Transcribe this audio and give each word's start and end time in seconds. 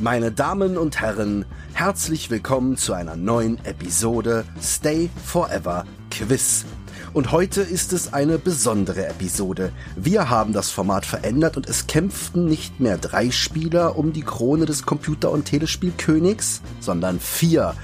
Meine 0.00 0.32
Damen 0.32 0.78
und 0.78 0.98
Herren, 0.98 1.44
herzlich 1.74 2.30
willkommen 2.30 2.78
zu 2.78 2.94
einer 2.94 3.16
neuen 3.16 3.62
Episode 3.66 4.46
Stay 4.62 5.10
Forever 5.26 5.84
Quiz. 6.10 6.64
Und 7.12 7.32
heute 7.32 7.60
ist 7.60 7.92
es 7.92 8.14
eine 8.14 8.38
besondere 8.38 9.06
Episode. 9.06 9.72
Wir 9.96 10.30
haben 10.30 10.54
das 10.54 10.70
Format 10.70 11.04
verändert 11.04 11.58
und 11.58 11.68
es 11.68 11.86
kämpften 11.86 12.46
nicht 12.46 12.80
mehr 12.80 12.96
drei 12.96 13.30
Spieler 13.30 13.98
um 13.98 14.14
die 14.14 14.22
Krone 14.22 14.64
des 14.64 14.86
Computer- 14.86 15.32
und 15.32 15.44
Telespielkönigs, 15.44 16.62
sondern 16.80 17.20
vier. 17.20 17.74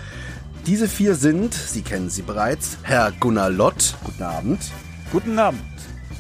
Diese 0.65 0.89
vier 0.89 1.17
sind, 1.17 1.53
Sie 1.53 1.83
kennen 1.83 2.09
sie 2.09 2.23
bereits, 2.23 2.79
Herr 2.83 3.13
Gunnar 3.13 3.51
Lott, 3.51 3.95
guten 4.05 4.23
Abend. 4.23 4.61
Guten 5.13 5.39
Abend. 5.39 5.61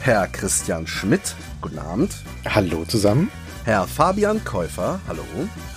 Herr 0.01 0.27
Christian 0.29 0.87
Schmidt, 0.87 1.35
guten 1.63 1.79
Abend. 1.79 2.23
Hallo 2.45 2.85
zusammen. 2.85 3.31
Herr 3.67 3.89
Fabian 3.89 4.45
Käufer, 4.45 5.01
hallo. 5.09 5.25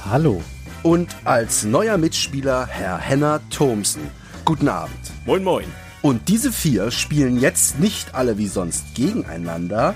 Hallo. 0.05 0.43
Und 0.83 1.15
als 1.23 1.63
neuer 1.63 1.97
Mitspieler 1.97 2.67
Herr 2.67 2.99
Henner 2.99 3.41
Thomsen. 3.49 4.03
Guten 4.45 4.67
Abend. 4.67 4.93
Moin, 5.25 5.43
moin. 5.43 5.65
Und 6.03 6.29
diese 6.29 6.51
vier 6.51 6.91
spielen 6.91 7.39
jetzt 7.39 7.79
nicht 7.79 8.13
alle 8.13 8.37
wie 8.37 8.45
sonst 8.45 8.93
gegeneinander, 8.93 9.95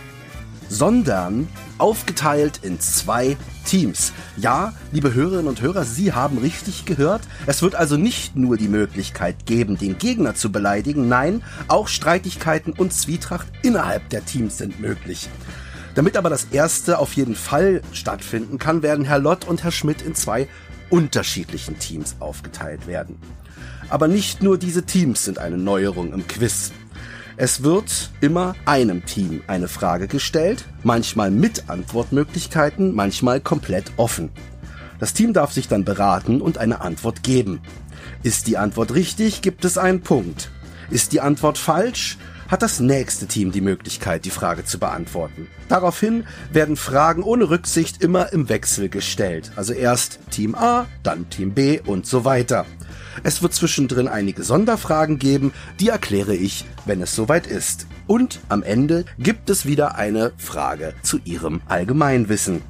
sondern 0.69 1.47
aufgeteilt 1.77 2.61
in 2.63 2.79
zwei 2.79 3.37
Teams. 3.63 4.11
Ja, 4.37 4.73
liebe 4.91 5.13
Hörerinnen 5.13 5.47
und 5.47 5.61
Hörer, 5.61 5.83
Sie 5.83 6.13
haben 6.13 6.39
richtig 6.39 6.85
gehört. 6.85 7.21
Es 7.45 7.61
wird 7.61 7.75
also 7.75 7.95
nicht 7.95 8.35
nur 8.35 8.57
die 8.57 8.69
Möglichkeit 8.69 9.45
geben, 9.45 9.77
den 9.77 9.99
Gegner 9.99 10.33
zu 10.33 10.51
beleidigen, 10.51 11.09
nein, 11.09 11.43
auch 11.67 11.87
Streitigkeiten 11.87 12.73
und 12.73 12.91
Zwietracht 12.91 13.45
innerhalb 13.61 14.09
der 14.09 14.25
Teams 14.25 14.57
sind 14.57 14.79
möglich. 14.79 15.29
Damit 15.95 16.17
aber 16.17 16.29
das 16.29 16.47
erste 16.51 16.97
auf 16.99 17.13
jeden 17.13 17.35
Fall 17.35 17.81
stattfinden 17.91 18.57
kann, 18.57 18.81
werden 18.81 19.05
Herr 19.05 19.19
Lott 19.19 19.45
und 19.45 19.63
Herr 19.63 19.71
Schmidt 19.71 20.01
in 20.01 20.15
zwei 20.15 20.47
unterschiedlichen 20.89 21.79
Teams 21.79 22.15
aufgeteilt 22.19 22.87
werden. 22.87 23.17
Aber 23.89 24.07
nicht 24.07 24.41
nur 24.41 24.57
diese 24.57 24.83
Teams 24.83 25.23
sind 25.23 25.39
eine 25.39 25.57
Neuerung 25.57 26.13
im 26.13 26.27
Quiz. 26.27 26.71
Es 27.35 27.63
wird 27.63 28.11
immer 28.21 28.55
einem 28.65 29.05
Team 29.05 29.41
eine 29.47 29.67
Frage 29.67 30.07
gestellt, 30.07 30.65
manchmal 30.83 31.31
mit 31.31 31.69
Antwortmöglichkeiten, 31.69 32.93
manchmal 32.93 33.39
komplett 33.39 33.91
offen. 33.97 34.29
Das 34.99 35.13
Team 35.13 35.33
darf 35.33 35.51
sich 35.51 35.67
dann 35.67 35.83
beraten 35.83 36.41
und 36.41 36.57
eine 36.57 36.81
Antwort 36.81 37.23
geben. 37.23 37.61
Ist 38.21 38.47
die 38.47 38.57
Antwort 38.57 38.93
richtig, 38.93 39.41
gibt 39.41 39.65
es 39.65 39.77
einen 39.77 40.01
Punkt. 40.01 40.49
Ist 40.91 41.11
die 41.11 41.21
Antwort 41.21 41.57
falsch, 41.57 42.17
hat 42.47 42.61
das 42.61 42.79
nächste 42.79 43.27
Team 43.27 43.51
die 43.51 43.61
Möglichkeit, 43.61 44.25
die 44.25 44.29
Frage 44.29 44.65
zu 44.65 44.79
beantworten. 44.79 45.47
Daraufhin 45.69 46.25
werden 46.51 46.75
Fragen 46.75 47.23
ohne 47.23 47.49
Rücksicht 47.49 48.03
immer 48.03 48.31
im 48.33 48.49
Wechsel 48.49 48.89
gestellt. 48.89 49.51
Also 49.55 49.73
erst 49.73 50.19
Team 50.31 50.55
A, 50.55 50.85
dann 51.03 51.29
Team 51.29 51.53
B 51.53 51.79
und 51.79 52.05
so 52.05 52.25
weiter. 52.25 52.65
Es 53.23 53.41
wird 53.41 53.53
zwischendrin 53.53 54.07
einige 54.07 54.43
Sonderfragen 54.43 55.19
geben, 55.19 55.53
die 55.79 55.89
erkläre 55.89 56.35
ich, 56.35 56.65
wenn 56.85 57.01
es 57.01 57.15
soweit 57.15 57.47
ist. 57.47 57.87
Und 58.07 58.39
am 58.49 58.63
Ende 58.63 59.05
gibt 59.19 59.49
es 59.49 59.65
wieder 59.65 59.95
eine 59.95 60.33
Frage 60.37 60.93
zu 61.03 61.19
Ihrem 61.23 61.61
Allgemeinwissen. 61.67 62.61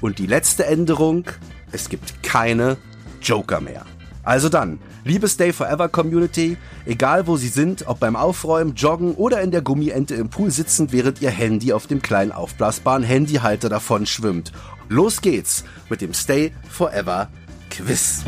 Und 0.00 0.18
die 0.18 0.26
letzte 0.26 0.66
Änderung, 0.66 1.24
es 1.72 1.88
gibt 1.88 2.22
keine 2.22 2.76
Joker 3.22 3.60
mehr. 3.60 3.86
Also 4.22 4.48
dann, 4.48 4.78
liebe 5.04 5.28
Stay 5.28 5.52
Forever 5.52 5.88
Community, 5.88 6.56
egal 6.86 7.26
wo 7.26 7.36
Sie 7.36 7.48
sind, 7.48 7.86
ob 7.86 8.00
beim 8.00 8.16
Aufräumen, 8.16 8.74
Joggen 8.74 9.14
oder 9.14 9.40
in 9.42 9.50
der 9.50 9.62
Gummiente 9.62 10.14
im 10.14 10.30
Pool 10.30 10.50
sitzend, 10.50 10.92
während 10.92 11.20
Ihr 11.22 11.30
Handy 11.30 11.72
auf 11.72 11.86
dem 11.86 12.02
kleinen 12.02 12.32
aufblasbaren 12.32 13.02
Handyhalter 13.02 13.68
davon 13.68 14.06
schwimmt. 14.06 14.52
Los 14.88 15.20
geht's 15.20 15.64
mit 15.88 16.00
dem 16.00 16.14
Stay 16.14 16.52
Forever 16.68 17.28
Quiz. 17.70 18.24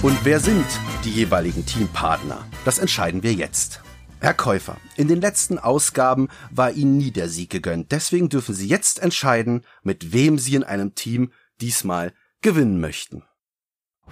Und 0.00 0.16
wer 0.24 0.38
sind 0.38 0.64
die 1.04 1.10
jeweiligen 1.10 1.66
Teampartner? 1.66 2.38
Das 2.64 2.78
entscheiden 2.78 3.22
wir 3.24 3.32
jetzt. 3.32 3.80
Herr 4.20 4.34
Käufer, 4.34 4.76
in 4.96 5.06
den 5.06 5.20
letzten 5.20 5.60
Ausgaben 5.60 6.28
war 6.50 6.72
Ihnen 6.72 6.96
nie 6.96 7.12
der 7.12 7.28
Sieg 7.28 7.50
gegönnt. 7.50 7.92
Deswegen 7.92 8.28
dürfen 8.28 8.52
Sie 8.52 8.66
jetzt 8.66 9.00
entscheiden, 9.00 9.62
mit 9.84 10.12
wem 10.12 10.38
Sie 10.38 10.56
in 10.56 10.64
einem 10.64 10.96
Team 10.96 11.30
diesmal 11.60 12.12
gewinnen 12.40 12.80
möchten. 12.80 13.22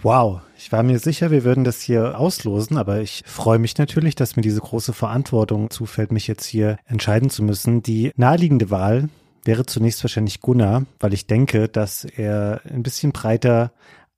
Wow, 0.03 0.43
ich 0.57 0.71
war 0.71 0.85
mir 0.85 1.01
sicher, 1.01 1.33
wir 1.33 1.43
würden 1.43 1.65
das 1.65 1.81
hier 1.81 2.21
auslosen, 2.21 2.77
aber 2.77 3.01
ich 3.01 3.25
freue 3.27 3.59
mich 3.59 3.79
natürlich, 3.79 4.15
dass 4.15 4.37
mir 4.37 4.43
diese 4.43 4.61
große 4.61 4.93
Verantwortung 4.93 5.71
zufällt, 5.71 6.13
mich 6.13 6.29
jetzt 6.29 6.45
hier 6.45 6.79
entscheiden 6.85 7.29
zu 7.29 7.43
müssen. 7.43 7.83
Die 7.83 8.13
naheliegende 8.15 8.71
Wahl 8.71 9.09
wäre 9.45 9.67
zunächst 9.67 10.05
wahrscheinlich 10.05 10.41
Gunnar, 10.41 10.85
weil 11.01 11.15
ich 11.15 11.27
denke, 11.27 11.69
dass 11.69 12.05
er 12.05 12.61
ein 12.69 12.85
bisschen 12.85 13.11
breiter 13.11 13.73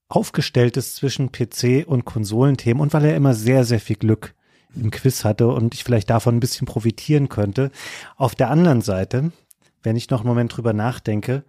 aufgestellt 0.08 0.76
ist 0.76 0.96
zwischen 0.96 1.32
PC 1.32 1.86
und 1.86 2.04
Konsolenthemen 2.04 2.82
und 2.82 2.92
weil 2.92 3.06
er 3.06 3.16
immer 3.16 3.34
sehr, 3.34 3.64
sehr 3.64 3.80
viel 3.80 3.96
Glück 3.96 4.34
im 4.78 4.90
Quiz 4.90 5.24
hatte 5.24 5.48
und 5.48 5.74
ich 5.74 5.84
vielleicht 5.84 6.10
davon 6.10 6.36
ein 6.36 6.40
bisschen 6.40 6.66
profitieren 6.66 7.28
könnte. 7.28 7.70
Auf 8.16 8.34
der 8.34 8.50
anderen 8.50 8.80
Seite, 8.80 9.32
wenn 9.82 9.96
ich 9.96 10.10
noch 10.10 10.20
einen 10.20 10.28
Moment 10.28 10.56
drüber 10.56 10.72
nachdenke, 10.72 11.44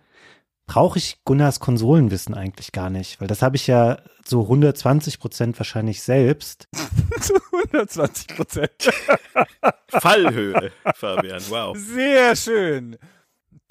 brauche 0.66 1.00
ich 1.00 1.24
Gunnars 1.26 1.60
Konsolenwissen 1.60 2.36
eigentlich 2.36 2.72
gar 2.72 2.90
nicht, 2.90 3.20
weil 3.20 3.28
das 3.28 3.42
habe 3.42 3.56
ich 3.56 3.66
ja 3.68 3.98
so 4.24 4.44
120 4.44 5.20
Prozent 5.20 5.60
wahrscheinlich 5.60 6.02
selbst. 6.04 6.68
Zu 7.20 7.34
120 7.66 8.28
Prozent. 8.28 8.72
Fallhöhe, 9.88 10.72
Fabian, 10.96 11.42
wow. 11.50 11.76
Sehr 11.76 12.36
schön. 12.36 12.98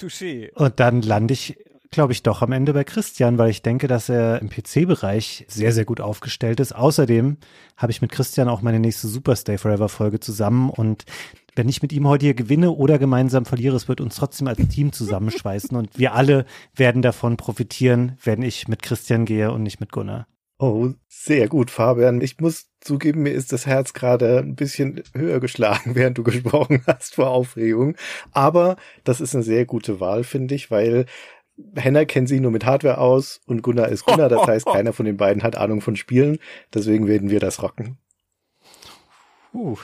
Touché. 0.00 0.52
Und 0.54 0.80
dann 0.80 1.02
lande 1.02 1.34
ich 1.34 1.56
glaube 1.90 2.12
ich, 2.12 2.22
doch 2.22 2.42
am 2.42 2.52
Ende 2.52 2.72
bei 2.72 2.84
Christian, 2.84 3.38
weil 3.38 3.50
ich 3.50 3.62
denke, 3.62 3.88
dass 3.88 4.08
er 4.08 4.40
im 4.40 4.50
PC-Bereich 4.50 5.46
sehr, 5.48 5.72
sehr 5.72 5.84
gut 5.84 6.00
aufgestellt 6.00 6.60
ist. 6.60 6.74
Außerdem 6.74 7.38
habe 7.76 7.92
ich 7.92 8.02
mit 8.02 8.12
Christian 8.12 8.48
auch 8.48 8.62
meine 8.62 8.80
nächste 8.80 9.08
Super 9.08 9.36
Stay 9.36 9.58
Forever 9.58 9.88
Folge 9.88 10.20
zusammen 10.20 10.70
und 10.70 11.04
wenn 11.58 11.68
ich 11.68 11.82
mit 11.82 11.92
ihm 11.92 12.06
heute 12.06 12.26
hier 12.26 12.34
gewinne 12.34 12.70
oder 12.70 13.00
gemeinsam 13.00 13.44
verliere, 13.44 13.74
es 13.74 13.88
wird 13.88 14.00
uns 14.00 14.14
trotzdem 14.14 14.46
als 14.46 14.60
Team 14.68 14.92
zusammenschweißen 14.92 15.76
und 15.76 15.98
wir 15.98 16.14
alle 16.14 16.46
werden 16.76 17.02
davon 17.02 17.36
profitieren, 17.36 18.16
wenn 18.22 18.42
ich 18.42 18.68
mit 18.68 18.80
Christian 18.80 19.24
gehe 19.24 19.50
und 19.50 19.64
nicht 19.64 19.80
mit 19.80 19.90
Gunnar. 19.90 20.28
Oh, 20.60 20.90
sehr 21.08 21.48
gut, 21.48 21.70
Fabian. 21.70 22.20
Ich 22.20 22.40
muss 22.40 22.66
zugeben, 22.80 23.22
mir 23.22 23.32
ist 23.32 23.52
das 23.52 23.66
Herz 23.66 23.92
gerade 23.92 24.38
ein 24.38 24.56
bisschen 24.56 25.02
höher 25.14 25.38
geschlagen, 25.38 25.94
während 25.94 26.18
du 26.18 26.24
gesprochen 26.24 26.82
hast 26.86 27.14
vor 27.14 27.30
Aufregung. 27.30 27.96
Aber 28.32 28.76
das 29.04 29.20
ist 29.20 29.34
eine 29.34 29.44
sehr 29.44 29.66
gute 29.66 30.00
Wahl, 30.00 30.24
finde 30.24 30.56
ich, 30.56 30.70
weil 30.70 31.06
Henner 31.74 32.06
kennt 32.06 32.28
sich 32.28 32.40
nur 32.40 32.50
mit 32.50 32.64
Hardware 32.64 32.98
aus 32.98 33.40
und 33.46 33.62
Gunnar 33.62 33.88
ist 33.88 34.04
Gunnar. 34.04 34.28
Das 34.28 34.46
heißt, 34.46 34.66
keiner 34.72 34.92
von 34.92 35.06
den 35.06 35.16
beiden 35.16 35.42
hat 35.42 35.56
Ahnung 35.56 35.80
von 35.80 35.96
Spielen. 35.96 36.38
Deswegen 36.72 37.06
werden 37.06 37.30
wir 37.30 37.40
das 37.40 37.62
rocken. 37.62 37.98
Uh. 39.52 39.76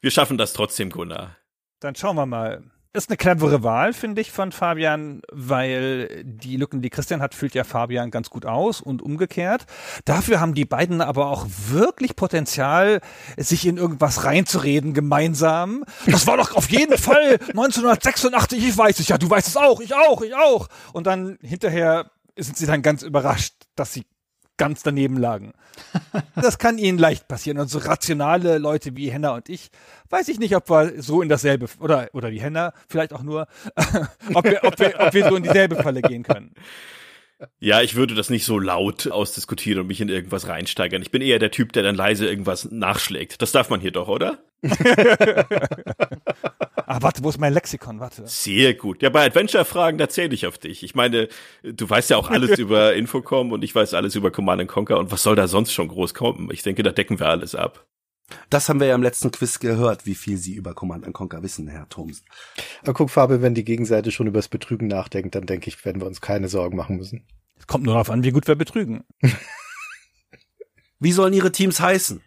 Wir 0.00 0.10
schaffen 0.10 0.38
das 0.38 0.52
trotzdem, 0.52 0.90
Gunnar. 0.90 1.36
Dann 1.80 1.94
schauen 1.94 2.16
wir 2.16 2.26
mal. 2.26 2.62
Ist 2.92 3.08
eine 3.08 3.16
clevere 3.16 3.62
Wahl, 3.62 3.92
finde 3.92 4.20
ich, 4.20 4.32
von 4.32 4.50
Fabian, 4.50 5.22
weil 5.30 6.24
die 6.24 6.56
Lücken, 6.56 6.82
die 6.82 6.90
Christian 6.90 7.22
hat, 7.22 7.36
füllt 7.36 7.54
ja 7.54 7.62
Fabian 7.62 8.10
ganz 8.10 8.30
gut 8.30 8.46
aus 8.46 8.80
und 8.80 9.00
umgekehrt. 9.00 9.66
Dafür 10.04 10.40
haben 10.40 10.54
die 10.54 10.64
beiden 10.64 11.00
aber 11.00 11.28
auch 11.28 11.46
wirklich 11.68 12.16
Potenzial, 12.16 13.00
sich 13.36 13.64
in 13.64 13.76
irgendwas 13.76 14.24
reinzureden 14.24 14.92
gemeinsam. 14.92 15.84
Das 16.06 16.26
war 16.26 16.36
doch 16.36 16.56
auf 16.56 16.68
jeden 16.68 16.98
Fall 16.98 17.38
1986, 17.50 18.58
ich 18.58 18.76
weiß 18.76 18.98
es 18.98 19.06
ja, 19.06 19.18
du 19.18 19.30
weißt 19.30 19.46
es 19.46 19.56
auch, 19.56 19.80
ich 19.80 19.94
auch, 19.94 20.22
ich 20.22 20.34
auch. 20.34 20.66
Und 20.92 21.06
dann 21.06 21.38
hinterher 21.42 22.10
sind 22.36 22.56
sie 22.56 22.66
dann 22.66 22.82
ganz 22.82 23.02
überrascht, 23.02 23.54
dass 23.76 23.92
sie 23.92 24.04
ganz 24.60 24.82
daneben 24.82 25.16
lagen. 25.16 25.52
Das 26.34 26.58
kann 26.58 26.78
ihnen 26.78 26.98
leicht 26.98 27.28
passieren. 27.28 27.58
Und 27.58 27.68
so 27.68 27.78
rationale 27.78 28.58
Leute 28.58 28.96
wie 28.96 29.10
Henna 29.10 29.34
und 29.34 29.48
ich, 29.48 29.70
weiß 30.10 30.28
ich 30.28 30.38
nicht, 30.38 30.54
ob 30.54 30.68
wir 30.68 31.02
so 31.02 31.22
in 31.22 31.28
dasselbe, 31.28 31.66
oder, 31.78 32.08
oder 32.12 32.30
wie 32.30 32.40
Henna, 32.40 32.72
vielleicht 32.88 33.12
auch 33.12 33.22
nur, 33.22 33.46
ob, 34.34 34.44
wir, 34.44 34.62
ob, 34.64 34.78
wir, 34.78 34.94
ob 34.98 35.14
wir 35.14 35.28
so 35.28 35.36
in 35.36 35.42
dieselbe 35.42 35.76
Falle 35.76 36.02
gehen 36.02 36.22
können. 36.22 36.54
Ja, 37.58 37.80
ich 37.82 37.94
würde 37.94 38.14
das 38.14 38.30
nicht 38.30 38.44
so 38.44 38.58
laut 38.58 39.10
ausdiskutieren 39.10 39.80
und 39.80 39.86
mich 39.86 40.00
in 40.00 40.08
irgendwas 40.08 40.48
reinsteigern. 40.48 41.02
Ich 41.02 41.10
bin 41.10 41.22
eher 41.22 41.38
der 41.38 41.50
Typ, 41.50 41.72
der 41.72 41.82
dann 41.82 41.94
leise 41.94 42.28
irgendwas 42.28 42.70
nachschlägt. 42.70 43.40
Das 43.42 43.52
darf 43.52 43.70
man 43.70 43.80
hier 43.80 43.92
doch, 43.92 44.08
oder? 44.08 44.38
ah, 46.86 46.98
warte, 47.00 47.24
wo 47.24 47.30
ist 47.30 47.38
mein 47.38 47.54
Lexikon? 47.54 48.00
Warte. 48.00 48.24
Sehr 48.26 48.74
gut. 48.74 49.02
Ja, 49.02 49.08
bei 49.08 49.24
Adventure-Fragen, 49.24 49.98
da 49.98 50.08
zähle 50.08 50.34
ich 50.34 50.46
auf 50.46 50.58
dich. 50.58 50.82
Ich 50.82 50.94
meine, 50.94 51.28
du 51.62 51.88
weißt 51.88 52.10
ja 52.10 52.18
auch 52.18 52.30
alles 52.30 52.58
über 52.58 52.94
Infocom 52.94 53.52
und 53.52 53.64
ich 53.64 53.74
weiß 53.74 53.94
alles 53.94 54.14
über 54.14 54.30
Command 54.30 54.68
Conquer 54.68 54.98
und 54.98 55.10
was 55.10 55.22
soll 55.22 55.36
da 55.36 55.48
sonst 55.48 55.72
schon 55.72 55.88
groß 55.88 56.12
kommen? 56.14 56.50
Ich 56.52 56.62
denke, 56.62 56.82
da 56.82 56.92
decken 56.92 57.18
wir 57.18 57.28
alles 57.28 57.54
ab. 57.54 57.86
Das 58.48 58.68
haben 58.68 58.80
wir 58.80 58.86
ja 58.86 58.94
im 58.94 59.02
letzten 59.02 59.30
Quiz 59.30 59.58
gehört, 59.58 60.06
wie 60.06 60.14
viel 60.14 60.36
Sie 60.36 60.54
über 60.54 60.74
Command 60.74 61.10
Conquer 61.12 61.42
wissen, 61.42 61.68
Herr 61.68 61.88
Thomsen. 61.88 62.24
Aber 62.82 62.94
guck, 62.94 63.10
Fabi, 63.10 63.42
wenn 63.42 63.54
die 63.54 63.64
Gegenseite 63.64 64.10
schon 64.10 64.26
übers 64.26 64.48
Betrügen 64.48 64.88
nachdenkt, 64.88 65.34
dann 65.34 65.46
denke 65.46 65.68
ich, 65.68 65.84
werden 65.84 66.00
wir 66.00 66.06
uns 66.06 66.20
keine 66.20 66.48
Sorgen 66.48 66.76
machen 66.76 66.96
müssen. 66.96 67.26
Es 67.58 67.66
kommt 67.66 67.84
nur 67.84 67.94
darauf 67.94 68.10
an, 68.10 68.24
wie 68.24 68.32
gut 68.32 68.48
wir 68.48 68.54
betrügen. 68.54 69.04
wie 70.98 71.12
sollen 71.12 71.32
Ihre 71.32 71.52
Teams 71.52 71.80
heißen? 71.80 72.22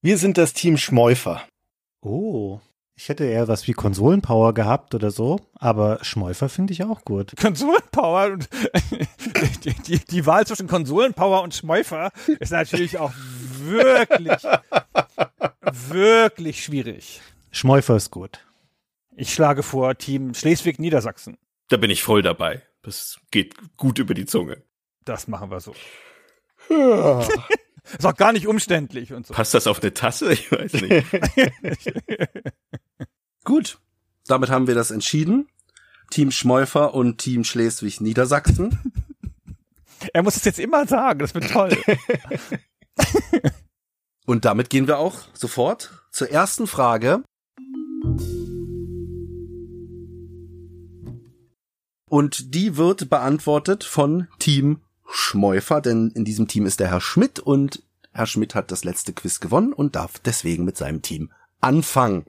Wir 0.00 0.18
sind 0.18 0.38
das 0.38 0.52
Team 0.52 0.76
Schmäufer. 0.76 1.42
Oh. 2.00 2.60
Ich 3.00 3.08
hätte 3.08 3.24
eher 3.24 3.46
was 3.46 3.68
wie 3.68 3.74
Konsolenpower 3.74 4.54
gehabt 4.54 4.92
oder 4.92 5.12
so, 5.12 5.38
aber 5.54 6.00
Schmäufer 6.02 6.48
finde 6.48 6.72
ich 6.72 6.82
auch 6.82 7.04
gut. 7.04 7.32
Konsolenpower 7.40 8.32
und 8.32 8.48
die, 9.64 9.74
die, 9.74 9.98
die 10.00 10.26
Wahl 10.26 10.44
zwischen 10.48 10.66
Konsolenpower 10.66 11.42
und 11.42 11.54
Schmäufer 11.54 12.10
ist 12.40 12.50
natürlich 12.50 12.98
auch 12.98 13.12
wirklich, 13.60 14.42
wirklich 15.62 16.64
schwierig. 16.64 17.20
Schmäufer 17.52 17.94
ist 17.94 18.10
gut. 18.10 18.44
Ich 19.14 19.32
schlage 19.32 19.62
vor 19.62 19.96
Team 19.96 20.34
Schleswig-Niedersachsen. 20.34 21.38
Da 21.68 21.76
bin 21.76 21.90
ich 21.90 22.02
voll 22.02 22.22
dabei. 22.22 22.62
Das 22.82 23.20
geht 23.30 23.54
gut 23.76 24.00
über 24.00 24.14
die 24.14 24.26
Zunge. 24.26 24.64
Das 25.04 25.28
machen 25.28 25.52
wir 25.52 25.60
so. 25.60 25.72
ist 27.96 28.06
auch 28.06 28.16
gar 28.16 28.32
nicht 28.32 28.46
umständlich 28.46 29.12
und 29.12 29.26
so. 29.26 29.34
Passt 29.34 29.54
das 29.54 29.66
auf 29.66 29.80
eine 29.80 29.94
Tasse? 29.94 30.32
Ich 30.32 30.50
weiß 30.50 30.72
nicht. 30.74 31.06
Gut, 33.44 33.78
damit 34.26 34.50
haben 34.50 34.66
wir 34.66 34.74
das 34.74 34.90
entschieden. 34.90 35.48
Team 36.10 36.30
Schmeufer 36.30 36.94
und 36.94 37.18
Team 37.18 37.44
Schleswig-Niedersachsen. 37.44 38.78
Er 40.12 40.22
muss 40.22 40.36
es 40.36 40.44
jetzt 40.44 40.60
immer 40.60 40.86
sagen, 40.86 41.18
das 41.18 41.34
wird 41.34 41.50
toll. 41.50 41.76
Und 44.26 44.44
damit 44.44 44.70
gehen 44.70 44.86
wir 44.86 44.98
auch 44.98 45.22
sofort 45.32 46.04
zur 46.12 46.30
ersten 46.30 46.68
Frage. 46.68 47.24
Und 52.08 52.54
die 52.54 52.76
wird 52.76 53.10
beantwortet 53.10 53.82
von 53.82 54.28
Team 54.38 54.80
Schmeufer, 55.10 55.80
denn 55.80 56.10
in 56.10 56.24
diesem 56.24 56.48
Team 56.48 56.66
ist 56.66 56.80
der 56.80 56.90
Herr 56.90 57.00
Schmidt 57.00 57.40
und 57.40 57.82
Herr 58.12 58.26
Schmidt 58.26 58.54
hat 58.54 58.70
das 58.70 58.84
letzte 58.84 59.12
Quiz 59.12 59.40
gewonnen 59.40 59.72
und 59.72 59.96
darf 59.96 60.18
deswegen 60.18 60.64
mit 60.64 60.76
seinem 60.76 61.02
Team 61.02 61.32
anfangen. 61.60 62.26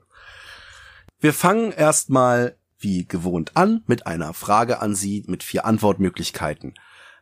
Wir 1.18 1.34
fangen 1.34 1.72
erstmal 1.72 2.56
wie 2.78 3.06
gewohnt 3.06 3.56
an 3.56 3.82
mit 3.86 4.06
einer 4.06 4.32
Frage 4.32 4.80
an 4.80 4.94
Sie 4.94 5.24
mit 5.26 5.42
vier 5.42 5.66
Antwortmöglichkeiten. 5.66 6.74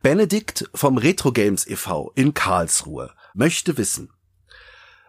Benedikt 0.02 0.70
vom 0.74 0.98
Retro 0.98 1.32
Games 1.32 1.66
e.V. 1.66 2.12
in 2.14 2.32
Karlsruhe 2.32 3.10
möchte 3.34 3.76
wissen, 3.76 4.10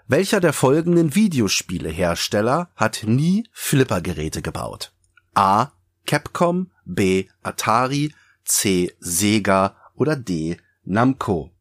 welcher 0.08 0.40
der 0.40 0.54
folgenden 0.54 1.14
Videospielehersteller 1.14 2.72
hat 2.76 3.04
nie 3.06 3.48
Flippergeräte 3.52 4.42
gebaut? 4.42 4.92
A. 5.36 5.68
Capcom, 6.08 6.72
B. 6.84 7.28
Atari, 7.44 8.16
C. 8.44 8.96
Sega 9.00 9.76
oder 10.00 10.16
D. 10.16 10.58
Namco? 10.84 11.52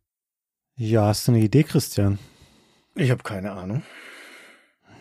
Ja, 0.76 1.06
hast 1.06 1.26
du 1.26 1.32
eine 1.32 1.42
Idee, 1.42 1.64
Christian? 1.64 2.18
Ich 2.94 3.10
habe 3.10 3.22
keine 3.22 3.52
Ahnung. 3.52 3.82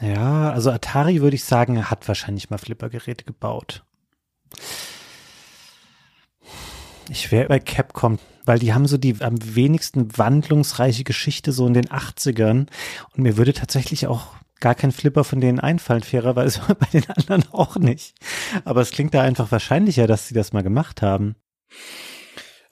Ja, 0.01 0.51
also 0.51 0.71
Atari 0.71 1.21
würde 1.21 1.35
ich 1.35 1.43
sagen, 1.43 1.89
hat 1.89 2.07
wahrscheinlich 2.07 2.49
mal 2.49 2.57
Flippergeräte 2.57 3.25
gebaut. 3.25 3.83
Ich 7.09 7.31
wäre 7.31 7.47
bei 7.47 7.59
Capcom, 7.59 8.19
weil 8.45 8.59
die 8.59 8.73
haben 8.73 8.85
so 8.85 8.97
die 8.97 9.21
am 9.21 9.37
wenigsten 9.55 10.17
wandlungsreiche 10.17 11.03
Geschichte 11.03 11.51
so 11.51 11.65
in 11.65 11.73
den 11.73 11.87
80ern 11.87 12.67
und 13.13 13.17
mir 13.17 13.37
würde 13.37 13.53
tatsächlich 13.53 14.07
auch 14.07 14.35
gar 14.59 14.75
kein 14.75 14.91
Flipper 14.91 15.23
von 15.23 15.39
denen 15.39 15.59
einfallen, 15.59 16.03
fairerweise 16.03 16.61
bei 16.79 16.87
den 16.91 17.09
anderen 17.09 17.45
auch 17.51 17.77
nicht. 17.77 18.15
Aber 18.65 18.81
es 18.81 18.91
klingt 18.91 19.13
da 19.13 19.21
einfach 19.21 19.51
wahrscheinlicher, 19.51 20.07
dass 20.07 20.27
sie 20.27 20.33
das 20.33 20.53
mal 20.53 20.63
gemacht 20.63 21.01
haben. 21.01 21.35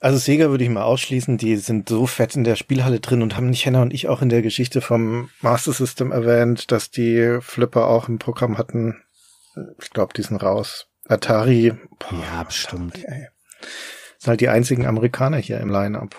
Also 0.00 0.18
Sega 0.18 0.50
würde 0.50 0.64
ich 0.64 0.70
mal 0.70 0.82
ausschließen, 0.82 1.38
die 1.38 1.56
sind 1.56 1.88
so 1.88 2.06
fett 2.06 2.36
in 2.36 2.44
der 2.44 2.56
Spielhalle 2.56 3.00
drin 3.00 3.22
und 3.22 3.36
haben 3.36 3.50
nicht 3.50 3.64
Henna 3.64 3.82
und 3.82 3.94
ich 3.94 4.08
auch 4.08 4.22
in 4.22 4.28
der 4.28 4.42
Geschichte 4.42 4.80
vom 4.80 5.30
Master 5.40 5.72
System 5.72 6.12
erwähnt, 6.12 6.70
dass 6.70 6.90
die 6.90 7.38
Flipper 7.40 7.88
auch 7.88 8.08
im 8.08 8.18
Programm 8.18 8.58
hatten. 8.58 9.02
Ich 9.80 9.90
glaube, 9.90 10.12
die 10.14 10.22
sind 10.22 10.42
raus. 10.42 10.88
Atari. 11.08 11.72
Boah, 11.98 12.18
ja, 12.20 12.42
bestimmt. 12.42 12.98
Atari, 12.98 13.26
sind 14.18 14.28
halt 14.28 14.40
die 14.40 14.48
einzigen 14.48 14.86
Amerikaner 14.86 15.38
hier 15.38 15.60
im 15.60 15.70
Line-Up. 15.70 16.14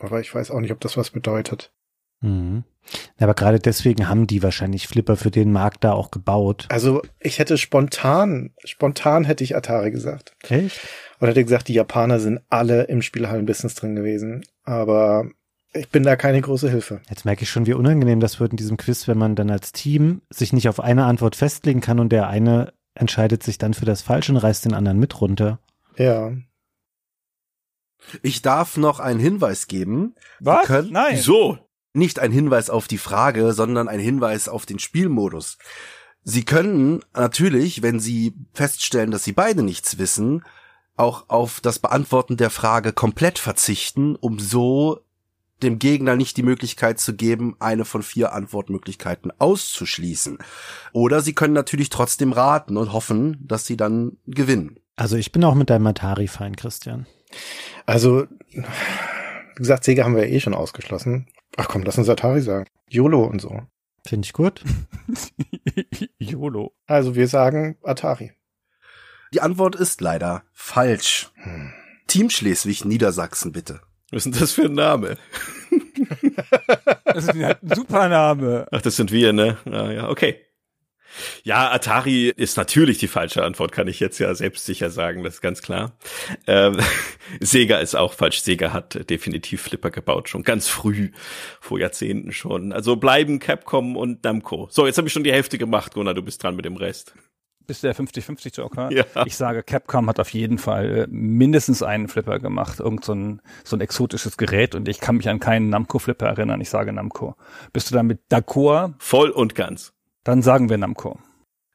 Aber 0.00 0.20
ich 0.20 0.34
weiß 0.34 0.50
auch 0.50 0.60
nicht, 0.60 0.72
ob 0.72 0.80
das 0.80 0.96
was 0.96 1.10
bedeutet. 1.10 1.72
Mhm. 2.20 2.64
Aber 3.18 3.34
gerade 3.34 3.60
deswegen 3.60 4.08
haben 4.08 4.26
die 4.26 4.42
wahrscheinlich 4.42 4.88
Flipper 4.88 5.16
für 5.16 5.30
den 5.30 5.52
Markt 5.52 5.84
da 5.84 5.92
auch 5.92 6.10
gebaut. 6.10 6.66
Also 6.68 7.02
ich 7.20 7.38
hätte 7.38 7.56
spontan, 7.56 8.52
spontan 8.64 9.24
hätte 9.24 9.44
ich 9.44 9.56
Atari 9.56 9.90
gesagt. 9.90 10.34
Echt? 10.48 10.80
Und 11.24 11.30
hätte 11.30 11.44
gesagt, 11.44 11.68
die 11.68 11.72
Japaner 11.72 12.20
sind 12.20 12.42
alle 12.50 12.82
im 12.82 13.00
Spielhallen-Business 13.00 13.74
drin 13.76 13.96
gewesen. 13.96 14.44
Aber 14.62 15.30
ich 15.72 15.88
bin 15.88 16.02
da 16.02 16.16
keine 16.16 16.38
große 16.38 16.68
Hilfe. 16.68 17.00
Jetzt 17.08 17.24
merke 17.24 17.44
ich 17.44 17.48
schon, 17.48 17.64
wie 17.64 17.72
unangenehm 17.72 18.20
das 18.20 18.40
wird 18.40 18.50
in 18.50 18.58
diesem 18.58 18.76
Quiz, 18.76 19.08
wenn 19.08 19.16
man 19.16 19.34
dann 19.34 19.48
als 19.48 19.72
Team 19.72 20.20
sich 20.28 20.52
nicht 20.52 20.68
auf 20.68 20.80
eine 20.80 21.06
Antwort 21.06 21.34
festlegen 21.34 21.80
kann 21.80 21.98
und 21.98 22.10
der 22.10 22.28
eine 22.28 22.74
entscheidet 22.92 23.42
sich 23.42 23.56
dann 23.56 23.72
für 23.72 23.86
das 23.86 24.02
Falsche 24.02 24.32
und 24.32 24.36
reißt 24.36 24.66
den 24.66 24.74
anderen 24.74 24.98
mit 24.98 25.18
runter. 25.18 25.60
Ja. 25.96 26.30
Ich 28.20 28.42
darf 28.42 28.76
noch 28.76 29.00
einen 29.00 29.18
Hinweis 29.18 29.66
geben. 29.66 30.16
Was? 30.40 30.66
Können, 30.66 30.92
Nein. 30.92 31.16
So. 31.16 31.56
Nicht 31.94 32.18
ein 32.18 32.32
Hinweis 32.32 32.68
auf 32.68 32.86
die 32.86 32.98
Frage, 32.98 33.54
sondern 33.54 33.88
ein 33.88 33.98
Hinweis 33.98 34.46
auf 34.46 34.66
den 34.66 34.78
Spielmodus. 34.78 35.56
Sie 36.22 36.44
können 36.44 37.00
natürlich, 37.14 37.80
wenn 37.80 37.98
Sie 37.98 38.34
feststellen, 38.52 39.10
dass 39.10 39.24
Sie 39.24 39.32
beide 39.32 39.62
nichts 39.62 39.96
wissen, 39.96 40.42
auch 40.96 41.28
auf 41.28 41.60
das 41.60 41.78
Beantworten 41.78 42.36
der 42.36 42.50
Frage 42.50 42.92
komplett 42.92 43.38
verzichten, 43.38 44.16
um 44.16 44.38
so 44.38 45.00
dem 45.62 45.78
Gegner 45.78 46.16
nicht 46.16 46.36
die 46.36 46.42
Möglichkeit 46.42 47.00
zu 47.00 47.14
geben, 47.14 47.56
eine 47.58 47.84
von 47.84 48.02
vier 48.02 48.32
Antwortmöglichkeiten 48.32 49.32
auszuschließen. 49.38 50.38
Oder 50.92 51.20
Sie 51.20 51.34
können 51.34 51.54
natürlich 51.54 51.88
trotzdem 51.88 52.32
raten 52.32 52.76
und 52.76 52.92
hoffen, 52.92 53.38
dass 53.40 53.66
Sie 53.66 53.76
dann 53.76 54.18
gewinnen. 54.26 54.78
Also 54.96 55.16
ich 55.16 55.32
bin 55.32 55.42
auch 55.44 55.54
mit 55.54 55.70
deinem 55.70 55.86
Atari 55.86 56.28
fein, 56.28 56.54
Christian. 56.54 57.06
Also, 57.86 58.26
wie 58.50 58.62
gesagt, 59.56 59.84
Sega 59.84 60.04
haben 60.04 60.16
wir 60.16 60.26
ja 60.26 60.34
eh 60.34 60.40
schon 60.40 60.54
ausgeschlossen. 60.54 61.26
Ach 61.56 61.68
komm, 61.68 61.82
lass 61.82 61.98
uns 61.98 62.08
Atari 62.08 62.42
sagen. 62.42 62.66
YOLO 62.88 63.24
und 63.24 63.40
so. 63.40 63.62
Finde 64.06 64.26
ich 64.26 64.32
gut. 64.32 64.62
YOLO. 66.18 66.74
Also 66.86 67.14
wir 67.14 67.26
sagen 67.26 67.76
Atari. 67.82 68.32
Die 69.34 69.40
Antwort 69.40 69.74
ist 69.74 70.00
leider 70.00 70.44
falsch. 70.52 71.32
Hm. 71.42 71.72
Team 72.06 72.30
Schleswig-Niedersachsen, 72.30 73.50
bitte. 73.50 73.80
Was 74.12 74.26
ist 74.26 74.32
denn 74.32 74.40
das 74.40 74.52
für 74.52 74.66
ein 74.66 74.74
Name? 74.74 75.18
Das 77.04 77.24
ist 77.24 77.30
ein 77.30 77.56
super 77.74 78.08
Name. 78.08 78.68
Ach, 78.70 78.80
das 78.80 78.94
sind 78.94 79.10
wir, 79.10 79.32
ne? 79.32 79.58
Ah, 79.64 79.90
ja, 79.90 80.08
okay. 80.08 80.36
Ja, 81.42 81.72
Atari 81.72 82.28
ist 82.28 82.56
natürlich 82.56 82.98
die 82.98 83.08
falsche 83.08 83.42
Antwort, 83.42 83.72
kann 83.72 83.88
ich 83.88 83.98
jetzt 83.98 84.20
ja 84.20 84.32
selbstsicher 84.36 84.90
sagen, 84.90 85.24
das 85.24 85.34
ist 85.34 85.40
ganz 85.40 85.62
klar. 85.62 85.98
Ähm, 86.46 86.78
Sega 87.40 87.78
ist 87.78 87.96
auch 87.96 88.12
falsch. 88.12 88.40
Sega 88.40 88.72
hat 88.72 89.10
definitiv 89.10 89.62
Flipper 89.62 89.90
gebaut, 89.90 90.28
schon 90.28 90.44
ganz 90.44 90.68
früh, 90.68 91.10
vor 91.60 91.80
Jahrzehnten 91.80 92.30
schon. 92.30 92.72
Also 92.72 92.94
bleiben 92.94 93.40
Capcom 93.40 93.96
und 93.96 94.22
Namco. 94.22 94.68
So, 94.70 94.86
jetzt 94.86 94.96
habe 94.98 95.08
ich 95.08 95.12
schon 95.12 95.24
die 95.24 95.32
Hälfte 95.32 95.58
gemacht, 95.58 95.94
Gunnar, 95.94 96.14
du 96.14 96.22
bist 96.22 96.40
dran 96.40 96.54
mit 96.54 96.64
dem 96.64 96.76
Rest. 96.76 97.14
Bist 97.66 97.82
der 97.82 97.94
50-50 97.94 98.56
Joker? 98.56 98.90
Ja. 98.92 99.04
Ich 99.24 99.36
sage, 99.36 99.62
Capcom 99.62 100.08
hat 100.08 100.20
auf 100.20 100.30
jeden 100.30 100.58
Fall 100.58 101.06
mindestens 101.10 101.82
einen 101.82 102.08
Flipper 102.08 102.38
gemacht. 102.38 102.80
Irgend 102.80 103.04
so 103.04 103.14
ein, 103.14 103.42
so 103.64 103.76
ein 103.76 103.80
exotisches 103.80 104.36
Gerät 104.36 104.74
und 104.74 104.88
ich 104.88 105.00
kann 105.00 105.16
mich 105.16 105.28
an 105.28 105.40
keinen 105.40 105.70
Namco-Flipper 105.70 106.26
erinnern. 106.26 106.60
Ich 106.60 106.70
sage 106.70 106.92
Namco. 106.92 107.36
Bist 107.72 107.90
du 107.90 107.94
damit 107.94 108.20
d'accord? 108.30 108.94
Voll 108.98 109.30
und 109.30 109.54
ganz. 109.54 109.92
Dann 110.24 110.42
sagen 110.42 110.68
wir 110.68 110.78
Namco. 110.78 111.18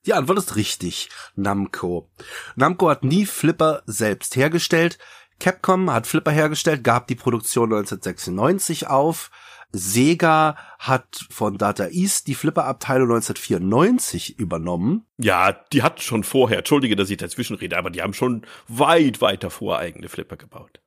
Die 0.05 0.13
Antwort 0.13 0.37
ist 0.37 0.55
richtig. 0.55 1.09
Namco. 1.35 2.09
Namco 2.55 2.89
hat 2.89 3.03
nie 3.03 3.25
Flipper 3.25 3.83
selbst 3.85 4.35
hergestellt. 4.35 4.97
Capcom 5.39 5.91
hat 5.91 6.05
Flipper 6.05 6.31
hergestellt, 6.31 6.83
gab 6.83 7.07
die 7.07 7.15
Produktion 7.15 7.71
1996 7.73 8.87
auf. 8.87 9.31
Sega 9.71 10.57
hat 10.79 11.25
von 11.29 11.57
Data 11.57 11.87
East 11.87 12.27
die 12.27 12.35
Flipper-Abteilung 12.35 13.09
1994 13.09 14.39
übernommen. 14.39 15.05
Ja, 15.17 15.51
die 15.51 15.83
hat 15.83 16.01
schon 16.01 16.23
vorher, 16.23 16.59
entschuldige, 16.59 16.95
dass 16.95 17.09
ich 17.09 17.17
dazwischen 17.17 17.55
rede, 17.55 17.77
aber 17.77 17.91
die 17.91 18.01
haben 18.01 18.13
schon 18.13 18.45
weit, 18.67 19.21
weit 19.21 19.43
davor 19.43 19.77
eigene 19.77 20.09
Flipper 20.09 20.37
gebaut. 20.37 20.81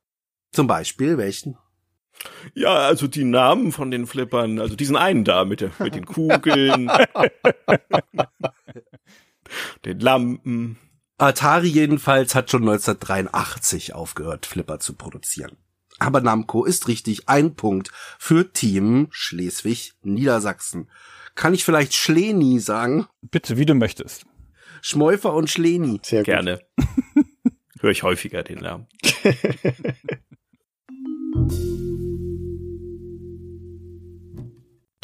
Zum 0.53 0.67
Beispiel 0.67 1.17
welchen? 1.17 1.57
Ja, 2.55 2.75
also 2.75 3.07
die 3.07 3.25
Namen 3.25 3.73
von 3.73 3.91
den 3.91 4.07
Flippern, 4.07 4.59
also 4.59 4.77
diesen 4.77 4.97
einen 4.97 5.25
da 5.25 5.45
mit, 5.45 5.61
der, 5.61 5.71
mit 5.79 5.95
den 5.95 6.05
Kugeln, 6.05 6.91
den 9.85 10.01
Lampen. 10.01 10.79
Atari 11.19 11.69
jedenfalls 11.69 12.35
hat 12.35 12.51
schon 12.51 12.63
1983 12.63 13.95
aufgehört, 13.95 14.47
Flipper 14.47 14.81
zu 14.81 14.95
produzieren. 14.95 15.57
Aber 16.03 16.21
Namco 16.21 16.65
ist 16.65 16.89
richtig 16.89 17.29
ein 17.29 17.55
Punkt 17.55 17.93
für 18.19 18.53
Team 18.53 19.07
Schleswig-Niedersachsen. 19.13 20.91
Kann 21.37 21.55
ich 21.55 21.65
vielleicht 21.65 21.95
Schleni 21.95 22.59
sagen? 22.59 23.07
Bitte, 23.21 23.57
wie 23.57 23.67
du 23.67 23.75
möchtest. 23.75 24.27
Schmeufer 24.81 25.33
und 25.33 25.49
Schleni. 25.49 26.01
Sehr. 26.03 26.25
Gerne. 26.25 26.59
Höre 27.81 27.93
ich 27.93 28.03
häufiger 28.03 28.43
den 28.43 28.59
Namen. 28.59 28.89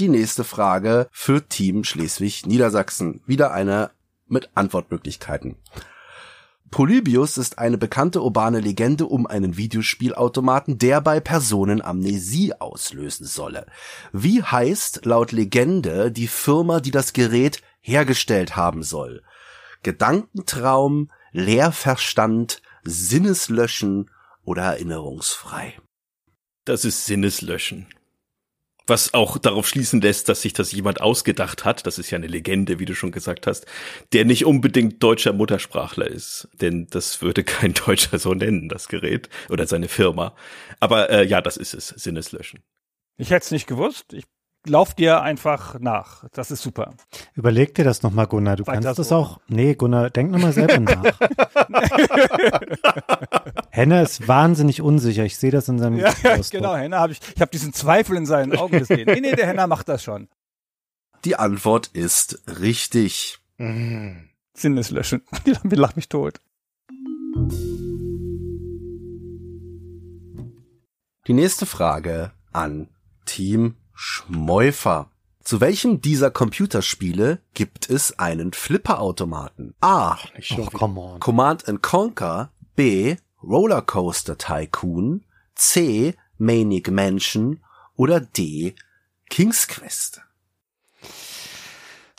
die 0.00 0.08
nächste 0.08 0.42
Frage 0.42 1.06
für 1.12 1.46
Team 1.48 1.84
Schleswig-Niedersachsen. 1.84 3.20
Wieder 3.24 3.52
eine 3.52 3.92
mit 4.26 4.50
Antwortmöglichkeiten. 4.54 5.54
Polybius 6.70 7.38
ist 7.38 7.58
eine 7.58 7.78
bekannte 7.78 8.22
urbane 8.22 8.60
Legende 8.60 9.06
um 9.06 9.26
einen 9.26 9.56
Videospielautomaten, 9.56 10.78
der 10.78 11.00
bei 11.00 11.20
Personen 11.20 11.80
Amnesie 11.80 12.52
auslösen 12.54 13.26
solle. 13.26 13.66
Wie 14.12 14.42
heißt 14.42 15.04
laut 15.06 15.32
Legende 15.32 16.12
die 16.12 16.28
Firma, 16.28 16.80
die 16.80 16.90
das 16.90 17.12
Gerät 17.12 17.62
hergestellt 17.80 18.56
haben 18.56 18.82
soll? 18.82 19.22
Gedankentraum, 19.82 21.10
Leerverstand, 21.32 22.60
Sinneslöschen 22.84 24.10
oder 24.44 24.62
erinnerungsfrei? 24.62 25.78
Das 26.64 26.84
ist 26.84 27.06
Sinneslöschen. 27.06 27.86
Was 28.88 29.12
auch 29.12 29.36
darauf 29.36 29.68
schließen 29.68 30.00
lässt, 30.00 30.30
dass 30.30 30.40
sich 30.40 30.54
das 30.54 30.72
jemand 30.72 31.02
ausgedacht 31.02 31.66
hat, 31.66 31.86
das 31.86 31.98
ist 31.98 32.10
ja 32.10 32.16
eine 32.16 32.26
Legende, 32.26 32.78
wie 32.78 32.86
du 32.86 32.94
schon 32.94 33.12
gesagt 33.12 33.46
hast, 33.46 33.66
der 34.14 34.24
nicht 34.24 34.46
unbedingt 34.46 35.02
deutscher 35.02 35.34
Muttersprachler 35.34 36.06
ist. 36.06 36.48
Denn 36.54 36.86
das 36.88 37.20
würde 37.20 37.44
kein 37.44 37.74
Deutscher 37.86 38.18
so 38.18 38.32
nennen, 38.32 38.70
das 38.70 38.88
Gerät 38.88 39.28
oder 39.50 39.66
seine 39.66 39.88
Firma. 39.88 40.34
Aber 40.80 41.10
äh, 41.10 41.26
ja, 41.26 41.42
das 41.42 41.58
ist 41.58 41.74
es, 41.74 41.88
Sinneslöschen. 41.88 42.60
Ich 43.18 43.30
hätte 43.30 43.44
es 43.44 43.50
nicht 43.50 43.66
gewusst. 43.66 44.14
Ich 44.14 44.24
lauf 44.68 44.94
dir 44.94 45.22
einfach 45.22 45.78
nach. 45.80 46.24
Das 46.32 46.50
ist 46.50 46.62
super. 46.62 46.92
Überleg 47.34 47.74
dir 47.74 47.84
das 47.84 48.02
nochmal, 48.02 48.26
Gunnar. 48.26 48.56
Du 48.56 48.66
Weiter 48.66 48.82
kannst 48.82 48.98
das 48.98 49.08
so. 49.08 49.16
auch. 49.16 49.40
Nee, 49.48 49.74
Gunnar, 49.74 50.10
denk 50.10 50.30
nochmal 50.30 50.52
selber 50.52 50.78
nach. 50.78 51.04
Henne 53.70 54.02
ist 54.02 54.28
wahnsinnig 54.28 54.82
unsicher. 54.82 55.24
Ich 55.24 55.38
sehe 55.38 55.50
das 55.50 55.68
in 55.68 55.78
seinem 55.78 55.98
Ja, 55.98 56.12
genau, 56.50 56.76
Henna 56.76 57.00
habe 57.00 57.12
ich. 57.12 57.20
Ich 57.34 57.40
habe 57.40 57.50
diesen 57.50 57.72
Zweifel 57.72 58.16
in 58.16 58.26
seinen 58.26 58.56
Augen 58.56 58.78
gesehen. 58.78 59.06
Nee, 59.06 59.20
nee, 59.20 59.34
der 59.34 59.46
Henna 59.46 59.66
macht 59.66 59.88
das 59.88 60.02
schon. 60.02 60.28
Die 61.24 61.36
Antwort 61.36 61.88
ist 61.88 62.42
richtig. 62.60 63.38
Mhm. 63.56 64.28
Sinneslöschen. 64.54 65.22
Die 65.64 65.74
lacht 65.74 65.96
mich 65.96 66.08
tot. 66.08 66.40
Die 71.26 71.34
nächste 71.34 71.66
Frage 71.66 72.32
an 72.52 72.88
Team 73.26 73.76
Schmeufer. 74.00 75.10
Zu 75.42 75.60
welchem 75.60 76.00
dieser 76.00 76.30
Computerspiele 76.30 77.40
gibt 77.52 77.90
es 77.90 78.16
einen 78.16 78.52
Flipperautomaten? 78.52 79.74
A. 79.80 80.16
Nicht 80.36 80.46
schon 80.46 80.60
Oh, 80.60 80.66
wieder. 80.68 80.78
come 80.78 81.00
on. 81.00 81.18
Command 81.20 81.66
and 81.68 81.82
Conquer. 81.82 82.52
B. 82.76 83.16
Rollercoaster 83.42 84.38
Tycoon. 84.38 85.24
C. 85.56 86.14
Manic 86.36 86.92
Mansion. 86.92 87.60
Oder 87.96 88.20
D. 88.20 88.76
King's 89.30 89.66
Quest. 89.66 90.20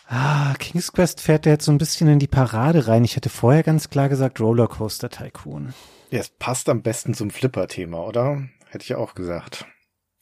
Ah, 0.08 0.54
King's 0.60 0.92
Quest 0.92 1.22
fährt 1.22 1.46
da 1.46 1.52
jetzt 1.52 1.64
so 1.64 1.72
ein 1.72 1.78
bisschen 1.78 2.10
in 2.10 2.20
die 2.20 2.28
Parade 2.28 2.88
rein. 2.90 3.06
Ich 3.06 3.16
hätte 3.16 3.30
vorher 3.30 3.64
ganz 3.64 3.90
klar 3.90 4.10
gesagt 4.10 4.42
Rollercoaster 4.42 5.10
Tycoon. 5.10 5.74
Ja, 6.12 6.20
es 6.20 6.28
passt 6.28 6.68
am 6.68 6.82
besten 6.82 7.14
zum 7.14 7.30
Flipper-Thema, 7.32 8.00
oder? 8.06 8.50
Hätte 8.68 8.84
ich 8.84 8.96
auch 8.96 9.16
gesagt. 9.16 9.66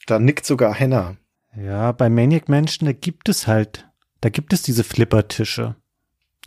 Da 0.05 0.19
nickt 0.19 0.45
sogar 0.45 0.75
Henna. 0.75 1.17
Ja, 1.57 1.91
bei 1.91 2.09
Maniac 2.09 2.49
Mansion, 2.49 2.85
da 2.85 2.93
gibt 2.93 3.29
es 3.29 3.47
halt, 3.47 3.89
da 4.21 4.29
gibt 4.29 4.53
es 4.53 4.61
diese 4.61 4.83
Flippertische, 4.83 5.75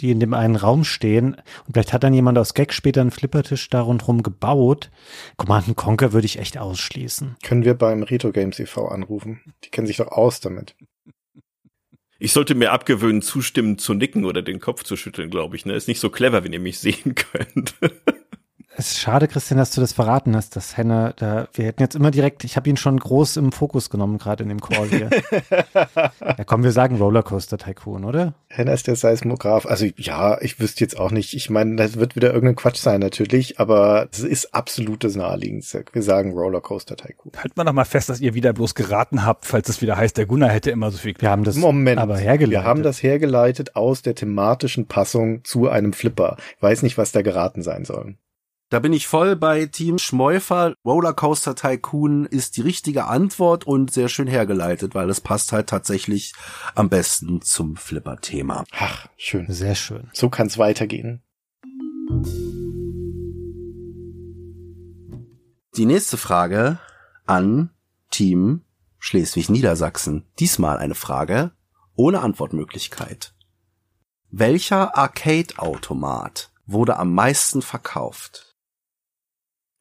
die 0.00 0.12
in 0.12 0.20
dem 0.20 0.34
einen 0.34 0.54
Raum 0.54 0.84
stehen. 0.84 1.34
Und 1.66 1.72
vielleicht 1.72 1.92
hat 1.92 2.04
dann 2.04 2.14
jemand 2.14 2.38
aus 2.38 2.54
Gag 2.54 2.72
später 2.72 3.00
einen 3.00 3.10
Flippertisch 3.10 3.68
da 3.70 3.80
rundherum 3.80 4.22
gebaut. 4.22 4.90
Command 5.36 5.76
Conquer 5.76 6.12
würde 6.12 6.26
ich 6.26 6.38
echt 6.38 6.58
ausschließen. 6.58 7.36
Können 7.42 7.64
wir 7.64 7.74
beim 7.74 8.04
Retro 8.04 8.30
Games 8.30 8.60
e.V. 8.60 8.86
anrufen? 8.86 9.40
Die 9.64 9.70
kennen 9.70 9.88
sich 9.88 9.96
doch 9.96 10.08
aus 10.08 10.40
damit. 10.40 10.76
Ich 12.20 12.32
sollte 12.32 12.54
mir 12.54 12.70
abgewöhnen, 12.70 13.22
zustimmen 13.22 13.78
zu 13.78 13.94
nicken 13.94 14.24
oder 14.24 14.42
den 14.42 14.60
Kopf 14.60 14.84
zu 14.84 14.96
schütteln, 14.96 15.30
glaube 15.30 15.56
ich. 15.56 15.66
Ne? 15.66 15.72
Ist 15.72 15.88
nicht 15.88 16.00
so 16.00 16.10
clever, 16.10 16.44
wenn 16.44 16.52
ihr 16.52 16.60
mich 16.60 16.78
sehen 16.78 17.14
könnt. 17.14 17.74
Es 18.80 18.92
ist 18.92 19.00
schade, 19.00 19.28
Christian, 19.28 19.58
dass 19.58 19.72
du 19.72 19.82
das 19.82 19.92
verraten 19.92 20.34
hast, 20.34 20.56
dass 20.56 20.78
Henne 20.78 21.12
da, 21.16 21.48
wir 21.52 21.66
hätten 21.66 21.82
jetzt 21.82 21.94
immer 21.94 22.10
direkt, 22.10 22.44
ich 22.44 22.56
habe 22.56 22.70
ihn 22.70 22.78
schon 22.78 22.98
groß 22.98 23.36
im 23.36 23.52
Fokus 23.52 23.90
genommen, 23.90 24.16
gerade 24.16 24.42
in 24.42 24.48
dem 24.48 24.62
Call 24.62 24.88
hier. 24.88 25.10
ja, 26.22 26.44
komm, 26.46 26.62
wir 26.62 26.72
sagen 26.72 26.96
Rollercoaster 26.96 27.58
Tycoon, 27.58 28.06
oder? 28.06 28.32
Henna 28.48 28.72
ist 28.72 28.86
der 28.86 28.96
Seismograph. 28.96 29.66
Also 29.66 29.84
ja, 29.98 30.40
ich 30.40 30.60
wüsste 30.60 30.82
jetzt 30.82 30.98
auch 30.98 31.10
nicht. 31.10 31.34
Ich 31.34 31.50
meine, 31.50 31.76
das 31.76 31.98
wird 31.98 32.16
wieder 32.16 32.32
irgendein 32.32 32.56
Quatsch 32.56 32.78
sein 32.78 33.00
natürlich, 33.00 33.60
aber 33.60 34.08
es 34.12 34.20
ist 34.20 34.54
absolutes 34.54 35.14
Naheliegendste. 35.14 35.84
Wir 35.92 36.02
sagen 36.02 36.32
Rollercoaster 36.32 36.96
Tycoon. 36.96 37.32
Halten 37.36 37.58
wir 37.58 37.64
noch 37.64 37.74
mal 37.74 37.84
fest, 37.84 38.08
dass 38.08 38.22
ihr 38.22 38.32
wieder 38.32 38.54
bloß 38.54 38.74
geraten 38.74 39.26
habt, 39.26 39.44
falls 39.44 39.68
es 39.68 39.82
wieder 39.82 39.98
heißt, 39.98 40.16
der 40.16 40.24
Gunnar 40.24 40.48
hätte 40.48 40.70
immer 40.70 40.90
so 40.90 40.96
viel 40.96 41.14
Wir 41.18 41.28
haben 41.28 41.44
das 41.44 41.56
Moment. 41.56 42.00
aber 42.00 42.16
hergeleitet. 42.16 42.62
Wir 42.62 42.64
haben 42.64 42.82
das 42.82 43.02
hergeleitet 43.02 43.76
aus 43.76 44.00
der 44.00 44.14
thematischen 44.14 44.86
Passung 44.86 45.44
zu 45.44 45.68
einem 45.68 45.92
Flipper. 45.92 46.38
Ich 46.56 46.62
weiß 46.62 46.82
nicht, 46.82 46.96
was 46.96 47.12
da 47.12 47.20
geraten 47.20 47.60
sein 47.60 47.84
soll. 47.84 48.16
Da 48.70 48.78
bin 48.78 48.92
ich 48.92 49.08
voll 49.08 49.34
bei 49.34 49.66
Team 49.66 49.98
Schmeufer. 49.98 50.74
Rollercoaster 50.84 51.56
Tycoon 51.56 52.24
ist 52.24 52.56
die 52.56 52.60
richtige 52.60 53.06
Antwort 53.06 53.66
und 53.66 53.92
sehr 53.92 54.08
schön 54.08 54.28
hergeleitet, 54.28 54.94
weil 54.94 55.10
es 55.10 55.20
passt 55.20 55.50
halt 55.50 55.68
tatsächlich 55.68 56.34
am 56.76 56.88
besten 56.88 57.42
zum 57.42 57.76
Flipper-Thema. 57.76 58.64
Ach, 58.70 59.08
schön. 59.16 59.46
Sehr 59.48 59.74
schön. 59.74 60.08
So 60.12 60.30
kann 60.30 60.46
es 60.46 60.56
weitergehen. 60.56 61.20
Die 65.76 65.86
nächste 65.86 66.16
Frage 66.16 66.78
an 67.26 67.70
Team 68.12 68.62
Schleswig-Niedersachsen. 69.00 70.26
Diesmal 70.38 70.76
eine 70.76 70.94
Frage 70.94 71.50
ohne 71.96 72.20
Antwortmöglichkeit. 72.20 73.34
Welcher 74.30 74.96
Arcade-Automat 74.96 76.52
wurde 76.66 76.98
am 76.98 77.12
meisten 77.12 77.62
verkauft? 77.62 78.49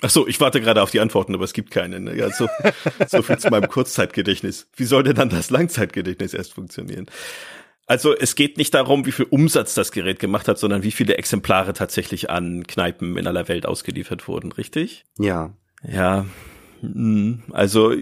Ach 0.02 0.10
so, 0.10 0.28
ich 0.28 0.40
warte 0.40 0.62
gerade 0.62 0.82
auf 0.82 0.92
die 0.92 1.02
Antworten, 1.02 1.36
aber 1.36 1.44
es 1.44 1.54
gibt 1.54 1.72
keine. 1.72 2.00
Ne? 2.00 2.16
Ja, 2.16 2.30
so, 2.32 2.48
so 3.08 3.22
viel 3.22 3.38
zu 3.38 3.50
meinem 3.50 3.68
Kurzzeitgedächtnis. 3.68 4.70
Wie 4.76 4.86
soll 4.86 5.04
denn 5.04 5.16
dann 5.16 5.30
das 5.30 5.50
Langzeitgedächtnis 5.50 6.34
erst 6.34 6.54
funktionieren? 6.54 7.08
Also 7.86 8.16
es 8.16 8.36
geht 8.36 8.58
nicht 8.58 8.74
darum, 8.76 9.06
wie 9.08 9.12
viel 9.12 9.26
Umsatz 9.26 9.74
das 9.74 9.92
Gerät 9.92 10.20
gemacht 10.20 10.48
hat, 10.48 10.60
sondern 10.60 10.84
wie 10.84 10.92
viele 10.92 11.18
Exemplare 11.18 11.74
tatsächlich 11.74 12.30
an 12.30 12.68
Kneipen 12.68 13.18
in 13.18 13.26
aller 13.26 13.48
Welt 13.48 13.66
ausgeliefert 13.66 14.28
wurden, 14.28 14.52
richtig? 14.52 15.06
Ja. 15.18 15.54
Ja, 15.82 16.26
mm, 16.82 17.46
also 17.52 17.96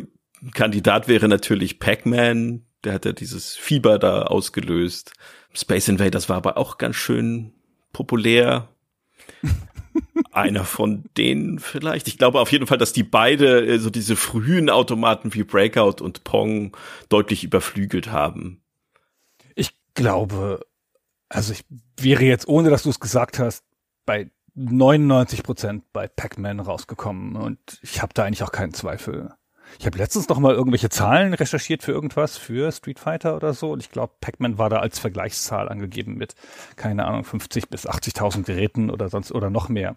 Kandidat 0.53 1.07
wäre 1.07 1.27
natürlich 1.27 1.79
Pac-Man, 1.79 2.65
der 2.83 2.93
hat 2.93 3.05
ja 3.05 3.13
dieses 3.13 3.55
Fieber 3.55 3.97
da 3.97 4.23
ausgelöst. 4.23 5.13
Space 5.53 5.87
Invaders 5.87 6.29
war 6.29 6.37
aber 6.37 6.57
auch 6.57 6.77
ganz 6.77 6.95
schön 6.95 7.53
populär. 7.93 8.69
Einer 10.31 10.63
von 10.63 11.05
denen 11.17 11.59
vielleicht. 11.59 12.07
Ich 12.07 12.17
glaube 12.17 12.39
auf 12.39 12.51
jeden 12.51 12.67
Fall, 12.67 12.77
dass 12.77 12.93
die 12.93 13.03
beide 13.03 13.65
äh, 13.65 13.79
so 13.79 13.89
diese 13.89 14.15
frühen 14.15 14.69
Automaten 14.69 15.33
wie 15.33 15.43
Breakout 15.43 16.03
und 16.03 16.23
Pong 16.23 16.75
deutlich 17.09 17.43
überflügelt 17.43 18.11
haben. 18.11 18.61
Ich 19.55 19.71
glaube, 19.93 20.65
also 21.29 21.53
ich 21.53 21.63
wäre 21.99 22.23
jetzt, 22.23 22.47
ohne 22.47 22.69
dass 22.69 22.83
du 22.83 22.89
es 22.89 22.99
gesagt 22.99 23.39
hast, 23.39 23.63
bei 24.05 24.29
99 24.55 25.43
Prozent 25.43 25.83
bei 25.93 26.07
Pac-Man 26.07 26.59
rausgekommen 26.59 27.35
und 27.35 27.59
ich 27.81 28.01
habe 28.01 28.13
da 28.13 28.23
eigentlich 28.23 28.43
auch 28.43 28.51
keinen 28.51 28.73
Zweifel. 28.73 29.33
Ich 29.79 29.85
habe 29.85 29.97
letztens 29.97 30.27
noch 30.29 30.39
mal 30.39 30.53
irgendwelche 30.53 30.89
Zahlen 30.89 31.33
recherchiert 31.33 31.83
für 31.83 31.91
irgendwas, 31.91 32.37
für 32.37 32.71
Street 32.71 32.99
Fighter 32.99 33.35
oder 33.35 33.53
so 33.53 33.71
und 33.71 33.81
ich 33.81 33.91
glaube, 33.91 34.13
Pac-Man 34.21 34.57
war 34.57 34.69
da 34.69 34.77
als 34.77 34.99
Vergleichszahl 34.99 35.69
angegeben 35.69 36.15
mit, 36.15 36.35
keine 36.75 37.05
Ahnung, 37.05 37.23
50 37.23 37.69
bis 37.69 37.87
80.000 37.87 38.43
Geräten 38.43 38.89
oder 38.89 39.09
sonst 39.09 39.31
oder 39.31 39.49
noch 39.49 39.69
mehr. 39.69 39.95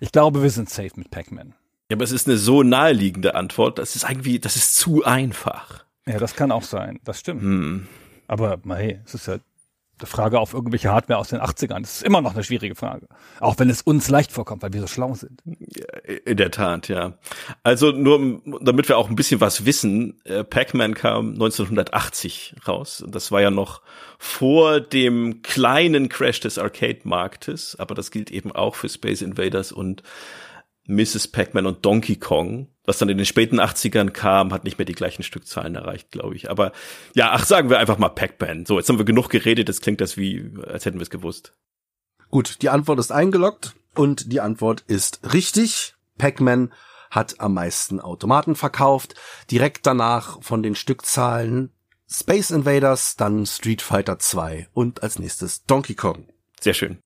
Ich 0.00 0.12
glaube, 0.12 0.42
wir 0.42 0.50
sind 0.50 0.68
safe 0.68 0.92
mit 0.96 1.10
Pac-Man. 1.10 1.54
Ja, 1.90 1.96
aber 1.96 2.04
es 2.04 2.12
ist 2.12 2.28
eine 2.28 2.36
so 2.36 2.62
naheliegende 2.62 3.34
Antwort, 3.34 3.78
das 3.78 3.96
ist 3.96 4.08
irgendwie, 4.08 4.38
das 4.38 4.56
ist 4.56 4.76
zu 4.76 5.04
einfach. 5.04 5.84
Ja, 6.06 6.18
das 6.18 6.36
kann 6.36 6.52
auch 6.52 6.62
sein, 6.62 7.00
das 7.04 7.20
stimmt. 7.20 7.42
Hm. 7.42 7.88
Aber 8.26 8.58
hey, 8.68 9.00
es 9.04 9.14
ist 9.14 9.26
ja 9.26 9.38
eine 9.98 10.06
Frage 10.06 10.38
auf 10.38 10.54
irgendwelche 10.54 10.90
Hardware 10.90 11.18
aus 11.18 11.28
den 11.28 11.40
80ern. 11.40 11.80
Das 11.80 11.96
ist 11.96 12.02
immer 12.02 12.20
noch 12.20 12.34
eine 12.34 12.44
schwierige 12.44 12.74
Frage. 12.74 13.08
Auch 13.40 13.58
wenn 13.58 13.70
es 13.70 13.82
uns 13.82 14.08
leicht 14.08 14.32
vorkommt, 14.32 14.62
weil 14.62 14.72
wir 14.72 14.80
so 14.80 14.86
schlau 14.86 15.14
sind. 15.14 15.40
In 16.24 16.36
der 16.36 16.50
Tat, 16.50 16.88
ja. 16.88 17.14
Also 17.62 17.90
nur 17.92 18.40
damit 18.60 18.88
wir 18.88 18.98
auch 18.98 19.08
ein 19.08 19.16
bisschen 19.16 19.40
was 19.40 19.64
wissen, 19.64 20.20
äh, 20.24 20.44
Pac-Man 20.44 20.94
kam 20.94 21.32
1980 21.32 22.56
raus. 22.66 23.04
Das 23.08 23.30
war 23.32 23.40
ja 23.40 23.50
noch 23.50 23.82
vor 24.18 24.80
dem 24.80 25.42
kleinen 25.42 26.08
Crash 26.08 26.40
des 26.40 26.58
Arcade-Marktes, 26.58 27.76
aber 27.78 27.94
das 27.94 28.10
gilt 28.10 28.30
eben 28.30 28.52
auch 28.52 28.74
für 28.74 28.88
Space 28.88 29.22
Invaders 29.22 29.72
und 29.72 30.02
Mrs. 30.88 31.28
Pac-Man 31.28 31.66
und 31.66 31.84
Donkey 31.84 32.16
Kong. 32.16 32.68
Was 32.84 32.98
dann 32.98 33.10
in 33.10 33.18
den 33.18 33.26
späten 33.26 33.60
80ern 33.60 34.10
kam, 34.10 34.52
hat 34.52 34.64
nicht 34.64 34.78
mehr 34.78 34.86
die 34.86 34.94
gleichen 34.94 35.22
Stückzahlen 35.22 35.74
erreicht, 35.74 36.10
glaube 36.10 36.34
ich. 36.34 36.50
Aber 36.50 36.72
ja, 37.14 37.30
ach, 37.32 37.44
sagen 37.44 37.68
wir 37.70 37.78
einfach 37.78 37.98
mal 37.98 38.08
Pac-Man. 38.08 38.64
So, 38.64 38.78
jetzt 38.78 38.88
haben 38.88 38.98
wir 38.98 39.04
genug 39.04 39.28
geredet, 39.28 39.68
jetzt 39.68 39.82
klingt 39.82 40.00
das 40.00 40.16
wie, 40.16 40.50
als 40.66 40.86
hätten 40.86 40.98
wir 40.98 41.02
es 41.02 41.10
gewusst. 41.10 41.54
Gut, 42.30 42.62
die 42.62 42.70
Antwort 42.70 42.98
ist 42.98 43.12
eingeloggt 43.12 43.74
und 43.94 44.32
die 44.32 44.40
Antwort 44.40 44.82
ist 44.86 45.20
richtig. 45.32 45.94
Pac-Man 46.16 46.72
hat 47.10 47.40
am 47.40 47.54
meisten 47.54 48.00
Automaten 48.00 48.54
verkauft. 48.54 49.14
Direkt 49.50 49.86
danach 49.86 50.42
von 50.42 50.62
den 50.62 50.74
Stückzahlen 50.74 51.72
Space 52.10 52.50
Invaders, 52.50 53.16
dann 53.16 53.44
Street 53.44 53.82
Fighter 53.82 54.18
2 54.18 54.68
und 54.72 55.02
als 55.02 55.18
nächstes 55.18 55.64
Donkey 55.64 55.94
Kong. 55.94 56.26
Sehr 56.60 56.74
schön. 56.74 56.98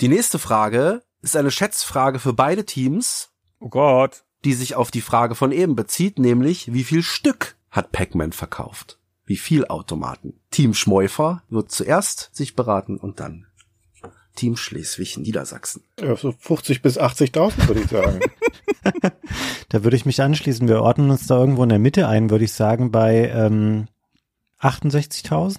Die 0.00 0.08
nächste 0.08 0.38
Frage 0.38 1.02
ist 1.22 1.36
eine 1.36 1.50
Schätzfrage 1.50 2.18
für 2.18 2.32
beide 2.32 2.64
Teams, 2.64 3.30
Oh 3.60 3.68
Gott. 3.68 4.24
die 4.44 4.54
sich 4.54 4.74
auf 4.74 4.90
die 4.90 5.00
Frage 5.00 5.34
von 5.34 5.52
eben 5.52 5.76
bezieht, 5.76 6.18
nämlich 6.18 6.72
wie 6.72 6.84
viel 6.84 7.02
Stück 7.02 7.56
hat 7.70 7.92
Pac-Man 7.92 8.32
verkauft? 8.32 8.98
Wie 9.24 9.36
viel 9.36 9.66
Automaten? 9.66 10.40
Team 10.50 10.74
Schmeufer 10.74 11.42
wird 11.48 11.70
zuerst 11.70 12.30
sich 12.34 12.54
beraten 12.54 12.98
und 12.98 13.20
dann 13.20 13.46
Team 14.36 14.56
Schleswig-Niedersachsen. 14.56 15.82
Ja, 16.00 16.16
so 16.16 16.32
50 16.32 16.82
bis 16.82 16.98
80.000 16.98 17.68
würde 17.68 17.80
ich 17.80 17.88
sagen. 17.90 18.20
Da 19.70 19.82
würde 19.82 19.96
ich 19.96 20.04
mich 20.04 20.20
anschließen. 20.20 20.68
Wir 20.68 20.82
ordnen 20.82 21.10
uns 21.10 21.26
da 21.26 21.38
irgendwo 21.40 21.62
in 21.62 21.70
der 21.70 21.78
Mitte 21.78 22.06
ein, 22.06 22.28
würde 22.30 22.44
ich 22.44 22.52
sagen, 22.52 22.92
bei 22.92 23.28
ähm, 23.30 23.88
68.000. 24.60 25.58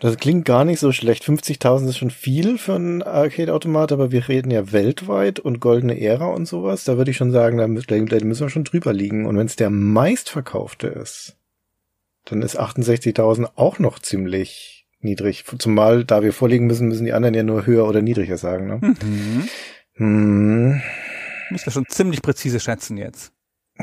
Das 0.00 0.16
klingt 0.16 0.44
gar 0.44 0.64
nicht 0.64 0.80
so 0.80 0.92
schlecht. 0.92 1.24
50.000 1.24 1.88
ist 1.88 1.98
schon 1.98 2.10
viel 2.10 2.58
für 2.58 2.74
einen 2.74 3.02
Arcade-Automat, 3.02 3.92
aber 3.92 4.10
wir 4.10 4.28
reden 4.28 4.50
ja 4.50 4.72
weltweit 4.72 5.38
und 5.40 5.60
goldene 5.60 6.00
Ära 6.00 6.26
und 6.26 6.46
sowas. 6.46 6.84
Da 6.84 6.96
würde 6.96 7.10
ich 7.10 7.16
schon 7.16 7.30
sagen, 7.32 7.58
da 7.58 7.64
mü- 7.64 7.86
da 7.86 8.24
müssen 8.24 8.40
wir 8.44 8.50
schon 8.50 8.64
drüber 8.64 8.92
liegen. 8.92 9.26
Und 9.26 9.36
wenn 9.38 9.46
es 9.46 9.56
der 9.56 9.70
meistverkaufte 9.70 10.86
ist, 10.88 11.36
dann 12.24 12.42
ist 12.42 12.58
68.000 12.58 13.48
auch 13.56 13.78
noch 13.78 13.98
ziemlich 13.98 14.86
niedrig. 15.00 15.44
Zumal, 15.58 16.04
da 16.04 16.22
wir 16.22 16.32
vorliegen 16.32 16.66
müssen, 16.66 16.88
müssen 16.88 17.04
die 17.04 17.12
anderen 17.12 17.34
ja 17.34 17.42
nur 17.42 17.66
höher 17.66 17.86
oder 17.88 18.02
niedriger 18.02 18.36
sagen. 18.38 18.66
Ne? 18.66 18.78
Mhm. 19.02 19.48
Hm. 19.94 20.82
Müsst 21.50 21.66
ihr 21.66 21.72
schon 21.72 21.86
ziemlich 21.88 22.22
präzise 22.22 22.60
schätzen 22.60 22.96
jetzt. 22.96 23.32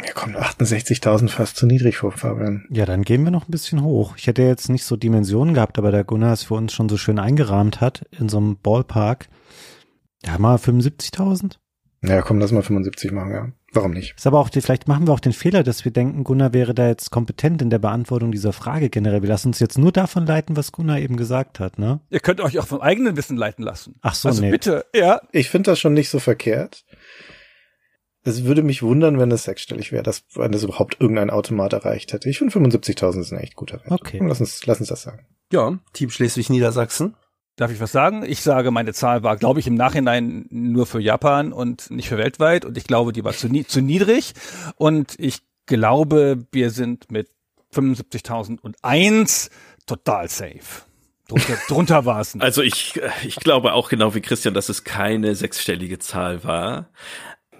Mir 0.02 0.14
kommt 0.14 0.38
68.000 0.38 1.30
fast 1.30 1.58
zu 1.58 1.66
niedrig 1.66 1.98
vor, 1.98 2.12
Fabian. 2.12 2.66
Ja, 2.70 2.86
dann 2.86 3.04
gehen 3.04 3.24
wir 3.24 3.32
noch 3.32 3.48
ein 3.48 3.52
bisschen 3.52 3.84
hoch. 3.84 4.16
Ich 4.18 4.28
hätte 4.28 4.44
jetzt 4.44 4.70
nicht 4.70 4.84
so 4.84 4.96
Dimensionen 4.96 5.54
gehabt, 5.54 5.78
aber 5.78 5.92
der 5.92 6.04
Gunnar 6.04 6.34
es 6.34 6.44
für 6.44 6.56
uns 6.56 6.74
schon 6.74 6.90
so 6.90 6.98
schön 6.98 7.20
eingerahmt 7.20 7.82
hat 7.82 8.06
in 8.18 8.30
so 8.30 8.38
einem 8.38 8.58
Ballpark. 8.58 9.28
Ja, 10.26 10.38
mal 10.38 10.58
75.000. 10.58 11.58
Ja, 12.02 12.22
komm, 12.22 12.40
lass 12.40 12.52
mal 12.52 12.64
75 12.64 13.12
machen, 13.12 13.32
ja. 13.32 13.52
Warum 13.72 13.92
nicht? 13.92 14.16
Ist 14.18 14.26
aber 14.26 14.40
auch, 14.40 14.50
die, 14.50 14.62
vielleicht 14.62 14.88
machen 14.88 15.06
wir 15.06 15.14
auch 15.14 15.20
den 15.20 15.34
Fehler, 15.34 15.64
dass 15.64 15.86
wir 15.86 15.92
denken, 15.92 16.24
Gunnar 16.24 16.54
wäre 16.54 16.74
da 16.74 16.88
jetzt 16.88 17.12
kompetent 17.12 17.62
in 17.62 17.70
der 17.70 17.78
Beantwortung 17.78 18.32
dieser 18.32 18.54
Frage 18.54 18.90
generell. 18.90 19.22
Wir 19.22 19.30
lassen 19.30 19.50
uns 19.50 19.60
jetzt 19.60 19.78
nur 19.78 19.92
davon 19.92 20.26
leiten, 20.26 20.58
was 20.58 20.72
Gunnar 20.72 21.00
eben 21.00 21.18
gesagt 21.18 21.60
hat, 21.60 21.78
ne? 21.78 22.00
Ihr 22.10 22.20
könnt 22.20 22.42
euch 22.42 22.58
auch 22.58 22.68
vom 22.68 22.82
eigenen 22.82 23.16
Wissen 23.16 23.38
leiten 23.38 23.64
lassen. 23.64 23.96
Ach 24.02 24.16
so, 24.16 24.30
also 24.30 24.42
nee. 24.42 24.50
bitte, 24.50 24.86
ja. 24.96 25.22
Ich 25.32 25.50
finde 25.50 25.72
das 25.72 25.80
schon 25.80 25.94
nicht 25.94 26.10
so 26.10 26.20
verkehrt. 26.20 26.84
Es 28.24 28.44
würde 28.44 28.64
mich 28.64 28.82
wundern, 28.84 29.18
wenn 29.18 29.32
es 29.32 29.44
sechsstellig 29.44 29.92
wäre, 29.92 30.04
dass, 30.04 30.24
wenn 30.36 30.52
das 30.52 30.64
überhaupt 30.64 30.98
irgendein 31.00 31.30
Automat 31.30 31.74
erreicht 31.74 32.12
hätte. 32.12 32.30
Ich 32.30 32.38
finde 32.38 32.54
75.000 32.54 33.22
ist 33.22 33.32
ein 33.32 33.40
echt 33.40 33.56
guter 33.56 33.80
Wert. 33.80 33.92
Okay. 33.92 34.20
Lass 34.22 34.42
uns, 34.42 34.66
lass 34.66 34.80
uns 34.80 34.90
das 34.90 35.04
sagen. 35.04 35.26
Ja, 35.52 35.80
Team 35.94 36.10
Schleswig-Niedersachsen. 36.10 37.16
Darf 37.56 37.72
ich 37.72 37.82
was 37.82 37.92
sagen? 37.92 38.24
Ich 38.26 38.42
sage, 38.42 38.72
meine 38.72 38.94
Zahl 38.94 39.24
war, 39.24 39.36
glaube 39.36 39.60
ich, 39.60 39.68
im 39.68 39.76
Nachhinein 39.76 40.46
nur 40.50 40.86
für 40.86 41.02
Japan 41.02 41.52
und 41.52 41.92
nicht 41.92 42.08
für 42.08 42.18
weltweit. 42.18 42.64
Und 42.64 42.78
ich 42.78 42.86
glaube, 42.86 43.12
die 43.12 43.24
war 43.24 43.34
zu, 43.34 43.50
nie 43.50 43.66
zu 43.66 43.82
niedrig. 43.82 44.34
Und 44.76 45.16
ich 45.18 45.40
glaube, 45.66 46.46
wir 46.52 46.72
sind 46.72 47.12
mit 47.12 47.30
75.001 47.74 49.50
total 49.86 50.30
safe. 50.30 50.84
Drunter, 51.28 51.58
drunter 51.68 52.06
war 52.06 52.22
es 52.22 52.36
nicht. 52.36 52.44
Also 52.44 52.62
ich, 52.62 53.00
ich 53.24 53.36
glaube 53.36 53.74
auch 53.74 53.90
genau 53.90 54.16
wie 54.16 54.22
Christian, 54.22 54.54
dass 54.54 54.70
es 54.70 54.84
keine 54.84 55.36
sechsstellige 55.36 56.00
Zahl 56.00 56.44
war. 56.44 56.90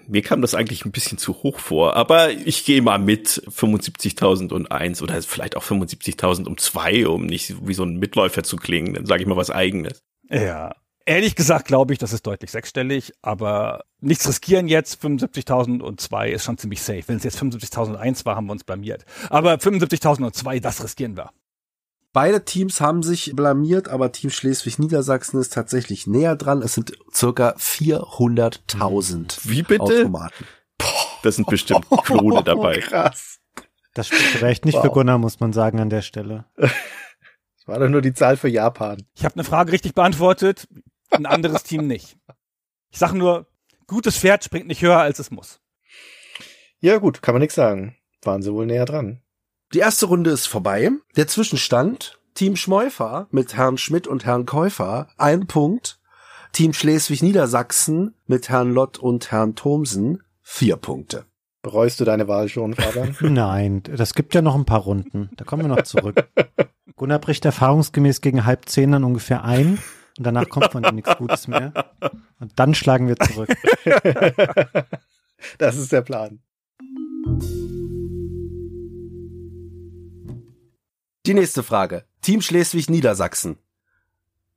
Mir 0.10 0.24
kam 0.24 0.42
das 0.42 0.56
eigentlich 0.56 0.86
ein 0.86 0.92
bisschen 0.92 1.20
zu 1.20 1.44
hoch 1.44 1.60
vor, 1.60 1.96
aber 1.96 2.32
ich 2.32 2.66
gehe 2.66 2.82
mal 2.82 2.98
mit 2.98 3.28
75.001 3.48 5.04
oder 5.04 5.22
vielleicht 5.22 5.56
auch 5.56 5.64
75.000 5.64 6.48
um 6.48 6.58
zwei, 6.58 7.08
um 7.08 7.28
nicht 7.28 7.68
wie 7.68 7.76
so 7.76 7.84
ein 7.84 7.98
Mitläufer 7.98 8.42
zu 8.42 8.58
klingen. 8.58 8.96
Dann 8.96 9.06
sage 9.06 9.22
ich 9.22 9.28
mal 9.28 9.38
was 9.38 9.52
Eigenes. 9.52 10.02
Ja. 10.30 10.74
Ehrlich 11.06 11.36
gesagt 11.36 11.68
glaube 11.68 11.94
ich, 11.94 12.00
das 12.00 12.14
ist 12.14 12.26
deutlich 12.26 12.52
sechsstellig, 12.52 13.14
aber 13.22 13.84
nichts 14.00 14.28
riskieren 14.28 14.68
jetzt. 14.68 15.04
75.002 15.04 16.28
ist 16.28 16.44
schon 16.44 16.58
ziemlich 16.58 16.82
safe. 16.82 17.04
Wenn 17.08 17.18
es 17.18 17.24
jetzt 17.24 17.42
75.001 17.42 18.26
war, 18.26 18.36
haben 18.36 18.48
wir 18.48 18.54
uns 18.54 18.64
blamiert. 18.64 19.06
Aber 19.30 19.56
75.002, 19.56 20.60
das 20.60 20.84
riskieren 20.84 21.18
wir. 21.18 21.32
Beide 22.12 22.44
Teams 22.44 22.82
haben 22.82 23.04
sich 23.04 23.34
blamiert, 23.36 23.88
aber 23.88 24.12
Team 24.12 24.32
Schleswig-Niedersachsen 24.32 25.40
ist 25.40 25.54
tatsächlich 25.54 26.08
näher 26.08 26.36
dran. 26.36 26.62
Es 26.64 26.74
sind 26.74 26.94
circa 27.14 27.52
400.000 27.52 29.40
Wie 29.44 29.62
bitte? 29.62 29.84
Automaten. 29.84 30.46
Das 31.22 31.36
sind 31.36 31.48
bestimmt 31.48 31.86
Klone 32.06 32.44
dabei. 32.44 32.80
Krass. 32.80 33.40
Das 33.94 34.08
spricht 34.08 34.24
vielleicht 34.26 34.66
nicht 34.66 34.78
für 34.78 34.88
Wow. 34.88 34.94
Gunnar, 34.94 35.18
muss 35.18 35.40
man 35.40 35.54
sagen, 35.54 35.80
an 35.80 35.90
der 35.90 36.02
Stelle. 36.02 36.46
Das 36.56 36.72
war 37.66 37.80
doch 37.80 37.90
nur 37.90 38.02
die 38.02 38.14
Zahl 38.14 38.38
für 38.38 38.48
Japan. 38.48 39.04
Ich 39.16 39.26
habe 39.26 39.36
eine 39.36 39.44
Frage 39.44 39.72
richtig 39.72 39.94
beantwortet, 39.94 40.68
ein 41.12 41.26
anderes 41.26 41.64
Team 41.64 41.86
nicht. 41.88 42.18
Ich 42.92 42.98
sage 43.00 43.18
nur, 43.18 43.48
gutes 43.88 44.18
Pferd 44.18 44.44
springt 44.44 44.68
nicht 44.68 44.82
höher, 44.82 45.00
als 45.00 45.20
es 45.20 45.30
muss. 45.32 45.60
Ja, 46.80 46.98
gut, 46.98 47.22
kann 47.22 47.36
man 47.36 47.42
nichts 47.42 47.56
sagen. 47.56 47.96
Waren 48.24 48.42
sie 48.42 48.54
wohl 48.54 48.66
näher 48.66 48.86
dran. 48.86 49.22
Die 49.72 49.80
erste 49.80 50.08
Runde 50.08 50.32
ist 50.32 50.48
vorbei. 50.48 50.90
Der 51.16 51.28
Zwischenstand, 51.28 52.20
Team 52.34 52.56
Schmeufer 52.56 53.28
mit 53.30 53.56
Herrn 53.56 53.78
Schmidt 53.78 54.08
und 54.08 54.26
Herrn 54.26 54.48
Käufer, 54.48 55.10
ein 55.18 55.46
Punkt. 55.46 56.00
Team 56.54 56.74
Schleswig-Niedersachsen 56.74 58.16
mit 58.26 58.50
Herrn 58.50 58.74
Lott 58.74 58.98
und 58.98 59.32
Herrn 59.32 59.54
Thomsen, 59.54 60.24
vier 60.42 60.76
Punkte. 60.76 61.26
Bereust 61.62 62.00
du 62.00 62.06
deine 62.06 62.28
Wahl 62.28 62.50
schon, 62.50 62.74
Fabian? 62.74 63.16
Nein, 63.34 63.84
das 63.84 64.16
gibt 64.16 64.34
ja 64.34 64.42
noch 64.42 64.56
ein 64.56 64.66
paar 64.66 64.80
Runden. 64.80 65.30
Da 65.38 65.46
kommen 65.46 65.62
wir 65.62 65.70
noch 65.70 65.84
zurück. 65.84 66.28
Gunnar 66.96 67.20
bricht 67.20 67.46
erfahrungsgemäß 67.46 68.22
gegen 68.22 68.46
halb 68.46 68.68
zehn 68.68 68.92
dann 68.92 69.04
ungefähr 69.04 69.44
ein. 69.44 69.78
Und 70.18 70.24
danach 70.24 70.50
kommt 70.50 70.72
von 70.72 70.84
ihm 70.84 70.96
nichts 70.96 71.16
Gutes 71.16 71.48
mehr. 71.48 71.74
Und 72.40 72.54
dann 72.56 72.74
schlagen 72.74 73.08
wir 73.08 73.18
zurück. 73.18 73.50
das 75.60 75.78
ist 75.78 75.92
der 75.92 76.02
Plan. 76.02 76.40
Die 81.26 81.34
nächste 81.34 81.64
Frage. 81.64 82.06
Team 82.22 82.42
Schleswig-Niedersachsen. 82.42 83.58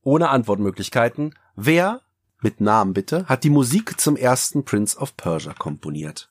Ohne 0.03 0.31
Antwortmöglichkeiten. 0.31 1.35
Wer, 1.57 2.01
mit 2.41 2.61
Namen 2.61 2.93
bitte, 2.95 3.27
hat 3.27 3.45
die 3.45 3.51
Musik 3.51 4.01
zum 4.01 4.17
ersten 4.17 4.65
Prince 4.65 4.99
of 4.99 5.17
Persia 5.17 5.53
komponiert? 5.55 6.31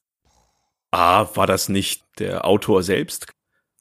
Ah, 0.92 1.28
war 1.36 1.48
das 1.48 1.70
nicht 1.70 2.04
der 2.20 2.46
Autor 2.46 2.84
selbst? 2.84 3.28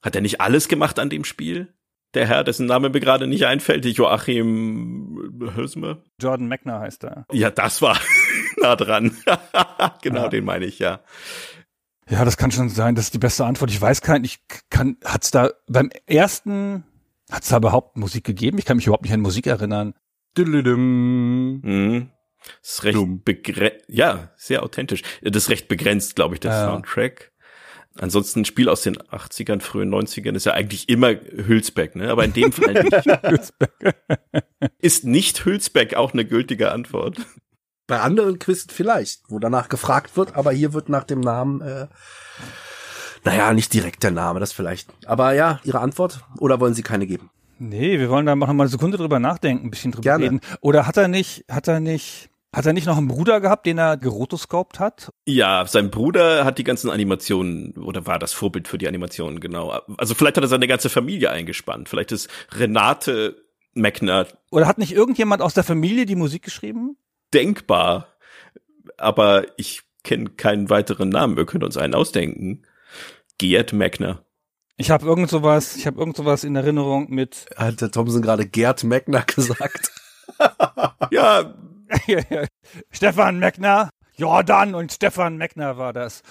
Hat 0.03 0.15
er 0.15 0.21
nicht 0.21 0.41
alles 0.41 0.69
gemacht 0.69 0.99
an 0.99 1.11
dem 1.11 1.25
Spiel? 1.25 1.75
Der 2.15 2.27
Herr, 2.27 2.43
dessen 2.45 2.67
Name 2.67 2.91
mir 2.91 3.01
gerade 3.01 3.27
nicht 3.27 3.47
einfällt, 3.47 3.85
Joachim 3.85 5.39
Hösme? 5.55 6.03
Jordan 6.21 6.49
Mechner 6.49 6.81
heißt 6.81 7.05
er. 7.05 7.25
Ja, 7.33 7.51
das 7.51 7.83
war 7.83 7.99
nah 8.61 8.75
dran. 8.77 9.17
genau, 10.03 10.23
Ja. 10.25 10.29
den 10.29 10.45
meine 10.45 10.67
ich, 10.67 10.79
ja. 10.81 11.01
Ja, 12.11 12.25
das 12.25 12.37
kann 12.37 12.51
schon 12.51 12.69
sein. 12.69 12.95
Das 12.97 13.07
ist 13.07 13.15
die 13.15 13.19
beste 13.19 13.45
Antwort. 13.45 13.71
Ich 13.71 13.81
weiß 13.81 14.03
kein, 14.03 14.25
ich 14.25 14.41
kann, 14.69 14.97
hat's 15.05 15.31
da 15.31 15.51
beim 15.69 15.91
ersten, 16.07 16.85
hat's 17.31 17.49
da 17.49 17.59
überhaupt 17.59 17.97
Musik 17.97 18.25
gegeben? 18.25 18.59
Ich 18.59 18.65
kann 18.65 18.77
mich 18.77 18.87
überhaupt 18.87 19.05
nicht 19.05 19.13
an 19.13 19.21
Musik 19.21 19.47
erinnern. 19.47 19.95
Düdelüdüm. 20.37 21.61
Mhm. 21.61 22.11
Das 22.63 22.73
ist 22.73 22.85
recht 22.85 23.25
begrenzt, 23.25 23.85
ja, 23.89 24.33
sehr 24.37 24.63
authentisch. 24.63 25.03
Das 25.23 25.45
ist 25.45 25.51
recht 25.51 25.69
begrenzt, 25.69 26.17
glaube 26.17 26.35
ich, 26.35 26.41
der 26.41 26.53
Ja. 26.53 26.67
Soundtrack. 26.67 27.33
Ansonsten 27.99 28.41
ein 28.41 28.45
Spiel 28.45 28.69
aus 28.69 28.83
den 28.83 28.97
80ern, 28.97 29.61
frühen 29.61 29.93
90ern 29.93 30.35
ist 30.35 30.47
ja 30.47 30.53
eigentlich 30.53 30.89
immer 30.89 31.11
Hülsbeck, 31.11 31.97
ne? 31.97 32.11
Aber 32.11 32.25
in 32.25 32.33
dem 32.33 32.53
Fall 32.53 32.85
nicht. 32.85 33.53
ist 34.79 35.05
nicht 35.05 35.45
Hülsbeck 35.45 35.95
auch 35.95 36.13
eine 36.13 36.25
gültige 36.25 36.71
Antwort? 36.73 37.19
Bei 37.91 38.03
anderen 38.03 38.39
Quiz 38.39 38.69
vielleicht, 38.71 39.23
wo 39.31 39.41
danach 39.41 39.69
gefragt 39.69 40.17
wird, 40.17 40.37
aber 40.37 40.53
hier 40.53 40.73
wird 40.75 40.89
nach 40.89 41.03
dem 41.03 41.19
Namen, 41.19 41.61
äh, 41.61 41.89
naja, 43.25 43.53
nicht 43.53 43.75
direkt 43.75 44.05
der 44.05 44.13
Name, 44.13 44.39
das 44.39 44.53
vielleicht. 44.53 44.91
Aber 45.07 45.33
ja, 45.33 45.59
Ihre 45.65 45.81
Antwort? 45.81 46.21
Oder 46.39 46.61
wollen 46.61 46.73
Sie 46.73 46.85
keine 46.85 47.09
geben? 47.09 47.31
Nee, 47.59 47.99
wir 47.99 48.09
wollen 48.09 48.27
da 48.27 48.37
noch 48.37 48.47
mal 48.47 48.63
eine 48.63 48.69
Sekunde 48.69 48.97
drüber 48.97 49.19
nachdenken, 49.19 49.67
ein 49.67 49.71
bisschen 49.73 49.91
drüber 49.91 50.05
Gerne. 50.05 50.25
reden. 50.25 50.41
Oder 50.61 50.87
hat 50.87 50.99
er 50.99 51.09
nicht, 51.09 51.45
hat 51.51 51.67
er 51.67 51.81
nicht, 51.81 52.31
hat 52.55 52.65
er 52.65 52.75
nicht 52.75 52.87
noch 52.87 52.97
einen 52.97 53.09
Bruder 53.09 53.41
gehabt, 53.41 53.67
den 53.67 53.79
er 53.79 53.97
gerotoscopt 53.97 54.79
hat? 54.79 55.11
Ja, 55.27 55.67
sein 55.67 55.91
Bruder 55.91 56.45
hat 56.45 56.59
die 56.59 56.65
ganzen 56.65 56.91
Animationen 56.91 57.73
oder 57.73 58.07
war 58.07 58.21
das 58.21 58.33
Vorbild 58.33 58.69
für 58.69 58.79
die 58.79 58.87
Animationen, 58.87 59.41
genau. 59.41 59.81
Also 59.97 60.15
vielleicht 60.15 60.37
hat 60.37 60.45
er 60.45 60.49
seine 60.49 60.69
ganze 60.69 60.91
Familie 60.91 61.31
eingespannt. 61.31 61.89
Vielleicht 61.89 62.13
ist 62.13 62.31
Renate 62.53 63.35
Meckner 63.75 64.27
Oder 64.51 64.67
hat 64.67 64.79
nicht 64.79 64.93
irgendjemand 64.93 65.43
aus 65.43 65.55
der 65.55 65.65
Familie 65.65 66.07
die 66.07 66.17
Musik 66.17 66.43
geschrieben? 66.43 66.97
Denkbar, 67.33 68.09
aber 68.97 69.47
ich 69.57 69.83
kenne 70.03 70.31
keinen 70.31 70.71
weiteren 70.71 71.09
Namen. 71.09 71.37
Wir 71.37 71.47
können 71.47 71.65
uns 71.65 71.77
einen 71.77 71.95
ausdenken. 71.95 72.63
Gerd 73.39 73.73
Meckner. 73.73 74.25
Ich 74.77 74.91
habe 74.91 75.07
irgend 75.07 75.29
sowas, 75.29 75.77
ich 75.77 75.87
habe 75.87 75.99
irgend 75.99 76.17
sowas 76.17 76.45
in 76.45 76.57
Erinnerung 76.57 77.11
mit 77.11 77.47
Hat 77.57 77.81
der 77.81 77.91
Thomson 77.91 78.23
gerade 78.23 78.47
Gerd 78.47 78.85
Meckner 78.85 79.23
gesagt? 79.23 79.93
Ja, 81.11 81.55
Stefan 82.91 83.39
Meckner, 83.39 83.91
Jordan 84.17 84.75
und 84.75 84.93
Stefan 84.93 85.37
Meckner 85.37 85.77
war 85.77 85.93
das. 85.93 86.23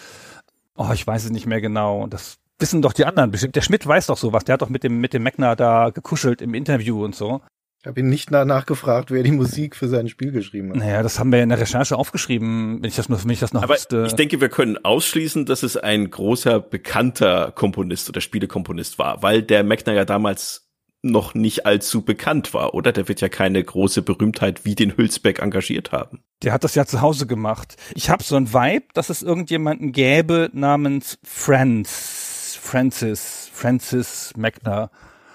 Oh, 0.75 0.91
ich 0.93 1.05
weiß 1.05 1.25
es 1.25 1.31
nicht 1.31 1.45
mehr 1.45 1.62
genau. 1.62 2.07
Das 2.07 2.38
wissen 2.59 2.81
doch 2.81 2.93
die 2.93 3.05
anderen 3.05 3.31
bestimmt. 3.31 3.55
Der 3.55 3.62
Schmidt 3.62 3.85
weiß 3.85 4.07
doch 4.07 4.17
sowas. 4.17 4.45
Der 4.45 4.53
hat 4.53 4.62
doch 4.62 4.69
mit 4.69 4.83
dem, 4.83 4.99
mit 4.99 5.13
dem 5.13 5.23
Magna 5.23 5.55
da 5.55 5.89
gekuschelt 5.89 6.41
im 6.41 6.53
Interview 6.53 7.03
und 7.03 7.15
so. 7.15 7.41
Ich 7.81 7.87
habe 7.87 8.01
ihn 8.01 8.09
nicht 8.09 8.29
danach 8.29 8.65
gefragt, 8.65 9.09
wer 9.09 9.23
die 9.23 9.31
Musik 9.31 9.73
für 9.73 9.87
sein 9.87 10.09
Spiel 10.09 10.31
geschrieben 10.31 10.71
hat. 10.71 10.79
Naja, 10.79 11.01
das 11.01 11.17
haben 11.17 11.31
wir 11.31 11.41
in 11.41 11.47
der 11.47 11.61
Recherche 11.61 11.95
aufgeschrieben, 11.95 12.81
wenn 12.81 12.89
ich 12.89 12.97
das, 12.97 13.07
nur, 13.07 13.23
wenn 13.23 13.29
ich 13.29 13.39
das 13.39 13.53
noch 13.53 13.63
Aber 13.63 13.75
wüsste. 13.75 14.03
ich 14.05 14.15
denke, 14.15 14.41
wir 14.41 14.49
können 14.49 14.77
ausschließen, 14.83 15.45
dass 15.45 15.63
es 15.63 15.77
ein 15.77 16.11
großer, 16.11 16.59
bekannter 16.59 17.53
Komponist 17.55 18.09
oder 18.09 18.19
Spielekomponist 18.19 18.99
war, 18.99 19.23
weil 19.23 19.41
der 19.43 19.63
Magna 19.63 19.93
ja 19.93 20.03
damals 20.03 20.69
noch 21.01 21.33
nicht 21.33 21.65
allzu 21.65 22.01
bekannt 22.03 22.53
war, 22.53 22.73
oder? 22.73 22.91
Der 22.91 23.07
wird 23.07 23.21
ja 23.21 23.29
keine 23.29 23.63
große 23.63 24.01
Berühmtheit 24.01 24.65
wie 24.65 24.75
den 24.75 24.97
Hülsbeck 24.97 25.39
engagiert 25.39 25.93
haben. 25.93 26.21
Der 26.43 26.51
hat 26.51 26.65
das 26.65 26.75
ja 26.75 26.85
zu 26.85 26.99
Hause 26.99 27.27
gemacht. 27.27 27.77
Ich 27.95 28.09
habe 28.09 28.23
so 28.23 28.35
ein 28.35 28.53
Vibe, 28.53 28.87
dass 28.93 29.09
es 29.09 29.21
irgendjemanden 29.21 29.93
gäbe 29.93 30.49
namens 30.51 31.17
Franz, 31.23 32.57
Francis, 32.61 33.49
Francis 33.53 34.33
Magna. 34.35 34.91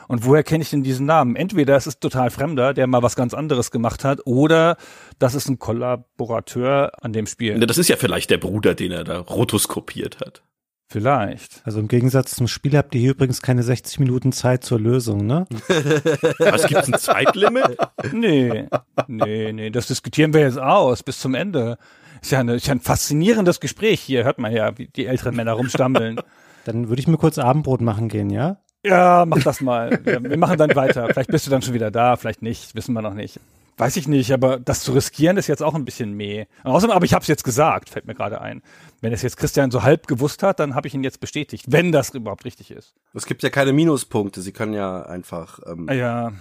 Und 0.09 0.25
woher 0.25 0.43
kenne 0.43 0.62
ich 0.62 0.71
denn 0.71 0.83
diesen 0.83 1.07
Namen? 1.07 1.37
Entweder 1.37 1.77
es 1.77 1.87
ist 1.87 2.01
total 2.01 2.31
Fremder, 2.31 2.75
der 2.75 2.87
mal 2.87 3.03
was 3.03 3.17
ganz 3.17 3.35
anderes 3.35 3.71
gemacht 3.71 4.05
hat, 4.05 4.21
oder 4.27 4.77
das 5.19 5.35
ist 5.35 5.49
ein 5.49 5.59
Kollaborateur 5.59 6.93
an 7.03 7.12
dem 7.12 7.27
Spiel. 7.27 7.59
Das 7.61 7.79
ist 7.79 7.88
ja 7.88 7.97
vielleicht 7.97 8.31
der 8.31 8.38
Bruder, 8.38 8.75
den 8.75 8.93
er 8.93 9.05
da 9.05 9.19
rotoskopiert 9.19 10.21
hat. 10.21 10.43
Vielleicht. 10.87 11.62
Also 11.64 11.81
im 11.81 11.88
Gegensatz 11.88 12.37
zum 12.37 12.47
Spiel 12.47 12.77
habt 12.77 12.95
ihr 12.95 13.01
hier 13.01 13.11
übrigens 13.12 13.43
keine 13.43 13.62
60 13.62 13.99
Minuten 13.99 14.33
Zeit 14.33 14.64
zur 14.64 14.79
Lösung, 14.79 15.27
ne? 15.27 15.47
Was 16.38 16.67
gibt's 16.69 16.93
ein 16.93 16.99
Zeitlimit? 16.99 17.77
Nee, 18.12 18.69
nee, 19.09 19.53
nee, 19.53 19.71
das 19.71 19.87
diskutieren 19.87 20.35
wir 20.35 20.43
jetzt 20.43 20.59
aus 20.59 21.03
bis 21.03 21.19
zum 21.19 21.35
Ende. 21.35 21.79
Ist 22.23 22.33
ja, 22.33 22.40
eine, 22.40 22.55
ist 22.55 22.67
ja 22.67 22.75
ein 22.75 22.81
faszinierendes 22.81 23.61
Gespräch 23.61 24.01
hier, 24.01 24.25
hört 24.25 24.38
man 24.38 24.53
ja, 24.53 24.79
wie 24.79 24.87
die 24.87 25.07
älteren 25.07 25.35
Männer 25.35 25.53
rumstammeln. 25.53 26.21
Dann 26.64 26.88
würde 26.88 27.01
ich 27.01 27.09
mir 27.09 27.19
kurz 27.19 27.38
Abendbrot 27.38 27.81
machen 27.81 28.09
gehen, 28.09 28.31
ja? 28.31 28.59
Ja, 28.85 29.25
mach 29.27 29.42
das 29.42 29.61
mal. 29.61 29.99
Wir 30.05 30.37
machen 30.37 30.59
dann 30.59 30.75
weiter. 30.75 31.09
Vielleicht 31.09 31.31
bist 31.31 31.47
du 31.47 31.51
dann 31.51 31.62
schon 31.62 31.75
wieder 31.75 31.90
da, 31.90 32.16
vielleicht 32.16 32.42
nicht, 32.42 32.75
wissen 32.75 32.92
wir 32.92 33.03
noch 33.03 33.14
nicht. 33.14 33.40
Weiß 33.77 33.97
ich 33.97 34.07
nicht, 34.07 34.31
aber 34.33 34.61
das 34.61 34.83
zu 34.83 34.92
riskieren 34.92 35.37
ist 35.37 35.49
jetzt 35.49 35.62
auch 35.62 35.75
ein 35.75 35.85
bisschen 35.85 36.12
meh. 36.12 36.44
Außerdem, 36.62 36.94
aber 36.94 37.05
ich 37.05 37.12
habe 37.12 37.23
es 37.23 37.29
jetzt 37.29 37.42
gesagt, 37.42 37.88
fällt 37.88 38.07
mir 38.07 38.14
gerade 38.14 38.40
ein. 38.40 38.62
Wenn 39.01 39.12
es 39.12 39.23
jetzt 39.23 39.37
Christian 39.37 39.73
so 39.73 39.83
halb 39.83 40.07
gewusst 40.07 40.44
hat, 40.44 40.61
dann 40.61 40.77
habe 40.77 40.87
ich 40.87 40.94
ihn 40.94 41.03
jetzt 41.03 41.18
bestätigt, 41.18 41.64
wenn 41.68 41.90
das 41.90 42.11
überhaupt 42.14 42.44
richtig 42.44 42.70
ist. 42.70 42.94
Es 43.14 43.27
gibt 43.27 43.42
ja 43.42 43.51
keine 43.51 43.73
Minuspunkte, 43.73 44.42
sie 44.42 44.53
können 44.53 44.75
ja 44.75 45.03
einfach. 45.03 45.59
Ähm 45.66 45.88
Ja. 45.90 46.33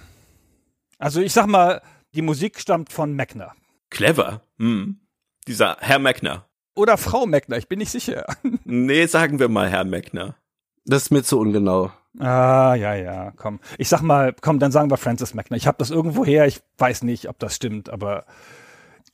Also 0.98 1.20
ich 1.20 1.32
sag 1.32 1.46
mal, 1.46 1.82
die 2.14 2.22
Musik 2.22 2.60
stammt 2.60 2.92
von 2.92 3.16
Magna. 3.16 3.52
Clever. 3.90 4.42
Hm. 4.58 5.00
Dieser 5.48 5.76
Herr 5.80 5.98
Magna. 5.98 6.46
Oder 6.76 6.96
Frau 6.98 7.26
Magna, 7.26 7.56
ich 7.56 7.68
bin 7.68 7.80
nicht 7.80 7.90
sicher. 7.90 8.26
Nee, 8.64 9.06
sagen 9.06 9.40
wir 9.40 9.48
mal 9.48 9.68
Herr 9.68 9.84
Magna. 9.84 10.36
Das 10.84 11.04
ist 11.04 11.10
mir 11.10 11.22
zu 11.22 11.40
ungenau. 11.40 11.90
Ah, 12.18 12.74
ja, 12.74 12.94
ja, 12.94 13.32
komm. 13.36 13.60
Ich 13.78 13.88
sag 13.88 14.02
mal, 14.02 14.34
komm, 14.40 14.58
dann 14.58 14.72
sagen 14.72 14.90
wir 14.90 14.96
Francis 14.96 15.34
Magna. 15.34 15.56
Ich 15.56 15.66
habe 15.66 15.78
das 15.78 15.90
irgendwo 15.90 16.24
her, 16.24 16.46
ich 16.46 16.60
weiß 16.78 17.02
nicht, 17.02 17.28
ob 17.28 17.38
das 17.38 17.56
stimmt, 17.56 17.90
aber 17.90 18.24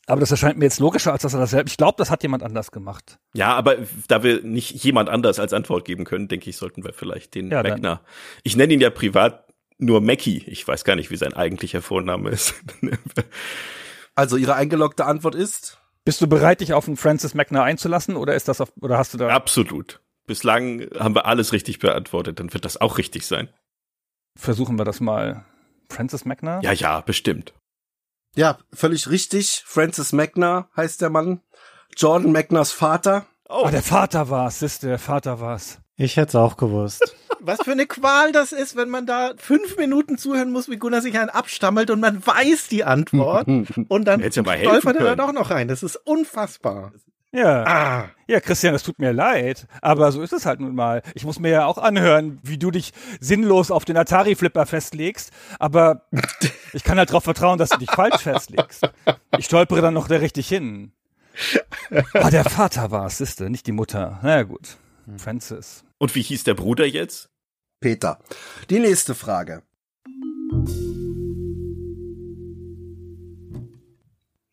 aber 0.06 0.20
das 0.20 0.32
erscheint 0.32 0.58
mir 0.58 0.64
jetzt 0.64 0.80
logischer, 0.80 1.12
als 1.12 1.22
dass 1.22 1.34
er 1.34 1.40
das 1.40 1.50
selbst. 1.50 1.72
Ich 1.72 1.76
glaube, 1.76 1.94
das 1.96 2.10
hat 2.10 2.22
jemand 2.24 2.42
anders 2.42 2.72
gemacht. 2.72 3.20
Ja, 3.32 3.54
aber 3.54 3.76
da 4.08 4.24
wir 4.24 4.42
nicht 4.42 4.82
jemand 4.82 5.08
anders 5.08 5.38
als 5.38 5.52
Antwort 5.52 5.84
geben 5.84 6.04
können, 6.04 6.26
denke 6.26 6.50
ich, 6.50 6.56
sollten 6.56 6.82
wir 6.82 6.92
vielleicht 6.92 7.36
den 7.36 7.48
Ja, 7.50 7.62
Magna. 7.62 8.00
Ich 8.42 8.56
nenne 8.56 8.72
ihn 8.72 8.80
ja 8.80 8.90
privat 8.90 9.44
nur 9.78 10.00
Mackie. 10.00 10.42
Ich 10.46 10.66
weiß 10.66 10.82
gar 10.84 10.96
nicht, 10.96 11.10
wie 11.10 11.16
sein 11.16 11.32
eigentlicher 11.32 11.82
Vorname 11.82 12.30
ist. 12.30 12.54
Also 14.16 14.36
ihre 14.36 14.54
eingeloggte 14.54 15.06
Antwort 15.06 15.34
ist? 15.34 15.78
Bist 16.04 16.20
du 16.20 16.26
bereit, 16.26 16.60
dich 16.60 16.74
auf 16.74 16.86
einen 16.86 16.98
Francis 16.98 17.32
Magna 17.32 17.62
einzulassen 17.62 18.16
oder 18.16 18.34
ist 18.34 18.48
das 18.48 18.60
auf, 18.60 18.70
oder 18.80 18.98
hast 18.98 19.14
du 19.14 19.18
da 19.18 19.28
Absolut. 19.28 20.00
Bislang 20.30 20.86
haben 20.96 21.16
wir 21.16 21.26
alles 21.26 21.52
richtig 21.52 21.80
beantwortet, 21.80 22.38
dann 22.38 22.52
wird 22.54 22.64
das 22.64 22.80
auch 22.80 22.98
richtig 22.98 23.26
sein. 23.26 23.48
versuchen 24.38 24.78
wir 24.78 24.84
das 24.84 25.00
mal? 25.00 25.44
Francis 25.88 26.24
Magna? 26.24 26.60
Ja, 26.62 26.70
ja, 26.70 27.00
bestimmt. 27.00 27.52
Ja, 28.36 28.58
völlig 28.72 29.10
richtig. 29.10 29.64
Francis 29.66 30.12
Magna 30.12 30.68
heißt 30.76 31.00
der 31.00 31.10
Mann. 31.10 31.40
Jordan 31.96 32.30
Magnas 32.30 32.70
Vater. 32.70 33.26
Oh, 33.48 33.64
Ah, 33.64 33.72
der 33.72 33.82
Vater 33.82 34.30
war's, 34.30 34.60
siehst 34.60 34.84
du, 34.84 34.86
der 34.86 35.00
Vater 35.00 35.40
war's. 35.40 35.80
Ich 35.96 36.16
hätte 36.16 36.28
es 36.28 36.34
auch 36.36 36.56
gewusst. 36.56 37.16
Was 37.40 37.60
für 37.64 37.72
eine 37.72 37.86
Qual 37.86 38.30
das 38.30 38.52
ist, 38.52 38.76
wenn 38.76 38.88
man 38.88 39.06
da 39.06 39.32
fünf 39.36 39.76
Minuten 39.78 40.16
zuhören 40.16 40.52
muss, 40.52 40.70
wie 40.70 40.76
Gunnar 40.76 41.00
sich 41.00 41.18
einen 41.18 41.30
abstammelt 41.30 41.90
und 41.90 41.98
man 41.98 42.24
weiß 42.24 42.68
die 42.68 42.84
Antwort 42.84 43.48
und 43.88 44.04
dann 44.04 44.20
stolpert 44.30 44.96
er 44.96 45.04
da 45.04 45.16
doch 45.16 45.32
noch 45.32 45.50
rein. 45.50 45.66
Das 45.66 45.82
ist 45.82 45.96
unfassbar. 45.96 46.92
Ja. 47.32 47.64
Ah, 47.64 48.08
Ja, 48.26 48.40
Christian, 48.40 48.74
es 48.74 48.82
tut 48.82 48.98
mir 48.98 49.12
leid, 49.12 49.66
aber 49.82 50.10
so 50.12 50.20
ist 50.22 50.32
es 50.32 50.46
halt 50.46 50.58
nun 50.60 50.74
mal. 50.74 51.02
Ich 51.14 51.24
muss 51.24 51.38
mir 51.38 51.50
ja 51.50 51.64
auch 51.66 51.78
anhören, 51.78 52.38
wie 52.42 52.58
du 52.58 52.70
dich 52.70 52.92
sinnlos 53.20 53.70
auf 53.70 53.84
den 53.84 53.96
Atari-Flipper 53.96 54.66
festlegst, 54.66 55.30
aber 55.58 56.06
ich 56.72 56.82
kann 56.84 56.98
halt 56.98 57.10
darauf 57.10 57.24
vertrauen, 57.24 57.58
dass 57.58 57.68
du 57.70 57.78
dich 57.78 57.90
falsch 57.90 58.22
festlegst. 58.22 58.88
Ich 59.38 59.44
stolpere 59.46 59.80
dann 59.80 59.94
noch 59.94 60.08
da 60.08 60.16
richtig 60.16 60.48
hin. 60.48 60.92
Ah, 62.14 62.30
der 62.30 62.44
Vater 62.44 62.90
war 62.90 63.06
es, 63.06 63.18
siehste, 63.18 63.48
nicht 63.48 63.66
die 63.66 63.72
Mutter. 63.72 64.18
Na 64.22 64.36
ja, 64.38 64.42
gut. 64.42 64.76
Francis. 65.16 65.84
Und 65.98 66.14
wie 66.14 66.22
hieß 66.22 66.44
der 66.44 66.54
Bruder 66.54 66.86
jetzt? 66.86 67.30
Peter. 67.80 68.18
Die 68.68 68.78
nächste 68.78 69.14
Frage. 69.14 69.62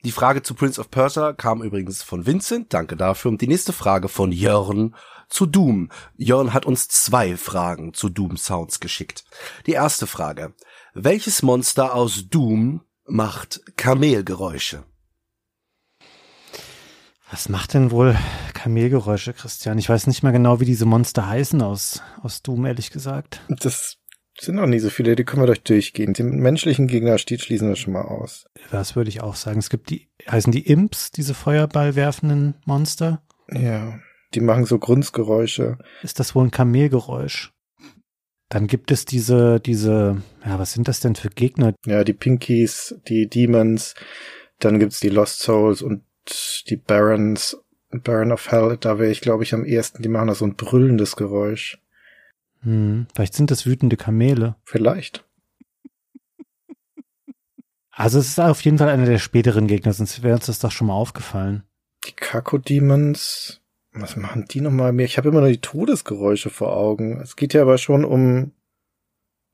Die 0.08 0.14
Frage 0.14 0.42
zu 0.42 0.54
Prince 0.54 0.80
of 0.80 0.90
Persia 0.90 1.34
kam 1.34 1.62
übrigens 1.62 2.02
von 2.02 2.26
Vincent, 2.26 2.74
danke 2.74 2.96
dafür. 2.96 3.30
Und 3.30 3.42
die 3.42 3.48
nächste 3.50 3.74
Frage 3.74 4.08
von 4.08 4.32
Jörn 4.32 4.96
zu 5.28 5.46
Doom. 5.46 5.90
Jörn 6.16 6.54
hat 6.54 6.66
uns 6.66 6.88
zwei 6.88 7.36
Fragen 7.36 7.94
zu 7.94 8.08
Doom 8.08 8.38
Sounds 8.38 8.80
geschickt. 8.80 9.26
Die 9.66 9.74
erste 9.74 10.08
Frage. 10.08 10.54
Welches 10.94 11.42
Monster 11.42 11.94
aus 11.94 12.30
Doom 12.30 12.86
macht 13.06 13.60
Kamelgeräusche? 13.76 14.86
Was 17.30 17.50
macht 17.50 17.74
denn 17.74 17.92
wohl 17.92 18.18
Kamelgeräusche, 18.54 19.34
Christian? 19.34 19.78
Ich 19.78 19.90
weiß 19.90 20.08
nicht 20.08 20.24
mehr 20.24 20.32
genau, 20.32 20.62
wie 20.62 20.66
diese 20.66 20.86
Monster 20.86 21.28
heißen 21.28 21.62
aus, 21.62 22.02
aus 22.24 22.42
Doom, 22.44 22.66
ehrlich 22.66 22.92
gesagt. 22.92 23.42
das 23.50 23.98
sind 24.40 24.56
noch 24.56 24.68
nie 24.68 24.80
so 24.80 24.90
viele, 24.90 25.16
die 25.16 25.24
können 25.24 25.42
wir 25.42 25.54
doch 25.54 25.62
durchgehen. 25.62 26.14
Den 26.14 26.40
menschlichen 26.40 26.88
Gegner 26.88 27.18
steht 27.18 27.42
schließen 27.42 27.70
wir 27.70 27.76
schon 27.76 27.94
mal 27.94 28.04
aus. 28.04 28.46
Das 28.72 28.96
würde 28.96 29.10
ich 29.10 29.22
auch 29.22 29.36
sagen. 29.36 29.60
Es 29.60 29.70
gibt 29.70 29.90
die, 29.90 30.10
heißen 30.30 30.52
die 30.52 30.68
Imps, 30.68 31.12
diese 31.12 31.34
Feuerball 31.34 31.96
werfenden 31.96 32.56
Monster? 32.66 33.22
Ja, 33.52 34.00
die 34.34 34.42
machen 34.42 34.66
so 34.66 34.78
Grunzgeräusche. 34.78 35.78
Ist 36.04 36.20
das 36.20 36.36
wohl 36.36 36.46
ein 36.46 36.52
Kamelgeräusch? 36.52 37.54
Dann 38.50 38.68
gibt 38.68 38.92
es 38.92 39.06
diese, 39.06 39.60
diese, 39.60 40.22
ja, 40.46 40.60
was 40.60 40.74
sind 40.74 40.88
das 40.88 41.00
denn 41.00 41.16
für 41.16 41.30
Gegner? 41.30 41.74
Ja, 41.86 42.04
die 42.04 42.14
Pinkies, 42.14 42.96
die 43.08 43.28
Demons, 43.28 43.94
dann 44.60 44.80
gibt's 44.80 45.00
die 45.00 45.10
Lost 45.10 45.40
Souls 45.40 45.82
und 45.82 46.04
die 46.68 46.78
Barons, 46.78 47.58
Baron 47.90 48.32
of 48.32 48.52
Hell, 48.52 48.78
da 48.80 49.00
wäre 49.00 49.12
ich, 49.12 49.22
glaube 49.22 49.44
ich, 49.44 49.54
am 49.54 49.66
ehesten, 49.66 50.02
die 50.02 50.10
machen 50.10 50.28
da 50.28 50.36
so 50.36 50.46
ein 50.46 50.56
brüllendes 50.56 51.16
Geräusch. 51.16 51.78
Hm, 52.62 53.08
vielleicht 53.14 53.34
sind 53.34 53.52
das 53.52 53.66
wütende 53.66 53.98
Kamele. 53.98 54.56
Vielleicht. 54.64 55.24
Also 57.92 58.20
es 58.20 58.28
ist 58.28 58.40
auf 58.40 58.62
jeden 58.62 58.78
Fall 58.78 58.90
einer 58.90 59.06
der 59.06 59.18
späteren 59.18 59.66
Gegner, 59.66 59.92
sonst 59.92 60.22
wäre 60.22 60.36
uns 60.36 60.46
das 60.46 60.60
doch 60.60 60.72
schon 60.72 60.88
mal 60.88 60.94
aufgefallen. 60.94 61.64
Die 62.06 62.14
Kako 62.14 62.60
Demons, 62.60 63.62
was 63.92 64.16
machen 64.16 64.46
die 64.50 64.62
nochmal 64.62 64.94
mehr? 64.94 65.08
Ich 65.08 65.18
habe 65.18 65.30
immer 65.30 65.40
nur 65.40 65.50
die 65.50 65.62
Todesgeräusche 65.62 66.52
vor 66.52 66.78
Augen. 66.78 67.20
Es 67.20 67.36
geht 67.36 67.56
ja 67.56 67.64
aber 67.64 67.80
schon 67.80 68.06
um, 68.06 68.52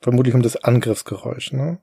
vermutlich 0.02 0.36
um 0.36 0.42
das 0.42 0.58
Angriffsgeräusch, 0.58 1.54
ne? 1.54 1.80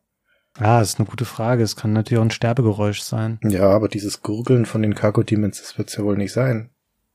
Ah, 0.58 0.80
das 0.80 0.90
ist 0.90 0.98
eine 0.98 1.08
gute 1.08 1.24
Frage. 1.24 1.62
Es 1.62 1.76
kann 1.76 1.92
natürlich 1.92 2.18
auch 2.18 2.24
ein 2.24 2.30
Sterbegeräusch 2.30 3.00
sein. 3.00 3.38
Ja, 3.42 3.70
aber 3.70 3.88
dieses 3.88 4.20
Gurgeln 4.20 4.66
von 4.66 4.82
den 4.82 4.94
Kako 4.94 5.22
Demons, 5.22 5.60
das 5.60 5.78
wird's 5.78 5.96
ja 5.96 6.04
wohl 6.04 6.16
nicht 6.16 6.32
sein. 6.32 6.69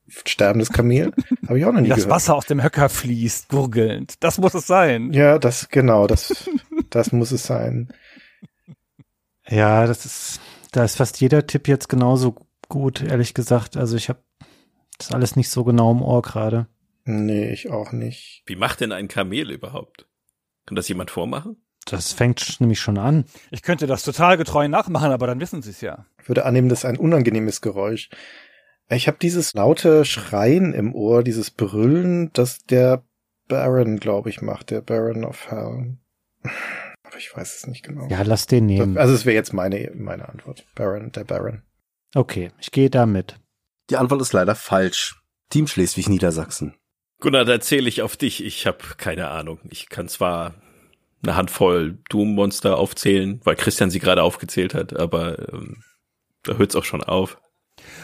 Sterbendes 0.07 0.71
Kamel? 0.71 1.11
Habe 1.47 1.59
ich 1.59 1.65
auch 1.65 1.71
noch 1.71 1.81
nie 1.81 1.89
das 1.89 1.97
gehört. 1.97 2.11
Wasser 2.11 2.35
aus 2.35 2.45
dem 2.45 2.61
Höcker 2.61 2.89
fließt, 2.89 3.49
gurgelnd. 3.49 4.15
Das 4.19 4.37
muss 4.37 4.53
es 4.53 4.67
sein. 4.67 5.11
Ja, 5.13 5.39
das, 5.39 5.69
genau, 5.69 6.07
das, 6.07 6.49
das 6.89 7.11
muss 7.11 7.31
es 7.31 7.43
sein. 7.43 7.89
Ja, 9.47 9.85
das 9.85 10.05
ist, 10.05 10.41
da 10.71 10.83
ist 10.83 10.97
fast 10.97 11.19
jeder 11.21 11.47
Tipp 11.47 11.67
jetzt 11.67 11.89
genauso 11.89 12.35
gut, 12.69 13.01
ehrlich 13.01 13.33
gesagt. 13.33 13.77
Also 13.77 13.95
ich 13.95 14.09
habe 14.09 14.19
das 14.97 15.11
alles 15.11 15.35
nicht 15.35 15.49
so 15.49 15.63
genau 15.63 15.91
im 15.91 16.01
Ohr 16.01 16.21
gerade. 16.21 16.67
Nee, 17.03 17.51
ich 17.51 17.69
auch 17.69 17.91
nicht. 17.91 18.43
Wie 18.45 18.55
macht 18.55 18.81
denn 18.81 18.91
ein 18.91 19.07
Kamel 19.07 19.51
überhaupt? 19.51 20.07
Kann 20.65 20.75
das 20.75 20.87
jemand 20.87 21.11
vormachen? 21.11 21.57
Das 21.85 22.13
fängt 22.13 22.59
nämlich 22.59 22.79
schon 22.79 22.97
an. 22.97 23.25
Ich 23.51 23.61
könnte 23.61 23.85
das 23.85 24.03
total 24.03 24.37
getreu 24.37 24.67
nachmachen, 24.67 25.11
aber 25.11 25.27
dann 25.27 25.39
wissen 25.39 25.61
sie 25.61 25.69
es 25.69 25.81
ja. 25.81 26.07
Ich 26.19 26.27
würde 26.27 26.45
annehmen, 26.45 26.69
das 26.69 26.79
ist 26.79 26.85
ein 26.85 26.97
unangenehmes 26.97 27.61
Geräusch. 27.61 28.09
Ich 28.89 29.07
habe 29.07 29.17
dieses 29.19 29.53
laute 29.53 30.05
Schreien 30.05 30.73
im 30.73 30.93
Ohr, 30.93 31.23
dieses 31.23 31.51
Brüllen, 31.51 32.31
das 32.33 32.63
der 32.65 33.03
Baron, 33.47 33.97
glaube 33.97 34.29
ich, 34.29 34.41
macht, 34.41 34.69
der 34.69 34.81
Baron 34.81 35.23
of 35.23 35.49
Hell. 35.49 35.97
Aber 37.03 37.17
ich 37.17 37.35
weiß 37.35 37.55
es 37.55 37.67
nicht 37.67 37.83
genau. 37.83 38.07
Ja, 38.09 38.21
lass 38.23 38.47
den 38.47 38.65
nehmen. 38.65 38.97
Also 38.97 39.13
es 39.13 39.25
wäre 39.25 39.35
jetzt 39.35 39.53
meine, 39.53 39.91
meine 39.95 40.29
Antwort. 40.29 40.65
Baron, 40.75 41.11
der 41.11 41.23
Baron. 41.23 41.63
Okay, 42.13 42.51
ich 42.59 42.71
gehe 42.71 42.89
da 42.89 43.05
mit. 43.05 43.39
Die 43.89 43.97
Antwort 43.97 44.21
ist 44.21 44.33
leider 44.33 44.55
falsch. 44.55 45.21
Team 45.49 45.67
Schleswig-Niedersachsen. 45.67 46.75
Gunnar, 47.19 47.45
da 47.45 47.53
erzähle 47.53 47.87
ich 47.87 48.01
auf 48.01 48.17
dich. 48.17 48.43
Ich 48.43 48.67
habe 48.67 48.79
keine 48.97 49.29
Ahnung. 49.29 49.59
Ich 49.69 49.89
kann 49.89 50.07
zwar 50.07 50.55
eine 51.23 51.35
Handvoll 51.35 51.97
Doom-Monster 52.09 52.77
aufzählen, 52.77 53.41
weil 53.43 53.55
Christian 53.55 53.89
sie 53.89 53.99
gerade 53.99 54.23
aufgezählt 54.23 54.73
hat, 54.73 54.95
aber 54.95 55.53
ähm, 55.53 55.83
da 56.43 56.57
hört's 56.57 56.75
auch 56.75 56.83
schon 56.83 57.03
auf. 57.03 57.39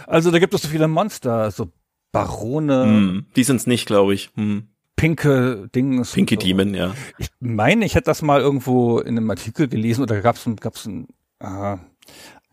Also 0.08 0.32
da 0.32 0.40
gibt 0.40 0.54
es 0.54 0.62
so 0.62 0.68
viele 0.68 0.88
Monster, 0.88 1.52
so 1.52 1.70
Barone. 2.12 2.84
Hm, 2.84 3.26
die 3.36 3.44
sind's 3.44 3.68
nicht, 3.68 3.86
glaube 3.86 4.14
ich. 4.14 4.32
Hm. 4.36 4.68
Pinke 4.96 5.70
Dings. 5.74 6.12
Pinky 6.12 6.36
so. 6.36 6.42
Demon, 6.42 6.74
ja. 6.74 6.94
Ich 7.18 7.30
meine, 7.40 7.86
ich 7.86 7.96
hätte 7.96 8.06
das 8.06 8.22
mal 8.22 8.42
irgendwo 8.42 9.00
in 9.00 9.18
einem 9.18 9.30
Artikel 9.30 9.68
gelesen 9.68 10.04
oder 10.04 10.22
gab's 10.22 10.46
ein, 10.46 10.58
gab's 10.58 10.86
ein, 10.86 11.08
äh, 11.40 11.78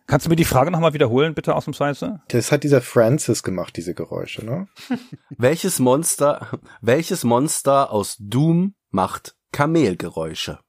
Kannst 0.09 0.25
du 0.25 0.31
mir 0.31 0.37
die 0.37 0.47
Frage 0.47 0.71
nochmal 0.71 0.95
wiederholen, 0.95 1.35
bitte, 1.35 1.55
ausnahmsweise? 1.55 2.23
Das 2.29 2.51
hat 2.51 2.65
dieser 2.65 2.81
Francis 2.81 3.43
gemacht, 3.43 3.77
diese 3.77 3.93
Geräusche, 3.93 4.43
ne? 4.43 4.67
welches 5.37 5.81
Monster, 5.81 6.59
welches 6.81 7.25
Monster 7.25 7.93
aus 7.93 8.17
Doom 8.19 8.75
macht 8.91 9.37
Kamelgeräusche? 9.53 10.61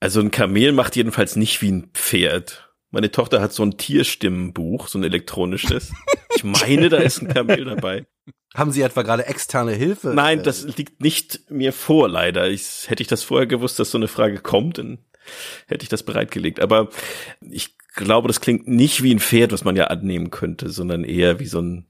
Also 0.00 0.20
ein 0.20 0.30
Kamel 0.30 0.72
macht 0.72 0.96
jedenfalls 0.96 1.36
nicht 1.36 1.60
wie 1.60 1.72
ein 1.72 1.90
Pferd. 1.92 2.73
Meine 2.94 3.10
Tochter 3.10 3.40
hat 3.40 3.52
so 3.52 3.64
ein 3.64 3.76
Tierstimmenbuch, 3.76 4.86
so 4.86 5.00
ein 5.00 5.02
elektronisches. 5.02 5.92
Ich 6.36 6.44
meine, 6.44 6.88
da 6.88 6.98
ist 6.98 7.20
ein 7.20 7.26
Kamel 7.26 7.64
dabei. 7.64 8.06
Haben 8.54 8.70
Sie 8.70 8.82
etwa 8.82 9.02
gerade 9.02 9.26
externe 9.26 9.72
Hilfe? 9.72 10.14
Nein, 10.14 10.44
das 10.44 10.62
liegt 10.76 11.02
nicht 11.02 11.50
mir 11.50 11.72
vor, 11.72 12.08
leider. 12.08 12.48
Ich, 12.48 12.88
hätte 12.88 13.02
ich 13.02 13.08
das 13.08 13.24
vorher 13.24 13.48
gewusst, 13.48 13.80
dass 13.80 13.90
so 13.90 13.98
eine 13.98 14.06
Frage 14.06 14.38
kommt, 14.38 14.78
dann 14.78 14.98
hätte 15.66 15.82
ich 15.82 15.88
das 15.88 16.04
bereitgelegt. 16.04 16.60
Aber 16.60 16.88
ich 17.40 17.76
glaube, 17.96 18.28
das 18.28 18.40
klingt 18.40 18.68
nicht 18.68 19.02
wie 19.02 19.12
ein 19.12 19.18
Pferd, 19.18 19.50
was 19.50 19.64
man 19.64 19.74
ja 19.74 19.88
annehmen 19.88 20.30
könnte, 20.30 20.70
sondern 20.70 21.02
eher 21.02 21.40
wie 21.40 21.46
so 21.46 21.60
ein, 21.60 21.86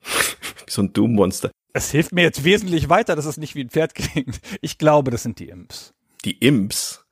wie 0.02 0.70
so 0.70 0.82
ein 0.82 0.92
Doom-Monster. 0.92 1.52
Es 1.72 1.92
hilft 1.92 2.10
mir 2.10 2.22
jetzt 2.22 2.42
wesentlich 2.42 2.88
weiter, 2.88 3.14
dass 3.14 3.26
es 3.26 3.36
nicht 3.36 3.54
wie 3.54 3.62
ein 3.62 3.70
Pferd 3.70 3.94
klingt. 3.94 4.40
Ich 4.60 4.78
glaube, 4.78 5.12
das 5.12 5.22
sind 5.22 5.38
die 5.38 5.50
Imps. 5.50 5.94
Die 6.24 6.36
Imps? 6.38 7.06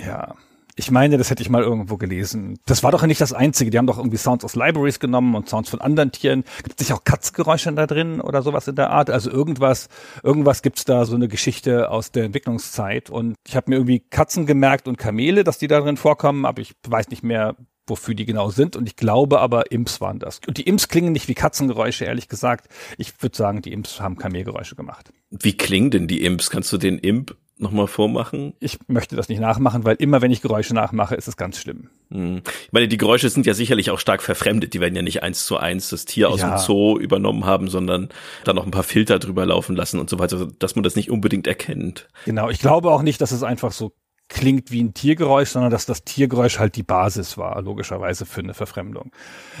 Ja. 0.00 0.36
Ich 0.76 0.90
meine, 0.90 1.18
das 1.18 1.30
hätte 1.30 1.42
ich 1.42 1.50
mal 1.50 1.62
irgendwo 1.62 1.96
gelesen. 1.96 2.58
Das 2.66 2.82
war 2.82 2.90
doch 2.90 3.04
nicht 3.06 3.20
das 3.20 3.32
Einzige. 3.32 3.70
Die 3.70 3.78
haben 3.78 3.86
doch 3.86 3.98
irgendwie 3.98 4.16
Sounds 4.16 4.44
aus 4.44 4.56
Libraries 4.56 4.98
genommen 4.98 5.34
und 5.36 5.48
Sounds 5.48 5.70
von 5.70 5.80
anderen 5.80 6.10
Tieren. 6.10 6.44
Gibt 6.64 6.80
es 6.80 6.88
nicht 6.88 6.98
auch 6.98 7.04
Katzgeräusche 7.04 7.72
da 7.72 7.86
drin 7.86 8.20
oder 8.20 8.42
sowas 8.42 8.66
in 8.66 8.74
der 8.74 8.90
Art? 8.90 9.08
Also 9.08 9.30
irgendwas, 9.30 9.88
irgendwas 10.24 10.62
gibt's 10.62 10.84
da 10.84 11.04
so 11.04 11.14
eine 11.14 11.28
Geschichte 11.28 11.90
aus 11.90 12.10
der 12.10 12.24
Entwicklungszeit. 12.24 13.08
Und 13.08 13.36
ich 13.46 13.54
habe 13.54 13.70
mir 13.70 13.76
irgendwie 13.76 14.00
Katzen 14.00 14.46
gemerkt 14.46 14.88
und 14.88 14.98
Kamele, 14.98 15.44
dass 15.44 15.58
die 15.58 15.68
da 15.68 15.80
drin 15.80 15.96
vorkommen, 15.96 16.44
aber 16.44 16.60
ich 16.60 16.72
weiß 16.88 17.08
nicht 17.08 17.22
mehr, 17.22 17.54
wofür 17.86 18.14
die 18.14 18.24
genau 18.24 18.50
sind. 18.50 18.76
Und 18.76 18.88
ich 18.88 18.96
glaube 18.96 19.40
aber, 19.40 19.70
Imps 19.70 20.00
waren 20.00 20.18
das. 20.18 20.40
Und 20.46 20.58
die 20.58 20.62
Imps 20.62 20.88
klingen 20.88 21.12
nicht 21.12 21.28
wie 21.28 21.34
Katzengeräusche, 21.34 22.04
ehrlich 22.04 22.28
gesagt. 22.28 22.68
Ich 22.98 23.22
würde 23.22 23.36
sagen, 23.36 23.62
die 23.62 23.72
Imps 23.72 24.00
haben 24.00 24.16
Kamelgeräusche 24.16 24.74
gemacht. 24.74 25.12
Wie 25.30 25.56
klingen 25.56 25.90
denn 25.90 26.08
die 26.08 26.24
Imps? 26.24 26.50
Kannst 26.50 26.72
du 26.72 26.78
den 26.78 26.98
Imp 26.98 27.36
nochmal 27.56 27.86
vormachen? 27.86 28.54
Ich 28.60 28.78
möchte 28.88 29.16
das 29.16 29.28
nicht 29.28 29.40
nachmachen, 29.40 29.84
weil 29.84 29.96
immer 29.96 30.22
wenn 30.22 30.30
ich 30.30 30.42
Geräusche 30.42 30.74
nachmache, 30.74 31.14
ist 31.14 31.28
es 31.28 31.36
ganz 31.36 31.58
schlimm. 31.58 31.90
Hm. 32.10 32.42
Ich 32.66 32.72
meine, 32.72 32.88
die 32.88 32.96
Geräusche 32.96 33.28
sind 33.28 33.46
ja 33.46 33.54
sicherlich 33.54 33.90
auch 33.90 33.98
stark 33.98 34.22
verfremdet. 34.22 34.74
Die 34.74 34.80
werden 34.80 34.96
ja 34.96 35.02
nicht 35.02 35.22
eins 35.22 35.44
zu 35.44 35.56
eins 35.56 35.88
das 35.88 36.04
Tier 36.04 36.30
aus 36.30 36.40
ja. 36.40 36.50
dem 36.50 36.58
Zoo 36.58 36.98
übernommen 36.98 37.44
haben, 37.44 37.68
sondern 37.68 38.08
da 38.44 38.52
noch 38.52 38.64
ein 38.64 38.70
paar 38.70 38.82
Filter 38.82 39.18
drüber 39.18 39.46
laufen 39.46 39.76
lassen 39.76 40.00
und 40.00 40.10
so 40.10 40.18
weiter, 40.18 40.48
dass 40.58 40.74
man 40.74 40.82
das 40.82 40.96
nicht 40.96 41.10
unbedingt 41.10 41.46
erkennt. 41.46 42.08
Genau, 42.24 42.50
ich 42.50 42.58
glaube 42.58 42.90
auch 42.90 43.02
nicht, 43.02 43.20
dass 43.20 43.32
es 43.32 43.42
einfach 43.42 43.72
so 43.72 43.92
klingt 44.28 44.70
wie 44.70 44.82
ein 44.82 44.94
Tiergeräusch, 44.94 45.50
sondern 45.50 45.70
dass 45.70 45.86
das 45.86 46.04
Tiergeräusch 46.04 46.58
halt 46.58 46.76
die 46.76 46.82
Basis 46.82 47.36
war, 47.36 47.60
logischerweise 47.60 48.26
für 48.26 48.40
eine 48.40 48.54
Verfremdung. 48.54 49.12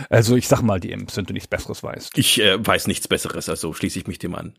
Also 0.08 0.36
ich 0.36 0.48
sag 0.48 0.62
mal 0.62 0.80
die 0.80 0.90
Imps, 0.90 1.16
wenn 1.16 1.26
du 1.26 1.32
nichts 1.32 1.48
Besseres 1.48 1.82
weißt. 1.82 2.16
Ich 2.16 2.40
äh, 2.40 2.56
weiß 2.64 2.86
nichts 2.86 3.06
Besseres, 3.06 3.48
also 3.48 3.72
schließe 3.72 3.98
ich 3.98 4.06
mich 4.06 4.18
dem 4.18 4.34
an. 4.34 4.54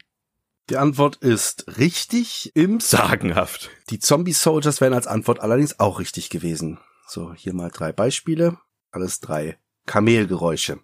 Die 0.72 0.78
Antwort 0.78 1.18
ist 1.18 1.78
richtig 1.78 2.52
im 2.56 2.80
Sagenhaft. 2.80 3.70
Die 3.92 4.00
Zombie 4.00 4.34
Soldiers 4.34 4.82
wären 4.82 4.94
als 4.94 5.06
Antwort 5.06 5.40
allerdings 5.40 5.80
auch 5.80 6.00
richtig 6.00 6.32
gewesen. 6.32 6.80
So, 7.08 7.36
hier 7.36 7.54
mal 7.54 7.70
drei 7.70 7.92
Beispiele. 7.92 8.58
Alles 8.90 9.20
drei 9.20 9.60
Kamelgeräusche. 9.86 10.80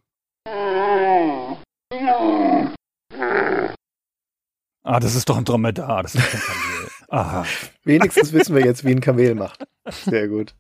Ah, 4.83 4.99
das 4.99 5.15
ist 5.15 5.27
doch 5.29 5.37
ein 5.37 5.45
Dromedar, 5.45 6.03
das 6.03 6.13
ist 6.13 6.29
kein 6.29 6.41
Kamel. 6.41 6.89
Aha. 7.09 7.45
Wenigstens 7.83 8.33
wissen 8.33 8.55
wir 8.55 8.63
jetzt, 8.63 8.83
wie 8.85 8.91
ein 8.91 9.01
Kamel 9.01 9.33
macht. 9.33 9.65
Sehr 10.05 10.27
gut. 10.27 10.53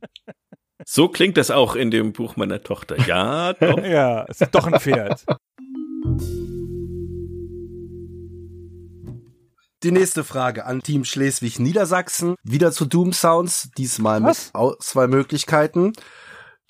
So 0.83 1.09
klingt 1.09 1.37
das 1.37 1.51
auch 1.51 1.75
in 1.75 1.91
dem 1.91 2.11
Buch 2.11 2.37
meiner 2.37 2.63
Tochter. 2.63 2.97
Ja, 3.05 3.53
doch. 3.53 3.77
ja, 3.83 4.25
es 4.27 4.41
ist 4.41 4.55
doch 4.55 4.65
ein 4.65 4.79
Pferd. 4.79 5.23
Die 9.83 9.91
nächste 9.91 10.23
Frage 10.23 10.65
an 10.65 10.83
Team 10.83 11.03
Schleswig-Niedersachsen. 11.03 12.35
Wieder 12.43 12.71
zu 12.71 12.85
Doom 12.85 13.13
Sounds, 13.13 13.71
diesmal 13.75 14.21
Was? 14.21 14.45
mit 14.45 14.55
Auswahlmöglichkeiten. 14.55 15.93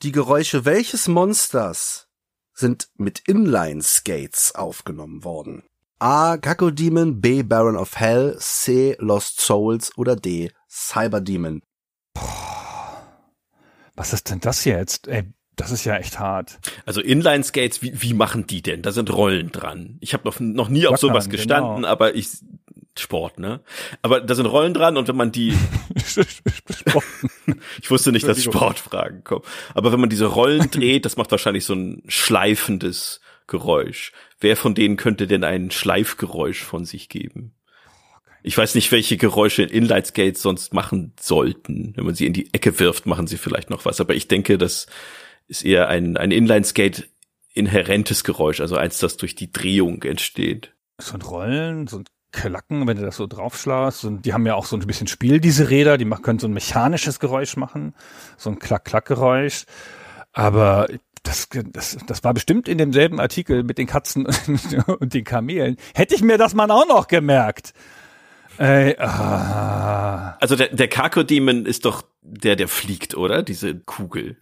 Die 0.01 0.13
Geräusche 0.13 0.63
welches 0.63 1.09
Monsters 1.09 2.07
sind 2.53 2.87
mit 2.95 3.19
Inline-Skates 3.27 4.55
aufgenommen 4.55 5.25
worden? 5.25 5.63
A. 5.99 6.37
Gecko 6.37 6.71
Demon, 6.71 7.19
B. 7.19 7.43
Baron 7.43 7.75
of 7.75 7.97
Hell, 7.97 8.37
C. 8.39 8.95
Lost 8.97 9.41
Souls 9.41 9.91
oder 9.97 10.15
D. 10.15 10.53
Cyber 10.69 11.19
Demon. 11.19 11.61
Was 13.93 14.13
ist 14.13 14.29
denn 14.29 14.39
das 14.39 14.63
jetzt? 14.63 15.09
Ey, 15.09 15.25
das 15.57 15.71
ist 15.71 15.83
ja 15.83 15.97
echt 15.97 16.17
hart. 16.17 16.59
Also 16.85 17.01
Inline-Skates, 17.01 17.81
wie, 17.81 18.01
wie 18.01 18.13
machen 18.13 18.47
die 18.47 18.61
denn? 18.61 18.81
Da 18.81 18.93
sind 18.93 19.11
Rollen 19.11 19.51
dran. 19.51 19.97
Ich 19.99 20.13
habe 20.13 20.29
noch, 20.29 20.39
noch 20.39 20.69
nie 20.69 20.87
auf 20.87 20.97
sowas 20.97 21.25
genau. 21.25 21.35
gestanden, 21.35 21.75
genau. 21.75 21.87
aber 21.89 22.15
ich 22.15 22.29
Sport, 22.97 23.39
ne? 23.39 23.61
Aber 24.01 24.19
da 24.21 24.35
sind 24.35 24.45
Rollen 24.45 24.73
dran 24.73 24.97
und 24.97 25.07
wenn 25.07 25.15
man 25.15 25.31
die 25.31 25.53
Ich 27.81 27.89
wusste 27.89 28.11
nicht, 28.11 28.27
dass 28.27 28.43
Sportfragen 28.43 29.23
kommen. 29.23 29.43
Aber 29.73 29.91
wenn 29.91 29.99
man 29.99 30.09
diese 30.09 30.25
Rollen 30.25 30.69
dreht, 30.71 31.05
das 31.05 31.17
macht 31.17 31.31
wahrscheinlich 31.31 31.65
so 31.65 31.73
ein 31.73 32.03
schleifendes 32.07 33.21
Geräusch. 33.47 34.11
Wer 34.39 34.57
von 34.57 34.75
denen 34.75 34.97
könnte 34.97 35.27
denn 35.27 35.43
ein 35.43 35.71
Schleifgeräusch 35.71 36.63
von 36.63 36.85
sich 36.85 37.09
geben? 37.09 37.53
Ich 38.43 38.57
weiß 38.57 38.75
nicht, 38.75 38.91
welche 38.91 39.17
Geräusche 39.17 39.63
Inlight 39.63 40.07
Skates 40.07 40.41
sonst 40.41 40.73
machen 40.73 41.13
sollten. 41.19 41.93
Wenn 41.95 42.05
man 42.05 42.15
sie 42.15 42.25
in 42.25 42.33
die 42.33 42.53
Ecke 42.53 42.79
wirft, 42.79 43.05
machen 43.05 43.27
sie 43.27 43.37
vielleicht 43.37 43.69
noch 43.69 43.85
was. 43.85 44.01
Aber 44.01 44.15
ich 44.15 44.27
denke, 44.27 44.57
das 44.57 44.87
ist 45.47 45.63
eher 45.63 45.87
ein, 45.89 46.17
ein 46.17 46.31
Inline 46.31 46.63
Skate 46.63 47.09
inhärentes 47.53 48.23
Geräusch, 48.23 48.61
also 48.61 48.77
eins, 48.77 48.99
das 48.99 49.17
durch 49.17 49.35
die 49.35 49.51
Drehung 49.51 50.01
entsteht. 50.03 50.73
So 50.99 51.13
ein 51.13 51.21
Rollen, 51.21 51.87
so 51.87 51.97
ein 51.99 52.05
Klacken, 52.31 52.87
wenn 52.87 52.97
du 52.97 53.03
das 53.03 53.17
so 53.17 53.27
draufschlagst. 53.27 54.05
Und 54.05 54.25
die 54.25 54.33
haben 54.33 54.45
ja 54.45 54.55
auch 54.55 54.65
so 54.65 54.75
ein 54.75 54.85
bisschen 54.85 55.07
Spiel, 55.07 55.39
diese 55.39 55.69
Räder. 55.69 55.97
Die 55.97 56.05
können 56.05 56.39
so 56.39 56.47
ein 56.47 56.53
mechanisches 56.53 57.19
Geräusch 57.19 57.57
machen. 57.57 57.93
So 58.37 58.49
ein 58.49 58.59
Klack-Klack-Geräusch. 58.59 59.65
Aber 60.33 60.87
das, 61.23 61.49
das, 61.51 61.97
das 62.05 62.23
war 62.23 62.33
bestimmt 62.33 62.67
in 62.67 62.77
demselben 62.77 63.19
Artikel 63.19 63.63
mit 63.63 63.77
den 63.77 63.87
Katzen 63.87 64.27
und 64.99 65.13
den 65.13 65.23
Kamelen. 65.23 65.77
Hätte 65.93 66.15
ich 66.15 66.21
mir 66.21 66.37
das 66.37 66.53
mal 66.53 66.71
auch 66.71 66.87
noch 66.87 67.07
gemerkt. 67.07 67.73
Ey, 68.57 68.97
ah. 68.97 70.37
Also 70.39 70.55
der, 70.55 70.67
der 70.69 70.87
Kako-Demon 70.87 71.65
ist 71.65 71.85
doch 71.85 72.03
der, 72.21 72.55
der 72.55 72.67
fliegt, 72.67 73.15
oder? 73.15 73.43
Diese 73.43 73.75
Kugel. 73.75 74.37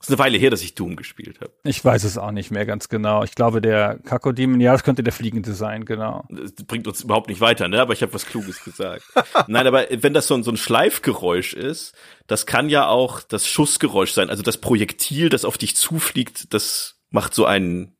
Ist 0.00 0.10
eine 0.10 0.18
Weile 0.18 0.38
her, 0.38 0.50
dass 0.50 0.62
ich 0.62 0.74
Doom 0.74 0.94
gespielt 0.94 1.40
habe. 1.40 1.52
Ich 1.64 1.84
weiß 1.84 2.04
es 2.04 2.18
auch 2.18 2.30
nicht 2.30 2.52
mehr 2.52 2.64
ganz 2.66 2.88
genau. 2.88 3.24
Ich 3.24 3.34
glaube, 3.34 3.60
der 3.60 3.98
Kakodemon, 4.04 4.60
ja, 4.60 4.72
das 4.72 4.84
könnte 4.84 5.02
der 5.02 5.12
Fliegende 5.12 5.52
sein, 5.54 5.84
genau. 5.84 6.24
Das 6.30 6.52
bringt 6.52 6.86
uns 6.86 7.02
überhaupt 7.02 7.28
nicht 7.28 7.40
weiter, 7.40 7.66
ne? 7.66 7.80
Aber 7.80 7.92
ich 7.92 8.02
habe 8.02 8.14
was 8.14 8.24
Kluges 8.24 8.62
gesagt. 8.62 9.02
Nein, 9.48 9.66
aber 9.66 9.86
wenn 9.90 10.14
das 10.14 10.28
so 10.28 10.34
ein, 10.34 10.44
so 10.44 10.52
ein 10.52 10.56
Schleifgeräusch 10.56 11.52
ist, 11.54 11.94
das 12.28 12.46
kann 12.46 12.68
ja 12.68 12.86
auch 12.86 13.22
das 13.22 13.48
Schussgeräusch 13.48 14.12
sein. 14.12 14.30
Also 14.30 14.42
das 14.42 14.58
Projektil, 14.58 15.30
das 15.30 15.44
auf 15.44 15.58
dich 15.58 15.74
zufliegt, 15.74 16.54
das 16.54 17.00
macht 17.10 17.34
so 17.34 17.44
einen 17.44 17.97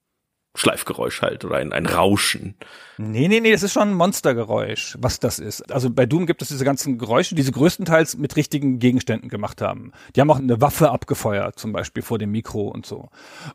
Schleifgeräusch 0.59 1.23
halt 1.23 1.45
oder 1.45 1.57
ein, 1.57 1.73
ein 1.73 1.87
Rauschen. 1.87 2.57
Nee, 2.99 3.29
nee, 3.29 3.39
nee, 3.39 3.53
das 3.53 3.63
ist 3.63 3.73
schon 3.73 3.91
ein 3.91 3.95
Monstergeräusch, 3.95 4.97
was 4.99 5.21
das 5.21 5.39
ist. 5.39 5.73
Also 5.73 5.89
bei 5.89 6.05
Doom 6.05 6.27
gibt 6.27 6.43
es 6.43 6.49
diese 6.49 6.65
ganzen 6.65 6.99
Geräusche, 6.99 7.37
die 7.37 7.43
sie 7.43 7.53
größtenteils 7.53 8.17
mit 8.17 8.35
richtigen 8.35 8.81
Gegenständen 8.81 9.29
gemacht 9.29 9.63
haben. 9.63 9.93
Die 10.17 10.21
haben 10.21 10.31
auch 10.31 10.39
eine 10.39 10.61
Waffe 10.61 10.91
abgefeuert, 10.91 11.59
zum 11.59 11.73
Beispiel 11.73 12.03
vor 12.03 12.19
dem 12.19 12.33
Mikro 12.33 12.69
und 12.69 12.87
so. 12.87 13.09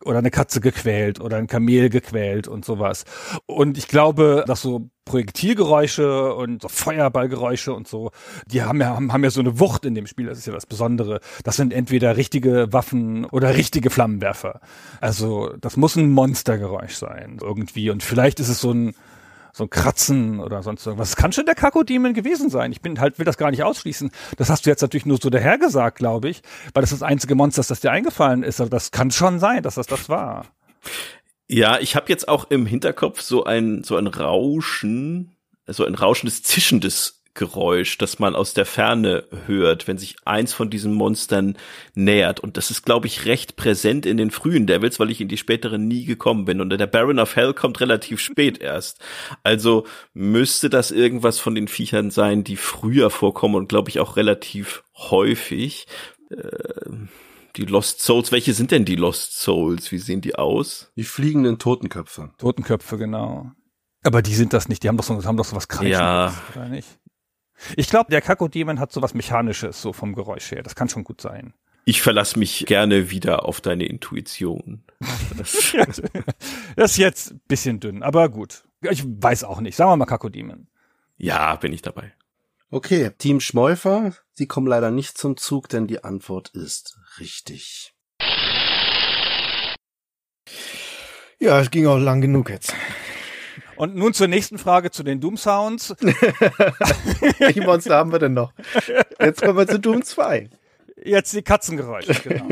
Oder 0.05 0.19
eine 0.19 0.31
Katze 0.31 0.61
gequält 0.61 1.19
oder 1.19 1.37
ein 1.37 1.47
Kamel 1.47 1.89
gequält 1.89 2.47
und 2.47 2.63
sowas. 2.63 3.03
Und 3.45 3.77
ich 3.77 3.89
glaube, 3.89 4.45
dass 4.47 4.61
so 4.61 4.89
Projektilgeräusche 5.05 6.33
und 6.33 6.61
so 6.61 6.69
Feuerballgeräusche 6.69 7.73
und 7.73 7.87
so, 7.87 8.11
die 8.47 8.63
haben 8.63 8.79
ja, 8.79 8.95
haben, 8.95 9.11
haben 9.11 9.23
ja 9.23 9.29
so 9.29 9.41
eine 9.41 9.59
Wucht 9.59 9.85
in 9.85 9.95
dem 9.95 10.07
Spiel, 10.07 10.27
das 10.27 10.37
ist 10.37 10.47
ja 10.47 10.53
das 10.53 10.65
Besondere. 10.65 11.19
Das 11.43 11.55
sind 11.55 11.73
entweder 11.73 12.15
richtige 12.17 12.71
Waffen 12.71 13.25
oder 13.25 13.55
richtige 13.55 13.89
Flammenwerfer. 13.89 14.61
Also 15.01 15.53
das 15.59 15.77
muss 15.77 15.95
ein 15.95 16.11
Monstergeräusch 16.11 16.95
sein, 16.95 17.37
irgendwie. 17.41 17.89
Und 17.89 18.03
vielleicht 18.03 18.39
ist 18.39 18.49
es 18.49 18.61
so 18.61 18.71
ein, 18.71 18.95
so 19.51 19.65
ein 19.65 19.69
Kratzen 19.69 20.39
oder 20.39 20.63
sonst 20.63 20.85
irgendwas. 20.85 21.11
Das 21.11 21.15
kann 21.15 21.31
schon 21.31 21.45
der 21.45 21.55
Kako-Demon 21.55 22.13
gewesen 22.13 22.49
sein. 22.49 22.71
Ich 22.71 22.81
bin 22.81 22.99
halt, 22.99 23.19
will 23.19 23.25
das 23.25 23.37
gar 23.37 23.51
nicht 23.51 23.63
ausschließen. 23.63 24.09
Das 24.37 24.49
hast 24.49 24.65
du 24.65 24.69
jetzt 24.69 24.81
natürlich 24.81 25.05
nur 25.05 25.19
so 25.21 25.29
dahergesagt, 25.29 25.97
glaube 25.97 26.29
ich, 26.29 26.41
weil 26.73 26.81
das 26.81 26.89
das 26.89 27.03
einzige 27.03 27.35
Monster 27.35 27.59
ist, 27.59 27.69
das 27.69 27.81
dir 27.81 27.91
eingefallen 27.91 28.43
ist. 28.43 28.59
Aber 28.59 28.69
das 28.69 28.91
kann 28.91 29.11
schon 29.11 29.39
sein, 29.39 29.61
dass 29.61 29.75
das 29.75 29.87
das 29.87 30.09
war. 30.09 30.45
Ja, 31.47 31.79
ich 31.79 31.95
habe 31.95 32.09
jetzt 32.09 32.27
auch 32.27 32.49
im 32.49 32.65
Hinterkopf 32.65 33.21
so 33.21 33.43
ein 33.43 33.83
so 33.83 33.97
ein 33.97 34.07
Rauschen, 34.07 35.35
so 35.67 35.85
ein 35.85 35.95
rauschendes, 35.95 36.43
zischendes 36.43 37.23
Geräusch, 37.35 37.97
das 37.97 38.19
man 38.19 38.35
aus 38.35 38.53
der 38.53 38.65
Ferne 38.65 39.25
hört, 39.47 39.87
wenn 39.87 39.97
sich 39.97 40.17
eins 40.23 40.53
von 40.53 40.69
diesen 40.69 40.93
Monstern 40.93 41.57
nähert. 41.95 42.39
Und 42.39 42.57
das 42.57 42.69
ist, 42.69 42.83
glaube 42.83 43.07
ich, 43.07 43.25
recht 43.25 43.55
präsent 43.55 44.05
in 44.05 44.17
den 44.17 44.29
frühen 44.29 44.67
Devils, 44.67 44.99
weil 44.99 45.09
ich 45.09 45.19
in 45.19 45.29
die 45.29 45.37
späteren 45.37 45.87
nie 45.87 46.05
gekommen 46.05 46.45
bin. 46.45 46.61
Und 46.61 46.69
der 46.69 46.85
Baron 46.85 47.17
of 47.17 47.35
Hell 47.35 47.55
kommt 47.55 47.81
relativ 47.81 48.19
spät 48.19 48.59
erst. 48.59 48.99
Also 49.41 49.87
müsste 50.13 50.69
das 50.69 50.91
irgendwas 50.91 51.39
von 51.39 51.55
den 51.55 51.67
Viechern 51.67 52.11
sein, 52.11 52.43
die 52.43 52.55
früher 52.55 53.09
vorkommen 53.09 53.55
und, 53.55 53.67
glaube 53.67 53.89
ich, 53.89 53.99
auch 53.99 54.15
relativ 54.15 54.83
häufig. 54.95 55.87
Äh, 56.29 56.91
die 57.55 57.65
Lost 57.65 58.01
Souls, 58.01 58.31
welche 58.31 58.53
sind 58.53 58.71
denn 58.71 58.85
die 58.85 58.95
Lost 58.95 59.39
Souls? 59.39 59.91
Wie 59.91 59.97
sehen 59.99 60.21
die 60.21 60.35
aus? 60.35 60.91
Die 60.95 61.03
fliegenden 61.03 61.59
Totenköpfe. 61.59 62.31
Totenköpfe, 62.37 62.97
genau. 62.97 63.51
Aber 64.03 64.21
die 64.21 64.35
sind 64.35 64.53
das 64.53 64.67
nicht, 64.67 64.83
die 64.83 64.87
haben 64.89 64.97
doch 64.97 65.03
so, 65.03 65.23
haben 65.23 65.37
doch 65.37 65.45
so 65.45 65.55
was 65.55 65.67
Kreischendes, 65.67 65.99
Ja. 65.99 66.33
oder 66.55 66.67
nicht? 66.69 66.87
Ich 67.77 67.89
glaube, 67.89 68.09
der 68.11 68.21
Kakodemon 68.21 68.79
hat 68.79 68.91
so 68.91 69.01
was 69.01 69.13
Mechanisches, 69.13 69.81
so 69.81 69.93
vom 69.93 70.13
Geräusch 70.15 70.51
her. 70.51 70.63
Das 70.63 70.75
kann 70.75 70.89
schon 70.89 71.03
gut 71.05 71.21
sein. 71.21 71.53
Ich 71.85 72.01
verlasse 72.01 72.39
mich 72.39 72.65
gerne 72.65 73.09
wieder 73.11 73.45
auf 73.45 73.61
deine 73.61 73.85
Intuition. 73.85 74.83
Das, 75.37 75.73
Das 76.75 76.91
ist 76.91 76.97
jetzt 76.97 77.31
ein 77.31 77.41
bisschen 77.47 77.79
dünn, 77.79 78.03
aber 78.03 78.29
gut. 78.29 78.63
Ich 78.81 79.03
weiß 79.05 79.43
auch 79.43 79.61
nicht. 79.61 79.75
Sagen 79.75 79.91
wir 79.91 79.97
mal 79.97 80.05
Kakodemon. 80.05 80.67
ja, 81.17 81.55
bin 81.55 81.71
ich 81.71 81.81
dabei. 81.81 82.13
Okay, 82.69 83.11
Team 83.17 83.39
Schmeufer, 83.39 84.13
Sie 84.31 84.47
kommen 84.47 84.65
leider 84.67 84.89
nicht 84.91 85.17
zum 85.17 85.37
Zug, 85.37 85.69
denn 85.69 85.85
die 85.87 86.03
Antwort 86.03 86.49
ist 86.49 86.97
richtig. 87.19 87.93
Ja, 91.39 91.59
es 91.59 91.71
ging 91.71 91.87
auch 91.87 91.97
lang 91.97 92.21
genug 92.21 92.49
jetzt. 92.49 92.73
Und 93.75 93.95
nun 93.95 94.13
zur 94.13 94.27
nächsten 94.27 94.57
Frage 94.57 94.91
zu 94.91 95.03
den 95.03 95.19
Doom 95.19 95.35
Sounds. 95.35 95.89
Welche 97.39 97.61
Monster 97.61 97.95
haben 97.97 98.11
wir 98.11 98.19
denn 98.19 98.33
noch? 98.33 98.53
Jetzt 99.19 99.41
kommen 99.41 99.57
wir 99.57 99.67
zu 99.67 99.79
Doom 99.79 100.03
2. 100.03 100.49
Jetzt 101.03 101.33
die 101.33 101.41
Katzengeräusche, 101.41 102.13
genau. 102.13 102.47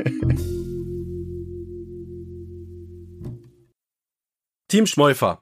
Team 4.67 4.87
Schmeufer, 4.87 5.41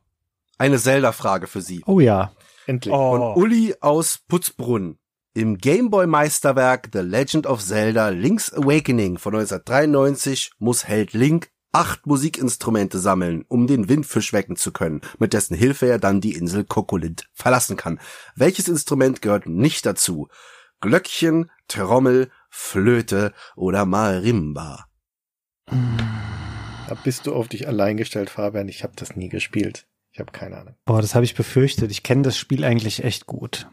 eine 0.57 0.77
Zelda-Frage 0.77 1.47
für 1.47 1.61
Sie. 1.61 1.81
Oh 1.87 1.99
ja. 1.99 2.33
Endlich. 2.67 2.93
Von 2.93 3.21
Oh, 3.21 3.33
Uli 3.35 3.75
aus 3.79 4.19
Putzbrunn. 4.27 4.98
Im 5.35 5.59
Gameboy-Meisterwerk 5.59 6.89
The 6.91 6.99
Legend 6.99 7.45
of 7.45 7.63
Zelda 7.63 8.09
Link's 8.09 8.51
Awakening 8.51 9.19
von 9.19 9.35
1993 9.35 10.53
muss 10.57 10.87
Held 10.87 11.13
Link 11.13 11.51
acht 11.71 12.07
Musikinstrumente 12.07 12.97
sammeln, 12.97 13.45
um 13.47 13.67
den 13.67 13.89
Windfisch 13.89 14.33
wecken 14.33 14.55
zu 14.55 14.71
können, 14.71 15.01
mit 15.19 15.33
dessen 15.33 15.55
Hilfe 15.55 15.85
er 15.85 15.99
dann 15.99 16.19
die 16.19 16.33
Insel 16.33 16.63
Kokolint 16.63 17.29
verlassen 17.33 17.77
kann. 17.77 17.99
Welches 18.35 18.67
Instrument 18.67 19.21
gehört 19.21 19.45
nicht 19.45 19.85
dazu? 19.85 20.29
Glöckchen, 20.81 21.51
Trommel, 21.67 22.31
Flöte 22.49 23.31
oder 23.55 23.85
Marimba? 23.85 24.87
Da 25.67 26.95
bist 27.03 27.27
du 27.27 27.35
auf 27.35 27.47
dich 27.47 27.67
allein 27.67 27.97
gestellt, 27.97 28.31
Fabian. 28.31 28.67
Ich 28.67 28.83
habe 28.83 28.93
das 28.95 29.15
nie 29.15 29.29
gespielt. 29.29 29.85
Ich 30.11 30.19
habe 30.19 30.31
keine 30.31 30.57
Ahnung. 30.57 30.75
Boah, 30.85 31.03
das 31.03 31.13
habe 31.13 31.25
ich 31.25 31.35
befürchtet. 31.35 31.91
Ich 31.91 32.01
kenne 32.01 32.23
das 32.23 32.35
Spiel 32.35 32.63
eigentlich 32.63 33.03
echt 33.03 33.27
gut. 33.27 33.69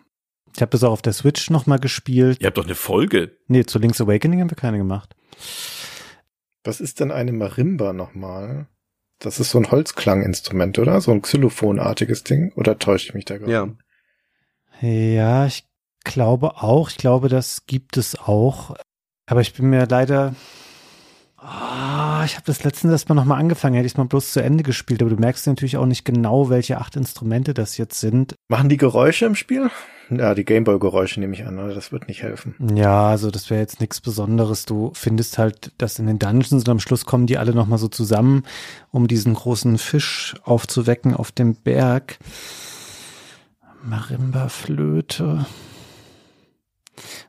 Ich 0.56 0.62
habe 0.62 0.70
das 0.70 0.82
auch 0.84 0.92
auf 0.92 1.02
der 1.02 1.12
Switch 1.12 1.50
nochmal 1.50 1.78
gespielt. 1.78 2.40
Ihr 2.40 2.46
habt 2.46 2.56
doch 2.56 2.64
eine 2.64 2.74
Folge. 2.74 3.36
Nee, 3.46 3.64
zu 3.64 3.78
Link's 3.78 4.00
Awakening 4.00 4.40
haben 4.40 4.50
wir 4.50 4.56
keine 4.56 4.78
gemacht. 4.78 5.14
Was 6.64 6.80
ist 6.80 7.00
denn 7.00 7.10
eine 7.10 7.32
Marimba 7.32 7.92
nochmal? 7.92 8.66
Das 9.18 9.38
ist 9.38 9.50
so 9.50 9.58
ein 9.58 9.70
Holzklanginstrument, 9.70 10.78
oder? 10.78 11.00
So 11.02 11.12
ein 11.12 11.20
Xylophonartiges 11.20 12.24
Ding? 12.24 12.52
Oder 12.56 12.78
täusche 12.78 13.08
ich 13.08 13.14
mich 13.14 13.26
da 13.26 13.36
gerade? 13.36 13.52
Ja. 13.52 13.68
Ja, 14.80 15.46
ich 15.46 15.66
glaube 16.04 16.62
auch. 16.62 16.88
Ich 16.88 16.96
glaube, 16.96 17.28
das 17.28 17.66
gibt 17.66 17.98
es 17.98 18.18
auch. 18.18 18.76
Aber 19.26 19.42
ich 19.42 19.52
bin 19.52 19.68
mir 19.68 19.86
leider. 19.86 20.34
Ah, 21.48 22.22
ich 22.24 22.34
habe 22.34 22.44
das 22.44 22.64
letztens 22.64 22.92
erst 22.92 23.08
mal 23.08 23.14
nochmal 23.14 23.38
angefangen. 23.38 23.76
Hätte 23.76 23.86
ich 23.86 23.92
es 23.92 23.96
mal 23.96 24.04
bloß 24.04 24.32
zu 24.32 24.42
Ende 24.42 24.64
gespielt. 24.64 25.00
Aber 25.00 25.10
du 25.10 25.16
merkst 25.16 25.46
natürlich 25.46 25.76
auch 25.76 25.86
nicht 25.86 26.04
genau, 26.04 26.50
welche 26.50 26.78
acht 26.78 26.96
Instrumente 26.96 27.54
das 27.54 27.76
jetzt 27.76 28.00
sind. 28.00 28.34
Machen 28.48 28.68
die 28.68 28.76
Geräusche 28.76 29.26
im 29.26 29.36
Spiel? 29.36 29.70
Ja, 30.10 30.34
die 30.34 30.44
Gameboy-Geräusche 30.44 31.20
nehme 31.20 31.34
ich 31.34 31.46
an, 31.46 31.58
oder? 31.58 31.72
Das 31.74 31.92
wird 31.92 32.08
nicht 32.08 32.22
helfen. 32.22 32.54
Ja, 32.74 33.08
also 33.08 33.30
das 33.30 33.48
wäre 33.48 33.60
jetzt 33.60 33.80
nichts 33.80 34.00
Besonderes. 34.00 34.64
Du 34.64 34.90
findest 34.94 35.38
halt, 35.38 35.72
dass 35.78 36.00
in 36.00 36.06
den 36.06 36.18
Dungeons 36.18 36.52
und 36.52 36.68
am 36.68 36.80
Schluss 36.80 37.06
kommen 37.06 37.26
die 37.26 37.38
alle 37.38 37.54
nochmal 37.54 37.78
so 37.78 37.88
zusammen, 37.88 38.42
um 38.90 39.06
diesen 39.06 39.34
großen 39.34 39.78
Fisch 39.78 40.34
aufzuwecken 40.42 41.14
auf 41.14 41.30
dem 41.30 41.54
Berg. 41.54 42.18
Marimba-Flöte. 43.84 45.46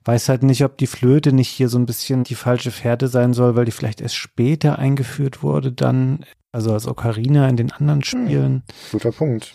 Weiß 0.06 0.30
halt 0.30 0.44
nicht, 0.44 0.64
ob 0.64 0.78
die 0.78 0.88
Flöte 0.88 1.34
nicht 1.34 1.50
hier 1.50 1.70
so 1.70 1.78
ein 1.78 1.86
bisschen 1.86 2.24
die 2.24 2.36
falsche 2.36 2.72
Fährte 2.72 3.08
sein 3.08 3.34
soll, 3.34 3.56
weil 3.56 3.66
die 3.66 3.72
vielleicht 3.72 4.02
erst 4.02 4.16
später 4.16 4.80
eingeführt 4.80 5.44
wurde, 5.44 5.72
dann, 5.72 6.26
also 6.52 6.74
als 6.74 6.88
Ocarina 6.88 7.48
in 7.50 7.58
den 7.58 7.72
anderen 7.72 8.04
Spielen. 8.04 8.64
Guter 8.92 9.12
Punkt. 9.12 9.54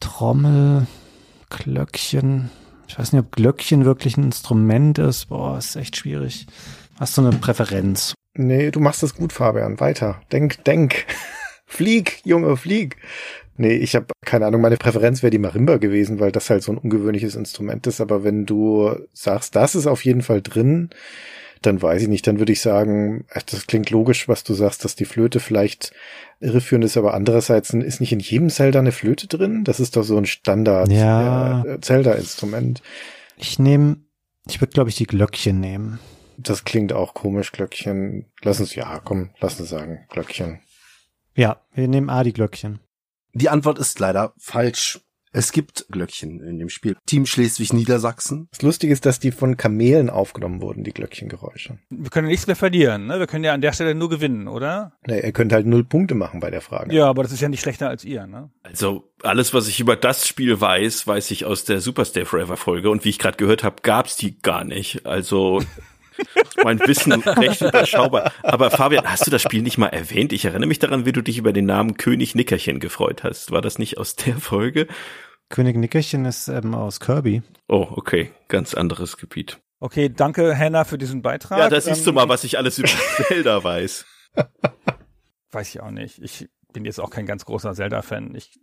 Trommel, 0.00 0.86
Glöckchen. 1.50 2.50
Ich 2.88 2.98
weiß 2.98 3.12
nicht, 3.12 3.24
ob 3.24 3.32
Glöckchen 3.32 3.84
wirklich 3.84 4.16
ein 4.16 4.24
Instrument 4.24 4.98
ist. 4.98 5.26
Boah, 5.26 5.56
ist 5.58 5.76
echt 5.76 5.96
schwierig. 5.96 6.46
Hast 6.98 7.16
du 7.16 7.22
eine 7.22 7.36
Präferenz? 7.36 8.14
Nee, 8.34 8.70
du 8.70 8.80
machst 8.80 9.02
das 9.02 9.14
gut, 9.14 9.32
Fabian. 9.32 9.80
Weiter. 9.80 10.20
Denk, 10.30 10.64
denk. 10.64 11.06
flieg, 11.66 12.20
Junge, 12.24 12.56
flieg. 12.56 12.96
Nee, 13.56 13.74
ich 13.74 13.94
habe 13.94 14.06
keine 14.24 14.46
Ahnung, 14.46 14.60
meine 14.62 14.76
Präferenz 14.78 15.22
wäre 15.22 15.30
die 15.30 15.38
Marimba 15.38 15.76
gewesen, 15.76 16.20
weil 16.20 16.32
das 16.32 16.48
halt 16.48 16.62
so 16.62 16.72
ein 16.72 16.78
ungewöhnliches 16.78 17.34
Instrument 17.34 17.86
ist. 17.86 18.00
Aber 18.00 18.24
wenn 18.24 18.46
du 18.46 18.94
sagst, 19.12 19.54
das 19.56 19.74
ist 19.74 19.86
auf 19.86 20.04
jeden 20.04 20.22
Fall 20.22 20.40
drin, 20.40 20.88
dann 21.60 21.80
weiß 21.80 22.02
ich 22.02 22.08
nicht. 22.08 22.26
Dann 22.26 22.38
würde 22.38 22.52
ich 22.52 22.60
sagen, 22.60 23.24
das 23.46 23.66
klingt 23.66 23.90
logisch, 23.90 24.26
was 24.26 24.42
du 24.42 24.54
sagst, 24.54 24.84
dass 24.84 24.96
die 24.96 25.04
Flöte 25.04 25.38
vielleicht 25.38 25.92
irreführend 26.40 26.84
ist, 26.84 26.96
aber 26.96 27.14
andererseits 27.14 27.72
ist 27.72 28.00
nicht 28.00 28.12
in 28.12 28.20
jedem 28.20 28.50
Zelda 28.50 28.78
eine 28.80 28.90
Flöte 28.90 29.28
drin. 29.28 29.64
Das 29.64 29.78
ist 29.80 29.96
doch 29.96 30.02
so 30.02 30.16
ein 30.16 30.26
Standard 30.26 30.90
Ja. 30.90 31.62
äh, 31.64 31.80
Zelda-Instrument. 31.80 32.82
Ich 33.36 33.58
nehme, 33.58 33.98
ich 34.48 34.60
würde 34.60 34.72
glaube 34.72 34.90
ich 34.90 34.96
die 34.96 35.06
Glöckchen 35.06 35.60
nehmen. 35.60 35.98
Das 36.38 36.64
klingt 36.64 36.92
auch 36.92 37.14
komisch, 37.14 37.52
Glöckchen. 37.52 38.26
Lass 38.42 38.58
uns, 38.58 38.74
ja, 38.74 39.00
komm, 39.04 39.30
lass 39.40 39.60
uns 39.60 39.68
sagen, 39.68 40.06
Glöckchen. 40.08 40.60
Ja, 41.34 41.60
wir 41.74 41.86
nehmen 41.86 42.10
A, 42.10 42.24
die 42.24 42.32
Glöckchen. 42.32 42.80
Die 43.34 43.48
Antwort 43.48 43.78
ist 43.78 43.98
leider 43.98 44.34
falsch. 44.38 45.00
Es 45.34 45.52
gibt 45.52 45.86
Glöckchen 45.90 46.40
in 46.42 46.58
dem 46.58 46.68
Spiel. 46.68 46.94
Team 47.06 47.24
Schleswig-Niedersachsen. 47.24 48.48
Das 48.50 48.60
Lustige 48.60 48.92
ist, 48.92 49.06
dass 49.06 49.18
die 49.18 49.32
von 49.32 49.56
Kamelen 49.56 50.10
aufgenommen 50.10 50.60
wurden, 50.60 50.84
die 50.84 50.92
Glöckchengeräusche. 50.92 51.78
wir 51.88 52.10
können 52.10 52.28
nichts 52.28 52.46
mehr 52.46 52.56
verlieren, 52.56 53.06
ne? 53.06 53.18
Wir 53.18 53.26
können 53.26 53.42
ja 53.42 53.54
an 53.54 53.62
der 53.62 53.72
Stelle 53.72 53.94
nur 53.94 54.10
gewinnen, 54.10 54.46
oder? 54.46 54.92
Nee, 55.06 55.20
ihr 55.24 55.32
könnt 55.32 55.54
halt 55.54 55.66
null 55.66 55.84
Punkte 55.84 56.14
machen 56.14 56.40
bei 56.40 56.50
der 56.50 56.60
Frage. 56.60 56.94
Ja, 56.94 57.06
aber 57.06 57.22
das 57.22 57.32
ist 57.32 57.40
ja 57.40 57.48
nicht 57.48 57.62
schlechter 57.62 57.88
als 57.88 58.04
ihr, 58.04 58.26
ne? 58.26 58.50
Also 58.62 59.10
alles, 59.22 59.54
was 59.54 59.68
ich 59.68 59.80
über 59.80 59.96
das 59.96 60.28
Spiel 60.28 60.60
weiß, 60.60 61.06
weiß 61.06 61.30
ich 61.30 61.46
aus 61.46 61.64
der 61.64 61.80
Superstay 61.80 62.26
Forever 62.26 62.58
Folge. 62.58 62.90
Und 62.90 63.06
wie 63.06 63.08
ich 63.08 63.18
gerade 63.18 63.38
gehört 63.38 63.64
habe, 63.64 63.76
gab's 63.82 64.16
die 64.16 64.38
gar 64.38 64.64
nicht. 64.64 65.06
Also 65.06 65.62
mein 66.62 66.78
Wissen 66.80 67.12
recht 67.22 67.60
überschaubar. 67.60 68.32
Aber 68.42 68.70
Fabian, 68.70 69.04
hast 69.10 69.26
du 69.26 69.30
das 69.30 69.42
Spiel 69.42 69.62
nicht 69.62 69.78
mal 69.78 69.88
erwähnt? 69.88 70.32
Ich 70.32 70.44
erinnere 70.44 70.68
mich 70.68 70.78
daran, 70.78 71.04
wie 71.06 71.12
du 71.12 71.22
dich 71.22 71.38
über 71.38 71.52
den 71.52 71.66
Namen 71.66 71.96
König 71.96 72.34
Nickerchen 72.34 72.80
gefreut 72.80 73.22
hast. 73.24 73.50
War 73.50 73.60
das 73.62 73.78
nicht 73.78 73.98
aus 73.98 74.16
der 74.16 74.36
Folge? 74.36 74.86
König 75.48 75.76
Nickerchen 75.76 76.24
ist 76.24 76.48
ähm, 76.48 76.74
aus 76.74 77.00
Kirby. 77.00 77.42
Oh, 77.68 77.86
okay, 77.90 78.30
ganz 78.48 78.74
anderes 78.74 79.16
Gebiet. 79.16 79.58
Okay, 79.80 80.08
danke, 80.08 80.56
Hannah, 80.56 80.84
für 80.84 80.96
diesen 80.98 81.22
Beitrag. 81.22 81.58
Ja, 81.58 81.68
da 81.68 81.80
siehst 81.80 82.06
du 82.06 82.10
Ähm, 82.10 82.14
mal, 82.14 82.28
was 82.28 82.44
ich 82.44 82.56
alles 82.56 82.78
über 82.78 82.88
Zelda 83.28 83.62
weiß. 83.62 84.06
Weiß 85.50 85.74
ich 85.74 85.80
auch 85.80 85.90
nicht. 85.90 86.18
Ich 86.22 86.48
bin 86.72 86.84
jetzt 86.84 87.00
auch 87.00 87.10
kein 87.10 87.26
ganz 87.26 87.44
großer 87.44 87.74
Zelda-Fan. 87.74 88.34
Ich, 88.34 88.58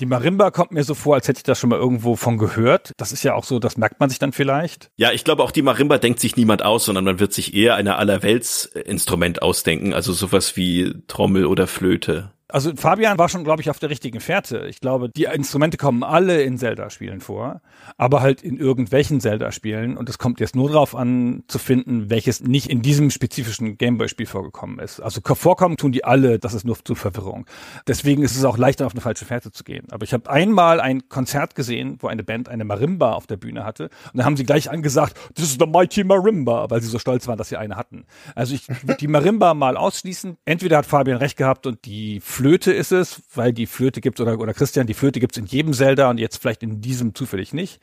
die 0.00 0.06
Marimba 0.06 0.50
kommt 0.50 0.70
mir 0.70 0.84
so 0.84 0.94
vor, 0.94 1.14
als 1.16 1.26
hätte 1.26 1.38
ich 1.38 1.42
das 1.42 1.58
schon 1.58 1.70
mal 1.70 1.78
irgendwo 1.78 2.14
von 2.14 2.38
gehört. 2.38 2.92
Das 2.98 3.10
ist 3.10 3.24
ja 3.24 3.34
auch 3.34 3.44
so, 3.44 3.58
das 3.58 3.76
merkt 3.76 3.98
man 3.98 4.08
sich 4.08 4.18
dann 4.18 4.32
vielleicht. 4.32 4.90
Ja, 4.96 5.12
ich 5.12 5.24
glaube 5.24 5.42
auch 5.42 5.50
die 5.50 5.62
Marimba 5.62 5.98
denkt 5.98 6.20
sich 6.20 6.36
niemand 6.36 6.64
aus, 6.64 6.84
sondern 6.84 7.04
man 7.04 7.18
wird 7.18 7.32
sich 7.32 7.54
eher 7.54 7.74
eine 7.74 7.96
Allerwelts-Instrument 7.96 9.42
ausdenken, 9.42 9.92
also 9.92 10.12
sowas 10.12 10.56
wie 10.56 10.94
Trommel 11.08 11.46
oder 11.46 11.66
Flöte. 11.66 12.30
Also 12.50 12.74
Fabian 12.74 13.18
war 13.18 13.28
schon, 13.28 13.44
glaube 13.44 13.60
ich, 13.60 13.68
auf 13.68 13.78
der 13.78 13.90
richtigen 13.90 14.20
Fährte. 14.20 14.66
Ich 14.68 14.80
glaube, 14.80 15.10
die 15.10 15.24
Instrumente 15.24 15.76
kommen 15.76 16.02
alle 16.02 16.40
in 16.42 16.56
Zelda-Spielen 16.56 17.20
vor, 17.20 17.60
aber 17.98 18.22
halt 18.22 18.42
in 18.42 18.56
irgendwelchen 18.56 19.20
Zelda-Spielen. 19.20 19.98
Und 19.98 20.08
es 20.08 20.16
kommt 20.16 20.40
jetzt 20.40 20.56
nur 20.56 20.70
darauf 20.70 20.94
an, 20.94 21.44
zu 21.48 21.58
finden, 21.58 22.08
welches 22.08 22.40
nicht 22.40 22.70
in 22.70 22.80
diesem 22.80 23.10
spezifischen 23.10 23.76
Gameboy-Spiel 23.76 24.24
vorgekommen 24.24 24.78
ist. 24.78 25.00
Also 25.00 25.20
vorkommen 25.22 25.76
tun 25.76 25.92
die 25.92 26.04
alle, 26.04 26.38
das 26.38 26.54
ist 26.54 26.64
nur 26.64 26.82
zur 26.82 26.96
Verwirrung. 26.96 27.44
Deswegen 27.86 28.22
ist 28.22 28.34
es 28.34 28.44
auch 28.46 28.56
leichter, 28.56 28.86
auf 28.86 28.92
eine 28.92 29.02
falsche 29.02 29.26
Fährte 29.26 29.52
zu 29.52 29.62
gehen. 29.62 29.86
Aber 29.90 30.04
ich 30.04 30.14
habe 30.14 30.30
einmal 30.30 30.80
ein 30.80 31.08
Konzert 31.10 31.54
gesehen, 31.54 31.98
wo 32.00 32.06
eine 32.06 32.24
Band 32.24 32.48
eine 32.48 32.64
Marimba 32.64 33.12
auf 33.12 33.26
der 33.26 33.36
Bühne 33.36 33.64
hatte. 33.64 33.84
Und 33.84 34.14
dann 34.14 34.24
haben 34.24 34.38
sie 34.38 34.44
gleich 34.44 34.70
angesagt, 34.70 35.18
this 35.34 35.44
is 35.44 35.58
the 35.60 35.66
mighty 35.66 36.02
Marimba, 36.02 36.70
weil 36.70 36.80
sie 36.80 36.88
so 36.88 36.98
stolz 36.98 37.28
waren, 37.28 37.36
dass 37.36 37.50
sie 37.50 37.58
eine 37.58 37.76
hatten. 37.76 38.06
Also 38.34 38.54
ich 38.54 38.66
würde 38.68 38.96
die 38.98 39.06
Marimba 39.06 39.52
mal 39.52 39.76
ausschließen. 39.76 40.38
Entweder 40.46 40.78
hat 40.78 40.86
Fabian 40.86 41.18
recht 41.18 41.36
gehabt 41.36 41.66
und 41.66 41.84
die 41.84 42.20
Flöte 42.38 42.72
ist 42.72 42.92
es, 42.92 43.20
weil 43.34 43.52
die 43.52 43.66
Flöte 43.66 44.00
gibt 44.00 44.20
oder, 44.20 44.38
oder 44.38 44.54
Christian, 44.54 44.86
die 44.86 44.94
Flöte 44.94 45.18
gibt's 45.18 45.36
in 45.36 45.46
jedem 45.46 45.72
Zelda 45.72 46.08
und 46.08 46.18
jetzt 46.18 46.36
vielleicht 46.36 46.62
in 46.62 46.80
diesem 46.80 47.12
zufällig 47.12 47.52
nicht. 47.52 47.80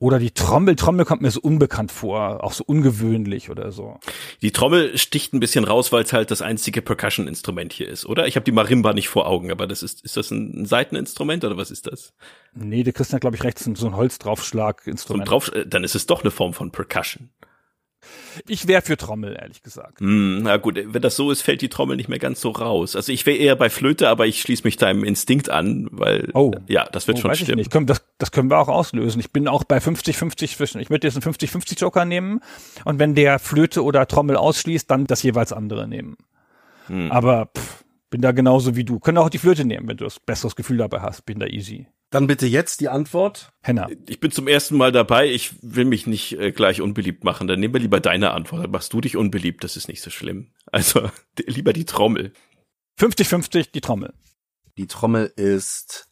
Oder 0.00 0.18
die 0.18 0.32
Trommel, 0.32 0.74
Trommel 0.74 1.04
kommt 1.04 1.22
mir 1.22 1.30
so 1.30 1.38
unbekannt 1.40 1.92
vor, 1.92 2.42
auch 2.42 2.52
so 2.52 2.64
ungewöhnlich 2.66 3.48
oder 3.48 3.70
so. 3.70 4.00
Die 4.40 4.50
Trommel 4.50 4.98
sticht 4.98 5.34
ein 5.34 5.38
bisschen 5.38 5.62
raus, 5.62 5.92
weil 5.92 6.02
es 6.02 6.12
halt 6.12 6.32
das 6.32 6.42
einzige 6.42 6.82
Percussion-Instrument 6.82 7.72
hier 7.72 7.86
ist, 7.86 8.04
oder? 8.04 8.26
Ich 8.26 8.34
habe 8.34 8.42
die 8.42 8.50
Marimba 8.50 8.92
nicht 8.92 9.08
vor 9.08 9.28
Augen, 9.28 9.52
aber 9.52 9.68
das 9.68 9.84
ist, 9.84 10.04
ist 10.04 10.16
das 10.16 10.32
ein 10.32 10.66
Seiteninstrument 10.66 11.44
oder 11.44 11.56
was 11.56 11.70
ist 11.70 11.86
das? 11.86 12.12
Nee, 12.54 12.82
der 12.82 12.94
Christian 12.94 13.18
hat, 13.18 13.20
glaube 13.20 13.36
ich, 13.36 13.44
rechts 13.44 13.62
so 13.72 13.86
ein 13.86 13.94
Holzdraufschlag-Instrument. 13.94 15.28
So 15.28 15.30
drauf, 15.30 15.52
äh, 15.54 15.64
dann 15.64 15.84
ist 15.84 15.94
es 15.94 16.06
doch 16.06 16.22
eine 16.22 16.32
Form 16.32 16.54
von 16.54 16.72
Percussion. 16.72 17.30
Ich 18.48 18.66
wäre 18.68 18.82
für 18.82 18.96
Trommel, 18.96 19.36
ehrlich 19.40 19.62
gesagt. 19.62 20.00
Mm, 20.00 20.42
na 20.42 20.56
gut, 20.56 20.78
wenn 20.84 21.02
das 21.02 21.16
so 21.16 21.30
ist, 21.30 21.42
fällt 21.42 21.62
die 21.62 21.68
Trommel 21.68 21.96
nicht 21.96 22.08
mehr 22.08 22.18
ganz 22.18 22.40
so 22.40 22.50
raus. 22.50 22.96
Also 22.96 23.12
ich 23.12 23.26
wäre 23.26 23.36
eher 23.36 23.56
bei 23.56 23.70
Flöte, 23.70 24.08
aber 24.08 24.26
ich 24.26 24.40
schließe 24.40 24.64
mich 24.64 24.76
deinem 24.76 25.04
Instinkt 25.04 25.50
an, 25.50 25.88
weil 25.90 26.30
oh. 26.34 26.52
ja, 26.68 26.84
das 26.90 27.06
wird 27.06 27.18
oh, 27.18 27.20
schon 27.22 27.34
stimmen. 27.34 27.58
Ich 27.60 27.72
nicht. 27.72 27.90
Das, 27.90 28.02
das 28.18 28.32
können 28.32 28.50
wir 28.50 28.58
auch 28.58 28.68
auslösen. 28.68 29.20
Ich 29.20 29.32
bin 29.32 29.48
auch 29.48 29.64
bei 29.64 29.78
50-50 29.78 30.56
zwischen. 30.56 30.80
Ich 30.80 30.90
würde 30.90 31.06
jetzt 31.06 31.22
einen 31.22 31.34
50-50 31.34 31.78
Joker 31.78 32.04
nehmen 32.04 32.40
und 32.84 32.98
wenn 32.98 33.14
der 33.14 33.38
Flöte 33.38 33.82
oder 33.84 34.06
Trommel 34.06 34.36
ausschließt, 34.36 34.90
dann 34.90 35.06
das 35.06 35.22
jeweils 35.22 35.52
andere 35.52 35.86
nehmen. 35.86 36.16
Hm. 36.86 37.12
Aber 37.12 37.50
pff, 37.56 37.84
bin 38.10 38.20
da 38.20 38.32
genauso 38.32 38.76
wie 38.76 38.84
du. 38.84 38.98
Können 38.98 39.18
auch 39.18 39.30
die 39.30 39.38
Flöte 39.38 39.64
nehmen, 39.64 39.88
wenn 39.88 39.96
du 39.96 40.04
das 40.04 40.20
besseres 40.20 40.54
Gefühl 40.54 40.76
dabei 40.76 41.00
hast. 41.00 41.24
Bin 41.24 41.38
da 41.38 41.46
easy. 41.46 41.86
Dann 42.12 42.26
bitte 42.26 42.46
jetzt 42.46 42.80
die 42.80 42.90
Antwort. 42.90 43.54
Henna. 43.62 43.88
Ich 44.06 44.20
bin 44.20 44.30
zum 44.30 44.46
ersten 44.46 44.76
Mal 44.76 44.92
dabei. 44.92 45.30
Ich 45.30 45.54
will 45.62 45.86
mich 45.86 46.06
nicht 46.06 46.38
äh, 46.38 46.52
gleich 46.52 46.82
unbeliebt 46.82 47.24
machen. 47.24 47.46
Dann 47.46 47.58
nehmen 47.58 47.72
wir 47.72 47.80
lieber 47.80 48.00
deine 48.00 48.32
Antwort. 48.32 48.62
Dann 48.62 48.70
machst 48.70 48.92
du 48.92 49.00
dich 49.00 49.16
unbeliebt. 49.16 49.64
Das 49.64 49.78
ist 49.78 49.88
nicht 49.88 50.02
so 50.02 50.10
schlimm. 50.10 50.52
Also 50.66 51.10
lieber 51.46 51.72
die 51.72 51.86
Trommel. 51.86 52.34
50-50 53.00 53.72
die 53.72 53.80
Trommel. 53.80 54.12
Die 54.76 54.86
Trommel 54.86 55.32
ist 55.36 56.10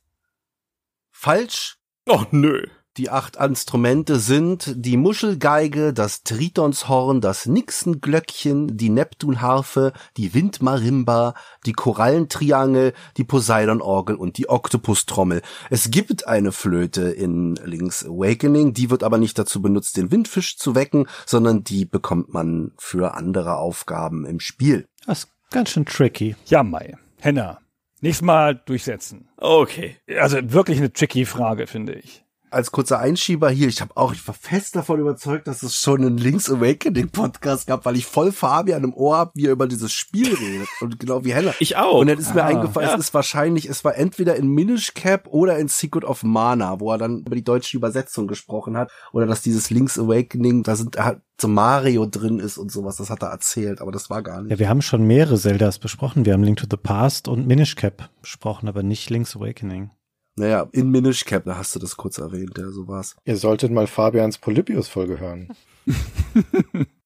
falsch. 1.12 1.76
Oh 2.09 2.24
nö. 2.30 2.66
Die 2.97 3.09
acht 3.09 3.36
Instrumente 3.36 4.18
sind 4.18 4.74
die 4.74 4.97
Muschelgeige, 4.97 5.93
das 5.93 6.24
Tritonshorn, 6.24 7.20
das 7.20 7.47
Nixenglöckchen, 7.47 8.76
die 8.76 8.88
Neptunharfe, 8.88 9.93
die 10.16 10.34
Windmarimba, 10.34 11.34
die 11.66 11.72
Korallentriangel, 11.72 12.93
die 13.16 13.22
Poseidonorgel 13.22 14.16
und 14.16 14.38
die 14.38 14.49
Oktopustrommel. 14.49 15.41
Es 15.70 15.93
gibt 15.93 16.26
eine 16.26 16.51
Flöte 16.51 17.03
in 17.03 17.55
Link's 17.64 18.05
Awakening, 18.05 18.74
die 18.74 18.91
wird 18.91 19.05
aber 19.05 19.18
nicht 19.18 19.38
dazu 19.38 19.62
benutzt, 19.62 19.97
den 19.97 20.11
Windfisch 20.11 20.59
zu 20.59 20.74
wecken, 20.74 21.07
sondern 21.26 21.62
die 21.62 21.84
bekommt 21.84 22.34
man 22.34 22.72
für 22.76 23.14
andere 23.14 23.59
Aufgaben 23.59 24.26
im 24.26 24.41
Spiel. 24.41 24.88
Das 25.07 25.20
ist 25.20 25.30
ganz 25.51 25.70
schön 25.70 25.86
tricky. 25.86 26.34
Ja, 26.47 26.64
Mai. 26.64 26.97
Henna. 27.20 27.61
Nächstes 28.01 28.26
Mal 28.26 28.57
durchsetzen. 28.57 29.28
Okay. 29.36 29.97
Also 30.18 30.38
wirklich 30.53 30.78
eine 30.78 30.93
tricky 30.93 31.24
Frage, 31.24 31.68
finde 31.68 31.93
ich 31.95 32.24
als 32.51 32.72
kurzer 32.72 32.98
Einschieber 32.98 33.51
hier, 33.51 33.68
ich 33.68 33.80
habe 33.80 33.96
auch, 33.96 34.12
ich 34.12 34.26
war 34.26 34.34
fest 34.34 34.76
davon 34.76 35.01
überzeugt, 35.01 35.46
dass 35.46 35.62
es 35.62 35.76
schon 35.76 36.01
einen 36.01 36.18
Link's 36.18 36.51
Awakening 36.51 37.11
Podcast 37.11 37.66
gab, 37.66 37.84
weil 37.84 37.96
ich 37.96 38.07
voll 38.07 38.32
Fabian 38.32 38.84
im 38.84 38.94
Ohr 38.94 39.16
habe, 39.16 39.32
wie 39.34 39.46
er 39.46 39.53
über 39.53 39.66
dieses 39.66 39.92
Spiel 39.92 40.34
redet. 40.34 40.68
Und 40.80 40.98
genau 40.98 41.24
wie 41.24 41.32
Heller. 41.32 41.55
Ich 41.61 41.76
auch. 41.76 42.01
Und 42.01 42.09
dann 42.09 42.18
ist 42.18 42.34
mir 42.34 42.44
ah, 42.44 42.48
eingefallen, 42.48 42.88
ja. 42.88 42.94
es 42.94 43.01
ist 43.01 43.14
wahrscheinlich, 43.14 43.68
es 43.68 43.84
war 43.84 43.96
entweder 43.96 44.36
in 44.36 44.48
Minish 44.48 44.94
Cap 44.94 45.28
oder 45.28 45.59
in 45.59 45.68
Secret 45.68 46.05
of 46.05 46.22
Mana, 46.22 46.80
wo 46.80 46.92
er 46.92 46.98
dann 46.98 47.20
über 47.20 47.36
die 47.36 47.44
deutsche 47.44 47.76
Übersetzung 47.76 48.26
gesprochen 48.26 48.76
hat. 48.76 48.90
Oder 49.12 49.26
dass 49.26 49.42
dieses 49.42 49.70
Link's 49.70 49.98
Awakening, 49.98 50.62
da 50.62 50.76
sind 50.76 50.96
halt 50.96 51.20
so 51.40 51.48
Mario 51.48 52.07
drin 52.07 52.38
ist 52.38 52.59
und 52.59 52.70
sowas, 52.70 52.96
das 52.96 53.11
hat 53.11 53.22
er 53.22 53.30
erzählt, 53.30 53.80
aber 53.80 53.92
das 53.92 54.11
war 54.11 54.22
gar 54.22 54.42
nicht. 54.42 54.51
Ja, 54.51 54.59
wir 54.59 54.68
haben 54.68 54.82
schon 54.82 55.07
mehrere 55.07 55.38
Zeldas 55.38 55.78
besprochen. 55.78 56.26
Wir 56.26 56.34
haben 56.34 56.42
Link 56.42 56.59
to 56.59 56.66
the 56.70 56.76
Past 56.76 57.28
und 57.28 57.46
Minish 57.46 57.76
Cap 57.76 58.11
besprochen, 58.20 58.68
aber 58.68 58.82
nicht 58.82 59.09
Link's 59.11 59.36
Awakening. 59.36 59.90
Naja, 60.37 60.68
in 60.72 60.91
Minish 60.91 61.24
Cap, 61.24 61.45
da 61.45 61.57
hast 61.57 61.74
du 61.74 61.78
das 61.78 61.97
kurz 61.97 62.18
erwähnt, 62.18 62.57
ja, 62.57 62.70
so 62.70 62.89
war's. 62.89 63.16
Ihr 63.24 63.37
solltet 63.37 63.72
mal 63.72 63.87
Fabians 63.87 64.39
Polybius-Folge 64.39 65.18
hören. 65.20 65.49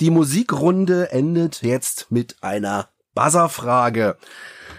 Die 0.00 0.10
Musikrunde 0.10 1.12
endet 1.12 1.60
jetzt 1.60 2.10
mit 2.10 2.42
einer 2.42 2.88
Buzzerfrage. 3.14 4.16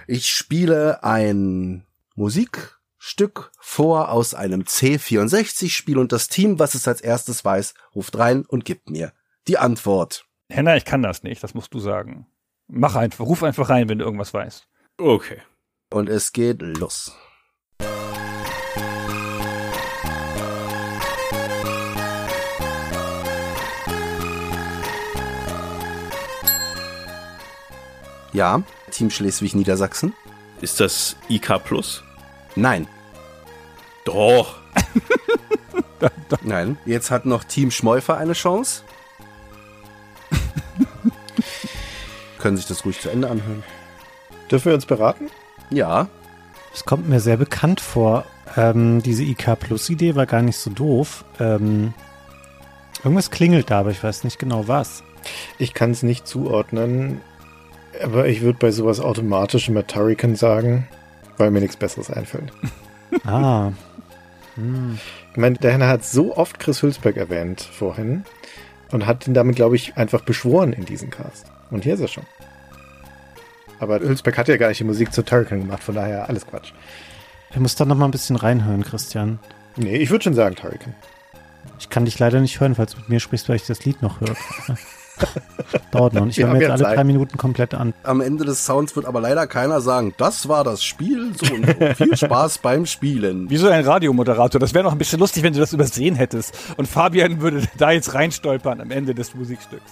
Ich 0.08 0.28
spiele 0.28 1.04
ein 1.04 1.86
Musikstück 2.16 3.52
vor 3.60 4.10
aus 4.10 4.34
einem 4.34 4.62
C64-Spiel 4.64 6.00
und 6.00 6.12
das 6.12 6.28
Team, 6.28 6.58
was 6.58 6.74
es 6.74 6.88
als 6.88 7.02
erstes 7.02 7.46
weiß, 7.46 7.76
ruft 7.94 8.18
rein 8.18 8.46
und 8.48 8.66
gibt 8.66 8.90
mir 8.90 9.14
die 9.48 9.60
Antwort. 9.60 10.26
Henna, 10.50 10.76
ich 10.76 10.86
kann 10.86 11.04
das 11.04 11.22
nicht, 11.22 11.44
das 11.44 11.54
musst 11.54 11.74
du 11.74 11.80
sagen. 11.80 12.26
Mach 12.74 12.96
einfach, 12.96 13.26
ruf 13.26 13.44
einfach 13.44 13.68
rein, 13.70 13.90
wenn 13.90 14.00
du 14.00 14.06
irgendwas 14.06 14.34
weißt. 14.34 14.66
Okay. 14.98 15.42
Und 15.90 16.08
es 16.08 16.32
geht 16.32 16.62
los. 16.62 17.14
Ja, 28.32 28.64
Team 28.90 29.10
Schleswig-Niedersachsen. 29.10 30.14
Ist 30.62 30.80
das 30.80 31.18
IK 31.28 31.62
Plus? 31.66 32.02
Nein. 32.56 32.88
Doch. 34.06 34.56
Nein. 36.42 36.78
Jetzt 36.86 37.12
hat 37.12 37.26
noch 37.26 37.44
Team 37.44 37.70
Schmeufer 37.70 38.18
eine 38.18 38.32
Chance. 38.32 38.84
Können 42.42 42.58
sich 42.58 42.66
das 42.66 42.86
ruhig 42.86 43.00
zu 43.00 43.10
Ende 43.10 43.30
anhören. 43.30 43.64
Dürfen 44.50 44.66
wir 44.66 44.74
uns 44.74 44.86
beraten? 44.86 45.30
Ja. 45.70 46.08
Es 46.74 46.86
kommt 46.86 47.08
mir 47.08 47.20
sehr 47.20 47.38
bekannt 47.38 47.80
vor. 47.80 48.26
Ähm, 48.58 49.02
diese 49.04 49.24
IK 49.24 49.60
Plus 49.60 49.90
Idee 49.90 50.16
war 50.16 50.26
gar 50.26 50.42
nicht 50.42 50.58
so 50.58 50.72
doof. 50.72 51.24
Ähm, 51.40 51.94
irgendwas 53.04 53.32
klingelt 53.32 53.70
da, 53.70 53.80
aber 53.80 53.92
ich 53.92 54.04
weiß 54.04 54.24
nicht 54.24 54.40
genau 54.40 54.68
was. 54.68 55.04
Ich 55.60 55.74
kann 55.74 55.92
es 55.92 56.02
nicht 56.02 56.28
zuordnen, 56.28 57.22
aber 58.04 58.28
ich 58.28 58.42
würde 58.42 58.58
bei 58.60 58.72
sowas 58.72 59.00
automatisch 59.00 59.70
immer 59.70 59.86
Turrican 59.86 60.36
sagen, 60.36 60.88
weil 61.38 61.52
mir 61.52 61.62
nichts 61.62 61.78
Besseres 61.78 62.10
einfällt. 62.10 62.52
Ah. 63.26 63.74
Hm. 64.56 64.98
Ich 65.34 65.38
meine, 65.38 65.58
der 65.58 65.74
Henner 65.74 65.90
hat 65.90 66.06
so 66.06 66.38
oft 66.38 66.60
Chris 66.60 66.82
Hülsberg 66.82 67.18
erwähnt 67.18 67.60
vorhin 67.60 68.24
und 68.94 69.06
hat 69.06 69.28
ihn 69.28 69.34
damit, 69.34 69.58
glaube 69.58 69.76
ich, 69.76 69.98
einfach 69.98 70.22
beschworen 70.22 70.72
in 70.72 70.86
diesem 70.86 71.10
Cast. 71.10 71.52
Und 71.72 71.84
hier 71.84 71.96
ist 71.96 72.02
er 72.02 72.08
schon. 72.08 72.26
Aber 73.80 74.00
Hülsberg 74.00 74.38
hat 74.38 74.48
ja 74.48 74.58
gar 74.58 74.68
nicht 74.68 74.80
die 74.80 74.84
Musik 74.84 75.12
zu 75.12 75.24
Turrican 75.24 75.62
gemacht, 75.62 75.84
von 75.84 75.96
daher 75.96 76.30
alles 76.30 76.46
Quatsch. 76.46 76.72
Ich 77.50 77.58
muss 77.60 77.76
da 77.76 77.86
noch 77.86 77.98
mal 77.98 78.06
ein 78.06 78.12
bisschen 78.12 78.36
reinhören, 78.36 78.84
Christian. 78.84 79.40
Nee, 79.76 79.98
ich 79.98 80.12
würde 80.12 80.24
schon 80.24 80.34
sagen 80.36 80.56
Turrican. 80.56 80.94
Ich 81.80 81.90
kann 81.90 82.06
dich 82.06 82.20
leider 82.20 82.40
nicht 82.40 82.60
hören, 82.60 82.76
falls 82.76 82.94
du 82.94 83.00
mit 83.00 83.10
mir 83.10 83.20
sprichst, 83.20 83.50
weil 83.50 83.56
ich 83.56 83.66
das 83.66 83.84
Lied 83.86 84.02
noch 84.02 84.22
höre. 84.22 84.36
Dauert 85.92 86.14
noch. 86.14 86.28
Ich 86.28 86.38
höre 86.38 86.48
mir 86.48 86.60
jetzt 86.60 86.68
ja 86.68 86.74
alle 86.74 86.84
Zeit. 86.84 86.98
drei 86.98 87.04
Minuten 87.04 87.38
komplett 87.38 87.74
an. 87.74 87.94
Am 88.04 88.22
Ende 88.22 88.46
des 88.46 88.66
Sounds 88.66 88.96
wird 88.96 89.06
aber 89.06 89.22
leider 89.22 89.46
keiner 89.48 89.82
sagen, 89.82 90.14
das 90.18 90.48
war 90.48 90.64
das 90.64 90.84
Spiel, 90.84 91.34
so 91.36 91.54
und 91.54 91.66
so. 91.66 91.94
Viel 91.96 92.18
Spaß 92.18 92.60
beim 92.60 92.86
Spielen. 92.86 93.50
Wie 93.50 93.58
so 93.58 93.68
ein 93.68 93.84
Radiomoderator. 93.84 94.60
Das 94.60 94.74
wäre 94.74 94.84
noch 94.84 94.92
ein 94.92 94.98
bisschen 94.98 95.20
lustig, 95.20 95.44
wenn 95.44 95.54
du 95.54 95.60
das 95.60 95.74
übersehen 95.74 96.16
hättest. 96.16 96.58
Und 96.78 96.88
Fabian 96.88 97.42
würde 97.42 97.64
da 97.78 97.92
jetzt 97.92 98.14
reinstolpern 98.14 98.82
am 98.82 98.92
Ende 98.92 99.14
des 99.14 99.36
Musikstücks. 99.36 99.92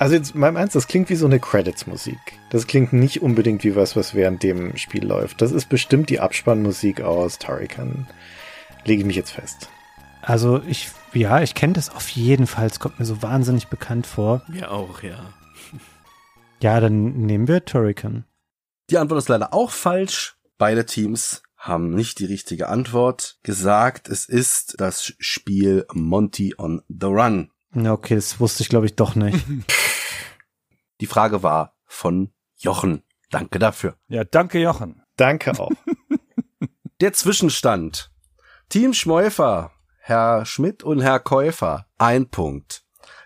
Also 0.00 0.14
jetzt 0.14 0.36
mal 0.36 0.48
im 0.48 0.56
Ernst, 0.56 0.76
das 0.76 0.86
klingt 0.86 1.10
wie 1.10 1.16
so 1.16 1.26
eine 1.26 1.40
Credits-Musik. 1.40 2.18
Das 2.50 2.68
klingt 2.68 2.92
nicht 2.92 3.20
unbedingt 3.20 3.64
wie 3.64 3.74
was, 3.74 3.96
was 3.96 4.14
während 4.14 4.44
dem 4.44 4.76
Spiel 4.76 5.04
läuft. 5.04 5.42
Das 5.42 5.50
ist 5.50 5.68
bestimmt 5.68 6.08
die 6.08 6.20
Abspannmusik 6.20 7.00
aus 7.00 7.38
Turrican. 7.38 8.06
Lege 8.84 9.00
ich 9.00 9.06
mich 9.06 9.16
jetzt 9.16 9.32
fest. 9.32 9.68
Also 10.22 10.62
ich, 10.68 10.90
ja, 11.14 11.42
ich 11.42 11.56
kenne 11.56 11.72
das 11.72 11.90
auf 11.90 12.08
jeden 12.10 12.46
Fall. 12.46 12.66
Es 12.66 12.78
kommt 12.78 13.00
mir 13.00 13.06
so 13.06 13.22
wahnsinnig 13.22 13.66
bekannt 13.66 14.06
vor. 14.06 14.42
Mir 14.46 14.70
auch, 14.70 15.02
ja. 15.02 15.32
Ja, 16.62 16.78
dann 16.78 17.14
nehmen 17.26 17.48
wir 17.48 17.64
Turrican. 17.64 18.24
Die 18.90 18.98
Antwort 18.98 19.18
ist 19.18 19.28
leider 19.28 19.52
auch 19.52 19.70
falsch. 19.72 20.36
Beide 20.58 20.86
Teams 20.86 21.42
haben 21.56 21.90
nicht 21.94 22.20
die 22.20 22.24
richtige 22.26 22.68
Antwort 22.68 23.38
gesagt. 23.42 24.08
Es 24.08 24.26
ist 24.26 24.76
das 24.78 25.12
Spiel 25.18 25.86
Monty 25.92 26.54
on 26.56 26.82
the 26.88 27.06
Run. 27.06 27.50
Okay, 27.74 28.14
das 28.14 28.38
wusste 28.40 28.62
ich 28.62 28.68
glaube 28.68 28.86
ich 28.86 28.94
doch 28.94 29.16
nicht. 29.16 29.44
Die 31.00 31.06
Frage 31.06 31.42
war 31.42 31.76
von 31.84 32.32
Jochen. 32.56 33.02
Danke 33.30 33.58
dafür. 33.58 33.96
Ja, 34.08 34.24
danke, 34.24 34.58
Jochen. 34.58 35.02
Danke 35.16 35.58
auch. 35.58 35.70
Der 37.00 37.12
Zwischenstand. 37.12 38.10
Team 38.68 38.92
Schmeufer, 38.92 39.70
Herr 40.00 40.44
Schmidt 40.44 40.82
und 40.82 41.00
Herr 41.00 41.20
Käufer, 41.20 41.86
ein 41.98 42.28
Punkt. 42.28 42.84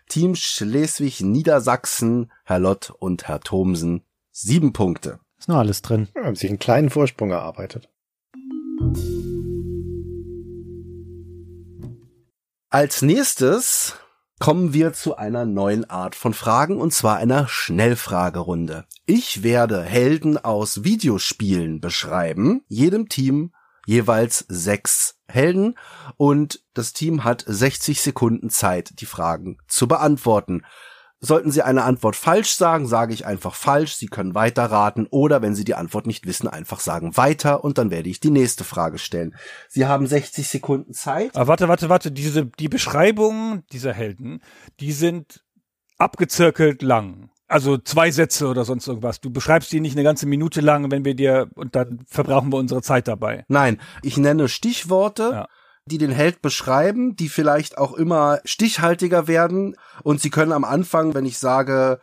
Team 0.08 0.34
Schleswig-Niedersachsen, 0.36 2.30
Herr 2.44 2.58
Lott 2.58 2.90
und 2.90 3.28
Herr 3.28 3.40
Thomsen, 3.40 4.04
sieben 4.30 4.72
Punkte. 4.72 5.20
Ist 5.38 5.48
nur 5.48 5.58
alles 5.58 5.80
drin. 5.80 6.08
Ja, 6.14 6.24
haben 6.24 6.36
sich 6.36 6.50
einen 6.50 6.58
kleinen 6.58 6.90
Vorsprung 6.90 7.30
erarbeitet. 7.30 7.88
Als 12.68 13.02
nächstes 13.02 13.96
kommen 14.42 14.74
wir 14.74 14.92
zu 14.92 15.16
einer 15.16 15.44
neuen 15.44 15.88
Art 15.88 16.16
von 16.16 16.34
Fragen 16.34 16.80
und 16.80 16.92
zwar 16.92 17.18
einer 17.18 17.46
Schnellfragerunde. 17.46 18.86
Ich 19.06 19.44
werde 19.44 19.84
Helden 19.84 20.36
aus 20.36 20.82
Videospielen 20.82 21.80
beschreiben, 21.80 22.64
jedem 22.66 23.08
Team 23.08 23.54
jeweils 23.86 24.44
sechs 24.48 25.20
Helden 25.28 25.78
und 26.16 26.64
das 26.74 26.92
Team 26.92 27.22
hat 27.22 27.44
60 27.46 28.00
Sekunden 28.00 28.50
Zeit, 28.50 29.00
die 29.00 29.06
Fragen 29.06 29.58
zu 29.68 29.86
beantworten. 29.86 30.64
Sollten 31.24 31.52
Sie 31.52 31.62
eine 31.62 31.84
Antwort 31.84 32.16
falsch 32.16 32.56
sagen, 32.56 32.88
sage 32.88 33.14
ich 33.14 33.24
einfach 33.24 33.54
falsch. 33.54 33.94
Sie 33.94 34.08
können 34.08 34.34
weiterraten 34.34 35.06
oder 35.08 35.40
wenn 35.40 35.54
Sie 35.54 35.62
die 35.62 35.76
Antwort 35.76 36.04
nicht 36.08 36.26
wissen, 36.26 36.48
einfach 36.48 36.80
sagen 36.80 37.16
weiter 37.16 37.62
und 37.62 37.78
dann 37.78 37.92
werde 37.92 38.08
ich 38.08 38.18
die 38.18 38.30
nächste 38.30 38.64
Frage 38.64 38.98
stellen. 38.98 39.36
Sie 39.68 39.86
haben 39.86 40.08
60 40.08 40.48
Sekunden 40.48 40.92
Zeit. 40.94 41.36
Aber 41.36 41.46
warte, 41.46 41.68
warte, 41.68 41.88
warte. 41.88 42.10
Diese, 42.10 42.46
die 42.46 42.68
Beschreibungen 42.68 43.62
dieser 43.70 43.92
Helden, 43.92 44.42
die 44.80 44.90
sind 44.90 45.44
abgezirkelt 45.96 46.82
lang. 46.82 47.30
Also 47.46 47.78
zwei 47.78 48.10
Sätze 48.10 48.48
oder 48.48 48.64
sonst 48.64 48.88
irgendwas. 48.88 49.20
Du 49.20 49.30
beschreibst 49.30 49.70
die 49.70 49.78
nicht 49.78 49.94
eine 49.94 50.02
ganze 50.02 50.26
Minute 50.26 50.60
lang, 50.60 50.90
wenn 50.90 51.04
wir 51.04 51.14
dir, 51.14 51.50
und 51.54 51.76
dann 51.76 52.04
verbrauchen 52.08 52.50
wir 52.52 52.56
unsere 52.56 52.82
Zeit 52.82 53.06
dabei. 53.06 53.44
Nein, 53.46 53.80
ich 54.02 54.16
nenne 54.16 54.48
Stichworte. 54.48 55.30
Ja 55.32 55.48
die 55.86 55.98
den 55.98 56.12
Held 56.12 56.42
beschreiben, 56.42 57.16
die 57.16 57.28
vielleicht 57.28 57.78
auch 57.78 57.92
immer 57.92 58.40
stichhaltiger 58.44 59.26
werden. 59.26 59.76
Und 60.02 60.20
sie 60.20 60.30
können 60.30 60.52
am 60.52 60.64
Anfang, 60.64 61.14
wenn 61.14 61.26
ich 61.26 61.38
sage 61.38 62.00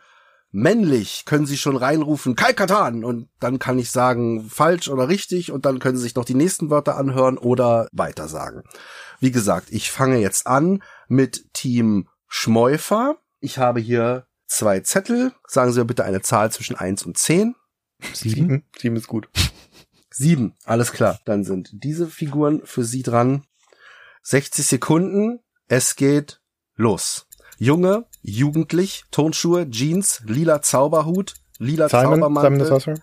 männlich, 0.52 1.24
können 1.26 1.46
sie 1.46 1.56
schon 1.56 1.76
reinrufen, 1.76 2.36
Kai 2.36 2.52
Katan. 2.52 3.04
Und 3.04 3.28
dann 3.38 3.58
kann 3.58 3.78
ich 3.78 3.90
sagen 3.90 4.48
falsch 4.48 4.88
oder 4.88 5.08
richtig. 5.08 5.52
Und 5.52 5.64
dann 5.64 5.78
können 5.78 5.96
sie 5.96 6.02
sich 6.02 6.14
noch 6.14 6.24
die 6.24 6.34
nächsten 6.34 6.70
Wörter 6.70 6.96
anhören 6.96 7.38
oder 7.38 7.88
weiter 7.92 8.28
sagen. 8.28 8.64
Wie 9.20 9.30
gesagt, 9.30 9.68
ich 9.70 9.90
fange 9.90 10.18
jetzt 10.18 10.46
an 10.46 10.82
mit 11.08 11.52
Team 11.52 12.08
Schmeufer. 12.26 13.16
Ich 13.40 13.58
habe 13.58 13.80
hier 13.80 14.26
zwei 14.46 14.80
Zettel. 14.80 15.32
Sagen 15.46 15.72
Sie 15.72 15.80
mir 15.80 15.86
bitte 15.86 16.04
eine 16.04 16.20
Zahl 16.20 16.50
zwischen 16.52 16.76
eins 16.76 17.04
und 17.04 17.16
zehn. 17.16 17.54
Sieben. 18.12 18.64
Sieben 18.78 18.96
ist 18.96 19.08
gut. 19.08 19.28
Sieben, 20.10 20.54
alles 20.64 20.92
klar. 20.92 21.20
Dann 21.24 21.44
sind 21.44 21.70
diese 21.72 22.06
Figuren 22.06 22.62
für 22.64 22.84
Sie 22.84 23.02
dran. 23.02 23.44
60 24.22 24.66
Sekunden, 24.66 25.40
es 25.68 25.96
geht 25.96 26.40
los. 26.74 27.26
Junge, 27.58 28.06
jugendlich, 28.22 29.04
Tonschuhe, 29.10 29.68
Jeans, 29.68 30.22
lila 30.24 30.62
Zauberhut, 30.62 31.34
lila 31.58 31.88
Simon, 31.88 32.20
Zaubermantel. 32.20 32.80
Simon 32.80 33.02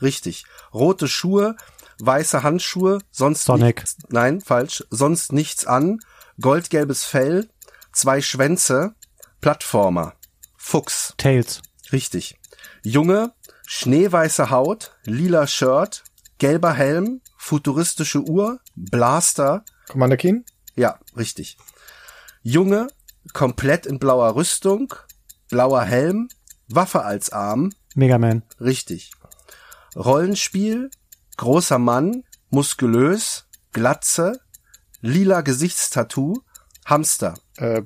Richtig. 0.00 0.44
Rote 0.72 1.08
Schuhe, 1.08 1.56
weiße 2.00 2.42
Handschuhe, 2.42 2.98
sonst 3.10 3.44
Sonic. 3.44 3.76
nichts, 3.76 3.96
nein, 4.08 4.40
falsch, 4.40 4.84
sonst 4.90 5.32
nichts 5.32 5.66
an, 5.66 6.00
goldgelbes 6.40 7.04
Fell, 7.04 7.48
zwei 7.92 8.20
Schwänze, 8.20 8.94
Plattformer, 9.40 10.14
Fuchs. 10.56 11.14
Tails. 11.16 11.60
Richtig. 11.92 12.38
Junge, 12.82 13.32
schneeweiße 13.66 14.50
Haut, 14.50 14.96
lila 15.04 15.46
Shirt, 15.46 16.04
gelber 16.38 16.72
Helm, 16.72 17.20
futuristische 17.36 18.20
Uhr, 18.20 18.60
Blaster, 18.74 19.64
Commander 19.88 20.16
Keen? 20.16 20.44
ja, 20.76 20.98
richtig. 21.16 21.56
Junge, 22.42 22.88
komplett 23.34 23.86
in 23.86 23.98
blauer 23.98 24.34
Rüstung, 24.34 24.94
blauer 25.48 25.82
Helm, 25.82 26.28
Waffe 26.68 27.04
als 27.04 27.30
Arm, 27.30 27.72
Mega 27.94 28.18
Man. 28.18 28.42
richtig. 28.60 29.12
Rollenspiel, 29.94 30.90
großer 31.36 31.78
Mann, 31.78 32.24
muskulös, 32.50 33.46
Glatze, 33.72 34.40
lila 35.00 35.40
Gesichtstattoo, 35.42 36.42
Hamster, 36.86 37.34
Äh, 37.58 37.82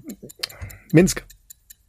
Minsk. 0.93 1.25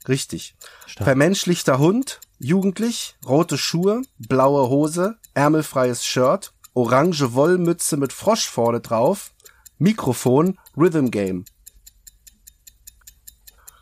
richtig. 0.08 0.56
Stark. 0.88 1.06
Vermenschlichter 1.06 1.78
Hund, 1.80 2.20
jugendlich, 2.40 3.16
rote 3.26 3.58
Schuhe, 3.58 4.02
blaue 4.18 4.70
Hose, 4.70 5.18
ärmelfreies 5.36 6.04
Shirt, 6.06 6.54
orange 6.74 7.34
Wollmütze 7.34 7.98
mit 7.98 8.14
Frosch 8.14 8.48
vorne 8.50 8.82
drauf, 8.82 9.32
Mikrofon, 9.78 10.58
Rhythm 10.76 11.10
Game. 11.10 11.46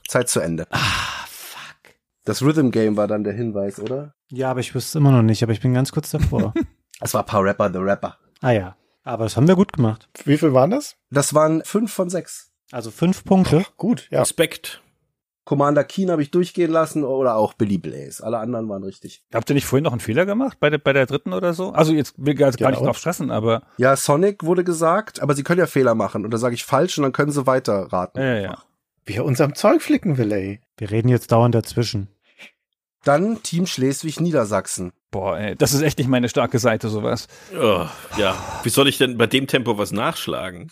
Zeit 0.08 0.30
zu 0.30 0.39
Ende. 0.39 0.68
Ah, 0.72 1.26
fuck. 1.28 1.96
Das 2.26 2.41
Rhythm 2.41 2.70
Game 2.70 2.98
war 2.98 3.08
dann 3.08 3.24
der 3.24 3.34
Hinweis, 3.34 3.80
oder? 3.80 4.14
Ja, 4.30 4.52
aber 4.52 4.60
ich 4.60 4.74
wüsste 4.76 4.89
es 4.89 4.96
immer 5.02 5.12
noch 5.12 5.22
nicht, 5.24 5.41
aber 5.43 5.52
ich 5.54 5.62
bin 5.62 5.74
ganz 5.74 5.91
kurz 5.91 6.12
davor. 6.12 6.54
Es 7.02 7.14
war 7.14 7.24
Power 7.24 7.43
Rapper, 7.43 7.70
The 7.74 7.80
Rapper. 7.80 8.18
ah 8.39 8.52
ja. 8.52 8.78
Aber 9.04 9.26
das 9.26 9.36
haben 9.36 9.50
wir 9.50 9.56
gut 9.56 9.74
gemacht. 9.74 10.08
Wie 10.24 10.38
viel 10.38 10.54
waren 10.54 10.72
das? 10.72 10.96
Das 11.12 11.34
waren 11.34 11.62
fünf 11.66 11.91
von 11.91 12.10
sechs. 12.10 12.54
Also 12.72 12.89
fünf 12.89 13.26
Punkte. 13.26 13.66
Gut, 13.76 14.08
ja. 14.12 14.22
Respekt. 14.22 14.82
Commander 15.46 15.84
Keen 15.84 16.10
habe 16.12 16.22
ich 16.22 16.32
durchgehen 16.32 16.72
lassen 16.72 17.04
oder 17.04 17.36
auch 17.36 17.54
Billy 17.54 17.78
Blaze. 17.78 18.24
Alle 18.24 18.39
anderen 18.39 18.68
waren 18.68 18.84
richtig. 18.84 19.24
Habt 19.34 19.50
ihr 19.50 19.54
nicht 19.54 19.66
vorhin 19.66 19.84
noch 19.84 19.91
einen 19.91 20.02
Fehler 20.02 20.26
gemacht 20.26 20.58
bei 20.60 20.70
der, 20.70 20.80
bei 20.80 20.91
der 20.91 21.06
dritten 21.06 21.34
oder 21.34 21.54
so? 21.54 21.72
Also 21.72 21.93
jetzt 21.93 22.16
will 22.18 22.34
ich 22.34 22.39
gar 22.39 22.52
Genau. 22.52 22.70
nicht 22.72 22.82
drauf 22.82 22.98
stressen, 22.98 23.30
aber 23.32 23.62
Ja, 23.78 23.96
Sonic 23.96 24.43
wurde 24.43 24.64
gesagt, 24.64 25.22
aber 25.22 25.36
sie 25.36 25.43
können 25.43 25.60
ja 25.60 25.68
Fehler 25.68 25.93
machen. 25.96 26.26
Und 26.26 26.32
da 26.32 26.38
sage 26.38 26.56
ich 26.56 26.66
falsch 26.66 26.98
und 26.98 27.04
dann 27.04 27.14
können 27.14 27.32
sie 27.32 27.46
weiter 27.48 27.93
raten. 27.93 28.20
ja, 28.20 28.26
ja, 28.36 28.41
ja. 28.41 28.58
Wie 29.06 29.14
er 29.14 29.26
uns 29.26 29.39
am 29.39 29.54
Zeug 29.54 29.84
flicken 29.84 30.18
will, 30.18 30.32
ey. 30.32 30.62
Wir 30.78 30.89
reden 30.89 31.10
jetzt 31.10 31.32
dauernd 31.32 31.54
dazwischen. 31.54 32.08
Dann 33.04 33.43
Team 33.43 33.68
Schleswig-Niedersachsen. 33.68 34.91
Boah, 35.12 35.38
ey, 35.38 35.56
das 35.56 35.74
ist 35.74 35.82
echt 35.82 36.00
nicht 36.00 36.08
meine 36.08 36.28
starke 36.28 36.58
Seite, 36.58 36.89
sowas. 36.89 37.28
Oh, 37.54 37.86
ja. 38.18 38.36
Wie 38.64 38.70
soll 38.70 38.88
ich 38.88 38.98
denn 38.98 39.18
bei 39.18 39.28
dem 39.28 39.46
Tempo 39.46 39.78
was 39.78 39.91
nachschlagen? 39.91 40.72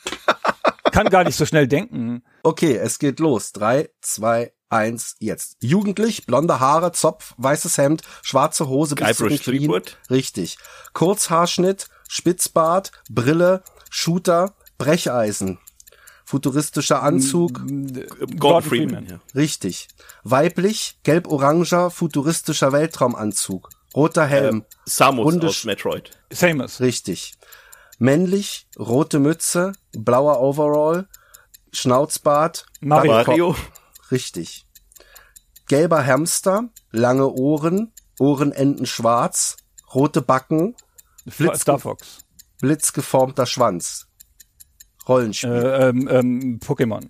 Kann 0.91 1.09
gar 1.09 1.23
nicht 1.23 1.35
so 1.37 1.45
schnell 1.45 1.67
denken. 1.67 2.23
Okay, 2.41 2.75
es 2.75 2.97
geht 2.99 3.19
los. 3.19 3.51
Drei, 3.51 3.89
zwei, 4.01 4.51
eins, 4.73 5.15
jetzt. 5.19 5.57
Jugendlich, 5.61 6.25
blonde 6.25 6.59
Haare, 6.59 6.91
Zopf, 6.91 7.33
weißes 7.37 7.77
Hemd, 7.77 8.01
schwarze 8.21 8.67
Hose 8.67 8.95
bis 8.95 9.17
zu 9.17 9.27
den? 9.27 9.71
Richtig. 10.09 10.57
Kurzhaarschnitt, 10.93 11.87
Spitzbart, 12.09 12.91
Brille, 13.09 13.63
Shooter, 13.89 14.55
Brecheisen. 14.77 15.59
Futuristischer 16.25 17.03
Anzug, 17.03 17.61
Gordon 18.39 18.63
Freeman. 18.69 19.05
Ja. 19.05 19.19
richtig. 19.35 19.89
Weiblich, 20.23 20.97
gelb-oranger, 21.03 21.91
futuristischer 21.91 22.71
Weltraumanzug. 22.71 23.69
Roter 23.95 24.25
Helm, 24.25 24.65
Samus 24.85 25.25
Runde 25.25 25.47
aus 25.47 25.63
Metroid. 25.65 26.11
Samus. 26.31 26.79
richtig. 26.79 27.33
Männlich, 27.99 28.67
rote 28.79 29.19
Mütze, 29.19 29.73
blauer 29.91 30.41
Overall, 30.41 31.07
Schnauzbart, 31.71 32.65
Mario. 32.81 33.11
Mario. 33.11 33.55
Richtig. 34.13 34.67
Gelber 35.67 36.05
Hamster, 36.05 36.69
lange 36.91 37.29
Ohren, 37.31 37.91
Ohrenenden 38.19 38.85
schwarz, 38.85 39.57
rote 39.93 40.21
Backen, 40.21 40.75
Blitz- 41.25 41.61
Star 41.61 41.79
Fox. 41.79 42.19
blitzgeformter 42.61 43.47
Schwanz. 43.47 44.05
Rollenspiel. 45.07 45.51
Äh, 45.51 45.89
ähm, 45.89 46.07
ähm, 46.11 46.59
Pokémon. 46.63 47.09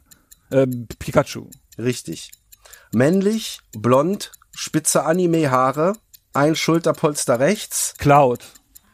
Ähm, 0.51 0.87
Pikachu. 0.97 1.49
Richtig. 1.77 2.31
Männlich, 2.93 3.59
blond, 3.73 4.31
spitze 4.55 5.03
Anime-Haare, 5.03 5.93
ein 6.33 6.55
Schulterpolster 6.55 7.39
rechts. 7.39 7.95
Cloud. 7.97 8.45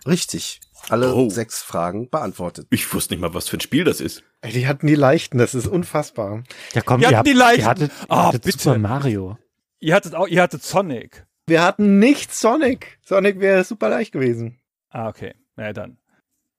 Richtig. 0.08 0.62
Alle 0.90 1.14
Oh. 1.14 1.30
sechs 1.30 1.62
Fragen 1.62 2.10
beantwortet. 2.10 2.66
Ich 2.72 2.92
wusste 2.94 3.14
nicht 3.14 3.22
mal, 3.22 3.34
was 3.36 3.50
für 3.50 3.58
ein 3.58 3.62
Spiel 3.62 3.84
das 3.84 4.02
ist. 4.02 4.24
Ey, 4.42 4.54
die 4.54 4.68
hatten 4.68 4.88
die 4.88 4.96
leichten, 4.96 5.38
das 5.38 5.54
ist 5.54 5.68
unfassbar. 5.68 6.44
Ja, 6.74 6.82
komm, 6.82 7.02
Wir 7.02 7.08
ihr 7.12 7.18
hatten 7.18 7.18
habt, 7.18 7.28
die 7.28 7.34
Leichen. 7.34 7.60
ihr 7.62 7.66
hattet, 7.68 7.92
ihr 7.92 8.06
Ah, 8.12 8.28
hattet 8.28 8.44
bitte. 8.44 8.60
Super 8.60 8.78
Mario. 8.78 9.38
Ihr 9.80 9.96
hattet 9.96 10.16
auch, 10.16 10.28
ihr 10.28 10.42
hattet 10.42 10.64
Sonic. 10.64 11.26
Wir 11.48 11.62
hatten 11.64 12.00
nicht 12.00 12.34
Sonic. 12.34 13.00
Sonic 13.04 13.40
wäre 13.40 13.64
super 13.64 13.90
leicht 13.90 14.12
gewesen. 14.12 14.60
Ah, 14.90 15.08
okay. 15.10 15.36
Na 15.56 15.74
dann. 15.74 15.98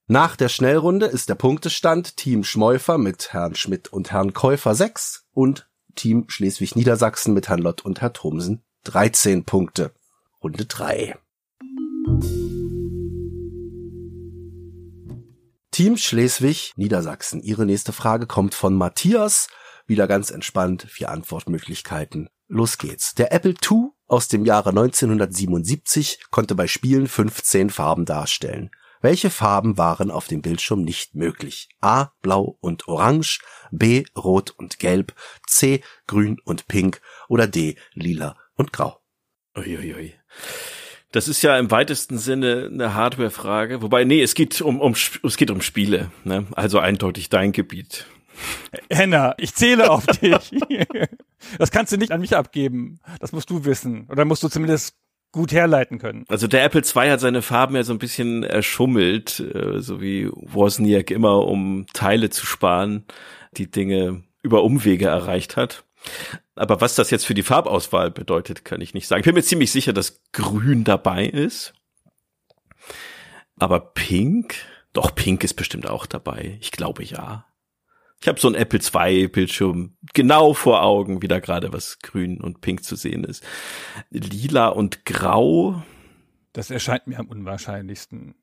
Nach 0.09 0.35
der 0.37 0.49
Schnellrunde 0.49 1.07
ist 1.07 1.29
der 1.29 1.37
Punktestand 1.37 2.17
Team 2.17 2.43
Schmeufer 2.45 2.99
mit 2.99 3.33
Herrn 3.33 3.55
Schmidt 3.55 3.89
und 3.93 4.11
Herrn 4.11 4.33
Käufer 4.33 4.75
6 4.75 5.27
und 5.33 5.69
Team 5.95 6.25
Schleswig-Niedersachsen 6.29 7.33
mit 7.33 7.49
Herrn 7.49 7.61
Lott 7.61 7.83
und 7.85 8.01
Herr 8.01 8.13
Thomsen 8.13 8.63
13 8.85 9.45
Punkte. 9.45 9.93
Runde 10.43 10.65
3. 10.67 11.15
Team 15.71 15.97
Schleswig-Niedersachsen. 15.97 17.43
Ihre 17.43 17.65
nächste 17.65 17.93
Frage 17.93 18.27
kommt 18.27 18.55
von 18.55 18.75
Matthias. 18.75 19.49
Wieder 19.87 20.09
ganz 20.09 20.31
entspannt. 20.31 20.87
Vier 20.89 21.11
Antwortmöglichkeiten. 21.11 22.29
Los 22.49 22.79
geht's. 22.79 23.15
Der 23.15 23.33
Apple 23.33 23.55
II 23.71 23.91
aus 24.07 24.27
dem 24.27 24.45
Jahre 24.45 24.71
1977 24.71 26.25
konnte 26.31 26.57
bei 26.57 26.67
Spielen 26.67 27.07
15 27.07 27.71
Farben 27.71 28.05
darstellen. 28.05 28.71
Welche 29.01 29.31
Farben 29.31 29.79
waren 29.79 30.11
auf 30.11 30.27
dem 30.27 30.43
Bildschirm 30.43 30.83
nicht 30.83 31.15
möglich? 31.15 31.69
A. 31.81 32.11
Blau 32.21 32.59
und 32.61 32.87
Orange, 32.87 33.41
B. 33.71 34.05
Rot 34.17 34.51
und 34.51 34.79
Gelb, 34.79 35.15
C. 35.47 35.83
Grün 36.07 36.39
und 36.45 36.67
Pink 36.69 37.01
oder 37.29 37.47
D. 37.47 37.77
Lila 37.95 38.37
und 38.57 38.73
Grau. 38.73 39.01
Uiuiui. 39.57 40.15
Das 41.13 41.27
ist 41.27 41.43
ja 41.43 41.59
im 41.59 41.71
weitesten 41.71 42.19
Sinne 42.19 42.71
eine 42.73 42.95
Hardware-Frage. 42.95 43.83
Wobei, 43.83 44.05
nee, 44.05 44.23
es 44.23 44.35
geht 44.35 44.61
um, 44.61 44.81
um, 44.81 44.95
es 44.95 45.37
geht 45.37 45.51
um 45.51 45.61
Spiele. 45.61 46.11
Ne? 46.25 46.47
Also 46.55 46.79
eindeutig 46.79 47.29
dein 47.29 47.53
Gebiet. 47.53 48.07
Henna, 48.89 49.35
ich 49.39 49.55
zähle 49.55 49.91
auf 49.91 50.07
dich. 50.07 50.53
Das 51.59 51.71
kannst 51.71 51.91
du 51.91 51.97
nicht 51.97 52.13
an 52.13 52.21
mich 52.21 52.37
abgeben. 52.37 53.01
Das 53.19 53.33
musst 53.33 53.49
du 53.49 53.65
wissen. 53.65 54.07
Oder 54.11 54.27
musst 54.27 54.43
du 54.43 54.49
zumindest 54.49 54.95
gut 55.33 55.53
herleiten 55.53 55.99
können. 55.99 56.25
Also 56.29 56.47
der 56.47 56.65
Apple 56.65 56.83
II 56.83 57.11
hat 57.11 57.21
seine 57.21 57.41
Farben 57.43 57.77
ja 57.77 57.83
so 57.83 57.93
ein 57.93 57.99
bisschen 57.99 58.43
erschummelt, 58.43 59.41
äh, 59.41 59.81
so 59.81 60.01
wie 60.01 60.29
Wozniak 60.33 61.11
immer, 61.11 61.47
um 61.47 61.87
Teile 61.93 62.31
zu 62.31 62.47
sparen, 62.47 63.05
die 63.57 63.71
Dinge 63.71 64.23
über 64.43 64.65
Umwege 64.65 65.07
erreicht 65.07 65.57
hat. 65.57 65.85
Aber 66.55 66.81
was 66.81 66.95
das 66.95 67.11
jetzt 67.11 67.27
für 67.27 67.35
die 67.35 67.43
Farbauswahl 67.43 68.11
bedeutet, 68.11 68.65
kann 68.65 68.81
ich 68.81 68.95
nicht 68.95 69.07
sagen. 69.07 69.21
Ich 69.21 69.27
bin 69.27 69.35
mir 69.35 69.43
ziemlich 69.43 69.71
sicher, 69.71 69.93
dass 69.93 70.21
Grün 70.33 70.85
dabei 70.85 71.27
ist. 71.27 71.75
Aber 73.59 73.81
Pink? 73.81 74.55
Doch, 74.93 75.15
Pink 75.15 75.45
ist 75.45 75.55
bestimmt 75.55 75.87
auch 75.89 76.07
dabei. 76.07 76.59
Ich 76.61 76.73
glaube 76.73 77.05
ja. 77.05 77.47
Ich 78.21 78.29
habe 78.29 78.41
so 78.41 78.49
ein 78.49 78.55
Apple 78.55 78.81
II 78.81 79.29
Bildschirm 79.29 79.97
genau 80.13 80.53
vor 80.53 80.83
Augen, 80.83 81.23
wie 81.23 81.29
da 81.29 81.39
gerade 81.39 81.73
was 81.73 82.01
grün 82.01 82.41
und 82.41 82.61
pink 82.61 82.85
zu 82.85 82.95
sehen 82.95 83.25
ist. 83.25 83.43
Lila 84.11 84.69
und 84.69 85.07
grau. 85.07 85.83
Das 86.53 86.71
erscheint 86.71 87.07
mir 87.07 87.19
am 87.19 87.29
unwahrscheinlichsten. 87.29 88.35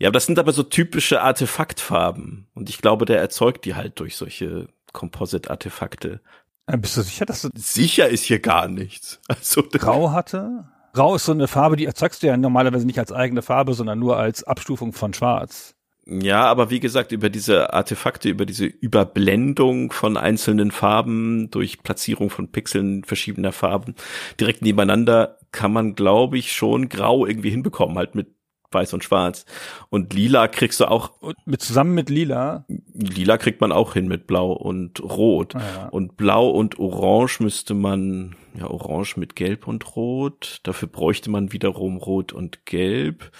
Ja, 0.00 0.10
das 0.10 0.26
sind 0.26 0.40
aber 0.40 0.52
so 0.52 0.64
typische 0.64 1.20
Artefaktfarben. 1.20 2.48
Und 2.54 2.68
ich 2.68 2.78
glaube, 2.78 3.04
der 3.04 3.20
erzeugt 3.20 3.64
die 3.64 3.76
halt 3.76 4.00
durch 4.00 4.16
solche 4.16 4.68
Composite-Artefakte. 4.92 6.20
Äh, 6.66 6.78
bist 6.78 6.96
du 6.96 7.02
sicher, 7.02 7.26
dass 7.26 7.42
du 7.42 7.50
Sicher 7.56 8.08
ist 8.08 8.24
hier 8.24 8.40
gar 8.40 8.68
nichts. 8.68 9.20
Also 9.28 9.62
Grau 9.62 10.12
hatte? 10.12 10.64
Grau 10.92 11.16
ist 11.16 11.24
so 11.24 11.32
eine 11.32 11.48
Farbe, 11.48 11.76
die 11.76 11.86
erzeugst 11.86 12.22
du 12.22 12.28
ja 12.28 12.36
normalerweise 12.36 12.86
nicht 12.86 12.98
als 12.98 13.12
eigene 13.12 13.42
Farbe, 13.42 13.74
sondern 13.74 13.98
nur 13.98 14.16
als 14.16 14.44
Abstufung 14.44 14.92
von 14.92 15.12
Schwarz. 15.12 15.74
Ja, 16.06 16.44
aber 16.44 16.68
wie 16.70 16.80
gesagt, 16.80 17.12
über 17.12 17.30
diese 17.30 17.72
Artefakte, 17.72 18.28
über 18.28 18.44
diese 18.44 18.66
Überblendung 18.66 19.90
von 19.90 20.18
einzelnen 20.18 20.70
Farben 20.70 21.50
durch 21.50 21.82
Platzierung 21.82 22.28
von 22.28 22.52
Pixeln 22.52 23.04
verschiedener 23.04 23.52
Farben 23.52 23.94
direkt 24.38 24.60
nebeneinander 24.60 25.38
kann 25.50 25.72
man, 25.72 25.94
glaube 25.94 26.36
ich, 26.36 26.52
schon 26.52 26.90
grau 26.90 27.26
irgendwie 27.26 27.50
hinbekommen, 27.50 27.96
halt 27.96 28.14
mit 28.14 28.28
weiß 28.74 28.92
und 28.92 29.04
schwarz. 29.04 29.46
Und 29.88 30.12
lila 30.12 30.48
kriegst 30.48 30.80
du 30.80 30.90
auch. 30.90 31.12
Mit, 31.44 31.62
zusammen 31.62 31.94
mit 31.94 32.10
lila? 32.10 32.66
Lila 32.92 33.38
kriegt 33.38 33.60
man 33.60 33.72
auch 33.72 33.94
hin 33.94 34.08
mit 34.08 34.26
blau 34.26 34.52
und 34.52 35.00
rot. 35.02 35.54
Ah, 35.54 35.60
ja. 35.60 35.88
Und 35.88 36.16
blau 36.16 36.48
und 36.50 36.78
orange 36.78 37.40
müsste 37.40 37.74
man, 37.74 38.34
ja, 38.58 38.68
orange 38.68 39.16
mit 39.16 39.36
gelb 39.36 39.66
und 39.68 39.96
rot. 39.96 40.60
Dafür 40.64 40.88
bräuchte 40.88 41.30
man 41.30 41.52
wiederum 41.52 41.96
rot 41.96 42.32
und 42.32 42.66
gelb. 42.66 43.30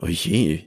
Oh 0.00 0.06
je. 0.06 0.64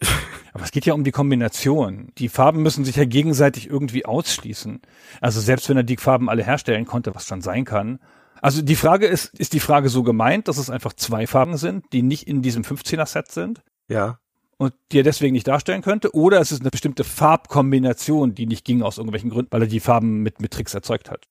Aber 0.52 0.64
es 0.64 0.70
geht 0.70 0.84
ja 0.84 0.94
um 0.94 1.04
die 1.04 1.12
Kombination. 1.12 2.12
Die 2.18 2.28
Farben 2.28 2.62
müssen 2.62 2.84
sich 2.84 2.96
ja 2.96 3.04
gegenseitig 3.04 3.68
irgendwie 3.68 4.04
ausschließen. 4.04 4.80
Also 5.20 5.40
selbst 5.40 5.68
wenn 5.68 5.78
er 5.78 5.82
die 5.82 5.96
Farben 5.96 6.28
alle 6.28 6.44
herstellen 6.44 6.84
konnte, 6.84 7.14
was 7.14 7.26
schon 7.26 7.40
sein 7.40 7.64
kann. 7.64 8.00
Also 8.42 8.60
die 8.60 8.76
Frage 8.76 9.06
ist, 9.06 9.32
ist 9.38 9.52
die 9.52 9.60
Frage 9.60 9.88
so 9.88 10.02
gemeint, 10.02 10.48
dass 10.48 10.58
es 10.58 10.68
einfach 10.68 10.92
zwei 10.92 11.26
Farben 11.26 11.56
sind, 11.56 11.86
die 11.92 12.02
nicht 12.02 12.26
in 12.26 12.42
diesem 12.42 12.64
15er 12.64 13.06
Set 13.06 13.30
sind 13.30 13.62
Ja. 13.88 14.18
und 14.58 14.74
die 14.90 14.98
er 14.98 15.04
deswegen 15.04 15.32
nicht 15.32 15.46
darstellen 15.46 15.80
könnte? 15.80 16.14
Oder 16.14 16.40
ist 16.40 16.50
es 16.50 16.60
eine 16.60 16.70
bestimmte 16.70 17.04
Farbkombination, 17.04 18.34
die 18.34 18.46
nicht 18.46 18.64
ging 18.64 18.82
aus 18.82 18.98
irgendwelchen 18.98 19.30
Gründen, 19.30 19.52
weil 19.52 19.62
er 19.62 19.68
die 19.68 19.80
Farben 19.80 20.22
mit, 20.22 20.40
mit 20.40 20.50
Tricks 20.52 20.74
erzeugt 20.74 21.08
hat? 21.08 21.28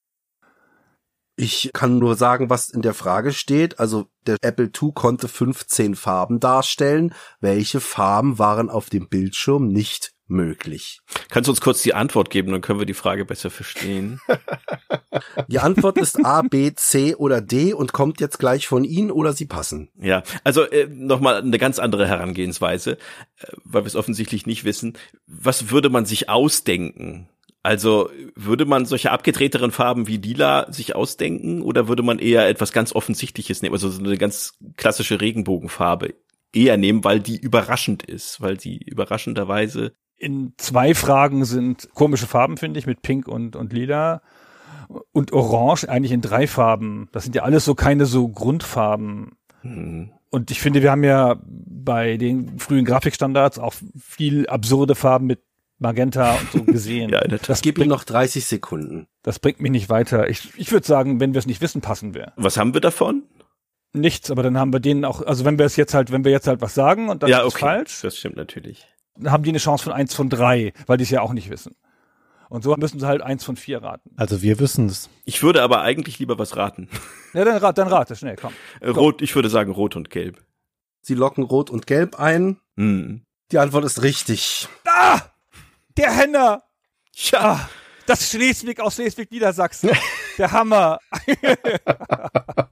Ich 1.36 1.72
kann 1.74 1.97
nur 1.97 2.16
sagen, 2.16 2.49
was 2.49 2.70
in 2.70 2.82
der 2.82 2.93
Frage 2.93 3.34
steht. 3.34 3.80
Also 3.80 4.07
der 4.28 4.38
Apple 4.41 4.66
II 4.80 4.91
konnte 4.93 5.28
15 5.28 5.95
Farben 5.95 6.39
darstellen. 6.39 7.14
Welche 7.39 7.80
Farben 7.80 8.38
waren 8.39 8.70
auf 8.70 8.89
dem 8.89 9.09
Bildschirm 9.09 9.68
nicht 9.68 10.14
möglich? 10.32 11.01
Kannst 11.29 11.47
du 11.47 11.51
uns 11.51 11.61
kurz 11.61 11.82
die 11.82 11.93
Antwort 11.93 12.29
geben, 12.29 12.51
dann 12.51 12.61
können 12.61 12.79
wir 12.79 12.86
die 12.86 12.93
Frage 12.93 13.25
besser 13.25 13.49
verstehen. 13.49 14.19
Die 15.47 15.59
Antwort 15.59 15.97
ist 15.97 16.23
A, 16.25 16.41
B, 16.41 16.71
C 16.73 17.15
oder 17.15 17.41
D 17.41 17.73
und 17.73 17.93
kommt 17.93 18.21
jetzt 18.21 18.39
gleich 18.39 18.67
von 18.67 18.84
Ihnen 18.84 19.11
oder 19.11 19.34
Sie 19.34 19.45
passen. 19.45 19.89
Ja, 19.99 20.23
also 20.43 20.63
äh, 20.63 20.88
nochmal 20.89 21.41
eine 21.41 21.57
ganz 21.57 21.79
andere 21.79 22.07
Herangehensweise, 22.07 22.93
äh, 22.93 22.97
weil 23.63 23.84
wir 23.84 23.88
es 23.88 23.95
offensichtlich 23.95 24.45
nicht 24.45 24.63
wissen. 24.63 24.97
Was 25.27 25.69
würde 25.69 25.89
man 25.89 26.05
sich 26.05 26.29
ausdenken? 26.29 27.27
Also 27.63 28.09
würde 28.36 28.65
man 28.65 28.86
solche 28.86 29.11
abgedrehteren 29.11 29.71
Farben 29.71 30.07
wie 30.07 30.17
lila 30.17 30.71
sich 30.71 30.95
ausdenken 30.95 31.61
oder 31.61 31.88
würde 31.88 32.01
man 32.01 32.17
eher 32.17 32.47
etwas 32.47 32.71
ganz 32.71 32.93
Offensichtliches 32.93 33.61
nehmen, 33.61 33.75
also 33.75 33.89
so 33.89 33.99
eine 33.99 34.17
ganz 34.17 34.53
klassische 34.77 35.21
Regenbogenfarbe 35.21 36.15
eher 36.53 36.77
nehmen, 36.77 37.03
weil 37.03 37.19
die 37.19 37.38
überraschend 37.38 38.03
ist, 38.03 38.41
weil 38.41 38.57
die 38.57 38.77
überraschenderweise 38.77 39.93
In 40.22 40.53
zwei 40.57 40.93
Fragen 40.93 41.45
sind 41.45 41.89
komische 41.93 42.28
Farben, 42.28 42.57
finde 42.57 42.80
ich, 42.80 42.86
mit 42.86 43.01
Pink 43.01 43.28
und, 43.28 43.55
und 43.55 43.74
Lila. 43.74 44.22
Und 45.13 45.32
Orange 45.34 45.88
eigentlich 45.89 46.11
in 46.11 46.22
drei 46.22 46.47
Farben. 46.47 47.09
Das 47.11 47.24
sind 47.24 47.36
ja 47.36 47.43
alles 47.43 47.65
so 47.65 47.76
keine 47.76 48.05
so 48.05 48.28
Grundfarben. 48.28 49.32
hm, 49.61 50.11
Und 50.30 50.51
ich 50.51 50.59
finde, 50.61 50.82
wir 50.84 50.91
haben 50.91 51.03
ja 51.03 51.38
bei 51.45 52.17
den 52.17 52.59
frühen 52.59 52.86
Grafikstandards 52.86 53.57
auch 53.57 53.74
viel 53.99 54.47
absurde 54.47 54.95
Farben 54.95 55.26
mit 55.28 55.41
Magenta 55.80 56.34
und 56.36 56.51
so 56.51 56.63
gesehen. 56.72 57.09
ja, 57.09 57.19
in 57.19 57.30
der 57.30 57.39
Tat. 57.39 57.49
das, 57.49 57.61
gebe 57.61 57.82
Ihnen 57.82 57.89
noch 57.89 58.03
30 58.03 58.45
Sekunden. 58.45 59.07
das 59.24 59.39
bringt 59.39 59.59
mich 59.61 59.72
nicht 59.72 59.89
weiter. 59.89 60.30
Ich, 60.30 60.49
ich 60.57 60.72
würde 60.72 60.86
sagen, 60.86 61.19
wenn 61.19 61.34
wir 61.34 61.39
es 61.39 61.47
nicht 61.47 61.61
wissen, 61.61 61.82
passen 61.82 62.13
wir. 62.13 62.34
Was 62.36 62.57
haben 62.57 62.74
wir 62.76 62.82
davon? 62.82 63.24
Nichts, 63.93 64.30
aber 64.30 64.43
dann 64.43 64.57
haben 64.57 64.72
wir 64.72 64.80
denen 64.80 65.03
auch, 65.05 65.22
also 65.26 65.43
wenn 65.45 65.57
wir 65.57 65.65
es 65.65 65.76
jetzt 65.78 65.93
halt, 65.93 66.11
wenn 66.11 66.24
wir 66.24 66.32
jetzt 66.32 66.47
halt 66.47 66.61
was 66.61 66.74
sagen 66.76 67.09
und 67.09 67.24
dann 67.24 67.30
ja, 67.30 67.39
ist 67.39 67.47
es 67.47 67.53
okay. 67.55 67.65
falsch, 67.65 68.01
Das 68.01 68.15
stimmt 68.17 68.36
natürlich. 68.38 68.88
Dann 69.16 69.32
haben 69.32 69.43
die 69.43 69.49
eine 69.49 69.57
Chance 69.59 69.84
von 69.84 69.93
eins 69.93 70.14
von 70.14 70.30
drei, 70.30 70.74
weil 70.88 70.97
die 70.97 71.03
es 71.03 71.09
ja 71.09 71.22
auch 71.22 71.34
nicht 71.34 71.49
wissen. 71.49 71.76
Und 72.49 72.64
so 72.64 72.76
müssen 72.76 72.99
sie 72.99 73.07
halt 73.07 73.22
eins 73.22 73.45
von 73.45 73.55
vier 73.55 73.82
raten. 73.82 74.12
Also 74.18 74.41
wir 74.41 74.59
wissen 74.59 74.88
es. 74.88 75.09
Ich 75.24 75.41
würde 75.41 75.62
aber 75.64 75.82
eigentlich 75.82 76.20
lieber 76.20 76.38
was 76.38 76.55
raten. 76.57 76.89
Ja, 77.34 77.45
dann 77.45 77.55
rat, 77.59 77.78
dann 77.78 77.88
rate, 77.88 78.14
schnell, 78.18 78.36
komm. 78.36 78.51
Äh, 78.82 78.89
Rot, 78.89 79.22
ich 79.22 79.34
würde 79.36 79.49
sagen 79.49 79.72
rot 79.72 79.95
und 79.95 80.09
gelb. 80.09 80.43
Sie 81.01 81.14
locken 81.14 81.45
Rot 81.45 81.70
und 81.70 81.88
Gelb 81.88 82.20
ein. 82.20 82.59
Hm. 82.76 83.22
Die 83.53 83.57
Antwort 83.57 83.86
ist 83.86 84.03
richtig. 84.03 84.68
Ah! 84.86 85.22
Der 85.95 86.12
Henner! 86.14 86.62
Ja, 87.14 87.53
Ah, 87.53 87.70
das 88.05 88.30
Schleswig 88.30 88.80
aus 88.80 88.95
Schleswig-Niedersachsen. 88.95 89.91
Der 90.38 90.51
Hammer. 90.51 90.99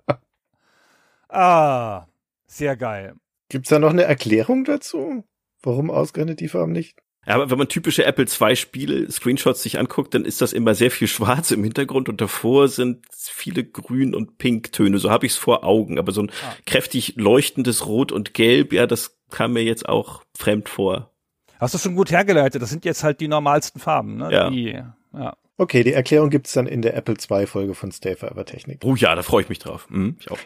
ah, 1.29 2.05
sehr 2.47 2.75
geil. 2.77 3.15
Gibt's 3.49 3.69
da 3.69 3.79
noch 3.79 3.89
eine 3.89 4.03
Erklärung 4.03 4.63
dazu? 4.63 5.23
Warum 5.61 5.91
ausgerechnet 5.91 6.39
die 6.39 6.47
Farben 6.47 6.71
nicht? 6.71 6.97
Ja, 7.27 7.35
aber 7.35 7.51
wenn 7.51 7.57
man 7.57 7.67
typische 7.67 8.05
Apple 8.05 8.25
II 8.25 8.55
Spiele, 8.55 9.11
Screenshots 9.11 9.61
sich 9.61 9.77
anguckt, 9.77 10.13
dann 10.13 10.25
ist 10.25 10.41
das 10.41 10.53
immer 10.53 10.73
sehr 10.73 10.89
viel 10.89 11.07
schwarz 11.07 11.51
im 11.51 11.63
Hintergrund 11.63 12.09
und 12.09 12.21
davor 12.21 12.69
sind 12.69 13.05
viele 13.11 13.63
Grün- 13.65 14.15
und 14.15 14.37
Pink-Töne. 14.37 14.97
So 14.99 15.11
habe 15.11 15.25
ich 15.25 15.33
es 15.33 15.37
vor 15.37 15.63
Augen. 15.63 15.99
Aber 15.99 16.11
so 16.13 16.21
ein 16.23 16.31
Ah. 16.43 16.55
kräftig 16.65 17.15
leuchtendes 17.17 17.85
Rot 17.85 18.11
und 18.11 18.33
Gelb, 18.33 18.73
ja, 18.73 18.87
das 18.87 19.17
kam 19.29 19.53
mir 19.53 19.63
jetzt 19.63 19.87
auch 19.87 20.23
fremd 20.35 20.69
vor. 20.69 21.11
Hast 21.59 21.73
du 21.73 21.77
schon 21.77 21.95
gut 21.95 22.09
hergeleitet. 22.09 22.61
Das 22.61 22.69
sind 22.69 22.85
jetzt 22.85 23.03
halt 23.03 23.19
die 23.19 23.27
normalsten 23.27 23.81
Farben, 23.81 24.15
ne? 24.15 24.31
Ja. 24.31 24.49
Die, 24.49 24.81
ja. 25.13 25.35
Okay, 25.57 25.83
die 25.83 25.91
Erklärung 25.91 26.29
gibt's 26.29 26.53
dann 26.53 26.67
in 26.67 26.81
der 26.81 26.95
Apple 26.95 27.15
II 27.29 27.45
Folge 27.45 27.75
von 27.75 27.91
Stay 27.91 28.15
Forever 28.15 28.45
Technik. 28.45 28.79
Oh 28.85 28.95
ja, 28.95 29.13
da 29.13 29.23
freue 29.23 29.43
ich 29.43 29.49
mich 29.49 29.59
drauf. 29.59 29.87
Hm, 29.89 30.15
ich 30.21 30.31
auch. 30.31 30.39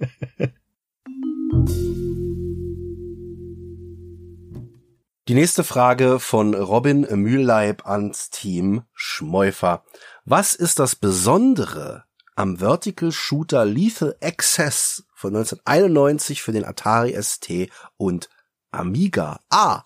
Die 5.28 5.34
nächste 5.34 5.64
Frage 5.64 6.18
von 6.18 6.54
Robin 6.54 7.02
Mühlleib 7.02 7.86
ans 7.86 8.30
Team 8.30 8.82
Schmeufer. 8.94 9.84
Was 10.24 10.54
ist 10.54 10.78
das 10.78 10.96
Besondere 10.96 12.04
am 12.36 12.56
Vertical 12.56 13.12
Shooter 13.12 13.66
Lethal 13.66 14.16
Access 14.22 15.04
von 15.14 15.36
1991 15.36 16.42
für 16.42 16.52
den 16.52 16.64
Atari 16.64 17.14
ST 17.22 17.68
und 17.98 18.30
Amiga? 18.72 19.40
A. 19.50 19.82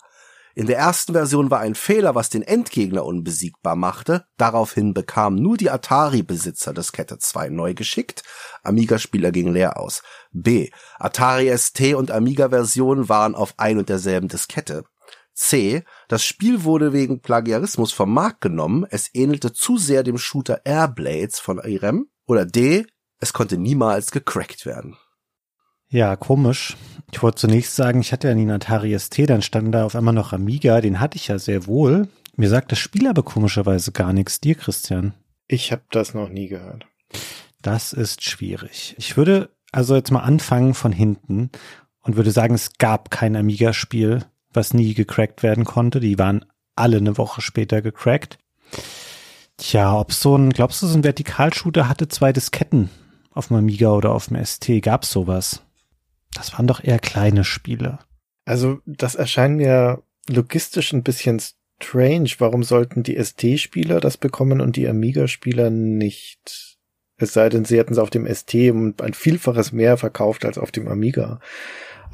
In 0.55 0.67
der 0.67 0.77
ersten 0.77 1.11
Version 1.11 1.51
war 1.51 1.59
ein 1.59 1.75
Fehler, 1.75 2.15
was 2.15 2.29
den 2.29 2.41
Endgegner 2.41 3.05
unbesiegbar 3.05 3.75
machte. 3.75 4.25
Daraufhin 4.37 4.93
bekamen 4.93 5.41
nur 5.41 5.57
die 5.57 5.69
Atari-Besitzer 5.69 6.73
Diskette 6.73 7.17
2 7.17 7.49
neu 7.49 7.73
geschickt. 7.73 8.23
Amiga-Spieler 8.63 9.33
gingen 9.33 9.53
leer 9.53 9.77
aus. 9.77 10.01
B. 10.31 10.69
Atari 10.97 11.55
ST 11.55 11.93
und 11.93 12.09
Amiga-Version 12.09 13.09
waren 13.09 13.35
auf 13.35 13.53
ein 13.57 13.77
und 13.77 13.89
derselben 13.89 14.29
Diskette. 14.29 14.85
C. 15.35 15.83
Das 16.07 16.23
Spiel 16.23 16.63
wurde 16.63 16.93
wegen 16.93 17.21
Plagiarismus 17.21 17.91
vom 17.91 18.13
Markt 18.13 18.41
genommen. 18.41 18.85
Es 18.89 19.13
ähnelte 19.13 19.53
zu 19.53 19.77
sehr 19.77 20.01
dem 20.03 20.17
Shooter 20.17 20.61
Airblades 20.65 21.39
von 21.39 21.59
Irem. 21.59 22.07
Oder 22.25 22.45
D. 22.45 22.87
Es 23.19 23.33
konnte 23.33 23.57
niemals 23.57 24.11
gecrackt 24.11 24.65
werden. 24.65 24.97
Ja, 25.89 26.15
komisch. 26.15 26.75
Ich 27.11 27.21
wollte 27.21 27.37
zunächst 27.37 27.75
sagen, 27.75 28.01
ich 28.01 28.11
hatte 28.11 28.27
ja 28.27 28.33
nie 28.33 28.41
einen 28.41 28.51
Atari 28.51 28.97
ST, 28.97 29.29
dann 29.29 29.41
stand 29.41 29.73
da 29.73 29.85
auf 29.85 29.95
einmal 29.95 30.13
noch 30.13 30.33
Amiga, 30.33 30.81
den 30.81 30.99
hatte 30.99 31.17
ich 31.17 31.27
ja 31.27 31.37
sehr 31.37 31.67
wohl. 31.67 32.07
Mir 32.35 32.49
sagt 32.49 32.71
das 32.71 32.79
Spiel 32.79 33.07
aber 33.07 33.23
komischerweise 33.23 33.91
gar 33.91 34.11
nichts. 34.11 34.41
Dir, 34.41 34.55
Christian? 34.55 35.13
Ich 35.47 35.71
habe 35.71 35.83
das 35.91 36.13
noch 36.13 36.29
nie 36.29 36.47
gehört. 36.47 36.85
Das 37.61 37.93
ist 37.93 38.23
schwierig. 38.23 38.95
Ich 38.97 39.15
würde 39.15 39.49
also 39.71 39.95
jetzt 39.95 40.11
mal 40.11 40.21
anfangen 40.21 40.73
von 40.73 40.91
hinten 40.91 41.51
und 42.01 42.15
würde 42.15 42.31
sagen, 42.31 42.55
es 42.55 42.73
gab 42.77 43.09
kein 43.11 43.35
Amiga-Spiel, 43.35 44.25
was 44.55 44.73
nie 44.73 44.93
gecrackt 44.93 45.43
werden 45.43 45.65
konnte. 45.65 45.99
Die 45.99 46.19
waren 46.19 46.45
alle 46.75 46.97
eine 46.97 47.17
Woche 47.17 47.41
später 47.41 47.81
gecrackt. 47.81 48.37
Tja, 49.57 49.97
ob 49.97 50.11
so 50.11 50.37
ein, 50.37 50.51
glaubst 50.51 50.81
du, 50.81 50.87
so 50.87 50.97
ein 50.97 51.03
Vertikalshooter 51.03 51.87
hatte 51.87 52.07
zwei 52.07 52.33
Disketten 52.33 52.89
auf 53.31 53.47
dem 53.47 53.57
Amiga 53.57 53.91
oder 53.91 54.11
auf 54.11 54.27
dem 54.27 54.43
ST? 54.43 54.81
Gab's 54.81 55.11
sowas? 55.11 55.61
Das 56.33 56.53
waren 56.53 56.67
doch 56.67 56.83
eher 56.83 56.99
kleine 56.99 57.43
Spiele. 57.43 57.99
Also, 58.45 58.79
das 58.85 59.15
erscheint 59.15 59.57
mir 59.57 60.03
logistisch 60.29 60.91
ein 60.91 61.03
bisschen 61.03 61.41
strange. 61.81 62.29
Warum 62.39 62.63
sollten 62.63 63.03
die 63.03 63.21
ST-Spieler 63.21 63.99
das 63.99 64.17
bekommen 64.17 64.61
und 64.61 64.75
die 64.75 64.87
Amiga-Spieler 64.87 65.69
nicht? 65.69 66.77
Es 67.17 67.31
sei 67.33 67.47
denn, 67.47 67.63
sie 67.63 67.77
hätten 67.77 67.93
es 67.93 67.99
auf 67.99 68.09
dem 68.09 68.27
ST 68.27 68.53
um 68.71 68.93
ein 69.01 69.13
Vielfaches 69.13 69.71
mehr 69.71 69.95
verkauft 69.97 70.43
als 70.43 70.57
auf 70.57 70.71
dem 70.71 70.87
Amiga. 70.89 71.39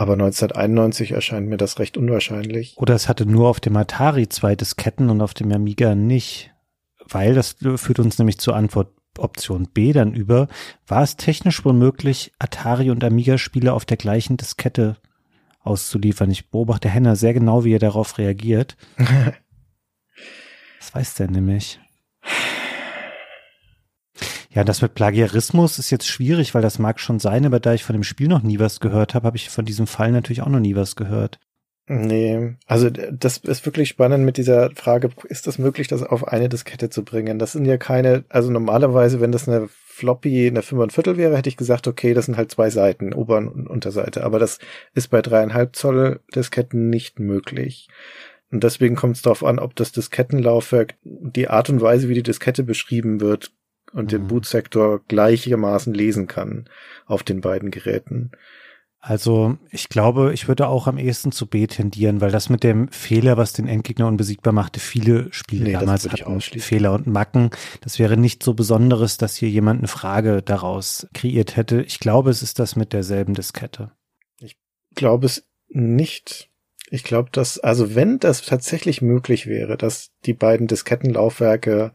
Aber 0.02 0.14
1991 0.14 1.12
erscheint 1.12 1.48
mir 1.48 1.58
das 1.58 1.78
recht 1.78 1.96
unwahrscheinlich. 1.96 2.74
Oder 2.78 2.96
es 2.96 3.08
hatte 3.08 3.28
nur 3.28 3.48
auf 3.48 3.60
dem 3.60 3.78
Atari 3.78 4.28
zwei 4.28 4.56
Disketten 4.56 5.12
und 5.12 5.22
auf 5.22 5.36
dem 5.36 5.52
Amiga 5.52 5.94
nicht. 5.94 6.50
Weil, 7.08 7.36
das 7.36 7.58
führt 7.76 8.00
uns 8.00 8.18
nämlich 8.18 8.40
zur 8.40 8.56
Antwort 8.56 8.96
Option 9.20 9.68
B 9.72 9.94
dann 9.94 10.16
über, 10.16 10.48
war 10.88 11.04
es 11.04 11.18
technisch 11.18 11.64
wohl 11.64 11.74
möglich, 11.74 12.32
Atari 12.40 12.90
und 12.90 13.04
Amiga-Spiele 13.04 13.74
auf 13.74 13.86
der 13.86 13.98
gleichen 13.98 14.38
Diskette 14.38 14.98
auszuliefern. 15.60 16.32
Ich 16.32 16.50
beobachte 16.50 16.90
Henner 16.90 17.16
sehr 17.16 17.36
genau, 17.36 17.64
wie 17.64 17.76
er 17.76 17.80
darauf 17.80 18.18
reagiert. 18.18 18.78
das 20.80 20.96
weiß 20.96 21.14
der 21.14 21.30
nämlich. 21.30 21.80
Ja, 24.54 24.66
das 24.66 24.82
mit 24.82 24.96
Plagiarismus 24.96 25.80
ist 25.80 25.92
jetzt 25.92 26.08
schwierig, 26.08 26.54
weil 26.54 26.62
das 26.62 26.78
mag 26.78 27.00
schon 27.00 27.20
sein, 27.20 27.46
aber 27.46 27.62
da 27.62 27.74
ich 27.74 27.86
von 27.86 27.94
dem 27.94 28.04
Spiel 28.04 28.28
noch 28.28 28.44
nie 28.44 28.60
was 28.60 28.82
gehört 28.82 29.16
habe, 29.16 29.28
habe 29.28 29.38
ich 29.38 29.50
von 29.50 29.64
diesem 29.64 29.88
Fall 29.88 30.12
natürlich 30.12 30.42
auch 30.42 30.50
noch 30.50 30.60
nie 30.60 30.76
was 30.76 30.98
gehört. 30.98 31.40
Nee, 31.88 32.56
also 32.68 32.90
das 32.90 33.38
ist 33.38 33.66
wirklich 33.66 33.90
spannend 33.90 34.24
mit 34.24 34.38
dieser 34.38 34.72
Frage, 34.76 35.10
ist 35.26 35.48
das 35.48 35.58
möglich, 35.58 35.88
das 35.88 36.04
auf 36.04 36.28
eine 36.28 36.48
Diskette 36.48 36.90
zu 36.90 37.04
bringen? 37.04 37.40
Das 37.40 37.54
sind 37.54 37.66
ja 37.66 37.78
keine, 37.78 38.24
also 38.30 38.52
normalerweise, 38.52 39.20
wenn 39.20 39.32
das 39.32 39.48
eine 39.48 39.68
Floppy 39.70 40.48
eine 40.48 40.62
Viertel 40.62 41.18
wäre, 41.18 41.38
hätte 41.38 41.50
ich 41.50 41.58
gesagt, 41.58 41.88
okay, 41.88 42.14
das 42.14 42.26
sind 42.26 42.38
halt 42.38 42.52
zwei 42.52 42.70
Seiten, 42.70 43.14
Ober- 43.14 43.38
und 43.38 43.68
Unterseite. 43.68 44.24
Aber 44.24 44.40
das 44.40 44.60
ist 44.94 45.10
bei 45.10 45.22
dreieinhalb 45.22 45.76
Zoll 45.76 46.22
Disketten 46.36 46.90
nicht 46.90 47.20
möglich. 47.20 47.88
Und 48.52 48.64
deswegen 48.64 48.96
kommt 48.96 49.16
es 49.16 49.22
darauf 49.22 49.44
an, 49.44 49.60
ob 49.60 49.76
das 49.76 49.92
Diskettenlaufwerk, 49.92 50.96
die 51.04 51.50
Art 51.50 51.70
und 51.70 51.82
Weise, 51.82 52.10
wie 52.10 52.16
die 52.16 52.24
Diskette 52.24 52.64
beschrieben 52.64 53.22
wird, 53.22 53.52
und 53.94 54.06
mhm. 54.06 54.10
den 54.10 54.28
Bootsektor 54.28 55.02
gleichermaßen 55.08 55.94
lesen 55.94 56.28
kann 56.28 56.66
auf 57.06 57.24
den 57.24 57.42
beiden 57.42 57.72
Geräten. 57.72 58.32
Also 59.04 59.58
ich 59.72 59.90
glaube, 59.90 60.32
ich 60.32 60.48
würde 60.48 60.68
auch 60.68 60.86
am 60.86 61.00
ehesten 61.00 61.32
zu 61.32 61.48
B 61.48 61.66
tendieren, 61.66 62.22
weil 62.22 62.30
das 62.30 62.50
mit 62.50 62.64
dem 62.64 62.88
Fehler, 62.90 63.36
was 63.36 63.52
den 63.52 63.68
Endgegner 63.68 64.08
unbesiegbar 64.08 64.54
machte, 64.54 64.80
viele 64.80 65.34
Spiele 65.34 65.64
nee, 65.64 65.72
damals 65.74 66.08
hatten 66.08 66.40
Fehler 66.40 66.94
und 66.94 67.08
Macken. 67.08 67.50
Das 67.82 67.98
wäre 67.98 68.16
nicht 68.16 68.44
so 68.44 68.54
Besonderes, 68.54 69.18
dass 69.18 69.36
hier 69.36 69.50
jemand 69.50 69.80
eine 69.80 69.88
Frage 69.88 70.44
daraus 70.44 71.08
kreiert 71.16 71.56
hätte. 71.56 71.82
Ich 71.82 72.00
glaube, 72.00 72.30
es 72.30 72.44
ist 72.44 72.60
das 72.60 72.76
mit 72.76 72.94
derselben 72.94 73.34
Diskette. 73.34 73.92
Ich 74.40 74.56
glaube 74.94 75.26
es 75.26 75.48
nicht. 75.68 76.52
Ich 76.92 77.04
glaube, 77.04 77.30
dass, 77.32 77.58
also 77.58 77.96
wenn 77.96 78.20
das 78.20 78.46
tatsächlich 78.46 79.02
möglich 79.02 79.48
wäre, 79.48 79.78
dass 79.78 80.12
die 80.26 80.34
beiden 80.34 80.68
Diskettenlaufwerke 80.68 81.94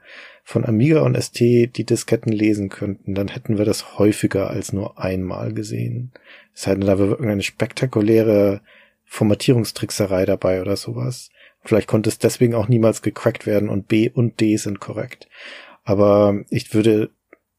von 0.49 0.65
Amiga 0.65 1.01
und 1.01 1.21
ST 1.21 1.41
die 1.41 1.85
Disketten 1.85 2.31
lesen 2.31 2.69
könnten, 2.69 3.17
dann 3.17 3.27
hätten 3.27 3.59
wir 3.59 3.65
das 3.65 3.99
häufiger 3.99 4.49
als 4.49 4.73
nur 4.73 4.97
einmal 4.97 5.53
gesehen. 5.53 6.13
Es 6.55 6.63
sei 6.63 6.77
denn, 6.77 6.87
da 6.87 6.93
irgendeine 6.93 7.43
spektakuläre 7.43 8.61
Formatierungstrickserei 9.07 10.25
dabei 10.25 10.61
oder 10.61 10.77
sowas. 10.77 11.31
Vielleicht 11.65 11.89
konnte 11.89 12.11
es 12.11 12.21
deswegen 12.21 12.55
auch 12.55 12.69
niemals 12.69 13.03
gecrackt 13.03 13.45
werden 13.45 13.69
und 13.69 13.89
B 13.89 14.09
und 14.09 14.41
D 14.41 14.57
sind 14.57 14.79
korrekt. 14.79 15.29
Aber 15.83 16.45
ich 16.49 16.73
würde 16.73 17.11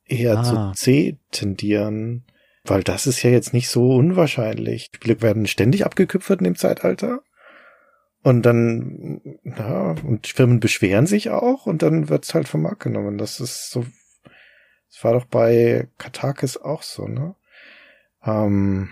eher 0.06 0.38
ah. 0.38 0.44
zu 0.44 0.82
C 0.82 1.18
tendieren, 1.32 2.24
weil 2.64 2.84
das 2.84 3.06
ist 3.06 3.22
ja 3.22 3.30
jetzt 3.30 3.54
nicht 3.54 3.68
so 3.68 3.96
unwahrscheinlich. 3.96 4.92
Spiele 4.96 5.22
werden 5.22 5.46
ständig 5.46 5.86
abgeküpfert 5.86 6.40
in 6.40 6.46
dem 6.46 6.56
Zeitalter. 6.56 7.20
Und 8.24 8.42
dann, 8.44 9.22
ja, 9.44 9.96
und 10.04 10.28
Firmen 10.28 10.60
beschweren 10.60 11.08
sich 11.08 11.30
auch 11.30 11.66
und 11.66 11.82
dann 11.82 12.10
wird's 12.10 12.34
halt 12.34 12.48
vom 12.48 12.64
Markt 12.64 12.84
genommen. 12.84 13.18
Das 13.18 13.40
ist 13.40 13.72
so, 13.72 13.86
das 14.90 15.04
war 15.04 15.14
doch 15.14 15.26
bei 15.26 15.88
Katakis 15.98 16.58
auch 16.58 16.84
so, 16.84 17.08
ne? 17.08 17.36
Ähm, 18.26 18.90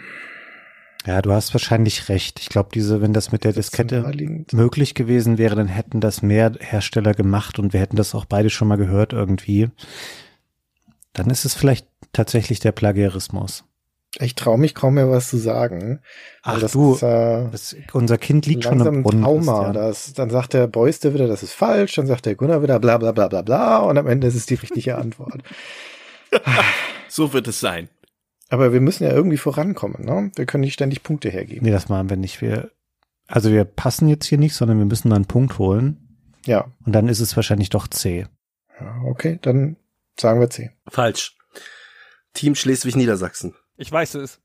ja, 1.06 1.22
du 1.22 1.32
hast 1.32 1.54
wahrscheinlich 1.54 2.10
recht. 2.10 2.40
Ich 2.40 2.50
glaube, 2.50 2.70
diese, 2.74 3.00
wenn 3.02 3.14
das 3.14 3.32
mit 3.32 3.44
der 3.44 3.54
Diskette 3.54 4.12
möglich 4.52 4.96
gewesen 4.96 5.38
wäre, 5.38 5.56
dann 5.56 5.68
hätten 5.68 6.02
das 6.02 6.24
mehr 6.24 6.54
Hersteller 6.60 7.14
gemacht 7.14 7.60
und 7.60 7.74
wir 7.74 7.80
hätten 7.80 7.96
das 7.96 8.16
auch 8.16 8.26
beide 8.26 8.50
schon 8.50 8.68
mal 8.68 8.78
gehört 8.78 9.14
irgendwie. 9.14 9.70
Dann 11.14 11.30
ist 11.30 11.46
es 11.46 11.54
vielleicht 11.54 11.88
tatsächlich 12.12 12.60
der 12.60 12.72
Plagiarismus. 12.72 13.66
Ich 14.20 14.36
traue 14.36 14.57
mich 14.57 14.76
kaum 14.76 14.93
mehr 14.93 15.09
was 15.09 15.30
zu 15.30 15.38
sagen. 15.38 15.99
Ach 16.41 16.59
das 16.59 16.72
du, 16.72 16.93
ist, 16.93 17.03
äh, 17.03 17.49
das, 17.51 17.76
unser 17.91 18.18
Kind 18.18 18.45
liegt 18.45 18.63
schon 18.63 18.80
im 18.86 19.03
Brunnen. 19.03 19.24
Trauma. 19.24 19.74
Das, 19.74 20.13
dann 20.13 20.30
sagt 20.30 20.53
der 20.53 20.68
Beuste 20.68 21.13
wieder, 21.13 21.28
das 21.28 21.43
ist 21.43 21.53
falsch, 21.53 21.95
dann 21.95 22.07
sagt 22.07 22.26
der 22.26 22.36
Gunnar 22.36 22.63
wieder 22.63 22.80
bla 22.80 22.97
bla 22.97 23.11
bla 23.11 23.28
bla 23.28 23.41
bla 23.41 23.80
und 23.80 23.97
am 23.97 24.07
Ende 24.07 24.28
ist 24.28 24.36
es 24.36 24.45
die 24.45 24.55
richtige 24.55 24.95
Antwort. 24.97 25.43
so 27.09 27.34
wird 27.34 27.47
es 27.47 27.59
sein. 27.59 27.89
Aber 28.49 28.72
wir 28.72 28.82
müssen 28.82 29.03
ja 29.03 29.11
irgendwie 29.11 29.38
vorankommen, 29.38 30.05
ne? 30.05 30.32
Wir 30.36 30.45
können 30.45 30.61
nicht 30.61 30.74
ständig 30.74 31.03
Punkte 31.03 31.30
hergeben. 31.30 31.66
Nee, 31.66 31.72
das 31.72 31.89
machen 31.89 32.09
wir 32.09 32.18
nicht. 32.18 32.41
Wir, 32.41 32.72
also 33.28 33.51
wir 33.51 33.66
passen 33.66 34.07
jetzt 34.07 34.28
hier 34.28 34.38
nicht, 34.38 34.53
sondern 34.53 34.78
wir 34.78 34.86
müssen 34.86 35.09
dann 35.09 35.18
einen 35.18 35.26
Punkt 35.26 35.57
holen. 35.57 35.97
Ja. 36.45 36.72
Und 36.86 36.93
dann 36.93 37.09
ist 37.09 37.20
es 37.20 37.36
wahrscheinlich 37.36 37.70
doch 37.70 37.88
C. 37.88 38.28
Ja, 38.80 39.01
okay, 39.05 39.39
dann 39.41 39.78
sagen 40.20 40.39
wir 40.39 40.49
C. 40.49 40.72
Falsch. 40.88 41.36
Team 42.34 42.53
Schleswig-Niedersachsen. 42.53 43.55
Ich 43.78 43.92
weiß 43.92 44.16
es. 44.16 44.40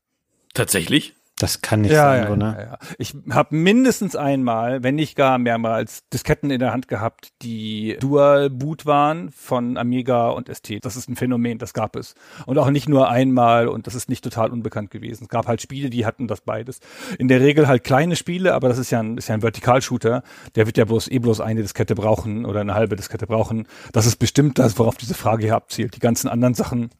Tatsächlich? 0.53 1.15
Das 1.41 1.61
kann 1.61 1.81
nicht 1.81 1.91
ja, 1.91 2.03
sein, 2.03 2.23
ja, 2.23 2.29
oder? 2.29 2.53
Ja, 2.53 2.61
ja. 2.61 2.77
Ich 2.99 3.15
habe 3.31 3.55
mindestens 3.55 4.15
einmal, 4.15 4.83
wenn 4.83 4.93
nicht 4.93 5.15
gar 5.15 5.39
mehrmals, 5.39 6.07
Disketten 6.13 6.51
in 6.51 6.59
der 6.59 6.71
Hand 6.71 6.87
gehabt, 6.87 7.29
die 7.41 7.97
Dual 7.99 8.51
Boot 8.51 8.85
waren 8.85 9.31
von 9.31 9.75
Amiga 9.75 10.29
und 10.29 10.55
ST. 10.55 10.85
Das 10.85 10.95
ist 10.95 11.09
ein 11.09 11.15
Phänomen, 11.15 11.57
das 11.57 11.73
gab 11.73 11.95
es. 11.95 12.13
Und 12.45 12.59
auch 12.59 12.69
nicht 12.69 12.87
nur 12.87 13.09
einmal 13.09 13.69
und 13.69 13.87
das 13.87 13.95
ist 13.95 14.07
nicht 14.07 14.23
total 14.23 14.51
unbekannt 14.51 14.91
gewesen. 14.91 15.23
Es 15.23 15.29
gab 15.29 15.47
halt 15.47 15.61
Spiele, 15.63 15.89
die 15.89 16.05
hatten 16.05 16.27
das 16.27 16.41
beides. 16.41 16.79
In 17.17 17.27
der 17.27 17.41
Regel 17.41 17.67
halt 17.67 17.83
kleine 17.83 18.15
Spiele, 18.15 18.53
aber 18.53 18.69
das 18.69 18.77
ist 18.77 18.91
ja 18.91 18.99
ein, 18.99 19.17
ist 19.17 19.27
ja 19.27 19.33
ein 19.33 19.41
Vertikalshooter. 19.41 20.21
Der 20.53 20.67
wird 20.67 20.77
ja 20.77 20.85
bloß 20.85 21.09
eh 21.09 21.17
bloß 21.17 21.41
eine 21.41 21.63
Diskette 21.63 21.95
brauchen 21.95 22.45
oder 22.45 22.61
eine 22.61 22.75
halbe 22.75 22.95
Diskette 22.95 23.25
brauchen. 23.25 23.67
Das 23.93 24.05
ist 24.05 24.17
bestimmt 24.17 24.59
das, 24.59 24.77
worauf 24.77 24.95
diese 24.95 25.15
Frage 25.15 25.45
hier 25.45 25.55
abzielt. 25.55 25.95
Die 25.95 26.01
ganzen 26.01 26.27
anderen 26.27 26.53
Sachen 26.53 26.91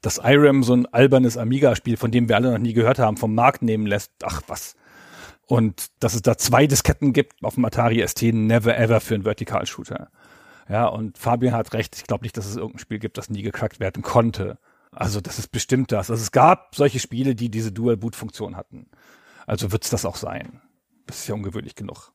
dass 0.00 0.20
IRAM 0.22 0.62
so 0.62 0.74
ein 0.74 0.86
albernes 0.86 1.36
Amiga-Spiel, 1.36 1.96
von 1.96 2.10
dem 2.10 2.28
wir 2.28 2.36
alle 2.36 2.52
noch 2.52 2.58
nie 2.58 2.72
gehört 2.72 2.98
haben, 2.98 3.16
vom 3.16 3.34
Markt 3.34 3.62
nehmen 3.62 3.86
lässt. 3.86 4.12
Ach 4.22 4.42
was. 4.46 4.74
Und 5.46 5.86
dass 6.00 6.14
es 6.14 6.22
da 6.22 6.38
zwei 6.38 6.66
Disketten 6.66 7.12
gibt 7.12 7.42
auf 7.44 7.54
dem 7.54 7.64
Atari 7.64 8.06
ST, 8.06 8.22
never 8.22 8.76
ever 8.76 9.00
für 9.00 9.14
einen 9.14 9.24
Vertikalshooter. 9.24 10.10
Ja, 10.68 10.86
und 10.86 11.18
Fabian 11.18 11.54
hat 11.54 11.72
recht. 11.74 11.96
Ich 11.96 12.04
glaube 12.04 12.24
nicht, 12.24 12.36
dass 12.36 12.46
es 12.46 12.56
irgendein 12.56 12.78
Spiel 12.78 12.98
gibt, 12.98 13.18
das 13.18 13.30
nie 13.30 13.42
gecrackt 13.42 13.80
werden 13.80 14.02
konnte. 14.02 14.58
Also 14.92 15.20
das 15.20 15.38
ist 15.38 15.48
bestimmt 15.48 15.90
das. 15.90 16.10
Also 16.10 16.22
es 16.22 16.32
gab 16.32 16.74
solche 16.74 17.00
Spiele, 17.00 17.34
die 17.34 17.50
diese 17.50 17.72
Dual-Boot-Funktion 17.72 18.56
hatten. 18.56 18.90
Also 19.46 19.72
wird 19.72 19.84
es 19.84 19.90
das 19.90 20.04
auch 20.04 20.16
sein. 20.16 20.60
Das 21.06 21.18
ist 21.18 21.28
ja 21.28 21.34
ungewöhnlich 21.34 21.74
genug. 21.74 22.12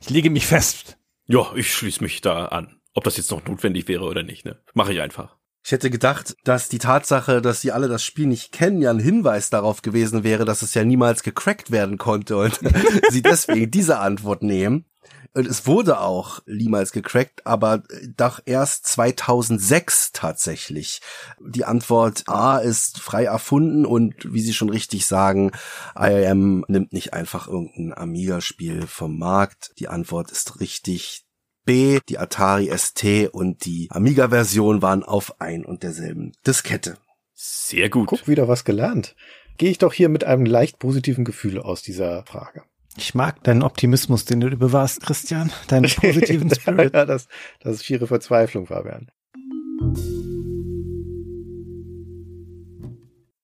Ich 0.00 0.10
lege 0.10 0.30
mich 0.30 0.46
fest. 0.46 0.98
Ja, 1.26 1.52
ich 1.54 1.72
schließe 1.72 2.02
mich 2.02 2.20
da 2.20 2.46
an. 2.46 2.80
Ob 2.94 3.04
das 3.04 3.16
jetzt 3.16 3.30
noch 3.30 3.44
notwendig 3.44 3.88
wäre 3.88 4.04
oder 4.04 4.22
nicht, 4.22 4.44
ne? 4.44 4.60
Mache 4.74 4.92
ich 4.92 5.00
einfach. 5.00 5.37
Ich 5.68 5.72
hätte 5.72 5.90
gedacht, 5.90 6.34
dass 6.44 6.70
die 6.70 6.78
Tatsache, 6.78 7.42
dass 7.42 7.60
sie 7.60 7.72
alle 7.72 7.88
das 7.88 8.02
Spiel 8.02 8.26
nicht 8.26 8.52
kennen, 8.52 8.80
ja 8.80 8.88
ein 8.88 8.98
Hinweis 8.98 9.50
darauf 9.50 9.82
gewesen 9.82 10.24
wäre, 10.24 10.46
dass 10.46 10.62
es 10.62 10.72
ja 10.72 10.82
niemals 10.82 11.22
gecrackt 11.22 11.70
werden 11.70 11.98
konnte 11.98 12.38
und 12.38 12.58
sie 13.10 13.20
deswegen 13.20 13.70
diese 13.70 13.98
Antwort 13.98 14.42
nehmen. 14.42 14.86
Und 15.34 15.46
es 15.46 15.66
wurde 15.66 16.00
auch 16.00 16.40
niemals 16.46 16.90
gecrackt, 16.90 17.46
aber 17.46 17.82
doch 18.16 18.40
erst 18.46 18.86
2006 18.86 20.12
tatsächlich. 20.12 21.02
Die 21.38 21.66
Antwort 21.66 22.22
A 22.28 22.56
ist 22.56 22.98
frei 22.98 23.24
erfunden 23.24 23.84
und 23.84 24.14
wie 24.32 24.40
Sie 24.40 24.54
schon 24.54 24.70
richtig 24.70 25.04
sagen, 25.04 25.50
IAM 25.94 26.64
nimmt 26.68 26.94
nicht 26.94 27.12
einfach 27.12 27.46
irgendein 27.46 27.92
Amiga-Spiel 27.92 28.86
vom 28.86 29.18
Markt. 29.18 29.72
Die 29.78 29.88
Antwort 29.88 30.30
ist 30.30 30.60
richtig. 30.60 31.27
B, 31.68 32.00
die 32.08 32.16
Atari 32.16 32.70
ST 32.74 33.28
und 33.30 33.66
die 33.66 33.88
Amiga-Version 33.90 34.80
waren 34.80 35.02
auf 35.02 35.38
ein 35.38 35.66
und 35.66 35.82
derselben 35.82 36.32
Diskette. 36.46 36.96
Sehr 37.34 37.90
gut. 37.90 38.08
Guck, 38.08 38.26
wieder 38.26 38.48
was 38.48 38.64
gelernt. 38.64 39.14
Gehe 39.58 39.68
ich 39.70 39.76
doch 39.76 39.92
hier 39.92 40.08
mit 40.08 40.24
einem 40.24 40.46
leicht 40.46 40.78
positiven 40.78 41.26
Gefühl 41.26 41.58
aus 41.58 41.82
dieser 41.82 42.24
Frage. 42.24 42.62
Ich 42.96 43.14
mag 43.14 43.44
deinen 43.44 43.62
Optimismus, 43.62 44.24
den 44.24 44.40
du 44.40 44.56
bewahrst, 44.56 45.02
Christian. 45.02 45.52
Deinen 45.66 45.90
positiven 45.94 46.50
Spirit. 46.54 46.94
ja, 46.94 47.04
das, 47.04 47.28
das 47.60 47.74
ist 47.74 47.84
schiere 47.84 48.06
Verzweiflung, 48.06 48.64
Fabian. 48.64 49.10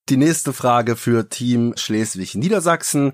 Die 0.09 0.17
nächste 0.17 0.55
Frage 0.55 0.97
für 0.97 1.29
Team 1.29 1.75
Schleswig-Niedersachsen 1.77 3.13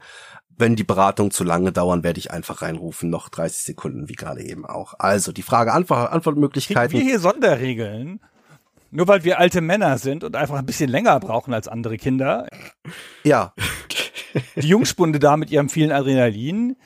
Wenn 0.60 0.76
die 0.76 0.84
Beratungen 0.84 1.30
zu 1.30 1.42
lange 1.42 1.72
dauern, 1.72 2.02
werde 2.02 2.18
ich 2.18 2.30
einfach 2.30 2.60
reinrufen, 2.60 3.08
noch 3.08 3.30
30 3.30 3.62
Sekunden, 3.62 4.08
wie 4.10 4.14
gerade 4.14 4.42
eben 4.42 4.66
auch. 4.66 4.94
Also 4.98 5.32
die 5.32 5.42
Frage 5.42 5.72
Antwort, 5.72 6.12
Antwortmöglichkeiten. 6.12 6.90
Kriegen 6.90 7.06
wir 7.06 7.10
hier 7.12 7.18
Sonderregeln? 7.18 8.20
Nur 8.90 9.08
weil 9.08 9.24
wir 9.24 9.38
alte 9.38 9.62
Männer 9.62 9.96
sind 9.98 10.22
und 10.22 10.36
einfach 10.36 10.58
ein 10.58 10.66
bisschen 10.66 10.90
länger 10.90 11.18
brauchen 11.18 11.54
als 11.54 11.66
andere 11.66 11.96
Kinder. 11.96 12.46
Ja. 13.24 13.54
Die 14.56 14.68
Jungspunde 14.68 15.18
da 15.18 15.36
mit 15.36 15.50
ihrem 15.50 15.70
vielen 15.70 15.92
Adrenalin. 15.92 16.76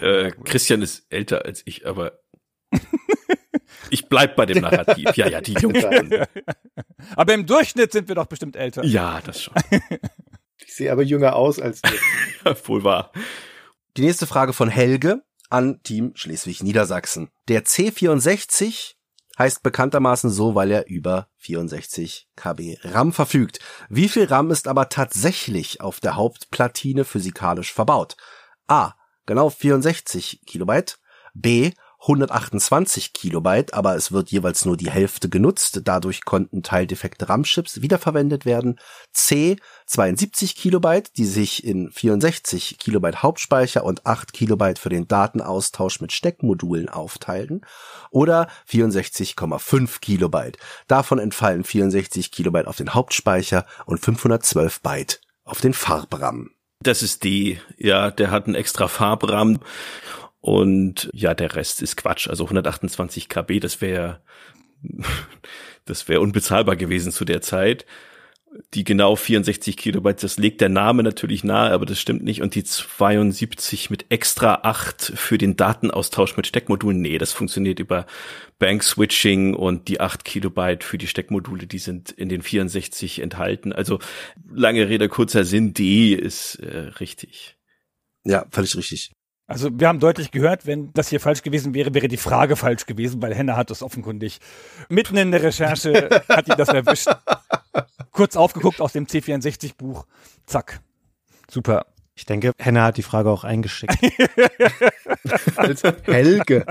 Äh, 0.00 0.30
Christian 0.44 0.82
ist 0.82 1.06
älter 1.10 1.44
als 1.44 1.62
ich, 1.64 1.86
aber 1.86 2.12
ich 3.90 4.08
bleib 4.08 4.36
bei 4.36 4.46
dem 4.46 4.62
Narrativ. 4.62 5.16
Ja, 5.16 5.28
ja, 5.28 5.40
die 5.40 5.54
Jungspunde. 5.60 6.28
Aber 7.14 7.34
im 7.34 7.46
Durchschnitt 7.46 7.92
sind 7.92 8.08
wir 8.08 8.14
doch 8.14 8.26
bestimmt 8.26 8.56
älter. 8.56 8.84
Ja, 8.84 9.20
das 9.24 9.42
schon. 9.42 9.54
Sehe 10.76 10.92
aber 10.92 11.02
jünger 11.02 11.36
aus 11.36 11.58
als 11.58 11.80
du. 11.80 11.90
Wohl 12.68 12.84
wahr. 12.84 13.10
Die 13.96 14.02
nächste 14.02 14.26
Frage 14.26 14.52
von 14.52 14.68
Helge 14.68 15.22
an 15.48 15.82
Team 15.82 16.12
Schleswig-Niedersachsen. 16.14 17.30
Der 17.48 17.64
C64 17.64 18.92
heißt 19.38 19.62
bekanntermaßen 19.62 20.28
so, 20.28 20.54
weil 20.54 20.70
er 20.70 20.86
über 20.86 21.28
64 21.38 22.28
KB 22.36 22.76
RAM 22.82 23.14
verfügt. 23.14 23.60
Wie 23.88 24.10
viel 24.10 24.24
RAM 24.24 24.50
ist 24.50 24.68
aber 24.68 24.90
tatsächlich 24.90 25.80
auf 25.80 26.00
der 26.00 26.16
Hauptplatine 26.16 27.06
physikalisch 27.06 27.72
verbaut? 27.72 28.18
A. 28.66 28.92
Genau 29.24 29.48
64 29.48 30.42
Kilobyte. 30.44 30.98
B. 31.32 31.72
128 32.00 33.12
Kilobyte, 33.12 33.74
aber 33.74 33.96
es 33.96 34.12
wird 34.12 34.30
jeweils 34.30 34.64
nur 34.64 34.76
die 34.76 34.90
Hälfte 34.90 35.28
genutzt. 35.28 35.80
Dadurch 35.84 36.24
konnten 36.24 36.62
teildefekte 36.62 37.28
RAM-Chips 37.28 37.82
wiederverwendet 37.82 38.44
werden. 38.44 38.78
C. 39.12 39.56
72 39.86 40.56
Kilobyte, 40.56 41.16
die 41.16 41.24
sich 41.24 41.64
in 41.64 41.90
64 41.90 42.78
Kilobyte 42.78 43.22
Hauptspeicher 43.22 43.84
und 43.84 44.06
8 44.06 44.32
Kilobyte 44.32 44.78
für 44.78 44.88
den 44.88 45.08
Datenaustausch 45.08 46.00
mit 46.00 46.12
Steckmodulen 46.12 46.88
aufteilten. 46.88 47.62
Oder 48.10 48.48
64,5 48.68 50.00
Kilobyte. 50.00 50.58
Davon 50.86 51.18
entfallen 51.18 51.64
64 51.64 52.30
Kilobyte 52.30 52.68
auf 52.68 52.76
den 52.76 52.94
Hauptspeicher 52.94 53.66
und 53.86 53.98
512 53.98 54.80
Byte 54.80 55.20
auf 55.44 55.60
den 55.60 55.72
Farbram. 55.72 56.50
Das 56.80 57.02
ist 57.02 57.24
D. 57.24 57.60
Ja, 57.78 58.10
der 58.10 58.30
hat 58.30 58.46
einen 58.46 58.54
extra 58.54 58.86
Farbram. 58.88 59.60
Und 60.46 61.10
ja, 61.12 61.34
der 61.34 61.56
Rest 61.56 61.82
ist 61.82 61.96
Quatsch. 61.96 62.28
Also 62.28 62.44
128 62.44 63.28
KB, 63.28 63.58
das 63.58 63.80
wäre 63.80 64.20
das 65.84 66.06
wäre 66.06 66.20
unbezahlbar 66.20 66.76
gewesen 66.76 67.10
zu 67.10 67.24
der 67.24 67.42
Zeit. 67.42 67.84
Die 68.72 68.84
genau 68.84 69.16
64 69.16 69.76
Kilobyte, 69.76 70.22
das 70.22 70.38
legt 70.38 70.60
der 70.60 70.68
Name 70.68 71.02
natürlich 71.02 71.42
nahe, 71.42 71.72
aber 71.72 71.84
das 71.84 71.98
stimmt 71.98 72.22
nicht. 72.22 72.42
Und 72.42 72.54
die 72.54 72.62
72 72.62 73.90
mit 73.90 74.06
extra 74.08 74.60
8 74.62 75.14
für 75.16 75.36
den 75.36 75.56
Datenaustausch 75.56 76.36
mit 76.36 76.46
Steckmodulen, 76.46 77.00
nee, 77.00 77.18
das 77.18 77.32
funktioniert 77.32 77.80
über 77.80 78.06
Bank 78.60 78.84
Switching 78.84 79.52
und 79.52 79.88
die 79.88 79.98
8 79.98 80.24
Kilobyte 80.24 80.84
für 80.84 80.96
die 80.96 81.08
Steckmodule, 81.08 81.66
die 81.66 81.80
sind 81.80 82.12
in 82.12 82.28
den 82.28 82.42
64 82.42 83.18
enthalten. 83.18 83.72
Also 83.72 83.98
lange 84.48 84.88
Rede, 84.88 85.08
kurzer 85.08 85.44
Sinn, 85.44 85.74
D 85.74 86.14
ist 86.14 86.54
äh, 86.60 86.92
richtig. 87.00 87.56
Ja, 88.22 88.46
völlig 88.52 88.76
richtig. 88.76 89.10
Also 89.46 89.70
wir 89.72 89.86
haben 89.86 90.00
deutlich 90.00 90.32
gehört, 90.32 90.66
wenn 90.66 90.92
das 90.92 91.08
hier 91.08 91.20
falsch 91.20 91.42
gewesen 91.42 91.72
wäre, 91.72 91.94
wäre 91.94 92.08
die 92.08 92.16
Frage 92.16 92.56
falsch 92.56 92.86
gewesen, 92.86 93.22
weil 93.22 93.34
Henne 93.34 93.56
hat 93.56 93.70
das 93.70 93.82
offenkundig 93.82 94.40
mitten 94.88 95.16
in 95.16 95.30
der 95.30 95.42
Recherche 95.42 96.22
hat 96.28 96.48
ihn 96.48 96.56
das 96.56 96.68
erwischt. 96.68 97.08
Kurz 98.10 98.34
aufgeguckt 98.34 98.80
aus 98.80 98.92
dem 98.92 99.06
C64-Buch. 99.06 100.06
Zack. 100.46 100.80
Super. 101.48 101.86
Ich 102.18 102.24
denke, 102.24 102.52
Henna 102.58 102.84
hat 102.84 102.96
die 102.96 103.02
Frage 103.02 103.28
auch 103.28 103.44
eingeschickt. 103.44 103.94
Als 105.56 105.82
Helge. 106.04 106.64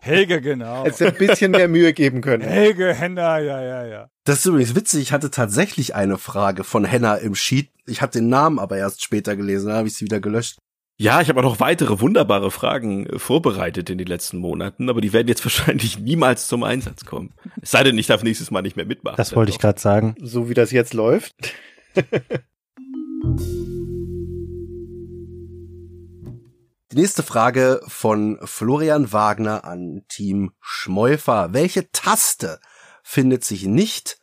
Helge, 0.00 0.40
genau. 0.40 0.84
Hätte 0.84 1.08
ein 1.08 1.14
bisschen 1.14 1.50
mehr 1.50 1.66
Mühe 1.66 1.92
geben 1.92 2.20
können. 2.20 2.44
Helge, 2.44 2.94
Henna, 2.94 3.40
ja, 3.40 3.60
ja, 3.60 3.84
ja. 3.84 4.10
Das 4.22 4.38
ist 4.38 4.46
übrigens 4.46 4.76
witzig. 4.76 5.02
Ich 5.02 5.12
hatte 5.12 5.32
tatsächlich 5.32 5.96
eine 5.96 6.16
Frage 6.16 6.62
von 6.62 6.84
Henna 6.84 7.16
im 7.16 7.34
Sheet. 7.34 7.72
Ich 7.86 8.02
habe 8.02 8.12
den 8.12 8.28
Namen 8.28 8.60
aber 8.60 8.78
erst 8.78 9.02
später 9.02 9.34
gelesen. 9.34 9.66
Dann 9.66 9.78
habe 9.78 9.88
ich 9.88 9.96
sie 9.96 10.04
wieder 10.04 10.20
gelöscht. 10.20 10.58
Ja, 11.00 11.20
ich 11.20 11.28
habe 11.28 11.38
auch 11.38 11.44
noch 11.44 11.60
weitere 11.60 12.00
wunderbare 12.00 12.50
Fragen 12.50 13.06
äh, 13.06 13.20
vorbereitet 13.20 13.88
in 13.88 13.98
den 13.98 14.08
letzten 14.08 14.38
Monaten, 14.38 14.90
aber 14.90 15.00
die 15.00 15.12
werden 15.12 15.28
jetzt 15.28 15.44
wahrscheinlich 15.44 16.00
niemals 16.00 16.48
zum 16.48 16.64
Einsatz 16.64 17.04
kommen. 17.04 17.32
Es 17.62 17.70
sei 17.70 17.84
denn, 17.84 17.96
ich 17.96 18.08
darf 18.08 18.24
nächstes 18.24 18.50
Mal 18.50 18.62
nicht 18.62 18.76
mehr 18.76 18.84
mitmachen. 18.84 19.16
Das 19.16 19.36
wollte 19.36 19.50
ich 19.50 19.60
gerade 19.60 19.78
sagen. 19.80 20.16
So 20.20 20.48
wie 20.48 20.54
das 20.54 20.72
jetzt 20.72 20.94
läuft. 20.94 21.36
Die 26.90 26.96
nächste 26.96 27.22
Frage 27.22 27.80
von 27.86 28.40
Florian 28.42 29.12
Wagner 29.12 29.64
an 29.64 30.02
Team 30.08 30.50
Schmeufer. 30.60 31.52
Welche 31.52 31.92
Taste 31.92 32.58
findet 33.04 33.44
sich 33.44 33.66
nicht 33.66 34.18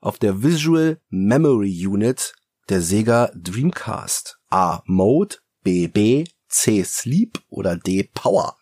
auf 0.00 0.18
der 0.18 0.44
Visual 0.44 1.00
Memory 1.08 1.86
Unit 1.88 2.34
der 2.68 2.82
Sega 2.82 3.32
Dreamcast? 3.34 4.38
A. 4.50 4.82
Mode, 4.86 5.38
B. 5.64 5.88
B, 5.88 6.24
C. 6.48 6.84
Sleep 6.84 7.40
oder 7.48 7.76
D. 7.76 8.04
Power? 8.04 8.56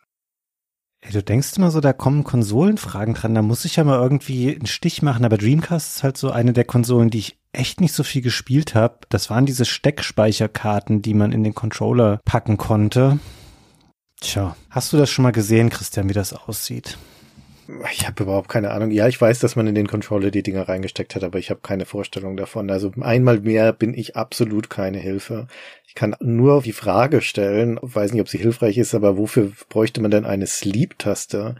Ey, 1.00 1.10
du 1.10 1.22
denkst 1.22 1.56
immer 1.56 1.72
so, 1.72 1.80
da 1.80 1.92
kommen 1.92 2.22
Konsolenfragen 2.22 3.14
dran, 3.14 3.34
da 3.34 3.42
muss 3.42 3.64
ich 3.64 3.74
ja 3.74 3.82
mal 3.82 4.00
irgendwie 4.00 4.54
einen 4.54 4.66
Stich 4.66 5.02
machen, 5.02 5.24
aber 5.24 5.36
Dreamcast 5.36 5.96
ist 5.96 6.02
halt 6.04 6.16
so 6.16 6.30
eine 6.30 6.52
der 6.52 6.64
Konsolen, 6.64 7.10
die 7.10 7.18
ich 7.18 7.38
echt 7.52 7.80
nicht 7.80 7.92
so 7.92 8.04
viel 8.04 8.22
gespielt 8.22 8.76
habe. 8.76 9.00
Das 9.08 9.28
waren 9.28 9.44
diese 9.44 9.64
Steckspeicherkarten, 9.64 11.02
die 11.02 11.14
man 11.14 11.32
in 11.32 11.42
den 11.42 11.56
Controller 11.56 12.20
packen 12.24 12.56
konnte. 12.56 13.18
Tja, 14.20 14.56
hast 14.70 14.92
du 14.92 14.96
das 14.96 15.10
schon 15.10 15.24
mal 15.24 15.32
gesehen, 15.32 15.70
Christian, 15.70 16.08
wie 16.08 16.14
das 16.14 16.32
aussieht? 16.32 16.96
Ich 17.92 18.06
habe 18.06 18.22
überhaupt 18.24 18.48
keine 18.48 18.70
Ahnung. 18.70 18.90
Ja, 18.90 19.08
ich 19.08 19.20
weiß, 19.20 19.38
dass 19.38 19.56
man 19.56 19.66
in 19.66 19.74
den 19.74 19.86
Controller 19.86 20.30
die 20.30 20.42
Dinger 20.42 20.68
reingesteckt 20.68 21.14
hat, 21.14 21.24
aber 21.24 21.38
ich 21.38 21.50
habe 21.50 21.60
keine 21.62 21.86
Vorstellung 21.86 22.36
davon. 22.36 22.70
Also 22.70 22.92
einmal 23.00 23.40
mehr 23.40 23.72
bin 23.72 23.94
ich 23.94 24.16
absolut 24.16 24.70
keine 24.70 24.98
Hilfe. 24.98 25.46
Ich 25.86 25.94
kann 25.94 26.16
nur 26.20 26.62
die 26.62 26.72
Frage 26.72 27.20
stellen, 27.20 27.78
weiß 27.80 28.12
nicht, 28.12 28.20
ob 28.20 28.28
sie 28.28 28.38
hilfreich 28.38 28.78
ist, 28.78 28.94
aber 28.94 29.16
wofür 29.16 29.52
bräuchte 29.68 30.00
man 30.00 30.10
denn 30.10 30.24
eine 30.24 30.46
Sleep-Taste 30.46 31.56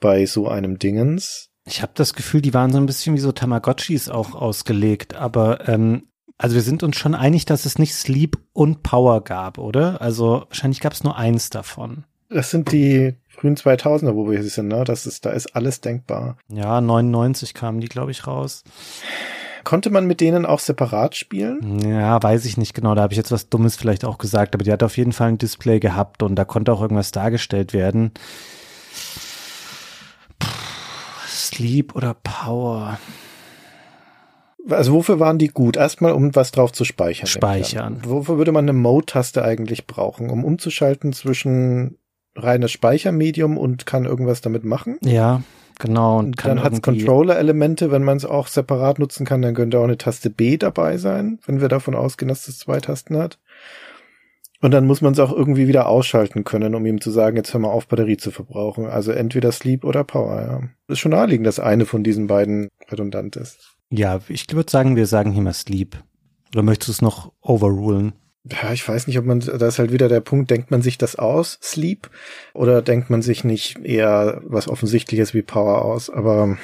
bei 0.00 0.26
so 0.26 0.48
einem 0.48 0.78
Dingens? 0.78 1.50
Ich 1.64 1.82
habe 1.82 1.92
das 1.94 2.14
Gefühl, 2.14 2.42
die 2.42 2.54
waren 2.54 2.72
so 2.72 2.78
ein 2.78 2.86
bisschen 2.86 3.14
wie 3.16 3.20
so 3.20 3.32
Tamagotchis 3.32 4.08
auch 4.08 4.34
ausgelegt, 4.34 5.14
aber 5.14 5.68
ähm, 5.68 6.04
also 6.38 6.54
wir 6.54 6.62
sind 6.62 6.82
uns 6.82 6.96
schon 6.96 7.14
einig, 7.14 7.44
dass 7.44 7.64
es 7.64 7.78
nicht 7.78 7.94
Sleep 7.94 8.38
und 8.52 8.82
Power 8.82 9.24
gab, 9.24 9.58
oder? 9.58 10.00
Also 10.00 10.44
wahrscheinlich 10.48 10.80
gab 10.80 10.92
es 10.92 11.02
nur 11.02 11.16
eins 11.16 11.50
davon. 11.50 12.04
Das 12.28 12.50
sind 12.50 12.72
die 12.72 13.14
frühen 13.36 13.56
2000er, 13.56 14.14
wo 14.14 14.30
wir 14.30 14.38
hier 14.38 14.48
sind, 14.48 14.68
ne? 14.68 14.84
Das 14.84 15.06
ist, 15.06 15.26
da 15.26 15.30
ist 15.30 15.54
alles 15.54 15.80
denkbar. 15.80 16.36
Ja, 16.48 16.80
99 16.80 17.54
kamen 17.54 17.80
die, 17.80 17.88
glaube 17.88 18.10
ich, 18.10 18.26
raus. 18.26 18.64
Konnte 19.64 19.90
man 19.90 20.06
mit 20.06 20.20
denen 20.20 20.46
auch 20.46 20.60
separat 20.60 21.16
spielen? 21.16 21.80
Ja, 21.80 22.22
weiß 22.22 22.44
ich 22.44 22.56
nicht 22.56 22.72
genau. 22.72 22.94
Da 22.94 23.02
habe 23.02 23.12
ich 23.12 23.16
jetzt 23.16 23.32
was 23.32 23.48
Dummes 23.48 23.76
vielleicht 23.76 24.04
auch 24.04 24.18
gesagt, 24.18 24.54
aber 24.54 24.62
die 24.64 24.72
hat 24.72 24.82
auf 24.82 24.96
jeden 24.96 25.12
Fall 25.12 25.28
ein 25.28 25.38
Display 25.38 25.80
gehabt 25.80 26.22
und 26.22 26.36
da 26.36 26.44
konnte 26.44 26.72
auch 26.72 26.80
irgendwas 26.80 27.10
dargestellt 27.10 27.72
werden. 27.72 28.12
Puh, 30.38 30.48
Sleep 31.26 31.96
oder 31.96 32.14
Power? 32.14 32.98
Also 34.70 34.92
wofür 34.92 35.20
waren 35.20 35.38
die 35.38 35.48
gut? 35.48 35.76
Erstmal, 35.76 36.12
um 36.12 36.34
was 36.34 36.52
drauf 36.52 36.72
zu 36.72 36.84
speichern. 36.84 37.26
Speichern. 37.26 38.02
Wofür 38.04 38.38
würde 38.38 38.52
man 38.52 38.64
eine 38.64 38.72
Mode-Taste 38.72 39.44
eigentlich 39.44 39.86
brauchen? 39.86 40.30
Um 40.30 40.44
umzuschalten 40.44 41.12
zwischen 41.12 41.98
reines 42.36 42.70
Speichermedium 42.72 43.58
und 43.58 43.86
kann 43.86 44.04
irgendwas 44.04 44.40
damit 44.40 44.64
machen? 44.64 44.98
Ja, 45.02 45.42
genau. 45.78 46.18
Und 46.18 46.44
dann 46.44 46.62
hat 46.62 46.72
es 46.72 46.82
Controller-Elemente, 46.82 47.90
wenn 47.90 48.04
man 48.04 48.16
es 48.16 48.24
auch 48.24 48.46
separat 48.46 48.98
nutzen 48.98 49.26
kann, 49.26 49.42
dann 49.42 49.54
könnte 49.54 49.78
auch 49.78 49.84
eine 49.84 49.98
Taste 49.98 50.30
B 50.30 50.56
dabei 50.56 50.98
sein, 50.98 51.38
wenn 51.46 51.60
wir 51.60 51.68
davon 51.68 51.94
ausgehen, 51.94 52.28
dass 52.28 52.48
es 52.48 52.58
zwei 52.58 52.80
Tasten 52.80 53.16
hat. 53.16 53.38
Und 54.62 54.70
dann 54.70 54.86
muss 54.86 55.02
man 55.02 55.12
es 55.12 55.18
auch 55.18 55.32
irgendwie 55.32 55.68
wieder 55.68 55.86
ausschalten 55.86 56.44
können, 56.44 56.74
um 56.74 56.86
ihm 56.86 57.00
zu 57.00 57.10
sagen, 57.10 57.36
jetzt 57.36 57.52
hör 57.52 57.60
mal 57.60 57.68
auf, 57.68 57.88
Batterie 57.88 58.16
zu 58.16 58.30
verbrauchen. 58.30 58.86
Also 58.86 59.12
entweder 59.12 59.52
Sleep 59.52 59.84
oder 59.84 60.02
Power, 60.02 60.42
ja. 60.42 60.60
Ist 60.88 61.00
schon 61.00 61.12
naheliegend, 61.12 61.46
dass 61.46 61.60
eine 61.60 61.84
von 61.84 62.02
diesen 62.02 62.26
beiden 62.26 62.68
redundant 62.90 63.36
ist. 63.36 63.76
Ja, 63.90 64.20
ich 64.28 64.46
würde 64.52 64.70
sagen, 64.70 64.96
wir 64.96 65.06
sagen 65.06 65.32
hier 65.32 65.42
mal 65.42 65.52
Sleep. 65.52 66.02
Oder 66.54 66.62
möchtest 66.62 66.88
du 66.88 66.92
es 66.92 67.02
noch 67.02 67.32
overrulen? 67.42 68.14
Ja, 68.48 68.72
ich 68.72 68.86
weiß 68.86 69.06
nicht, 69.08 69.18
ob 69.18 69.24
man, 69.24 69.40
da 69.40 69.66
ist 69.66 69.78
halt 69.78 69.92
wieder 69.92 70.08
der 70.08 70.20
Punkt, 70.20 70.50
denkt 70.50 70.70
man 70.70 70.80
sich 70.80 70.98
das 70.98 71.16
aus, 71.16 71.58
Sleep, 71.62 72.08
oder 72.54 72.80
denkt 72.80 73.10
man 73.10 73.20
sich 73.20 73.42
nicht 73.42 73.78
eher 73.80 74.40
was 74.44 74.68
Offensichtliches 74.68 75.34
wie 75.34 75.42
Power 75.42 75.82
aus, 75.84 76.10
aber 76.10 76.56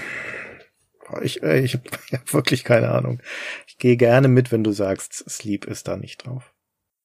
ich, 1.22 1.42
äh, 1.42 1.60
ich 1.60 1.74
habe 1.74 1.84
hab 2.12 2.32
wirklich 2.32 2.64
keine 2.64 2.90
Ahnung. 2.90 3.20
Ich 3.66 3.78
gehe 3.78 3.96
gerne 3.96 4.28
mit, 4.28 4.52
wenn 4.52 4.64
du 4.64 4.72
sagst, 4.72 5.28
Sleep 5.28 5.64
ist 5.64 5.88
da 5.88 5.96
nicht 5.96 6.26
drauf. 6.26 6.54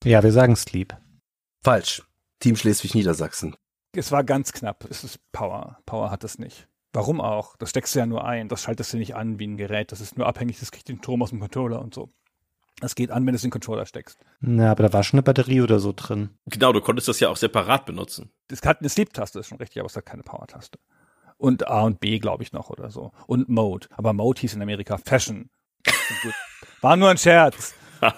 Ja, 0.03 0.21
wir 0.23 0.31
sagen 0.31 0.55
Sleep. 0.55 0.95
Falsch. 1.63 2.03
Team 2.39 2.55
Schleswig-Niedersachsen. 2.55 3.55
Es 3.93 4.11
war 4.11 4.23
ganz 4.23 4.53
knapp. 4.53 4.85
Es 4.89 5.03
ist 5.03 5.19
Power. 5.31 5.79
Power 5.87 6.11
hat 6.11 6.23
es 6.23 6.37
nicht. 6.37 6.67
Warum 6.93 7.19
auch? 7.19 7.55
Das 7.57 7.71
steckst 7.71 7.95
du 7.95 7.99
ja 7.99 8.05
nur 8.05 8.25
ein. 8.25 8.47
Das 8.47 8.61
schaltest 8.61 8.93
du 8.93 8.97
nicht 8.97 9.15
an 9.15 9.39
wie 9.39 9.47
ein 9.47 9.57
Gerät. 9.57 9.91
Das 9.91 10.01
ist 10.01 10.17
nur 10.17 10.27
abhängig, 10.27 10.59
das 10.59 10.71
kriegt 10.71 10.87
den 10.87 10.99
Strom 10.99 11.23
aus 11.23 11.31
dem 11.31 11.39
Controller 11.39 11.81
und 11.81 11.95
so. 11.95 12.13
Das 12.79 12.93
geht 12.93 13.09
an, 13.09 13.25
wenn 13.25 13.33
du 13.33 13.37
es 13.37 13.43
in 13.43 13.47
den 13.47 13.53
Controller 13.53 13.85
steckst. 13.85 14.19
Na, 14.39 14.71
aber 14.71 14.83
da 14.83 14.93
war 14.93 15.03
schon 15.03 15.17
eine 15.17 15.23
Batterie 15.23 15.61
oder 15.61 15.79
so 15.79 15.93
drin. 15.95 16.29
Genau, 16.45 16.73
du 16.73 16.81
konntest 16.81 17.07
das 17.07 17.19
ja 17.19 17.29
auch 17.29 17.37
separat 17.37 17.85
benutzen. 17.85 18.29
Es 18.51 18.61
hat 18.63 18.81
eine 18.81 18.89
Sleep-Taste, 18.89 19.39
ist 19.39 19.47
schon 19.47 19.57
richtig, 19.57 19.79
aber 19.79 19.87
es 19.87 19.95
hat 19.95 20.05
keine 20.05 20.23
Power-Taste. 20.23 20.77
Und 21.37 21.67
A 21.67 21.81
und 21.81 21.99
B, 21.99 22.19
glaube 22.19 22.43
ich, 22.43 22.53
noch 22.53 22.69
oder 22.69 22.91
so. 22.91 23.11
Und 23.25 23.49
Mode. 23.49 23.87
Aber 23.91 24.13
Mode 24.13 24.41
hieß 24.41 24.53
in 24.53 24.61
Amerika 24.61 24.97
Fashion. 24.97 25.49
War 26.81 26.97
nur 26.97 27.09
ein 27.09 27.17
Scherz. 27.17 27.73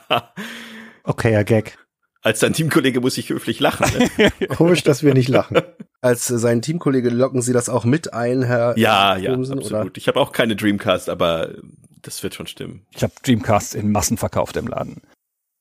Okay, 1.03 1.33
ja, 1.33 1.41
Gag. 1.41 1.75
Als 2.21 2.39
dein 2.39 2.53
Teamkollege 2.53 2.99
muss 3.01 3.17
ich 3.17 3.29
höflich 3.29 3.59
lachen. 3.59 3.87
Ne? 4.17 4.47
Komisch, 4.49 4.83
dass 4.83 5.03
wir 5.03 5.13
nicht 5.13 5.29
lachen. 5.29 5.57
Als 6.01 6.29
äh, 6.29 6.37
sein 6.37 6.61
Teamkollege 6.61 7.09
locken 7.09 7.41
Sie 7.41 7.53
das 7.53 7.69
auch 7.69 7.85
mit 7.85 8.13
ein, 8.13 8.43
Herr 8.43 8.77
ja, 8.77 9.15
ja, 9.15 9.33
Thomsen, 9.33 9.59
absolut. 9.59 9.85
oder? 9.85 9.91
Ich 9.95 10.07
habe 10.07 10.19
auch 10.19 10.31
keine 10.31 10.55
Dreamcast, 10.55 11.09
aber 11.09 11.55
das 12.01 12.23
wird 12.23 12.35
schon 12.35 12.47
stimmen. 12.47 12.85
Ich 12.91 13.03
habe 13.03 13.13
Dreamcasts 13.23 13.73
in 13.73 13.91
Massen 13.91 14.17
verkauft 14.17 14.57
im 14.57 14.67
Laden. 14.67 15.01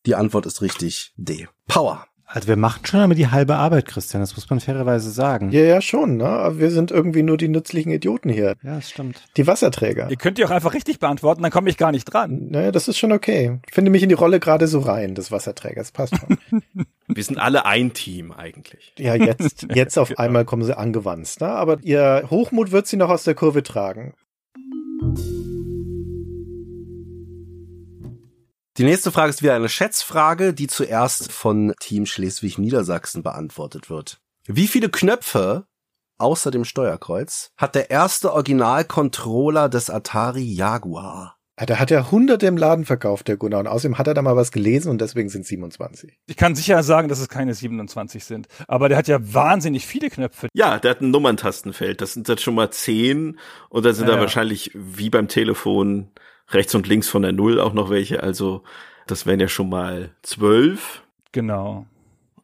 Die 0.06 0.14
Antwort 0.14 0.46
ist 0.46 0.62
richtig 0.62 1.12
D. 1.16 1.48
Power. 1.66 2.06
Also 2.30 2.46
wir 2.46 2.56
machen 2.56 2.84
schon 2.84 3.00
aber 3.00 3.14
die 3.14 3.28
halbe 3.28 3.56
Arbeit, 3.56 3.86
Christian, 3.86 4.22
das 4.22 4.36
muss 4.36 4.50
man 4.50 4.60
fairerweise 4.60 5.10
sagen. 5.10 5.50
Ja, 5.50 5.62
ja, 5.62 5.80
schon, 5.80 6.18
ne? 6.18 6.26
Aber 6.26 6.58
wir 6.58 6.70
sind 6.70 6.90
irgendwie 6.90 7.22
nur 7.22 7.38
die 7.38 7.48
nützlichen 7.48 7.90
Idioten 7.90 8.28
hier. 8.28 8.54
Ja, 8.62 8.74
das 8.74 8.90
stimmt. 8.90 9.22
Die 9.38 9.46
Wasserträger. 9.46 10.10
Ihr 10.10 10.16
könnt 10.16 10.36
die 10.36 10.44
auch 10.44 10.50
einfach 10.50 10.74
richtig 10.74 10.98
beantworten, 10.98 11.42
dann 11.42 11.50
komme 11.50 11.70
ich 11.70 11.78
gar 11.78 11.90
nicht 11.90 12.04
dran. 12.04 12.48
Naja, 12.50 12.70
das 12.70 12.86
ist 12.86 12.98
schon 12.98 13.12
okay. 13.12 13.60
Ich 13.66 13.74
finde 13.74 13.90
mich 13.90 14.02
in 14.02 14.10
die 14.10 14.14
Rolle 14.14 14.40
gerade 14.40 14.68
so 14.68 14.80
rein, 14.80 15.14
des 15.14 15.32
Wasserträgers. 15.32 15.92
Passt 15.92 16.16
schon. 16.18 16.38
Wir 17.06 17.24
sind 17.24 17.38
alle 17.38 17.64
ein 17.64 17.94
Team 17.94 18.30
eigentlich. 18.30 18.92
ja, 18.98 19.14
jetzt, 19.14 19.66
jetzt 19.74 19.98
auf 19.98 20.18
einmal 20.18 20.44
kommen 20.44 20.64
sie 20.64 20.76
angewandt, 20.76 21.40
ne? 21.40 21.48
Aber 21.48 21.78
ihr 21.80 22.26
Hochmut 22.28 22.72
wird 22.72 22.86
sie 22.86 22.98
noch 22.98 23.08
aus 23.08 23.24
der 23.24 23.36
Kurve 23.36 23.62
tragen. 23.62 24.12
Die 28.78 28.84
nächste 28.84 29.10
Frage 29.10 29.30
ist 29.30 29.42
wieder 29.42 29.56
eine 29.56 29.68
Schätzfrage, 29.68 30.54
die 30.54 30.68
zuerst 30.68 31.32
von 31.32 31.74
Team 31.80 32.06
Schleswig-Niedersachsen 32.06 33.24
beantwortet 33.24 33.90
wird. 33.90 34.20
Wie 34.46 34.68
viele 34.68 34.88
Knöpfe 34.88 35.66
außer 36.18 36.52
dem 36.52 36.64
Steuerkreuz 36.64 37.50
hat 37.56 37.74
der 37.74 37.90
erste 37.90 38.32
Original-Controller 38.32 39.68
des 39.68 39.90
Atari 39.90 40.44
Jaguar? 40.44 41.34
Ah, 41.56 41.66
Der 41.66 41.80
hat 41.80 41.90
ja 41.90 42.08
hunderte 42.12 42.46
im 42.46 42.56
Laden 42.56 42.84
verkauft, 42.84 43.26
der 43.26 43.36
Gunnar. 43.36 43.58
Und 43.58 43.66
außerdem 43.66 43.98
hat 43.98 44.06
er 44.06 44.14
da 44.14 44.22
mal 44.22 44.36
was 44.36 44.52
gelesen 44.52 44.90
und 44.90 45.00
deswegen 45.00 45.28
sind 45.28 45.44
27. 45.44 46.16
Ich 46.26 46.36
kann 46.36 46.54
sicher 46.54 46.80
sagen, 46.84 47.08
dass 47.08 47.18
es 47.18 47.28
keine 47.28 47.52
27 47.54 48.24
sind. 48.24 48.46
Aber 48.68 48.88
der 48.88 48.96
hat 48.96 49.08
ja 49.08 49.18
wahnsinnig 49.34 49.84
viele 49.84 50.08
Knöpfe. 50.08 50.46
Ja, 50.54 50.78
der 50.78 50.92
hat 50.92 51.00
ein 51.00 51.10
Nummerntastenfeld. 51.10 52.00
Das 52.00 52.12
sind 52.12 52.28
dann 52.28 52.38
schon 52.38 52.54
mal 52.54 52.70
zehn 52.70 53.40
und 53.70 53.84
da 53.84 53.92
sind 53.92 54.04
Ja, 54.04 54.12
da 54.12 54.16
ja. 54.18 54.20
wahrscheinlich 54.20 54.70
wie 54.72 55.10
beim 55.10 55.26
Telefon 55.26 56.12
rechts 56.50 56.74
und 56.74 56.86
links 56.86 57.08
von 57.08 57.22
der 57.22 57.32
Null 57.32 57.60
auch 57.60 57.72
noch 57.72 57.90
welche. 57.90 58.22
Also 58.22 58.62
das 59.06 59.26
wären 59.26 59.40
ja 59.40 59.48
schon 59.48 59.68
mal 59.68 60.10
zwölf. 60.22 61.02
Genau. 61.32 61.86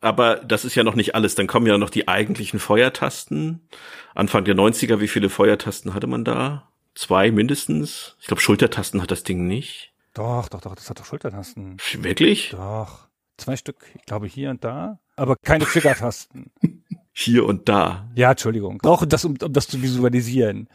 Aber 0.01 0.37
das 0.37 0.65
ist 0.65 0.75
ja 0.75 0.85
noch 0.85 0.95
nicht 0.95 1.15
alles. 1.15 1.35
Dann 1.35 1.47
kommen 1.47 1.67
ja 1.67 1.79
noch 1.79 1.91
die 1.91 2.09
eigentlichen 2.09 2.59
Feuertasten. 2.59 3.67
Anfang 4.15 4.45
der 4.45 4.55
90er, 4.55 5.01
wie 5.01 5.09
viele 5.09 5.31
Feuertasten 5.31 5.95
hatte 5.95 6.07
man 6.07 6.25
da? 6.25 6.69
Zwei 6.95 7.31
mindestens. 7.31 8.17
Ich 8.21 8.27
glaube, 8.27 8.43
Schultertasten 8.43 9.03
hat 9.03 9.11
das 9.11 9.25
Ding 9.25 9.47
nicht. 9.47 9.93
Doch, 10.13 10.49
doch, 10.49 10.61
doch, 10.61 10.75
das 10.75 10.91
hat 10.91 11.01
doch 11.01 11.07
Schultertasten. 11.07 11.79
Wirklich? 11.99 12.51
Doch. 12.51 13.09
Zwei 13.37 13.57
Stück, 13.57 13.87
ich 13.97 14.05
glaube 14.05 14.27
hier 14.29 14.51
und 14.51 14.63
da. 14.63 15.01
Aber 15.17 15.37
keine 15.37 15.65
Trigger-Tasten. 15.65 16.53
Hier 17.17 17.47
und 17.47 17.69
da. 17.69 18.09
ja, 18.17 18.33
Entschuldigung. 18.33 18.79
Brauche 18.79 19.07
das, 19.07 19.25
um, 19.25 19.37
um 19.41 19.53
das 19.53 19.69
zu 19.69 19.81
visualisieren. 19.81 20.69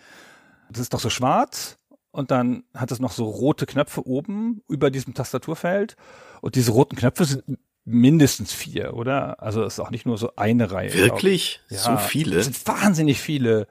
Das 0.70 0.80
ist 0.80 0.94
doch 0.94 1.02
so 1.02 1.10
schwarz 1.10 1.79
und 2.12 2.32
dann 2.32 2.64
hat 2.74 2.92
es 2.92 3.00
noch 3.00 3.12
so 3.12 3.26
rote 3.26 3.66
Knöpfe 3.66 4.06
oben 4.08 4.64
über 4.68 4.90
diesem 4.92 5.14
Tastaturfeld. 5.14 5.96
Und 6.42 6.56
diese 6.56 6.72
roten 6.72 6.96
Knöpfe 6.96 7.26
sind 7.26 7.60
mindestens 7.86 8.54
vier, 8.54 8.94
oder? 8.94 9.42
Also 9.42 9.64
es 9.64 9.74
ist 9.74 9.80
auch 9.80 9.92
nicht 9.92 10.06
nur 10.06 10.18
so 10.18 10.36
eine 10.36 10.72
Reihe. 10.72 10.94
Wirklich? 10.94 11.62
Ja, 11.70 11.78
So 11.78 11.98
viele? 11.98 12.36
Das 12.36 12.46
sind 12.46 12.68
wahnsinnig 12.68 13.20
viele. 13.20 13.68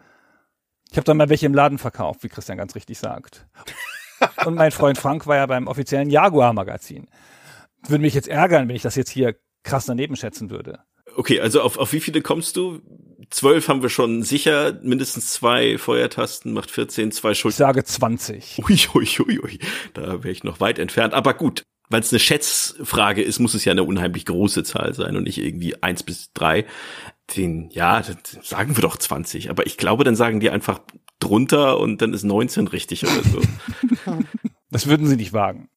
Ich 0.90 0.96
habe 0.96 1.04
da 1.04 1.14
mal 1.14 1.28
welche 1.28 1.46
im 1.46 1.54
Laden 1.54 1.78
verkauft, 1.78 2.22
wie 2.22 2.28
Christian 2.28 2.58
ganz 2.58 2.74
richtig 2.74 2.98
sagt. 2.98 3.46
Und 4.46 4.54
mein 4.54 4.72
Freund 4.72 4.98
Frank 4.98 5.26
war 5.26 5.36
ja 5.36 5.46
beim 5.46 5.66
offiziellen 5.66 6.10
Jaguar-Magazin. 6.10 7.08
Würde 7.86 8.02
mich 8.02 8.14
jetzt 8.14 8.28
ärgern, 8.28 8.68
wenn 8.68 8.76
ich 8.76 8.82
das 8.82 8.96
jetzt 8.96 9.10
hier 9.10 9.36
krass 9.62 9.86
daneben 9.86 10.16
schätzen 10.16 10.50
würde. 10.50 10.80
Okay, 11.18 11.40
also 11.40 11.62
auf, 11.62 11.78
auf 11.78 11.92
wie 11.92 11.98
viele 11.98 12.22
kommst 12.22 12.56
du? 12.56 12.80
Zwölf 13.30 13.66
haben 13.66 13.82
wir 13.82 13.88
schon 13.88 14.22
sicher, 14.22 14.78
mindestens 14.84 15.32
zwei 15.32 15.76
Feuertasten 15.76 16.52
macht 16.52 16.70
14, 16.70 17.10
zwei 17.10 17.32
Ich 17.32 17.40
Schulter. 17.40 17.56
sage 17.56 17.82
20. 17.82 18.62
Ui, 18.68 18.78
ui, 18.94 19.08
ui, 19.26 19.40
ui. 19.40 19.58
Da 19.94 20.22
wäre 20.22 20.30
ich 20.30 20.44
noch 20.44 20.60
weit 20.60 20.78
entfernt. 20.78 21.14
Aber 21.14 21.34
gut, 21.34 21.64
weil 21.90 22.02
es 22.02 22.12
eine 22.12 22.20
Schätzfrage 22.20 23.20
ist, 23.20 23.40
muss 23.40 23.54
es 23.54 23.64
ja 23.64 23.72
eine 23.72 23.82
unheimlich 23.82 24.26
große 24.26 24.62
Zahl 24.62 24.94
sein 24.94 25.16
und 25.16 25.24
nicht 25.24 25.38
irgendwie 25.38 25.82
eins 25.82 26.04
bis 26.04 26.32
drei. 26.34 26.66
Den, 27.36 27.68
ja, 27.70 28.00
sagen 28.42 28.76
wir 28.76 28.82
doch 28.82 28.96
20. 28.96 29.50
Aber 29.50 29.66
ich 29.66 29.76
glaube, 29.76 30.04
dann 30.04 30.14
sagen 30.14 30.38
die 30.38 30.50
einfach 30.50 30.80
drunter 31.18 31.80
und 31.80 32.00
dann 32.00 32.14
ist 32.14 32.22
19 32.22 32.68
richtig 32.68 33.02
oder 33.04 33.24
so. 33.24 33.40
Das 34.70 34.86
würden 34.86 35.06
sie 35.08 35.16
nicht 35.16 35.32
wagen. 35.32 35.68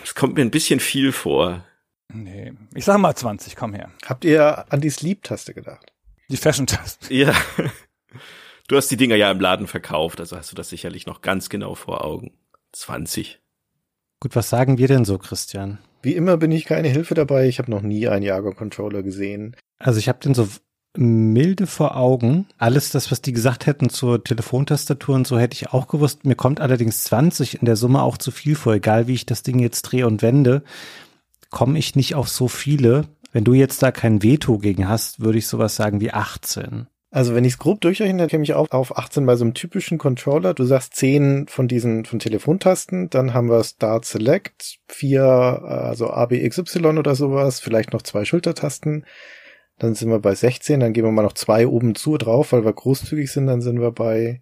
Das 0.00 0.14
kommt 0.14 0.36
mir 0.36 0.42
ein 0.42 0.52
bisschen 0.52 0.78
viel 0.80 1.10
vor. 1.12 1.66
Nee. 2.12 2.52
Ich 2.74 2.84
sag 2.84 2.98
mal 2.98 3.14
20, 3.14 3.56
komm 3.56 3.74
her. 3.74 3.90
Habt 4.06 4.24
ihr 4.24 4.70
an 4.72 4.80
die 4.80 4.90
Sleep-Taste 4.90 5.54
gedacht? 5.54 5.92
Die 6.28 6.36
Fashion-Taste. 6.36 7.06
Ja. 7.14 7.34
Du 8.68 8.76
hast 8.76 8.88
die 8.90 8.96
Dinger 8.96 9.16
ja 9.16 9.30
im 9.30 9.40
Laden 9.40 9.66
verkauft, 9.66 10.20
also 10.20 10.36
hast 10.36 10.50
du 10.50 10.56
das 10.56 10.68
sicherlich 10.68 11.06
noch 11.06 11.20
ganz 11.20 11.48
genau 11.48 11.74
vor 11.74 12.04
Augen. 12.04 12.32
20. 12.72 13.40
Gut, 14.20 14.36
was 14.36 14.48
sagen 14.48 14.78
wir 14.78 14.88
denn 14.88 15.04
so, 15.04 15.18
Christian? 15.18 15.78
Wie 16.02 16.14
immer 16.14 16.36
bin 16.36 16.52
ich 16.52 16.64
keine 16.64 16.88
Hilfe 16.88 17.14
dabei. 17.14 17.48
Ich 17.48 17.58
habe 17.58 17.70
noch 17.70 17.82
nie 17.82 18.08
einen 18.08 18.24
Jaguar-Controller 18.24 19.02
gesehen. 19.02 19.56
Also 19.78 19.98
ich 19.98 20.08
habe 20.08 20.20
den 20.20 20.34
so 20.34 20.48
milde 20.96 21.66
vor 21.66 21.96
Augen. 21.96 22.46
Alles 22.58 22.90
das, 22.90 23.10
was 23.10 23.22
die 23.22 23.32
gesagt 23.32 23.66
hätten 23.66 23.88
zur 23.88 24.22
Telefontastatur 24.22 25.14
und 25.14 25.26
so, 25.26 25.38
hätte 25.38 25.54
ich 25.54 25.70
auch 25.70 25.88
gewusst. 25.88 26.24
Mir 26.24 26.34
kommt 26.34 26.60
allerdings 26.60 27.04
20 27.04 27.60
in 27.60 27.66
der 27.66 27.76
Summe 27.76 28.02
auch 28.02 28.18
zu 28.18 28.30
viel 28.30 28.56
vor. 28.56 28.74
Egal 28.74 29.06
wie 29.06 29.14
ich 29.14 29.26
das 29.26 29.42
Ding 29.42 29.58
jetzt 29.58 29.82
drehe 29.82 30.06
und 30.06 30.22
wende, 30.22 30.62
komme 31.52 31.78
ich 31.78 31.94
nicht 31.94 32.16
auf 32.16 32.28
so 32.28 32.48
viele. 32.48 33.04
Wenn 33.30 33.44
du 33.44 33.54
jetzt 33.54 33.82
da 33.82 33.92
kein 33.92 34.22
Veto 34.22 34.58
gegen 34.58 34.88
hast, 34.88 35.20
würde 35.20 35.38
ich 35.38 35.46
sowas 35.46 35.76
sagen 35.76 36.00
wie 36.00 36.10
18. 36.10 36.88
Also 37.10 37.34
wenn 37.34 37.44
ich 37.44 37.52
es 37.52 37.58
grob 37.58 37.82
durchrechne, 37.82 38.18
dann 38.18 38.28
käme 38.28 38.42
ich 38.42 38.54
auch 38.54 38.70
auf 38.70 38.96
18 38.96 39.26
bei 39.26 39.36
so 39.36 39.44
einem 39.44 39.52
typischen 39.52 39.98
Controller. 39.98 40.54
Du 40.54 40.64
sagst 40.64 40.96
10 40.96 41.46
von 41.46 41.68
diesen 41.68 42.06
von 42.06 42.18
Telefontasten, 42.18 43.10
dann 43.10 43.34
haben 43.34 43.50
wir 43.50 43.62
Start 43.64 44.06
Select, 44.06 44.78
vier, 44.88 45.22
also 45.22 46.08
A, 46.10 46.24
B, 46.24 46.42
X, 46.42 46.56
Y 46.56 46.96
oder 46.96 47.14
sowas, 47.14 47.60
vielleicht 47.60 47.92
noch 47.92 48.00
zwei 48.00 48.24
Schultertasten. 48.24 49.04
Dann 49.78 49.94
sind 49.94 50.08
wir 50.08 50.20
bei 50.20 50.34
16, 50.34 50.80
dann 50.80 50.94
geben 50.94 51.08
wir 51.08 51.12
mal 51.12 51.22
noch 51.22 51.34
zwei 51.34 51.66
oben 51.66 51.94
zu 51.94 52.16
drauf, 52.16 52.52
weil 52.52 52.64
wir 52.64 52.72
großzügig 52.72 53.30
sind, 53.30 53.46
dann 53.46 53.60
sind 53.60 53.78
wir 53.78 53.92
bei, 53.92 54.40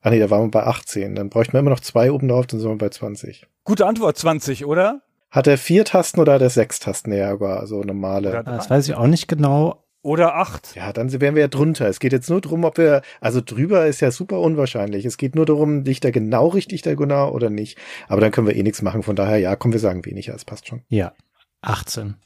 ah 0.00 0.08
nee, 0.08 0.18
da 0.18 0.30
waren 0.30 0.46
wir 0.46 0.50
bei 0.50 0.64
18. 0.64 1.16
Dann 1.16 1.28
bräuchten 1.28 1.52
wir 1.52 1.60
immer 1.60 1.70
noch 1.70 1.80
zwei 1.80 2.10
oben 2.10 2.28
drauf, 2.28 2.46
dann 2.46 2.60
sind 2.60 2.70
wir 2.70 2.78
bei 2.78 2.88
20. 2.88 3.46
Gute 3.64 3.84
Antwort, 3.84 4.16
20, 4.16 4.64
oder? 4.64 5.02
Hat 5.36 5.46
er 5.46 5.58
vier 5.58 5.84
Tasten 5.84 6.18
oder 6.18 6.32
hat 6.32 6.40
er 6.40 6.48
sechs 6.48 6.80
Tasten? 6.80 7.12
Ja, 7.12 7.30
aber 7.30 7.66
so 7.66 7.82
normale. 7.82 8.30
Oder 8.30 8.42
Das 8.42 8.70
weiß 8.70 8.88
ich 8.88 8.94
auch 8.94 9.06
nicht 9.06 9.28
genau. 9.28 9.84
Oder 10.00 10.36
8. 10.36 10.76
Ja, 10.76 10.94
dann 10.94 11.12
wären 11.12 11.34
wir 11.34 11.42
ja 11.42 11.48
drunter. 11.48 11.86
Es 11.88 12.00
geht 12.00 12.14
jetzt 12.14 12.30
nur 12.30 12.40
darum, 12.40 12.64
ob 12.64 12.78
wir, 12.78 13.02
also 13.20 13.42
drüber 13.44 13.86
ist 13.86 14.00
ja 14.00 14.10
super 14.10 14.40
unwahrscheinlich. 14.40 15.04
Es 15.04 15.18
geht 15.18 15.34
nur 15.34 15.44
darum, 15.44 15.84
liegt 15.84 16.06
er 16.06 16.10
genau 16.10 16.48
richtig, 16.48 16.80
der 16.80 16.96
Gunnar, 16.96 17.34
oder 17.34 17.50
nicht. 17.50 17.76
Aber 18.08 18.22
dann 18.22 18.30
können 18.30 18.46
wir 18.46 18.56
eh 18.56 18.62
nichts 18.62 18.80
machen. 18.80 19.02
Von 19.02 19.14
daher, 19.14 19.36
ja, 19.36 19.56
komm, 19.56 19.72
wir 19.72 19.78
sagen 19.78 20.06
weniger. 20.06 20.34
Es 20.34 20.46
passt 20.46 20.68
schon. 20.68 20.84
Ja, 20.88 21.12
18. 21.60 22.16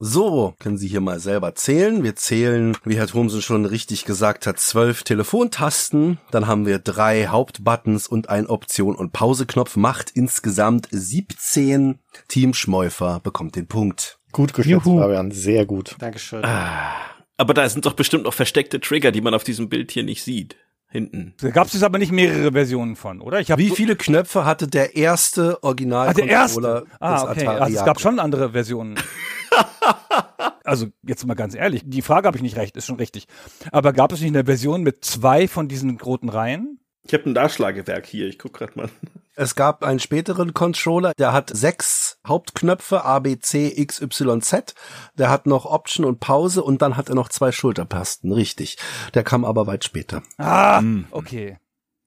So, 0.00 0.54
können 0.60 0.78
Sie 0.78 0.86
hier 0.86 1.00
mal 1.00 1.18
selber 1.18 1.56
zählen. 1.56 2.04
Wir 2.04 2.14
zählen, 2.14 2.76
wie 2.84 2.96
Herr 2.96 3.08
Thomsen 3.08 3.42
schon 3.42 3.64
richtig 3.64 4.04
gesagt 4.04 4.46
hat, 4.46 4.60
zwölf 4.60 5.02
Telefontasten. 5.02 6.18
Dann 6.30 6.46
haben 6.46 6.66
wir 6.66 6.78
drei 6.78 7.26
Hauptbuttons 7.26 8.06
und 8.06 8.28
ein 8.28 8.46
Option- 8.46 8.94
und 8.94 9.12
Pauseknopf. 9.12 9.74
Macht 9.74 10.10
insgesamt 10.14 10.86
17. 10.92 11.98
Team 12.28 12.54
Schmeufer 12.54 13.18
bekommt 13.24 13.56
den 13.56 13.66
Punkt. 13.66 14.20
Gut 14.30 14.54
geschätzt, 14.54 14.86
Juhu. 14.86 15.00
Fabian. 15.00 15.32
Sehr 15.32 15.66
gut. 15.66 15.96
Dankeschön. 15.98 16.44
Ah, 16.44 16.92
aber 17.36 17.52
da 17.54 17.68
sind 17.68 17.84
doch 17.84 17.94
bestimmt 17.94 18.22
noch 18.22 18.34
versteckte 18.34 18.78
Trigger, 18.78 19.10
die 19.10 19.20
man 19.20 19.34
auf 19.34 19.42
diesem 19.42 19.68
Bild 19.68 19.90
hier 19.90 20.04
nicht 20.04 20.22
sieht. 20.22 20.54
Hinten. 20.90 21.34
Da 21.40 21.50
gab 21.50 21.66
es 21.66 21.74
jetzt 21.74 21.82
aber 21.82 21.98
nicht 21.98 22.12
mehrere 22.12 22.52
Versionen 22.52 22.96
von, 22.96 23.20
oder? 23.20 23.40
Ich 23.40 23.54
Wie 23.58 23.68
viele 23.68 23.94
Knöpfe 23.94 24.46
hatte 24.46 24.68
der 24.68 24.96
erste 24.96 25.58
Ah, 25.60 25.66
Original 25.66 26.14
der 26.14 26.26
erste. 26.26 26.86
Ah, 26.98 27.30
okay. 27.30 27.46
Also 27.46 27.78
es 27.78 27.84
gab 27.84 28.00
schon 28.00 28.18
andere 28.20 28.52
Versionen. 28.52 28.94
also 30.64 30.86
jetzt 31.02 31.26
mal 31.26 31.34
ganz 31.34 31.54
ehrlich, 31.54 31.82
die 31.84 32.02
Frage 32.02 32.26
habe 32.26 32.36
ich 32.36 32.42
nicht 32.42 32.56
recht, 32.56 32.76
ist 32.76 32.86
schon 32.86 32.96
richtig. 32.96 33.26
Aber 33.72 33.92
gab 33.92 34.12
es 34.12 34.20
nicht 34.20 34.34
eine 34.34 34.44
Version 34.44 34.82
mit 34.82 35.04
zwei 35.04 35.48
von 35.48 35.68
diesen 35.68 36.00
roten 36.00 36.28
Reihen? 36.28 36.80
Ich 37.02 37.14
habe 37.14 37.30
ein 37.30 37.32
Nachschlagewerk 37.32 38.06
hier, 38.06 38.28
ich 38.28 38.38
guck 38.38 38.52
grad 38.52 38.76
mal. 38.76 38.90
Es 39.34 39.54
gab 39.54 39.84
einen 39.84 40.00
späteren 40.00 40.52
Controller, 40.52 41.12
der 41.16 41.32
hat 41.32 41.50
sechs 41.56 42.18
Hauptknöpfe, 42.26 43.04
A, 43.04 43.20
B, 43.20 43.38
C, 43.38 43.72
X, 43.74 44.02
Y, 44.02 44.42
Z. 44.42 44.74
Der 45.14 45.30
hat 45.30 45.46
noch 45.46 45.64
Option 45.64 46.04
und 46.04 46.18
Pause 46.18 46.62
und 46.62 46.82
dann 46.82 46.96
hat 46.96 47.08
er 47.08 47.14
noch 47.14 47.28
zwei 47.28 47.52
Schultertasten, 47.52 48.32
richtig. 48.32 48.78
Der 49.14 49.22
kam 49.22 49.44
aber 49.44 49.66
weit 49.66 49.84
später. 49.84 50.22
Ah, 50.38 50.82
okay. 51.12 51.56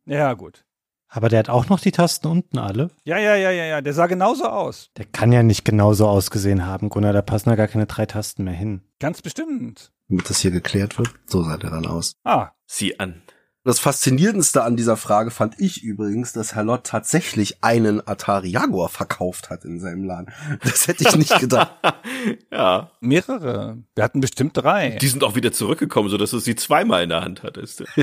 Ja, 0.06 0.34
gut. 0.34 0.66
Aber 1.14 1.28
der 1.28 1.40
hat 1.40 1.50
auch 1.50 1.68
noch 1.68 1.82
die 1.82 1.92
Tasten 1.92 2.28
unten 2.28 2.58
alle. 2.58 2.90
Ja, 3.04 3.18
ja, 3.18 3.36
ja, 3.36 3.52
ja, 3.52 3.66
ja. 3.66 3.82
Der 3.82 3.94
sah 3.94 4.08
genauso 4.08 4.46
aus. 4.46 4.90
Der 4.98 5.06
kann 5.06 5.34
ja 5.34 5.44
nicht 5.44 5.66
genauso 5.66 6.08
ausgesehen 6.08 6.66
haben, 6.66 6.88
Gunnar. 6.88 7.12
Da 7.12 7.22
passen 7.22 7.50
ja 7.50 7.56
gar 7.56 7.68
keine 7.68 7.86
drei 7.86 8.06
Tasten 8.06 8.46
mehr 8.46 8.54
hin. 8.54 8.82
Ganz 9.00 9.22
bestimmt. 9.22 9.92
Damit 10.08 10.30
das 10.30 10.40
hier 10.40 10.52
geklärt 10.52 10.98
wird, 10.98 11.10
so 11.26 11.44
sah 11.44 11.58
der 11.58 11.70
dann 11.70 11.86
aus. 11.86 12.16
Ah, 12.24 12.52
Sieh 12.66 12.98
an. 13.00 13.22
Das 13.66 13.80
Faszinierendste 13.80 14.64
an 14.64 14.78
dieser 14.78 14.96
Frage 14.96 15.30
fand 15.30 15.60
ich 15.60 15.84
übrigens, 15.84 16.32
dass 16.32 16.56
Herr 16.56 16.64
Lott 16.64 16.86
tatsächlich 16.86 17.64
einen 17.64 18.02
Atari 18.08 18.48
Jaguar 18.48 18.88
verkauft 18.88 19.50
hat 19.50 19.66
in 19.66 19.80
seinem 19.82 20.06
Laden. 20.06 20.32
Das 20.64 20.88
hätte 20.88 21.04
ich 21.08 21.16
nicht 21.18 21.38
gedacht. 21.38 21.72
ja. 22.52 22.90
mehrere. 23.02 23.78
Wir 23.94 24.04
hatten 24.06 24.22
bestimmt 24.22 24.56
drei. 24.56 24.98
Die 25.02 25.08
sind 25.10 25.24
auch 25.26 25.36
wieder 25.36 25.52
zurückgekommen, 25.52 26.08
so 26.10 26.18
dass 26.18 26.32
du 26.32 26.40
sie 26.40 26.56
zweimal 26.56 27.04
in 27.04 27.10
der 27.10 27.22
Hand 27.22 27.44
hattest. 27.44 27.84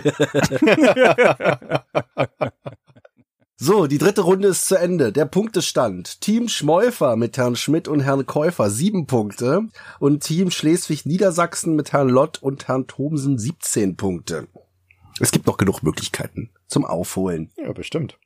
So, 3.61 3.88
die 3.88 3.98
dritte 3.98 4.20
Runde 4.20 4.46
ist 4.46 4.66
zu 4.66 4.76
Ende. 4.76 5.11
Der 5.11 5.24
Punktestand. 5.24 6.20
Team 6.20 6.46
Schmeufer 6.46 7.16
mit 7.16 7.36
Herrn 7.36 7.56
Schmidt 7.56 7.88
und 7.88 7.98
Herrn 7.98 8.24
Käufer 8.24 8.70
sieben 8.70 9.09
Punkte 9.09 9.66
und 9.98 10.22
Team 10.22 10.52
Schleswig-Niedersachsen 10.52 11.74
mit 11.74 11.92
Herrn 11.92 12.09
Lott 12.09 12.40
und 12.40 12.68
Herrn 12.68 12.86
Thomsen 12.86 13.36
17 13.36 13.96
Punkte. 13.96 14.46
Es 15.18 15.32
gibt 15.32 15.48
noch 15.48 15.56
genug 15.56 15.82
Möglichkeiten 15.82 16.50
zum 16.68 16.84
Aufholen. 16.84 17.50
Ja, 17.56 17.72
bestimmt. 17.72 18.16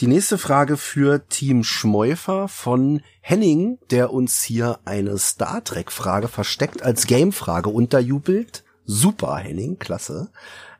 Die 0.00 0.06
nächste 0.06 0.38
Frage 0.38 0.78
für 0.78 1.28
Team 1.28 1.62
Schmeufer 1.62 2.48
von 2.48 3.02
Henning, 3.20 3.78
der 3.90 4.14
uns 4.14 4.42
hier 4.42 4.78
eine 4.86 5.18
Star 5.18 5.62
Trek 5.62 5.92
Frage 5.92 6.28
versteckt 6.28 6.82
als 6.82 7.06
Game-Frage 7.06 7.68
unterjubelt. 7.68 8.64
Super, 8.86 9.36
Henning, 9.36 9.78
klasse. 9.78 10.30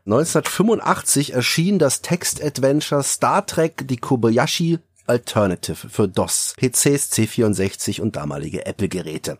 1985 0.04 1.32
erschien 1.32 1.78
das 1.78 2.02
Text-Adventure 2.02 3.04
Star 3.04 3.46
Trek 3.46 3.86
Die 3.86 3.98
Kobayashi 3.98 4.80
Alternative 5.06 5.88
für 5.88 6.08
DOS, 6.08 6.54
PCs, 6.56 7.12
C64 7.12 8.00
und 8.00 8.16
damalige 8.16 8.66
Apple-Geräte. 8.66 9.38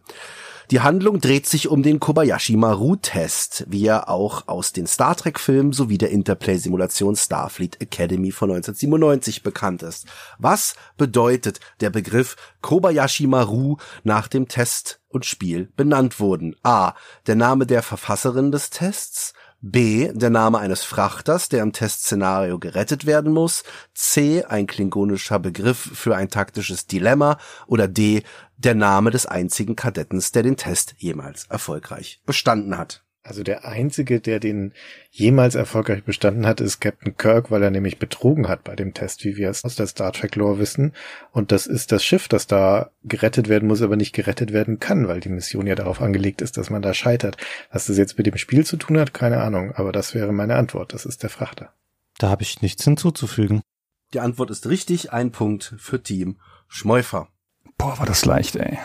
Die 0.70 0.80
Handlung 0.80 1.20
dreht 1.20 1.46
sich 1.48 1.66
um 1.66 1.82
den 1.82 1.98
Kobayashi 1.98 2.56
Maru-Test, 2.56 3.64
wie 3.68 3.86
er 3.86 4.08
auch 4.08 4.46
aus 4.46 4.72
den 4.72 4.86
Star 4.86 5.16
Trek-Filmen 5.16 5.72
sowie 5.72 5.98
der 5.98 6.10
Interplay-Simulation 6.10 7.16
Starfleet 7.16 7.80
Academy 7.80 8.30
von 8.30 8.50
1997 8.50 9.42
bekannt 9.42 9.82
ist. 9.82 10.06
Was 10.38 10.76
bedeutet 10.96 11.58
der 11.80 11.90
Begriff 11.90 12.36
Kobayashi 12.60 13.26
Maru 13.26 13.78
nach 14.04 14.28
dem 14.28 14.46
Test 14.46 15.00
und 15.08 15.26
Spiel 15.26 15.72
benannt 15.76 16.20
wurden? 16.20 16.54
A. 16.62 16.94
Der 17.26 17.34
Name 17.34 17.66
der 17.66 17.82
Verfasserin 17.82 18.52
des 18.52 18.70
Tests. 18.70 19.34
B. 19.62 20.10
Der 20.12 20.30
Name 20.30 20.58
eines 20.58 20.82
Frachters, 20.82 21.48
der 21.48 21.62
im 21.62 21.72
Testszenario 21.72 22.58
gerettet 22.58 23.06
werden 23.06 23.32
muss. 23.32 23.62
C. 23.94 24.44
Ein 24.44 24.66
klingonischer 24.66 25.38
Begriff 25.38 25.78
für 25.78 26.16
ein 26.16 26.28
taktisches 26.28 26.88
Dilemma. 26.88 27.38
Oder 27.68 27.86
D. 27.86 28.24
Der 28.56 28.74
Name 28.74 29.10
des 29.12 29.24
einzigen 29.24 29.76
Kadettens, 29.76 30.32
der 30.32 30.42
den 30.42 30.56
Test 30.56 30.94
jemals 30.98 31.46
erfolgreich 31.46 32.20
bestanden 32.26 32.76
hat. 32.76 33.04
Also 33.24 33.44
der 33.44 33.64
einzige, 33.64 34.20
der 34.20 34.40
den 34.40 34.72
jemals 35.10 35.54
erfolgreich 35.54 36.02
bestanden 36.02 36.44
hat, 36.44 36.60
ist 36.60 36.80
Captain 36.80 37.16
Kirk, 37.16 37.52
weil 37.52 37.62
er 37.62 37.70
nämlich 37.70 38.00
betrogen 38.00 38.48
hat 38.48 38.64
bei 38.64 38.74
dem 38.74 38.94
Test, 38.94 39.24
wie 39.24 39.36
wir 39.36 39.48
es 39.48 39.62
aus 39.62 39.76
der 39.76 39.86
Star 39.86 40.12
Trek 40.12 40.34
Lore 40.34 40.58
wissen. 40.58 40.92
Und 41.30 41.52
das 41.52 41.68
ist 41.68 41.92
das 41.92 42.04
Schiff, 42.04 42.26
das 42.26 42.48
da 42.48 42.90
gerettet 43.04 43.48
werden 43.48 43.68
muss, 43.68 43.80
aber 43.80 43.94
nicht 43.94 44.12
gerettet 44.12 44.52
werden 44.52 44.80
kann, 44.80 45.06
weil 45.06 45.20
die 45.20 45.28
Mission 45.28 45.68
ja 45.68 45.76
darauf 45.76 46.00
angelegt 46.00 46.42
ist, 46.42 46.56
dass 46.56 46.68
man 46.68 46.82
da 46.82 46.94
scheitert. 46.94 47.36
Was 47.70 47.86
das 47.86 47.96
jetzt 47.96 48.18
mit 48.18 48.26
dem 48.26 48.36
Spiel 48.36 48.66
zu 48.66 48.76
tun 48.76 48.98
hat, 48.98 49.14
keine 49.14 49.40
Ahnung. 49.40 49.70
Aber 49.72 49.92
das 49.92 50.14
wäre 50.14 50.32
meine 50.32 50.56
Antwort. 50.56 50.92
Das 50.92 51.06
ist 51.06 51.22
der 51.22 51.30
Frachter. 51.30 51.72
Da 52.18 52.28
habe 52.28 52.42
ich 52.42 52.60
nichts 52.60 52.82
hinzuzufügen. 52.82 53.62
Die 54.14 54.20
Antwort 54.20 54.50
ist 54.50 54.66
richtig. 54.66 55.12
Ein 55.12 55.30
Punkt 55.30 55.74
für 55.78 56.02
Team 56.02 56.38
Schmeufer. 56.66 57.28
Boah, 57.78 57.98
war 57.98 58.06
das 58.06 58.24
leicht, 58.24 58.56
ey. 58.56 58.78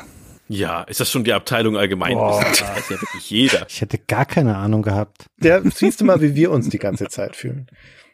Ja, 0.49 0.83
ist 0.83 0.99
das 0.99 1.11
schon 1.11 1.23
die 1.23 1.33
Abteilung 1.33 1.77
allgemein? 1.77 2.13
Boah. 2.13 2.41
Das 2.41 2.61
weiß 2.61 2.89
ja 2.89 3.01
wirklich 3.01 3.29
jeder. 3.29 3.65
Ich 3.69 3.81
hätte 3.81 3.97
gar 3.97 4.25
keine 4.25 4.55
Ahnung 4.55 4.81
gehabt. 4.81 5.25
Der, 5.37 5.61
siehst 5.69 5.99
du 6.01 6.05
mal, 6.05 6.21
wie 6.21 6.35
wir 6.35 6.51
uns 6.51 6.69
die 6.69 6.77
ganze 6.77 7.07
Zeit 7.07 7.35
fühlen, 7.35 7.67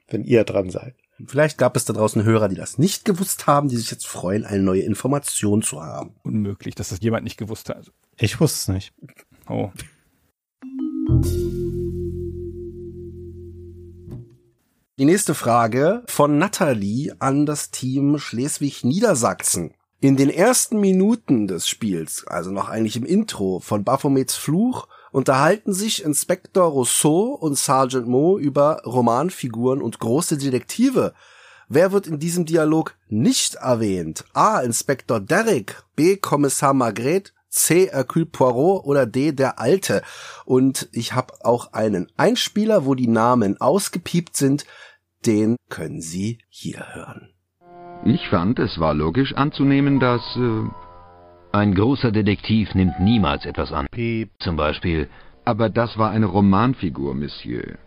wenn 0.07 0.23
ihr 0.23 0.43
dran 0.43 0.69
seid. 0.69 0.95
Vielleicht 1.25 1.57
gab 1.57 1.77
es 1.77 1.85
da 1.85 1.93
draußen 1.93 2.23
Hörer, 2.23 2.49
die 2.49 2.55
das 2.55 2.77
nicht 2.79 3.05
gewusst 3.05 3.45
haben, 3.45 3.69
die 3.69 3.77
sich 3.77 3.91
jetzt 3.91 4.07
freuen, 4.07 4.45
eine 4.45 4.63
neue 4.63 4.81
Information 4.81 5.61
zu 5.61 5.81
haben. 5.81 6.15
Unmöglich, 6.23 6.75
dass 6.75 6.89
das 6.89 7.01
jemand 7.01 7.23
nicht 7.23 7.37
gewusst 7.37 7.69
hat. 7.69 7.91
Ich 8.17 8.39
wusste 8.39 8.71
es 8.71 8.75
nicht. 8.75 8.93
Oh. 9.47 9.71
Die 14.99 15.05
nächste 15.05 15.33
Frage 15.33 16.03
von 16.07 16.37
Nathalie 16.37 17.15
an 17.19 17.45
das 17.45 17.71
Team 17.71 18.17
Schleswig-Niedersachsen. 18.17 19.73
In 20.03 20.17
den 20.17 20.29
ersten 20.29 20.81
Minuten 20.81 21.47
des 21.47 21.69
Spiels, 21.69 22.27
also 22.27 22.51
noch 22.51 22.67
eigentlich 22.67 22.97
im 22.97 23.05
Intro 23.05 23.61
von 23.61 23.85
Baphomets 23.85 24.35
Fluch, 24.35 24.89
unterhalten 25.13 25.71
sich 25.71 26.03
Inspektor 26.03 26.65
Rousseau 26.65 27.27
und 27.27 27.57
Sergeant 27.57 28.05
Mo 28.05 28.37
über 28.37 28.81
Romanfiguren 28.83 29.81
und 29.81 29.99
große 29.99 30.37
Detektive. 30.37 31.13
Wer 31.69 31.93
wird 31.93 32.07
in 32.07 32.19
diesem 32.19 32.45
Dialog 32.45 32.97
nicht 33.07 33.55
erwähnt? 33.55 34.25
A. 34.33 34.59
Inspektor 34.59 35.21
Derrick, 35.21 35.81
B. 35.95 36.17
Kommissar 36.17 36.73
Magret, 36.73 37.33
C. 37.47 37.89
Hercule 37.89 38.25
Poirot 38.25 38.83
oder 38.83 39.05
D. 39.05 39.31
der 39.31 39.57
Alte. 39.57 40.01
Und 40.43 40.89
ich 40.91 41.13
habe 41.13 41.33
auch 41.45 41.71
einen 41.71 42.11
Einspieler, 42.17 42.85
wo 42.85 42.93
die 42.93 43.07
Namen 43.07 43.61
ausgepiept 43.61 44.35
sind. 44.35 44.65
Den 45.25 45.55
können 45.69 46.01
Sie 46.01 46.39
hier 46.49 46.93
hören. 46.93 47.32
Ich 48.05 48.27
fand, 48.27 48.59
es 48.59 48.79
war 48.79 48.93
logisch 48.93 49.33
anzunehmen, 49.33 49.99
dass 49.99 50.21
äh, 50.35 50.63
Ein 51.53 51.73
großer 51.73 52.11
Detektiv 52.11 52.73
nimmt 52.75 52.99
niemals 52.99 53.45
etwas 53.45 53.71
an. 53.71 53.87
Piep. 53.91 54.31
Zum 54.39 54.57
Beispiel, 54.57 55.09
aber 55.45 55.69
das 55.69 55.97
war 55.97 56.11
eine 56.11 56.25
Romanfigur, 56.25 57.15
Monsieur. 57.15 57.77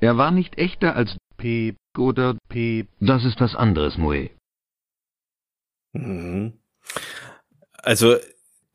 Er 0.00 0.18
war 0.18 0.30
nicht 0.30 0.58
echter 0.58 0.94
als 0.94 1.16
Piep. 1.38 1.76
oder 1.96 2.36
Piep. 2.48 2.88
das 3.00 3.24
ist 3.24 3.40
was 3.40 3.54
anderes, 3.54 3.96
Moe. 3.96 4.28
Mhm. 5.94 6.52
Also 7.82 8.16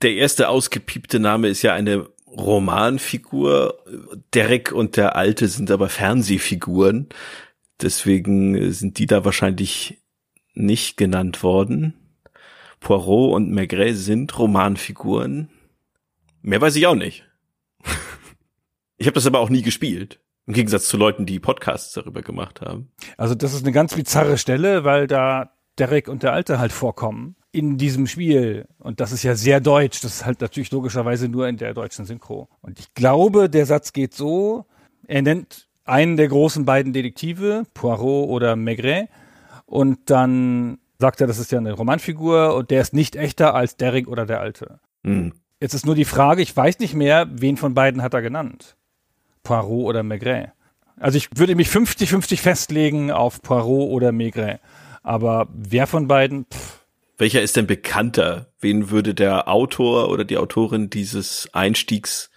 der 0.01 0.13
erste 0.13 0.49
ausgepiepte 0.49 1.19
Name 1.19 1.49
ist 1.49 1.61
ja 1.61 1.73
eine 1.73 2.07
Romanfigur. 2.25 3.77
Derek 4.33 4.71
und 4.71 4.97
der 4.97 5.15
Alte 5.15 5.47
sind 5.47 5.69
aber 5.69 5.89
Fernsehfiguren. 5.89 7.09
Deswegen 7.81 8.71
sind 8.71 8.97
die 8.97 9.05
da 9.05 9.25
wahrscheinlich 9.25 10.00
nicht 10.53 10.97
genannt 10.97 11.43
worden. 11.43 11.93
Poirot 12.79 13.35
und 13.35 13.51
Maigret 13.51 13.95
sind 13.95 14.37
Romanfiguren. 14.37 15.49
Mehr 16.41 16.61
weiß 16.61 16.75
ich 16.75 16.87
auch 16.87 16.95
nicht. 16.95 17.27
Ich 18.97 19.07
habe 19.07 19.15
das 19.15 19.25
aber 19.25 19.39
auch 19.39 19.49
nie 19.49 19.63
gespielt. 19.63 20.19
Im 20.45 20.53
Gegensatz 20.53 20.87
zu 20.87 20.95
Leuten, 20.95 21.25
die 21.25 21.39
Podcasts 21.39 21.91
darüber 21.93 22.21
gemacht 22.21 22.61
haben. 22.61 22.91
Also 23.17 23.33
das 23.33 23.55
ist 23.55 23.63
eine 23.63 23.71
ganz 23.71 23.95
bizarre 23.95 24.37
Stelle, 24.37 24.83
weil 24.83 25.07
da 25.07 25.53
Derek 25.79 26.07
und 26.07 26.21
der 26.21 26.33
Alte 26.33 26.59
halt 26.59 26.71
vorkommen 26.71 27.35
in 27.51 27.77
diesem 27.77 28.05
Spiel. 28.05 28.67
Und 28.77 28.99
das 28.99 29.11
ist 29.11 29.23
ja 29.23 29.35
sehr 29.35 29.59
deutsch. 29.59 30.01
Das 30.01 30.15
ist 30.15 30.25
halt 30.25 30.41
natürlich 30.41 30.69
logischerweise 30.69 31.27
nur 31.27 31.47
in 31.47 31.57
der 31.57 31.73
deutschen 31.73 32.05
Synchro. 32.05 32.47
Und 32.61 32.79
ich 32.79 32.93
glaube, 32.93 33.49
der 33.49 33.65
Satz 33.65 33.91
geht 33.93 34.13
so, 34.13 34.65
er 35.07 35.21
nennt 35.21 35.67
einen 35.83 36.15
der 36.15 36.27
großen 36.27 36.65
beiden 36.65 36.93
Detektive, 36.93 37.63
Poirot 37.73 38.29
oder 38.29 38.55
Maigret, 38.55 39.09
und 39.71 40.09
dann 40.09 40.79
sagt 40.99 41.21
er, 41.21 41.27
das 41.27 41.39
ist 41.39 41.51
ja 41.51 41.57
eine 41.57 41.71
Romanfigur 41.71 42.55
und 42.55 42.71
der 42.71 42.81
ist 42.81 42.93
nicht 42.93 43.15
echter 43.15 43.55
als 43.55 43.77
Derek 43.77 44.09
oder 44.09 44.25
der 44.25 44.41
Alte. 44.41 44.81
Hm. 45.05 45.31
Jetzt 45.61 45.73
ist 45.73 45.85
nur 45.85 45.95
die 45.95 46.05
Frage, 46.05 46.41
ich 46.41 46.55
weiß 46.55 46.79
nicht 46.79 46.93
mehr, 46.93 47.27
wen 47.31 47.55
von 47.55 47.73
beiden 47.73 48.01
hat 48.01 48.13
er 48.13 48.21
genannt. 48.21 48.75
Poirot 49.43 49.85
oder 49.85 50.03
Maigret. 50.03 50.51
Also 50.99 51.17
ich 51.17 51.29
würde 51.35 51.55
mich 51.55 51.69
50-50 51.69 52.37
festlegen 52.37 53.11
auf 53.11 53.41
Poirot 53.41 53.89
oder 53.91 54.11
Maigret. 54.11 54.59
Aber 55.03 55.47
wer 55.53 55.87
von 55.87 56.07
beiden? 56.09 56.45
Pff, 56.51 56.81
Welcher 57.17 57.41
ist 57.41 57.55
denn 57.55 57.65
bekannter? 57.65 58.47
Wen 58.59 58.89
würde 58.89 59.15
der 59.15 59.47
Autor 59.47 60.09
oder 60.09 60.25
die 60.25 60.37
Autorin 60.37 60.89
dieses 60.89 61.47
Einstiegs 61.53 62.29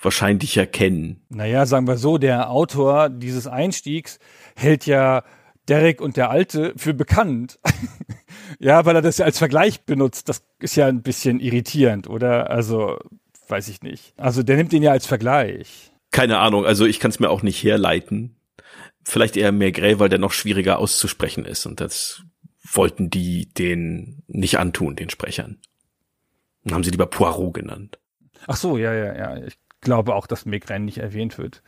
wahrscheinlich 0.00 0.58
erkennen? 0.58 1.22
naja, 1.30 1.64
sagen 1.64 1.88
wir 1.88 1.96
so, 1.96 2.18
der 2.18 2.50
Autor 2.50 3.08
dieses 3.08 3.46
Einstiegs 3.46 4.18
hält 4.54 4.84
ja 4.84 5.24
Derek 5.68 6.00
und 6.00 6.16
der 6.16 6.30
Alte 6.30 6.72
für 6.76 6.94
bekannt. 6.94 7.58
ja, 8.58 8.84
weil 8.84 8.96
er 8.96 9.02
das 9.02 9.18
ja 9.18 9.24
als 9.24 9.38
Vergleich 9.38 9.82
benutzt. 9.82 10.28
Das 10.28 10.42
ist 10.60 10.76
ja 10.76 10.86
ein 10.86 11.02
bisschen 11.02 11.40
irritierend, 11.40 12.08
oder? 12.08 12.50
Also, 12.50 12.98
weiß 13.48 13.68
ich 13.68 13.82
nicht. 13.82 14.14
Also 14.16 14.42
der 14.42 14.56
nimmt 14.56 14.72
ihn 14.72 14.82
ja 14.82 14.92
als 14.92 15.06
Vergleich. 15.06 15.92
Keine 16.10 16.38
Ahnung, 16.38 16.64
also 16.64 16.86
ich 16.86 17.00
kann 17.00 17.10
es 17.10 17.20
mir 17.20 17.30
auch 17.30 17.42
nicht 17.42 17.62
herleiten. 17.62 18.36
Vielleicht 19.02 19.36
eher 19.36 19.52
Maigret, 19.52 19.98
weil 19.98 20.08
der 20.08 20.18
noch 20.18 20.32
schwieriger 20.32 20.78
auszusprechen 20.78 21.44
ist 21.44 21.66
und 21.66 21.80
das 21.80 22.22
wollten 22.72 23.10
die 23.10 23.52
den 23.52 24.22
nicht 24.26 24.58
antun, 24.58 24.96
den 24.96 25.10
Sprechern. 25.10 25.60
Dann 26.64 26.74
haben 26.74 26.84
sie 26.84 26.90
lieber 26.90 27.06
Poirot 27.06 27.54
genannt. 27.54 27.98
Ach 28.46 28.56
so, 28.56 28.76
ja, 28.78 28.92
ja, 28.92 29.14
ja. 29.14 29.36
Ich 29.44 29.58
glaube 29.80 30.14
auch, 30.14 30.26
dass 30.26 30.46
Maigret 30.46 30.80
nicht 30.80 30.98
erwähnt 30.98 31.38
wird. 31.38 31.62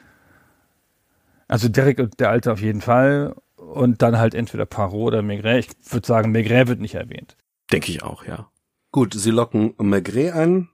Also 1.47 1.69
Derek 1.69 1.99
und 1.99 2.21
der 2.21 2.31
Alte 2.31 2.53
auf 2.53 2.61
jeden 2.61 2.81
Fall. 2.81 3.35
Und 3.69 4.03
dann 4.03 4.19
halt 4.19 4.35
entweder 4.35 4.67
Parot 4.67 5.09
oder 5.09 5.23
Maigret. 5.23 5.67
Ich 5.67 5.93
würde 5.93 6.07
sagen, 6.07 6.33
Maigret 6.33 6.69
wird 6.69 6.81
nicht 6.81 6.95
erwähnt. 6.95 7.37
Denke 7.71 7.93
ich 7.93 8.03
auch, 8.03 8.25
ja. 8.25 8.51
Gut, 8.91 9.15
Sie 9.15 9.31
locken 9.31 9.75
Maigret 9.79 10.33
ein. 10.33 10.69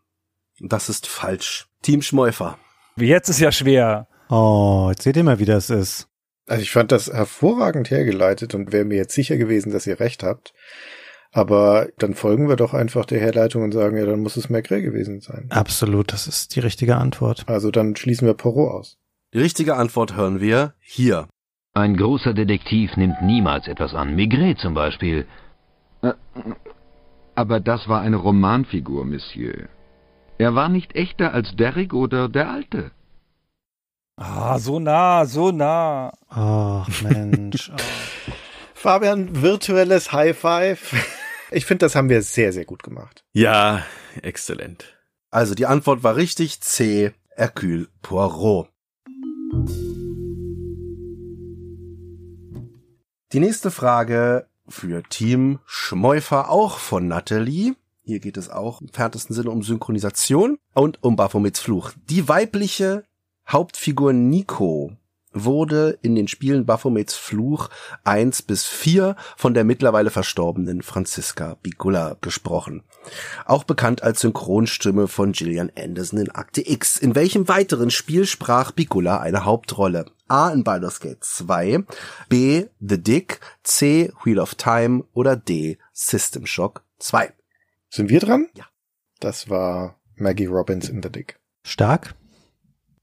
Das 0.60 0.88
ist 0.88 1.06
falsch. 1.06 1.66
Team 1.82 2.02
Schmeufer. 2.02 2.58
Wie 2.96 3.08
jetzt 3.08 3.28
ist 3.28 3.40
ja 3.40 3.50
schwer. 3.50 4.06
Oh, 4.30 4.88
jetzt 4.90 5.02
seht 5.02 5.16
ihr 5.16 5.24
mal, 5.24 5.40
wie 5.40 5.44
das 5.44 5.70
ist. 5.70 6.08
Also 6.46 6.62
ich 6.62 6.70
fand 6.70 6.92
das 6.92 7.12
hervorragend 7.12 7.90
hergeleitet 7.90 8.54
und 8.54 8.72
wäre 8.72 8.84
mir 8.84 8.96
jetzt 8.96 9.14
sicher 9.14 9.36
gewesen, 9.36 9.72
dass 9.72 9.86
ihr 9.86 9.98
recht 9.98 10.22
habt. 10.22 10.52
Aber 11.32 11.88
dann 11.98 12.14
folgen 12.14 12.48
wir 12.48 12.54
doch 12.54 12.74
einfach 12.74 13.06
der 13.06 13.18
Herleitung 13.18 13.64
und 13.64 13.72
sagen, 13.72 13.96
ja, 13.96 14.06
dann 14.06 14.20
muss 14.20 14.36
es 14.36 14.50
Maigret 14.50 14.84
gewesen 14.84 15.20
sein. 15.20 15.48
Absolut, 15.50 16.12
das 16.12 16.28
ist 16.28 16.54
die 16.54 16.60
richtige 16.60 16.96
Antwort. 16.96 17.42
Also 17.48 17.72
dann 17.72 17.96
schließen 17.96 18.26
wir 18.26 18.34
Porot 18.34 18.70
aus. 18.70 18.98
Die 19.32 19.38
richtige 19.38 19.74
Antwort 19.74 20.16
hören 20.16 20.40
wir 20.40 20.74
hier. 20.78 21.26
Ein 21.74 21.96
großer 21.96 22.34
Detektiv 22.34 22.96
nimmt 22.96 23.20
niemals 23.22 23.66
etwas 23.66 23.94
an. 23.94 24.14
Maigret 24.14 24.58
zum 24.58 24.74
Beispiel. 24.74 25.26
Äh, 26.02 26.12
aber 27.34 27.58
das 27.58 27.88
war 27.88 28.00
eine 28.00 28.16
Romanfigur, 28.16 29.04
Monsieur. 29.04 29.68
Er 30.38 30.54
war 30.54 30.68
nicht 30.68 30.94
echter 30.94 31.34
als 31.34 31.56
Derrick 31.56 31.92
oder 31.92 32.28
der 32.28 32.48
Alte. 32.48 32.92
Ah, 34.16 34.58
so 34.60 34.78
nah, 34.78 35.24
so 35.26 35.50
nah. 35.50 36.12
Ach, 36.28 36.88
Mensch. 37.02 37.72
oh. 37.72 37.76
Fabian, 38.74 39.42
virtuelles 39.42 40.12
High 40.12 40.38
Five. 40.38 40.94
Ich 41.50 41.66
finde, 41.66 41.86
das 41.86 41.96
haben 41.96 42.08
wir 42.08 42.22
sehr, 42.22 42.52
sehr 42.52 42.64
gut 42.64 42.82
gemacht. 42.82 43.24
Ja, 43.32 43.82
exzellent. 44.22 44.94
Also 45.30 45.54
die 45.54 45.66
Antwort 45.66 46.04
war 46.04 46.14
richtig. 46.14 46.60
C. 46.60 47.12
Hercule 47.36 47.88
Poirot. 48.02 48.68
Die 53.34 53.40
nächste 53.40 53.72
Frage 53.72 54.46
für 54.68 55.02
Team 55.02 55.58
Schmeufer, 55.66 56.50
auch 56.50 56.78
von 56.78 57.08
Natalie. 57.08 57.74
Hier 58.04 58.20
geht 58.20 58.36
es 58.36 58.48
auch 58.48 58.80
im 58.80 58.90
fernsten 58.90 59.34
Sinne 59.34 59.50
um 59.50 59.64
Synchronisation 59.64 60.56
und 60.72 61.02
um 61.02 61.16
Baphomets 61.16 61.58
Fluch. 61.58 61.90
Die 62.08 62.28
weibliche 62.28 63.02
Hauptfigur 63.48 64.12
Nico 64.12 64.92
wurde 65.32 65.98
in 66.00 66.14
den 66.14 66.28
Spielen 66.28 66.64
Baphomets 66.64 67.16
Fluch 67.16 67.70
1 68.04 68.42
bis 68.42 68.66
4 68.66 69.16
von 69.36 69.52
der 69.52 69.64
mittlerweile 69.64 70.10
verstorbenen 70.10 70.82
Franziska 70.82 71.56
Bigula 71.60 72.16
gesprochen. 72.20 72.84
Auch 73.46 73.64
bekannt 73.64 74.04
als 74.04 74.20
Synchronstimme 74.20 75.08
von 75.08 75.32
Gillian 75.32 75.72
Anderson 75.76 76.20
in 76.20 76.30
Akte 76.30 76.70
X. 76.70 76.98
In 76.98 77.16
welchem 77.16 77.48
weiteren 77.48 77.90
Spiel 77.90 78.26
sprach 78.26 78.70
Bigula 78.70 79.18
eine 79.18 79.44
Hauptrolle? 79.44 80.06
A. 80.34 80.50
in 80.50 80.64
Baldur's 80.64 80.98
Gate 80.98 81.22
2, 81.22 81.84
B. 82.28 82.66
The 82.80 83.00
Dick, 83.00 83.38
C. 83.62 84.10
Wheel 84.24 84.40
of 84.40 84.56
Time 84.56 85.04
oder 85.12 85.36
D. 85.36 85.78
System 85.92 86.44
Shock 86.44 86.82
2. 86.98 87.32
Sind 87.88 88.10
wir 88.10 88.18
dran? 88.18 88.48
Ja. 88.56 88.64
Das 89.20 89.48
war 89.48 90.00
Maggie 90.16 90.46
Robbins 90.46 90.88
in 90.88 91.04
The 91.04 91.08
Dick. 91.10 91.38
Stark? 91.62 92.16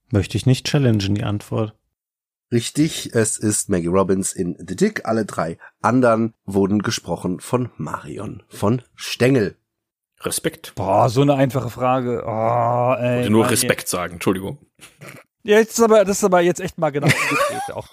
Möchte 0.10 0.36
ich 0.36 0.46
nicht 0.46 0.68
challengen, 0.68 1.16
die 1.16 1.24
Antwort. 1.24 1.74
Richtig, 2.52 3.16
es 3.16 3.38
ist 3.38 3.70
Maggie 3.70 3.88
Robbins 3.88 4.34
in 4.34 4.58
The 4.60 4.76
Dick. 4.76 5.06
Alle 5.06 5.24
drei 5.24 5.58
anderen 5.82 6.34
wurden 6.44 6.82
gesprochen 6.82 7.40
von 7.40 7.70
Marion 7.78 8.44
von 8.50 8.82
Stengel. 8.94 9.56
Respekt. 10.20 10.74
Boah, 10.76 11.10
so 11.10 11.22
eine 11.22 11.36
einfache 11.36 11.70
Frage. 11.70 12.24
Oh, 12.26 12.94
ey, 13.00 13.12
Ich 13.14 13.18
wollte 13.20 13.30
nur 13.30 13.42
Mann, 13.44 13.50
Respekt 13.52 13.88
sagen, 13.88 14.16
Entschuldigung. 14.16 14.58
Ja, 15.44 15.58
jetzt 15.58 15.78
ist 15.78 15.84
aber, 15.84 16.06
das 16.06 16.18
ist 16.18 16.24
aber 16.24 16.42
jetzt 16.42 16.60
echt 16.62 16.78
mal 16.78 16.92
genau 16.92 17.08
umgedreht. 17.30 17.72
auch. 17.74 17.88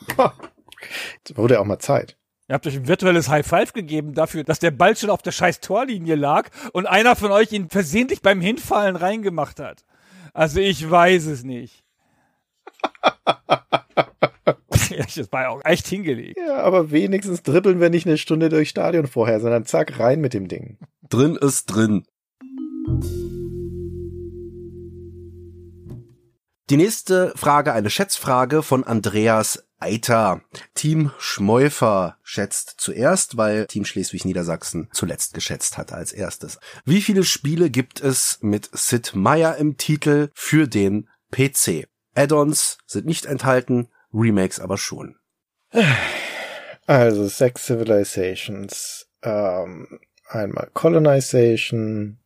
Es 1.24 1.36
wurde 1.36 1.60
auch 1.60 1.64
mal 1.64 1.78
Zeit. 1.78 2.16
Ihr 2.48 2.54
habt 2.54 2.66
euch 2.66 2.76
ein 2.76 2.88
virtuelles 2.88 3.28
High 3.28 3.46
Five 3.46 3.72
gegeben 3.74 4.14
dafür, 4.14 4.42
dass 4.42 4.58
der 4.58 4.70
Ball 4.70 4.96
schon 4.96 5.10
auf 5.10 5.20
der 5.20 5.32
scheiß 5.32 5.60
Torlinie 5.60 6.14
lag 6.14 6.48
und 6.72 6.86
einer 6.86 7.14
von 7.14 7.30
euch 7.30 7.52
ihn 7.52 7.68
versehentlich 7.68 8.22
beim 8.22 8.40
Hinfallen 8.40 8.96
reingemacht 8.96 9.60
hat. 9.60 9.84
Also 10.32 10.60
ich 10.60 10.88
weiß 10.88 11.26
es 11.26 11.44
nicht. 11.44 11.84
ja, 14.90 15.04
das 15.14 15.30
war 15.30 15.42
ja 15.42 15.48
auch 15.50 15.60
echt 15.64 15.86
hingelegt. 15.88 16.38
Ja, 16.38 16.62
aber 16.62 16.90
wenigstens 16.90 17.42
dribbeln 17.42 17.80
wir 17.80 17.90
nicht 17.90 18.06
eine 18.06 18.16
Stunde 18.16 18.48
durchs 18.48 18.70
Stadion 18.70 19.06
vorher, 19.06 19.40
sondern 19.40 19.66
zack, 19.66 19.98
rein 19.98 20.20
mit 20.20 20.32
dem 20.32 20.48
Ding. 20.48 20.78
Drin 21.08 21.36
ist 21.36 21.66
drin. 21.66 22.06
Die 26.70 26.76
nächste 26.76 27.32
Frage, 27.34 27.72
eine 27.72 27.88
Schätzfrage 27.88 28.62
von 28.62 28.84
Andreas 28.84 29.64
Eiter. 29.78 30.42
Team 30.74 31.12
Schmeufer 31.18 32.18
schätzt 32.22 32.74
zuerst, 32.76 33.38
weil 33.38 33.66
Team 33.66 33.86
Schleswig-Niedersachsen 33.86 34.90
zuletzt 34.92 35.32
geschätzt 35.32 35.78
hat 35.78 35.94
als 35.94 36.12
erstes. 36.12 36.58
Wie 36.84 37.00
viele 37.00 37.24
Spiele 37.24 37.70
gibt 37.70 38.02
es 38.02 38.40
mit 38.42 38.68
Sid 38.74 39.14
Meier 39.14 39.56
im 39.56 39.78
Titel 39.78 40.28
für 40.34 40.68
den 40.68 41.08
PC? 41.30 41.88
Add-ons 42.14 42.76
sind 42.84 43.06
nicht 43.06 43.24
enthalten, 43.24 43.88
Remakes 44.12 44.60
aber 44.60 44.76
schon. 44.76 45.16
Also 46.86 47.28
Sex 47.28 47.64
Civilizations, 47.64 49.08
ähm, 49.22 50.00
einmal 50.26 50.68
Colonization, 50.74 52.18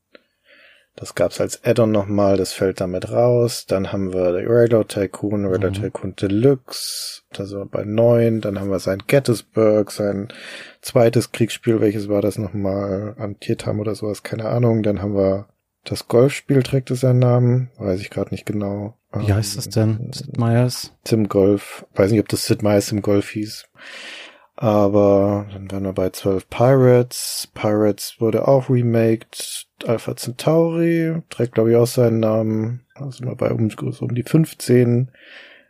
das 0.96 1.14
gab's 1.14 1.40
als 1.40 1.64
Add-on 1.64 1.90
nochmal, 1.90 2.36
das 2.36 2.52
fällt 2.52 2.80
damit 2.80 3.10
raus. 3.10 3.64
Dann 3.66 3.92
haben 3.92 4.12
wir 4.12 4.34
Railroad 4.34 4.88
Tycoon, 4.88 5.46
Railroad 5.46 5.78
Mhm. 5.78 5.82
Tycoon 5.82 6.16
Deluxe, 6.16 7.22
da 7.32 7.46
sind 7.46 7.58
wir 7.58 7.66
bei 7.66 7.84
neun. 7.84 8.40
Dann 8.40 8.60
haben 8.60 8.70
wir 8.70 8.78
sein 8.78 9.02
Gettysburg, 9.06 9.90
sein 9.90 10.28
zweites 10.82 11.32
Kriegsspiel, 11.32 11.80
welches 11.80 12.08
war 12.08 12.20
das 12.20 12.38
nochmal? 12.38 13.14
Antietam 13.18 13.80
oder 13.80 13.94
sowas, 13.94 14.22
keine 14.22 14.46
Ahnung. 14.46 14.82
Dann 14.82 15.00
haben 15.00 15.16
wir 15.16 15.48
das 15.84 16.08
Golfspiel, 16.08 16.62
trägt 16.62 16.90
es 16.90 17.00
seinen 17.00 17.18
Namen? 17.18 17.70
Weiß 17.78 18.00
ich 18.00 18.10
gerade 18.10 18.30
nicht 18.30 18.46
genau. 18.46 18.94
Wie 19.14 19.32
heißt 19.32 19.56
das 19.56 19.68
denn? 19.68 20.10
Sid 20.12 20.38
Meier's? 20.38 20.92
Sim 21.06 21.28
Golf. 21.28 21.84
Weiß 21.94 22.10
nicht, 22.10 22.20
ob 22.20 22.28
das 22.28 22.46
Sid 22.46 22.62
Meier's 22.62 22.86
Sim 22.86 23.02
Golf 23.02 23.30
hieß. 23.30 23.66
Aber 24.62 25.48
dann 25.52 25.68
waren 25.72 25.82
wir 25.82 25.92
bei 25.92 26.10
12 26.10 26.48
Pirates. 26.48 27.48
Pirates 27.52 28.14
wurde 28.20 28.46
auch 28.46 28.70
remaked. 28.70 29.66
Alpha 29.84 30.14
Centauri 30.14 31.20
trägt, 31.30 31.54
glaube 31.54 31.72
ich, 31.72 31.76
auch 31.76 31.88
seinen 31.88 32.20
Namen. 32.20 32.86
Da 32.94 33.10
sind 33.10 33.36
bei 33.38 33.50
um, 33.50 33.70
um 33.76 34.14
die 34.14 34.22
15. 34.22 35.10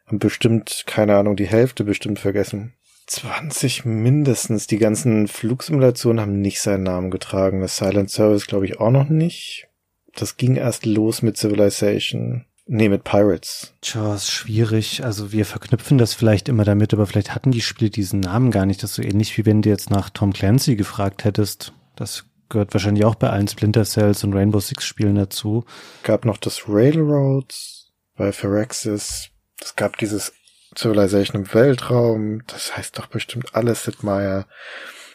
Haben 0.05 0.19
bestimmt, 0.19 0.85
keine 0.86 1.16
Ahnung, 1.16 1.36
die 1.36 1.47
Hälfte 1.47 1.85
bestimmt 1.85 2.19
vergessen. 2.19 2.74
20 3.06 3.86
mindestens. 3.86 4.66
Die 4.66 4.77
ganzen 4.77 5.27
Flugsimulationen 5.27 6.20
haben 6.20 6.43
nicht 6.43 6.60
seinen 6.60 6.82
Namen 6.82 7.10
getragen. 7.10 7.62
Das 7.62 7.78
Silent 7.78 8.10
Service, 8.10 8.47
glaube 8.47 8.66
ich, 8.66 8.78
auch 8.78 8.90
noch 8.90 9.09
nicht. 9.09 9.69
Das 10.14 10.36
ging 10.36 10.56
erst 10.56 10.85
los 10.85 11.23
mit 11.23 11.39
Civilization. 11.39 12.44
Nee, 12.66 12.89
mit 12.89 13.05
Pirates. 13.05 13.74
Tja, 13.80 14.14
ist 14.14 14.30
schwierig. 14.30 15.05
Also 15.05 15.32
wir 15.32 15.44
verknüpfen 15.44 15.98
das 15.98 16.14
vielleicht 16.14 16.48
immer 16.48 16.64
damit, 16.64 16.94
aber 16.94 17.06
vielleicht 17.06 17.34
hatten 17.34 17.51
die 17.51 17.60
Spiele 17.60 17.90
diesen 17.90 18.20
Namen 18.20 18.51
gar 18.51 18.66
nicht. 18.66 18.82
Das 18.82 18.90
ist 18.90 18.97
so 18.97 19.02
ähnlich 19.02 19.36
wie 19.36 19.44
wenn 19.47 19.62
du 19.62 19.68
jetzt 19.68 19.90
nach 19.90 20.10
Tom 20.10 20.32
Clancy 20.32 20.76
gefragt 20.76 21.24
hättest. 21.24 21.72
Das 21.97 22.24
gehört 22.48 22.72
wahrscheinlich 22.72 23.05
auch 23.05 23.16
bei 23.16 23.30
allen 23.30 23.48
Splinter 23.48 23.84
Cells 23.84 24.22
und 24.22 24.34
Rainbow 24.34 24.60
Six 24.60 24.84
Spielen 24.84 25.16
dazu. 25.16 25.64
gab 26.05 26.24
noch 26.24 26.39
das 26.39 26.68
Railroads 26.68 27.93
bei 28.16 28.30
Phyrexis. 28.30 29.30
Es 29.60 29.74
gab 29.74 29.97
dieses 29.98 30.32
Civilization 30.76 31.43
im 31.43 31.55
Weltraum. 31.55 32.43
Das 32.47 32.76
heißt 32.76 32.97
doch 32.98 33.06
bestimmt 33.06 33.55
alles 33.55 33.84
Sid 33.84 34.02
Meier. 34.05 34.47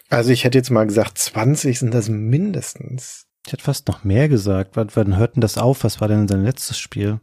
Also 0.09 0.31
ich 0.31 0.43
hätte 0.43 0.57
jetzt 0.57 0.69
mal 0.69 0.85
gesagt, 0.85 1.17
20 1.17 1.79
sind 1.79 1.93
das 1.93 2.09
mindestens. 2.09 3.25
Ich 3.45 3.53
hätte 3.53 3.63
fast 3.63 3.87
noch 3.87 4.03
mehr 4.03 4.27
gesagt. 4.27 4.75
Wann, 4.75 4.89
wann 4.93 5.17
hört 5.17 5.35
denn 5.35 5.41
das 5.41 5.57
auf? 5.57 5.83
Was 5.83 6.01
war 6.01 6.07
denn 6.07 6.27
sein 6.27 6.43
letztes 6.43 6.77
Spiel? 6.77 7.19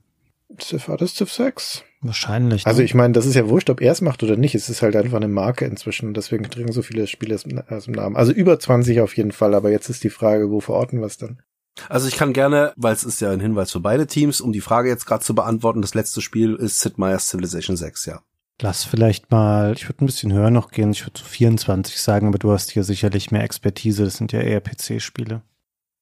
Civ 0.61 0.89
war 0.89 0.97
das 0.97 1.15
Civ 1.15 1.33
6? 1.33 1.83
Wahrscheinlich. 2.03 2.65
ne? 2.65 2.71
Also 2.71 2.83
ich 2.83 2.95
meine, 2.95 3.13
das 3.15 3.27
ist 3.27 3.35
ja 3.35 3.49
wurscht, 3.49 3.71
ob 3.71 3.81
er 3.81 3.93
es 3.93 4.01
macht 4.01 4.23
oder 4.23 4.37
nicht. 4.37 4.55
Es 4.55 4.69
ist 4.69 4.83
halt 4.83 4.95
einfach 4.97 5.17
eine 5.17 5.29
Marke 5.29 5.65
inzwischen. 5.65 6.13
Deswegen 6.15 6.45
trinken 6.45 6.73
so 6.73 6.83
viele 6.83 7.07
Spiele 7.07 7.35
aus 7.35 7.45
dem- 7.45 7.59
aus 7.69 7.85
dem 7.85 7.95
Namen. 7.95 8.17
Also 8.17 8.33
über 8.33 8.59
20 8.59 9.01
auf 9.01 9.17
jeden 9.17 9.33
Fall. 9.33 9.55
Aber 9.55 9.71
jetzt 9.71 9.89
ist 9.89 10.05
die 10.05 10.11
Frage, 10.11 10.51
wo 10.51 10.61
verorten 10.61 11.01
wir 11.01 11.07
es 11.07 11.17
dann? 11.19 11.41
Also 11.89 12.07
ich 12.07 12.17
kann 12.17 12.33
gerne, 12.33 12.73
weil 12.77 12.93
es 12.93 13.03
ist 13.05 13.21
ja 13.21 13.31
ein 13.33 13.41
Hinweis 13.41 13.73
für 13.73 13.81
beide 13.81 14.07
Teams, 14.07 14.41
um 14.41 14.53
die 14.53 14.61
Frage 14.61 14.89
jetzt 14.89 15.07
gerade 15.07 15.25
zu 15.25 15.35
beantworten, 15.35 15.83
das 15.83 15.95
letzte 15.95 16.21
Spiel 16.21 16.55
ist 16.55 16.79
Sid 16.81 16.99
Meier's 16.99 17.29
Civilization 17.29 17.77
6, 17.77 18.07
ja. 18.07 18.21
Lass 18.61 18.85
vielleicht 18.85 19.33
mal, 19.33 19.73
ich 19.73 19.89
würde 19.89 20.05
ein 20.05 20.07
bisschen 20.07 20.33
höher 20.33 20.51
noch 20.51 20.71
gehen. 20.71 20.93
Ich 20.93 21.05
würde 21.05 21.19
so 21.19 21.25
24 21.25 22.01
sagen, 22.01 22.29
aber 22.29 22.39
du 22.39 22.53
hast 22.53 22.71
hier 22.71 22.85
sicherlich 22.85 23.33
mehr 23.33 23.43
Expertise. 23.43 24.05
Das 24.05 24.17
sind 24.19 24.31
ja 24.31 24.41
eher 24.41 24.61
PC-Spiele. 24.61 25.43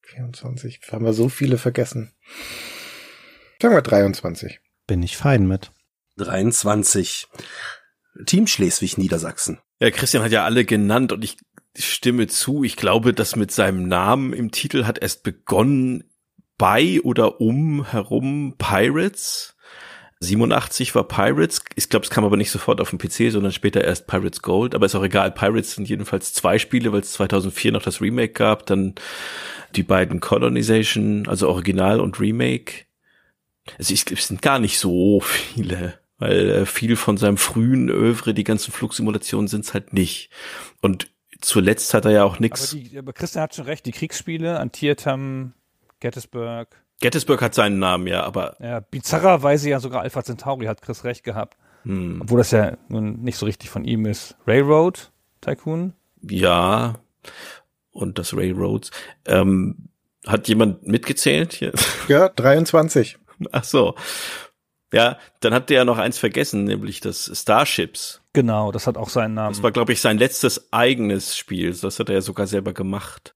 24. 0.03 0.81
Haben 0.91 1.05
wir 1.07 1.15
so 1.15 1.31
viele 1.31 1.57
vergessen. 1.57 2.13
Sagen 3.63 3.77
wir 3.77 3.83
23. 3.83 4.59
Bin 4.89 5.05
ich 5.05 5.17
fein 5.17 5.47
mit. 5.47 5.71
23. 6.17 7.29
Team 8.27 8.49
Schleswig-Niedersachsen. 8.49 9.61
Ja, 9.79 9.93
Christian 9.93 10.25
hat 10.25 10.33
ja 10.33 10.45
alle 10.45 10.65
genannt 10.65 11.13
und 11.13 11.23
ich 11.23 11.37
stimme 11.79 12.27
zu. 12.27 12.65
Ich 12.65 12.75
glaube, 12.75 13.15
das 13.15 13.37
mit 13.37 13.53
seinem 13.53 13.87
Namen 13.87 14.33
im 14.33 14.51
Titel 14.51 14.85
hat 14.85 14.99
erst 14.99 15.23
begonnen 15.23 16.03
bei 16.59 17.01
oder 17.05 17.41
um 17.41 17.89
herum 17.89 18.57
Pirates. 18.59 19.55
87 20.19 20.97
war 20.97 21.07
Pirates. 21.07 21.63
Ich 21.77 21.89
glaube, 21.89 22.03
es 22.03 22.11
kam 22.11 22.25
aber 22.25 22.37
nicht 22.37 22.51
sofort 22.51 22.81
auf 22.81 22.91
den 22.91 22.99
PC, 22.99 23.31
sondern 23.31 23.53
später 23.53 23.85
erst 23.85 24.09
Pirates 24.09 24.43
Gold. 24.43 24.75
Aber 24.75 24.87
ist 24.87 24.97
auch 24.97 25.05
egal. 25.05 25.31
Pirates 25.31 25.77
sind 25.77 25.89
jedenfalls 25.89 26.35
zwei 26.35 26.59
Spiele, 26.59 26.91
weil 26.91 27.03
es 27.03 27.13
2004 27.13 27.71
noch 27.71 27.83
das 27.83 28.01
Remake 28.01 28.33
gab. 28.33 28.67
Dann 28.67 28.97
die 29.77 29.85
beiden 29.85 30.19
Colonization, 30.19 31.29
also 31.29 31.49
Original 31.49 32.01
und 32.01 32.19
Remake. 32.19 32.87
Also 33.79 33.95
es 33.95 34.27
sind 34.27 34.43
gar 34.43 34.59
nicht 34.59 34.79
so 34.79 35.21
viele, 35.21 35.99
weil 36.19 36.51
äh, 36.51 36.67
viel 36.67 36.97
von 36.97 37.17
seinem 37.17 37.37
frühen 37.37 37.89
Övre, 37.89 38.35
die 38.35 38.45
ganzen 38.45 38.73
Flugsimulationen 38.73 39.49
sind's 39.49 39.75
halt 39.75 39.93
nicht. 39.93 40.31
Und 40.81 41.11
zuletzt 41.41 41.95
hat 41.95 42.05
er 42.05 42.11
ja 42.13 42.25
auch 42.25 42.39
nichts. 42.39 42.75
Aber, 42.75 42.99
aber 42.99 43.13
Christian 43.13 43.43
hat 43.43 43.55
schon 43.55 43.67
recht, 43.67 43.87
die 43.87 43.93
Kriegsspiele, 43.93 44.59
Antietam, 44.59 45.55
Gettysburg. 46.01 46.69
Gettysburg 47.01 47.43
hat 47.43 47.55
seinen 47.55 47.79
Namen, 47.79 48.07
ja, 48.07 48.23
aber. 48.23 48.57
Ja, 48.61 48.81
bizarrerweise 48.81 49.71
ja 49.71 49.81
sogar 49.81 50.03
Alpha 50.03 50.23
Centauri 50.23 50.67
hat 50.67 50.83
Chris 50.83 51.05
recht 51.05 51.25
gehabt. 51.25 51.57
Hm. 51.85 52.21
Obwohl 52.21 52.39
das 52.39 52.53
ja 52.53 52.77
nun 52.89 53.21
nicht 53.23 53.37
so 53.37 53.47
richtig 53.47 53.71
von 53.71 53.85
ihm 53.85 54.07
ist. 54.07 54.37
Railroad 54.47 55.11
Tycoon? 55.41 55.95
Ja. 56.23 56.95
Und 57.91 58.19
das 58.19 58.35
Railroads. 58.35 58.91
Ähm, 59.27 59.89
hat 60.27 60.49
jemand 60.49 60.87
mitgezählt 60.87 61.53
hier? 61.53 61.73
Ja, 62.09 62.29
23. 62.29 63.19
Ach 63.53 63.65
so. 63.65 63.95
Ja, 64.93 65.19
dann 65.41 65.55
hat 65.55 65.71
der 65.71 65.79
ja 65.79 65.85
noch 65.85 65.99
eins 65.99 66.19
vergessen, 66.19 66.65
nämlich 66.65 67.01
das 67.01 67.31
Starships. 67.35 68.21
Genau, 68.35 68.73
das 68.73 68.87
hat 68.87 68.99
auch 68.99 69.09
seinen 69.09 69.35
Namen. 69.35 69.55
Das 69.55 69.63
war, 69.63 69.73
glaube 69.73 69.93
ich, 69.93 70.01
sein 70.01 70.19
letztes 70.19 70.73
eigenes 70.73 71.37
Spiel. 71.37 71.75
Das 71.75 71.99
hat 71.99 72.11
er 72.11 72.17
ja 72.17 72.21
sogar 72.21 72.47
selber 72.47 72.75
gemacht. 72.75 73.35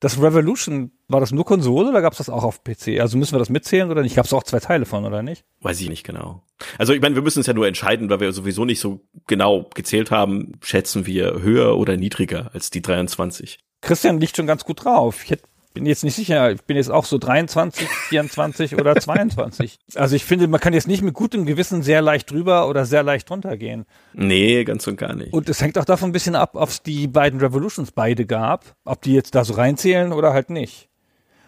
Das 0.00 0.20
Revolution, 0.20 0.92
war 1.08 1.20
das 1.20 1.32
nur 1.32 1.44
Konsole 1.44 1.88
oder 1.88 2.02
gab's 2.02 2.18
das 2.18 2.28
auch 2.28 2.44
auf 2.44 2.62
PC? 2.62 3.00
Also 3.00 3.16
müssen 3.16 3.32
wir 3.32 3.38
das 3.38 3.48
mitzählen 3.48 3.90
oder 3.90 4.02
nicht? 4.02 4.16
Gab's 4.16 4.32
auch 4.32 4.42
zwei 4.42 4.60
Teile 4.60 4.84
von, 4.84 5.04
oder 5.04 5.22
nicht? 5.22 5.44
Weiß 5.60 5.80
ich 5.80 5.88
nicht 5.88 6.04
genau. 6.04 6.42
Also 6.78 6.92
ich 6.92 7.00
meine, 7.00 7.14
wir 7.14 7.22
müssen 7.22 7.40
es 7.40 7.46
ja 7.46 7.54
nur 7.54 7.66
entscheiden, 7.66 8.10
weil 8.10 8.20
wir 8.20 8.32
sowieso 8.32 8.64
nicht 8.64 8.80
so 8.80 9.00
genau 9.26 9.70
gezählt 9.74 10.10
haben, 10.10 10.52
schätzen 10.62 11.06
wir 11.06 11.40
höher 11.40 11.78
oder 11.78 11.96
niedriger 11.96 12.50
als 12.52 12.70
die 12.70 12.82
23. 12.82 13.60
Christian 13.80 14.20
liegt 14.20 14.36
schon 14.36 14.46
ganz 14.46 14.64
gut 14.64 14.84
drauf. 14.84 15.24
Ich 15.24 15.30
hätte 15.30 15.44
bin 15.74 15.84
jetzt 15.84 16.04
nicht 16.04 16.14
sicher, 16.14 16.52
ich 16.52 16.62
bin 16.62 16.76
jetzt 16.76 16.90
auch 16.90 17.04
so 17.04 17.18
23, 17.18 17.86
24 17.86 18.76
oder 18.76 18.96
22. 19.00 19.78
Also 19.96 20.16
ich 20.16 20.24
finde, 20.24 20.48
man 20.48 20.60
kann 20.60 20.72
jetzt 20.72 20.88
nicht 20.88 21.02
mit 21.02 21.14
gutem 21.14 21.44
Gewissen 21.44 21.82
sehr 21.82 22.00
leicht 22.00 22.30
drüber 22.30 22.68
oder 22.68 22.86
sehr 22.86 23.02
leicht 23.02 23.30
runtergehen. 23.30 23.84
Nee, 24.14 24.64
ganz 24.64 24.86
und 24.86 24.96
gar 24.96 25.14
nicht. 25.14 25.32
Und 25.32 25.48
es 25.48 25.60
hängt 25.60 25.76
auch 25.76 25.84
davon 25.84 26.10
ein 26.10 26.12
bisschen 26.12 26.36
ab, 26.36 26.52
ob 26.54 26.68
es 26.70 26.82
die 26.82 27.08
beiden 27.08 27.40
Revolutions 27.40 27.90
beide 27.90 28.24
gab, 28.24 28.64
ob 28.84 29.02
die 29.02 29.12
jetzt 29.12 29.34
da 29.34 29.44
so 29.44 29.54
reinzählen 29.54 30.12
oder 30.12 30.32
halt 30.32 30.48
nicht. 30.48 30.88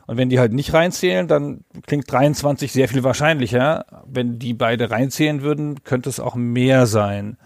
Und 0.06 0.18
wenn 0.18 0.28
die 0.28 0.38
halt 0.38 0.52
nicht 0.52 0.72
reinzählen, 0.72 1.26
dann 1.26 1.64
klingt 1.86 2.10
23 2.10 2.72
sehr 2.72 2.88
viel 2.88 3.02
wahrscheinlicher. 3.02 3.86
Wenn 4.06 4.38
die 4.38 4.54
beide 4.54 4.90
reinzählen 4.90 5.42
würden, 5.42 5.82
könnte 5.82 6.08
es 6.08 6.20
auch 6.20 6.34
mehr 6.36 6.86
sein. 6.86 7.38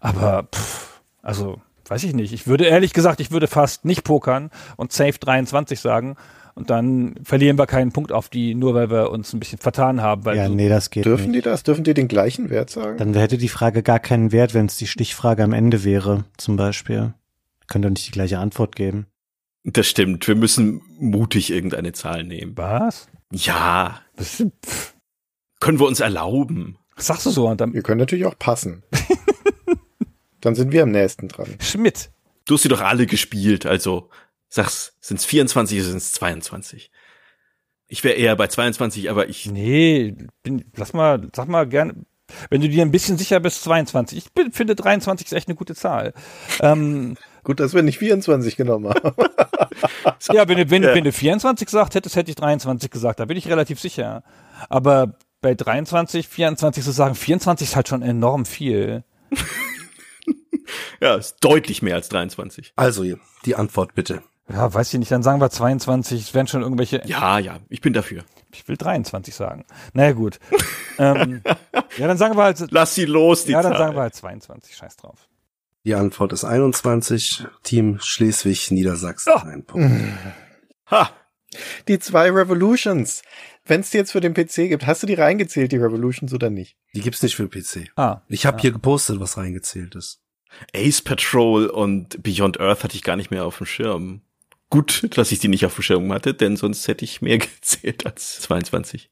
Aber 0.00 0.48
pff, 0.54 1.00
also 1.22 1.60
weiß 1.90 2.04
ich 2.04 2.14
nicht. 2.14 2.32
Ich 2.32 2.46
würde 2.46 2.64
ehrlich 2.64 2.92
gesagt, 2.92 3.20
ich 3.20 3.30
würde 3.30 3.46
fast 3.46 3.84
nicht 3.84 4.04
pokern 4.04 4.50
und 4.76 4.92
safe 4.92 5.18
23 5.18 5.78
sagen. 5.80 6.16
Und 6.54 6.70
dann 6.70 7.16
verlieren 7.22 7.58
wir 7.58 7.66
keinen 7.66 7.92
Punkt 7.92 8.12
auf 8.12 8.30
die, 8.30 8.54
nur 8.54 8.74
weil 8.74 8.90
wir 8.90 9.10
uns 9.10 9.34
ein 9.34 9.40
bisschen 9.40 9.58
vertan 9.58 10.00
haben. 10.00 10.24
Weil 10.24 10.36
ja, 10.38 10.48
nee, 10.48 10.70
das 10.70 10.88
geht 10.88 11.04
Dürfen 11.04 11.32
nicht. 11.32 11.44
die 11.44 11.50
das? 11.50 11.64
Dürfen 11.64 11.84
die 11.84 11.92
den 11.92 12.08
gleichen 12.08 12.48
Wert 12.48 12.70
sagen? 12.70 12.96
Dann 12.96 13.12
hätte 13.12 13.36
die 13.36 13.50
Frage 13.50 13.82
gar 13.82 13.98
keinen 13.98 14.32
Wert, 14.32 14.54
wenn 14.54 14.64
es 14.66 14.76
die 14.76 14.86
Stichfrage 14.86 15.44
am 15.44 15.52
Ende 15.52 15.84
wäre, 15.84 16.24
zum 16.38 16.56
Beispiel. 16.56 17.12
Könnt 17.68 17.84
ihr 17.84 17.90
nicht 17.90 18.06
die 18.06 18.12
gleiche 18.12 18.38
Antwort 18.38 18.74
geben. 18.74 19.06
Das 19.64 19.86
stimmt. 19.86 20.26
Wir 20.28 20.34
müssen 20.36 20.80
mutig 20.98 21.50
irgendeine 21.52 21.92
Zahl 21.92 22.24
nehmen. 22.24 22.52
Was? 22.56 23.08
Ja. 23.32 24.00
Das 24.16 24.40
ist, 24.40 24.94
Können 25.60 25.78
wir 25.78 25.86
uns 25.86 26.00
erlauben. 26.00 26.78
was 26.94 27.08
sagst 27.08 27.26
du 27.26 27.30
so? 27.30 27.48
Und 27.48 27.60
dann, 27.60 27.74
Wir 27.74 27.82
können 27.82 27.98
natürlich 28.00 28.24
auch 28.24 28.38
passen. 28.38 28.82
Dann 30.46 30.54
sind 30.54 30.70
wir 30.70 30.84
am 30.84 30.92
nächsten 30.92 31.26
dran. 31.26 31.56
Schmidt. 31.60 32.10
Du 32.44 32.54
hast 32.54 32.62
sie 32.62 32.68
doch 32.68 32.80
alle 32.80 33.06
gespielt, 33.06 33.66
also 33.66 34.10
sag's, 34.48 34.94
sind's 35.00 35.24
24 35.24 35.80
oder 35.80 35.88
sind's 35.88 36.12
22? 36.12 36.92
Ich 37.88 38.04
wäre 38.04 38.14
eher 38.14 38.36
bei 38.36 38.46
22, 38.46 39.10
aber 39.10 39.28
ich 39.28 39.46
Nee, 39.50 40.14
bin, 40.44 40.64
lass 40.76 40.92
mal, 40.92 41.28
sag 41.34 41.48
mal 41.48 41.66
gerne, 41.66 41.94
wenn 42.48 42.60
du 42.60 42.68
dir 42.68 42.82
ein 42.82 42.92
bisschen 42.92 43.18
sicher 43.18 43.40
bist, 43.40 43.64
22. 43.64 44.18
Ich 44.18 44.32
bin, 44.34 44.52
finde 44.52 44.76
23 44.76 45.26
ist 45.26 45.32
echt 45.32 45.48
eine 45.48 45.56
gute 45.56 45.74
Zahl. 45.74 46.14
Ähm, 46.60 47.16
Gut, 47.42 47.58
dass 47.58 47.74
wir 47.74 47.82
nicht 47.82 47.98
24 47.98 48.56
genommen 48.56 48.90
haben. 48.94 49.16
ja, 50.32 50.46
wenn 50.46 50.58
du, 50.58 50.70
wenn, 50.70 50.84
wenn 50.84 51.02
du 51.02 51.10
24 51.10 51.66
gesagt 51.66 51.96
hättest, 51.96 52.14
hätte 52.14 52.30
ich 52.30 52.36
23 52.36 52.88
gesagt. 52.88 53.18
Da 53.18 53.24
bin 53.24 53.36
ich 53.36 53.48
relativ 53.48 53.80
sicher. 53.80 54.22
Aber 54.68 55.16
bei 55.40 55.56
23, 55.56 56.28
24 56.28 56.84
zu 56.84 56.92
sagen, 56.92 57.16
24 57.16 57.66
ist 57.66 57.74
halt 57.74 57.88
schon 57.88 58.02
enorm 58.02 58.44
viel. 58.44 59.02
ja, 61.00 61.14
ist 61.14 61.36
deutlich 61.40 61.82
mehr 61.82 61.94
als 61.94 62.08
23. 62.08 62.72
Also, 62.76 63.04
die 63.44 63.54
Antwort 63.54 63.94
bitte. 63.94 64.22
Ja, 64.48 64.72
weiß 64.72 64.92
ich 64.94 64.98
nicht, 65.00 65.10
dann 65.10 65.24
sagen 65.24 65.40
wir 65.40 65.50
22, 65.50 66.20
es 66.20 66.34
werden 66.34 66.46
schon 66.46 66.62
irgendwelche, 66.62 67.02
Ja, 67.04 67.38
ja, 67.40 67.58
ich 67.68 67.80
bin 67.80 67.92
dafür. 67.92 68.22
ich 68.52 68.66
will 68.68 68.76
23 68.76 69.34
sagen. 69.34 69.64
Naja, 69.92 70.12
gut. 70.12 70.38
ähm, 70.98 71.42
ja, 71.98 72.06
dann 72.06 72.16
sagen 72.16 72.36
wir 72.36 72.44
halt, 72.44 72.64
Lass 72.70 72.94
sie 72.94 73.06
los, 73.06 73.44
die 73.44 73.52
ja, 73.52 73.62
dann 73.62 73.72
Zahl. 73.72 73.78
sagen 73.80 73.96
wir 73.96 74.02
halt 74.02 74.14
22, 74.14 74.76
scheiß 74.76 74.96
drauf. 74.96 75.28
Die 75.84 75.94
Antwort 75.94 76.32
ist 76.32 76.44
21. 76.44 77.44
Team 77.64 77.98
Schleswig-Niedersachsen. 78.00 79.32
Ah. 79.34 79.42
Ein 79.42 79.64
Punkt. 79.64 79.90
Ha! 80.90 81.10
Die 81.88 81.98
zwei 81.98 82.30
Revolutions. 82.30 83.22
Wenn 83.64 83.80
es 83.80 83.90
die 83.90 83.96
jetzt 83.98 84.12
für 84.12 84.20
den 84.20 84.34
PC 84.34 84.68
gibt, 84.68 84.86
hast 84.86 85.02
du 85.02 85.06
die 85.08 85.14
reingezählt, 85.14 85.72
die 85.72 85.78
Revolutions 85.78 86.32
oder 86.32 86.48
nicht? 86.48 86.76
Die 86.94 87.00
gibt's 87.00 87.22
nicht 87.22 87.34
für 87.34 87.48
den 87.48 87.50
PC. 87.50 87.90
Ah, 87.96 88.20
Ich 88.28 88.46
habe 88.46 88.60
hier 88.60 88.70
gepostet, 88.70 89.18
was 89.18 89.36
reingezählt 89.36 89.96
ist. 89.96 90.20
Ace 90.74 91.02
Patrol 91.02 91.66
und 91.66 92.22
Beyond 92.22 92.60
Earth 92.60 92.84
hatte 92.84 92.96
ich 92.96 93.02
gar 93.02 93.16
nicht 93.16 93.30
mehr 93.30 93.44
auf 93.44 93.58
dem 93.58 93.66
Schirm. 93.66 94.22
Gut, 94.70 95.08
dass 95.16 95.32
ich 95.32 95.38
die 95.38 95.48
nicht 95.48 95.64
auf 95.64 95.74
dem 95.74 95.82
Schirm 95.82 96.12
hatte, 96.12 96.34
denn 96.34 96.56
sonst 96.56 96.88
hätte 96.88 97.04
ich 97.04 97.22
mehr 97.22 97.38
gezählt 97.38 98.06
als 98.06 98.40
22. 98.40 99.10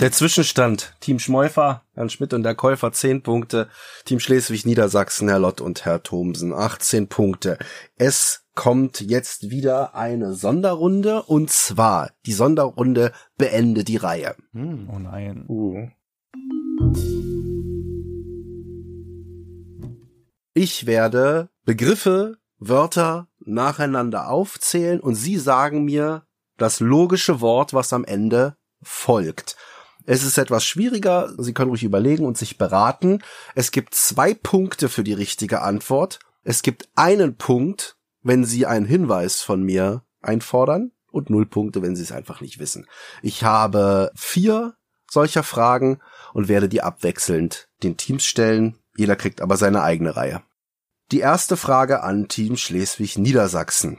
Der 0.00 0.10
Zwischenstand. 0.10 0.94
Team 1.00 1.18
Schmeufer, 1.18 1.84
Herrn 1.94 2.08
Schmidt 2.08 2.32
und 2.32 2.44
der 2.44 2.54
Käufer 2.54 2.92
10 2.92 3.22
Punkte. 3.22 3.68
Team 4.04 4.20
Schleswig-Niedersachsen, 4.20 5.28
Herr 5.28 5.38
Lott 5.38 5.60
und 5.60 5.84
Herr 5.84 6.02
Thomsen 6.02 6.54
18 6.54 7.08
Punkte. 7.08 7.58
Es 7.96 8.46
kommt 8.54 9.00
jetzt 9.00 9.50
wieder 9.50 9.94
eine 9.94 10.34
Sonderrunde 10.34 11.22
und 11.22 11.50
zwar 11.50 12.10
die 12.26 12.32
Sonderrunde 12.32 13.12
beende 13.36 13.84
die 13.84 13.96
Reihe. 13.98 14.34
oh 14.54 14.98
nein. 14.98 15.44
Uh. 15.48 15.88
Ich 20.54 20.86
werde 20.86 21.48
Begriffe, 21.64 22.36
Wörter 22.58 23.28
nacheinander 23.40 24.28
aufzählen 24.28 25.00
und 25.00 25.14
Sie 25.14 25.38
sagen 25.38 25.84
mir 25.84 26.26
das 26.58 26.80
logische 26.80 27.40
Wort, 27.40 27.72
was 27.72 27.92
am 27.92 28.04
Ende 28.04 28.56
folgt. 28.82 29.56
Es 30.04 30.24
ist 30.24 30.36
etwas 30.36 30.64
schwieriger, 30.64 31.32
Sie 31.38 31.54
können 31.54 31.70
ruhig 31.70 31.84
überlegen 31.84 32.26
und 32.26 32.36
sich 32.36 32.58
beraten. 32.58 33.22
Es 33.54 33.70
gibt 33.70 33.94
zwei 33.94 34.34
Punkte 34.34 34.88
für 34.88 35.04
die 35.04 35.12
richtige 35.12 35.62
Antwort. 35.62 36.18
Es 36.44 36.62
gibt 36.62 36.88
einen 36.96 37.36
Punkt, 37.36 37.96
wenn 38.22 38.44
Sie 38.44 38.66
einen 38.66 38.86
Hinweis 38.86 39.40
von 39.40 39.62
mir 39.62 40.04
einfordern 40.20 40.92
und 41.10 41.30
null 41.30 41.46
Punkte, 41.46 41.82
wenn 41.82 41.96
Sie 41.96 42.02
es 42.02 42.12
einfach 42.12 42.40
nicht 42.40 42.58
wissen. 42.58 42.86
Ich 43.22 43.44
habe 43.44 44.10
vier 44.14 44.74
solcher 45.10 45.42
Fragen 45.42 46.00
und 46.32 46.48
werde 46.48 46.68
die 46.68 46.82
abwechselnd 46.82 47.68
den 47.82 47.96
Teams 47.96 48.24
stellen. 48.24 48.78
Jeder 48.96 49.16
kriegt 49.16 49.40
aber 49.40 49.56
seine 49.56 49.82
eigene 49.82 50.16
Reihe. 50.16 50.42
Die 51.10 51.20
erste 51.20 51.56
Frage 51.56 52.02
an 52.02 52.28
Team 52.28 52.56
Schleswig-Niedersachsen. 52.56 53.98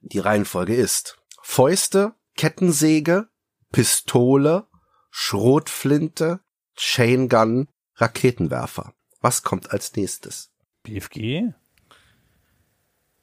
Die 0.00 0.18
Reihenfolge 0.18 0.74
ist 0.74 1.18
Fäuste, 1.42 2.14
Kettensäge, 2.36 3.28
Pistole, 3.70 4.66
Schrotflinte, 5.10 6.40
Chain 6.76 7.28
Gun, 7.28 7.68
Raketenwerfer. 7.96 8.94
Was 9.20 9.42
kommt 9.42 9.70
als 9.70 9.94
nächstes? 9.94 10.52
BFG? 10.82 11.52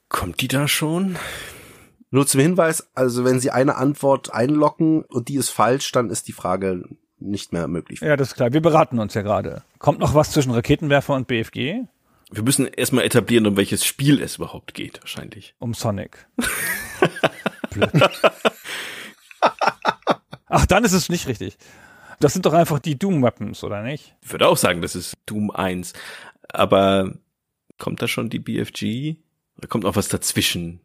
Kommt 0.07 0.41
die 0.41 0.47
da 0.47 0.67
schon? 0.67 1.17
Nur 2.11 2.25
zum 2.25 2.41
Hinweis, 2.41 2.89
also 2.95 3.25
wenn 3.25 3.39
Sie 3.39 3.51
eine 3.51 3.75
Antwort 3.75 4.33
einlocken 4.33 5.03
und 5.03 5.27
die 5.27 5.35
ist 5.35 5.49
falsch, 5.49 5.91
dann 5.91 6.09
ist 6.09 6.27
die 6.27 6.33
Frage 6.33 6.83
nicht 7.21 7.53
mehr 7.53 7.67
möglich. 7.67 8.01
Ja, 8.01 8.15
das 8.15 8.29
ist 8.29 8.35
klar. 8.35 8.53
Wir 8.53 8.61
beraten 8.61 8.99
uns 8.99 9.13
ja 9.13 9.21
gerade. 9.21 9.63
Kommt 9.77 9.99
noch 9.99 10.13
was 10.13 10.31
zwischen 10.31 10.51
Raketenwerfer 10.51 11.15
und 11.15 11.27
BFG? 11.27 11.85
Wir 12.31 12.43
müssen 12.43 12.67
erstmal 12.67 13.05
etablieren, 13.05 13.47
um 13.47 13.57
welches 13.57 13.85
Spiel 13.85 14.21
es 14.21 14.35
überhaupt 14.35 14.73
geht, 14.73 15.01
wahrscheinlich. 15.01 15.55
Um 15.59 15.73
Sonic. 15.73 16.27
Blöd. 17.71 17.89
Ach, 20.47 20.65
dann 20.65 20.83
ist 20.83 20.93
es 20.93 21.09
nicht 21.09 21.27
richtig. 21.27 21.57
Das 22.19 22.33
sind 22.33 22.45
doch 22.45 22.53
einfach 22.53 22.79
die 22.79 22.99
Doom-Weapons, 22.99 23.63
oder 23.63 23.81
nicht? 23.81 24.15
Ich 24.21 24.31
würde 24.31 24.47
auch 24.47 24.57
sagen, 24.57 24.81
das 24.81 24.95
ist 24.95 25.17
Doom 25.25 25.51
1. 25.51 25.93
Aber 26.51 27.13
kommt 27.77 28.01
da 28.01 28.07
schon 28.07 28.29
die 28.29 28.39
BFG? 28.39 29.15
Oder 29.57 29.67
kommt 29.67 29.85
noch 29.85 29.95
was 29.95 30.09
dazwischen? 30.09 30.81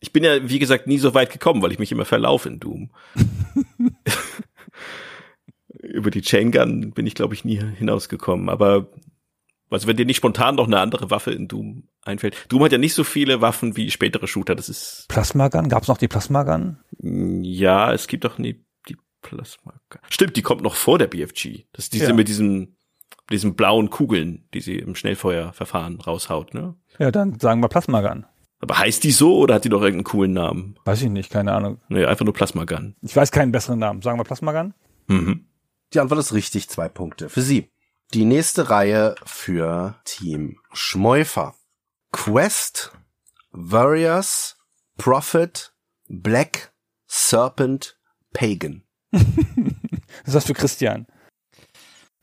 Ich 0.00 0.12
bin 0.12 0.24
ja, 0.24 0.48
wie 0.48 0.58
gesagt, 0.58 0.86
nie 0.86 0.98
so 0.98 1.14
weit 1.14 1.32
gekommen, 1.32 1.60
weil 1.62 1.72
ich 1.72 1.78
mich 1.78 1.92
immer 1.92 2.04
verlaufe 2.04 2.48
in 2.48 2.60
Doom. 2.60 2.90
über 5.92 6.10
die 6.10 6.22
Chain 6.22 6.52
Gun 6.52 6.92
bin 6.92 7.06
ich, 7.06 7.14
glaube 7.14 7.34
ich, 7.34 7.44
nie 7.44 7.60
hinausgekommen. 7.76 8.48
Aber 8.48 8.88
also 9.70 9.86
wenn 9.86 9.96
dir 9.96 10.06
nicht 10.06 10.16
spontan 10.16 10.54
noch 10.54 10.66
eine 10.66 10.80
andere 10.80 11.10
Waffe 11.10 11.30
in 11.32 11.46
Doom 11.48 11.88
einfällt. 12.04 12.34
Doom 12.48 12.64
hat 12.64 12.72
ja 12.72 12.78
nicht 12.78 12.94
so 12.94 13.04
viele 13.04 13.40
Waffen 13.42 13.76
wie 13.76 13.90
spätere 13.90 14.26
Shooter. 14.26 14.54
Das 14.54 14.68
ist 14.68 15.06
Plasmagun? 15.08 15.68
Gab's 15.68 15.88
noch 15.88 15.98
die 15.98 16.08
Plasmagun? 16.08 16.78
ja, 17.00 17.92
es 17.92 18.06
gibt 18.08 18.24
doch 18.24 18.38
nie 18.38 18.64
die 18.88 18.96
Plasma. 19.22 19.74
Stimmt, 20.08 20.36
die 20.36 20.42
kommt 20.42 20.62
noch 20.62 20.74
vor 20.74 20.98
der 20.98 21.06
BFG. 21.06 21.64
Das 21.72 21.84
ist 21.86 21.92
diese 21.94 22.06
Ja. 22.06 22.12
mit 22.14 22.28
diesen 22.28 22.74
diesen 23.30 23.56
blauen 23.56 23.90
Kugeln, 23.90 24.48
die 24.54 24.60
sie 24.62 24.76
im 24.78 24.94
Schnellfeuerverfahren 24.94 26.00
raushaut, 26.00 26.54
ne? 26.54 26.74
Ja, 26.98 27.10
dann 27.10 27.38
sagen 27.38 27.60
wir 27.62 27.68
Plasmagun. 27.68 28.24
Aber 28.60 28.78
heißt 28.78 29.04
die 29.04 29.10
so 29.10 29.36
oder 29.36 29.56
hat 29.56 29.64
die 29.66 29.68
doch 29.68 29.82
irgendeinen 29.82 30.04
coolen 30.04 30.32
Namen? 30.32 30.76
Weiß 30.86 31.02
ich 31.02 31.10
nicht, 31.10 31.30
keine 31.30 31.52
Ahnung. 31.52 31.78
Nee, 31.90 32.06
einfach 32.06 32.24
nur 32.24 32.32
Plasmagun. 32.32 32.96
Ich 33.02 33.14
weiß 33.14 33.30
keinen 33.30 33.52
besseren 33.52 33.78
Namen. 33.80 34.00
Sagen 34.00 34.18
wir 34.18 34.24
Plasmagun? 34.24 34.72
Mhm. 35.08 35.44
Die 35.94 36.00
Antwort 36.00 36.20
ist 36.20 36.34
richtig, 36.34 36.68
zwei 36.68 36.88
Punkte 36.88 37.28
für 37.28 37.40
Sie. 37.40 37.70
Die 38.12 38.24
nächste 38.24 38.68
Reihe 38.70 39.14
für 39.24 39.94
Team 40.04 40.58
Schmeufer. 40.72 41.54
Quest, 42.12 42.92
Warriors, 43.50 44.56
Prophet, 44.96 45.72
Black, 46.08 46.72
Serpent, 47.06 47.98
Pagan. 48.32 48.82
Das 49.10 49.22
ist 50.26 50.34
das 50.34 50.44
für 50.46 50.54
Christian. 50.54 51.06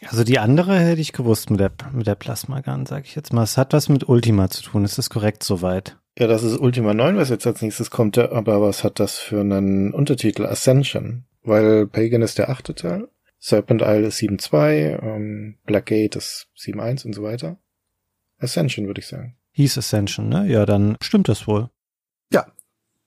Also 0.08 0.24
die 0.24 0.38
andere 0.38 0.78
hätte 0.78 1.02
ich 1.02 1.14
gewusst 1.14 1.50
mit 1.50 1.60
der, 1.60 1.72
mit 1.92 2.06
der 2.06 2.16
Plasmagun, 2.16 2.86
sag 2.86 3.06
ich 3.06 3.16
jetzt 3.16 3.34
mal. 3.34 3.44
Es 3.44 3.58
hat 3.58 3.74
was 3.74 3.90
mit 3.90 4.08
Ultima 4.08 4.50
zu 4.50 4.62
tun. 4.64 4.86
Ist 4.86 4.98
das 4.98 5.10
korrekt 5.10 5.44
soweit? 5.44 5.98
Ja, 6.18 6.28
das 6.28 6.44
ist 6.44 6.60
Ultima 6.60 6.94
9, 6.94 7.18
was 7.18 7.30
jetzt 7.30 7.48
als 7.48 7.62
nächstes 7.62 7.90
kommt, 7.90 8.18
aber 8.18 8.62
was 8.62 8.84
hat 8.84 9.00
das 9.00 9.18
für 9.18 9.40
einen 9.40 9.94
Untertitel? 9.94 10.46
Ascension. 10.46 11.26
Weil 11.44 11.88
Pagan 11.88 12.22
ist 12.22 12.38
der 12.38 12.50
achte 12.50 12.76
Teil, 12.76 13.08
Serpent 13.46 13.84
Isle 13.84 14.08
ist 14.08 14.18
7.2, 14.18 15.04
ähm, 15.04 15.60
Blackgate 15.68 16.16
ist 16.16 16.48
7.1 16.58 17.06
und 17.06 17.14
so 17.14 17.22
weiter. 17.22 17.60
Ascension, 18.40 18.88
würde 18.88 19.02
ich 19.02 19.08
sagen. 19.08 19.38
Hieß 19.52 19.78
Ascension, 19.78 20.30
ne? 20.30 20.48
Ja, 20.48 20.66
dann 20.66 20.98
stimmt 21.00 21.30
das 21.30 21.46
wohl. 21.46 21.70
Ja, 22.32 22.48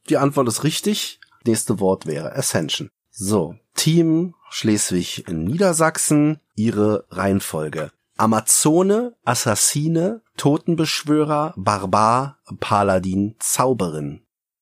die 0.08 0.16
Antwort 0.16 0.46
ist 0.46 0.62
richtig. 0.62 1.18
Nächste 1.44 1.80
Wort 1.80 2.06
wäre 2.06 2.36
Ascension. 2.36 2.88
So, 3.10 3.56
Team 3.74 4.36
Schleswig 4.48 5.26
in 5.26 5.42
Niedersachsen, 5.42 6.38
ihre 6.54 7.04
Reihenfolge. 7.10 7.90
Amazone, 8.16 9.16
Assassine, 9.24 10.22
Totenbeschwörer, 10.36 11.52
Barbar, 11.56 12.38
Paladin, 12.60 13.34
Zauberin. 13.40 14.20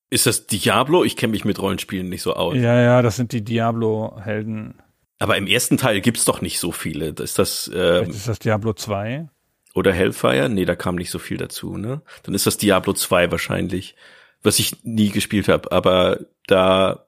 Ist 0.09 0.25
das 0.25 0.47
Diablo? 0.47 1.03
Ich 1.03 1.17
kenne 1.17 1.31
mich 1.31 1.45
mit 1.45 1.61
Rollenspielen 1.61 2.09
nicht 2.09 2.23
so 2.23 2.33
aus. 2.33 2.55
Ja, 2.55 2.81
ja, 2.81 3.03
das 3.03 3.15
sind 3.15 3.31
die 3.31 3.43
Diablo-Helden. 3.43 4.81
Aber 5.19 5.37
im 5.37 5.47
ersten 5.47 5.77
Teil 5.77 6.01
gibt's 6.01 6.25
doch 6.25 6.41
nicht 6.41 6.59
so 6.59 6.71
viele. 6.71 7.07
Ist 7.07 7.39
das 7.39 7.69
Vielleicht 7.71 8.11
ist 8.11 8.27
das 8.27 8.39
Diablo 8.39 8.73
2. 8.73 9.29
oder 9.73 9.93
Hellfire? 9.93 10.49
Nee, 10.49 10.65
da 10.65 10.75
kam 10.75 10.95
nicht 10.95 11.09
so 11.09 11.19
viel 11.19 11.37
dazu, 11.37 11.77
ne? 11.77 12.01
Dann 12.23 12.35
ist 12.35 12.45
das 12.45 12.57
Diablo 12.57 12.93
2 12.93 13.31
wahrscheinlich, 13.31 13.95
was 14.43 14.59
ich 14.59 14.83
nie 14.83 15.09
gespielt 15.09 15.47
habe, 15.47 15.71
aber 15.71 16.19
da 16.45 17.07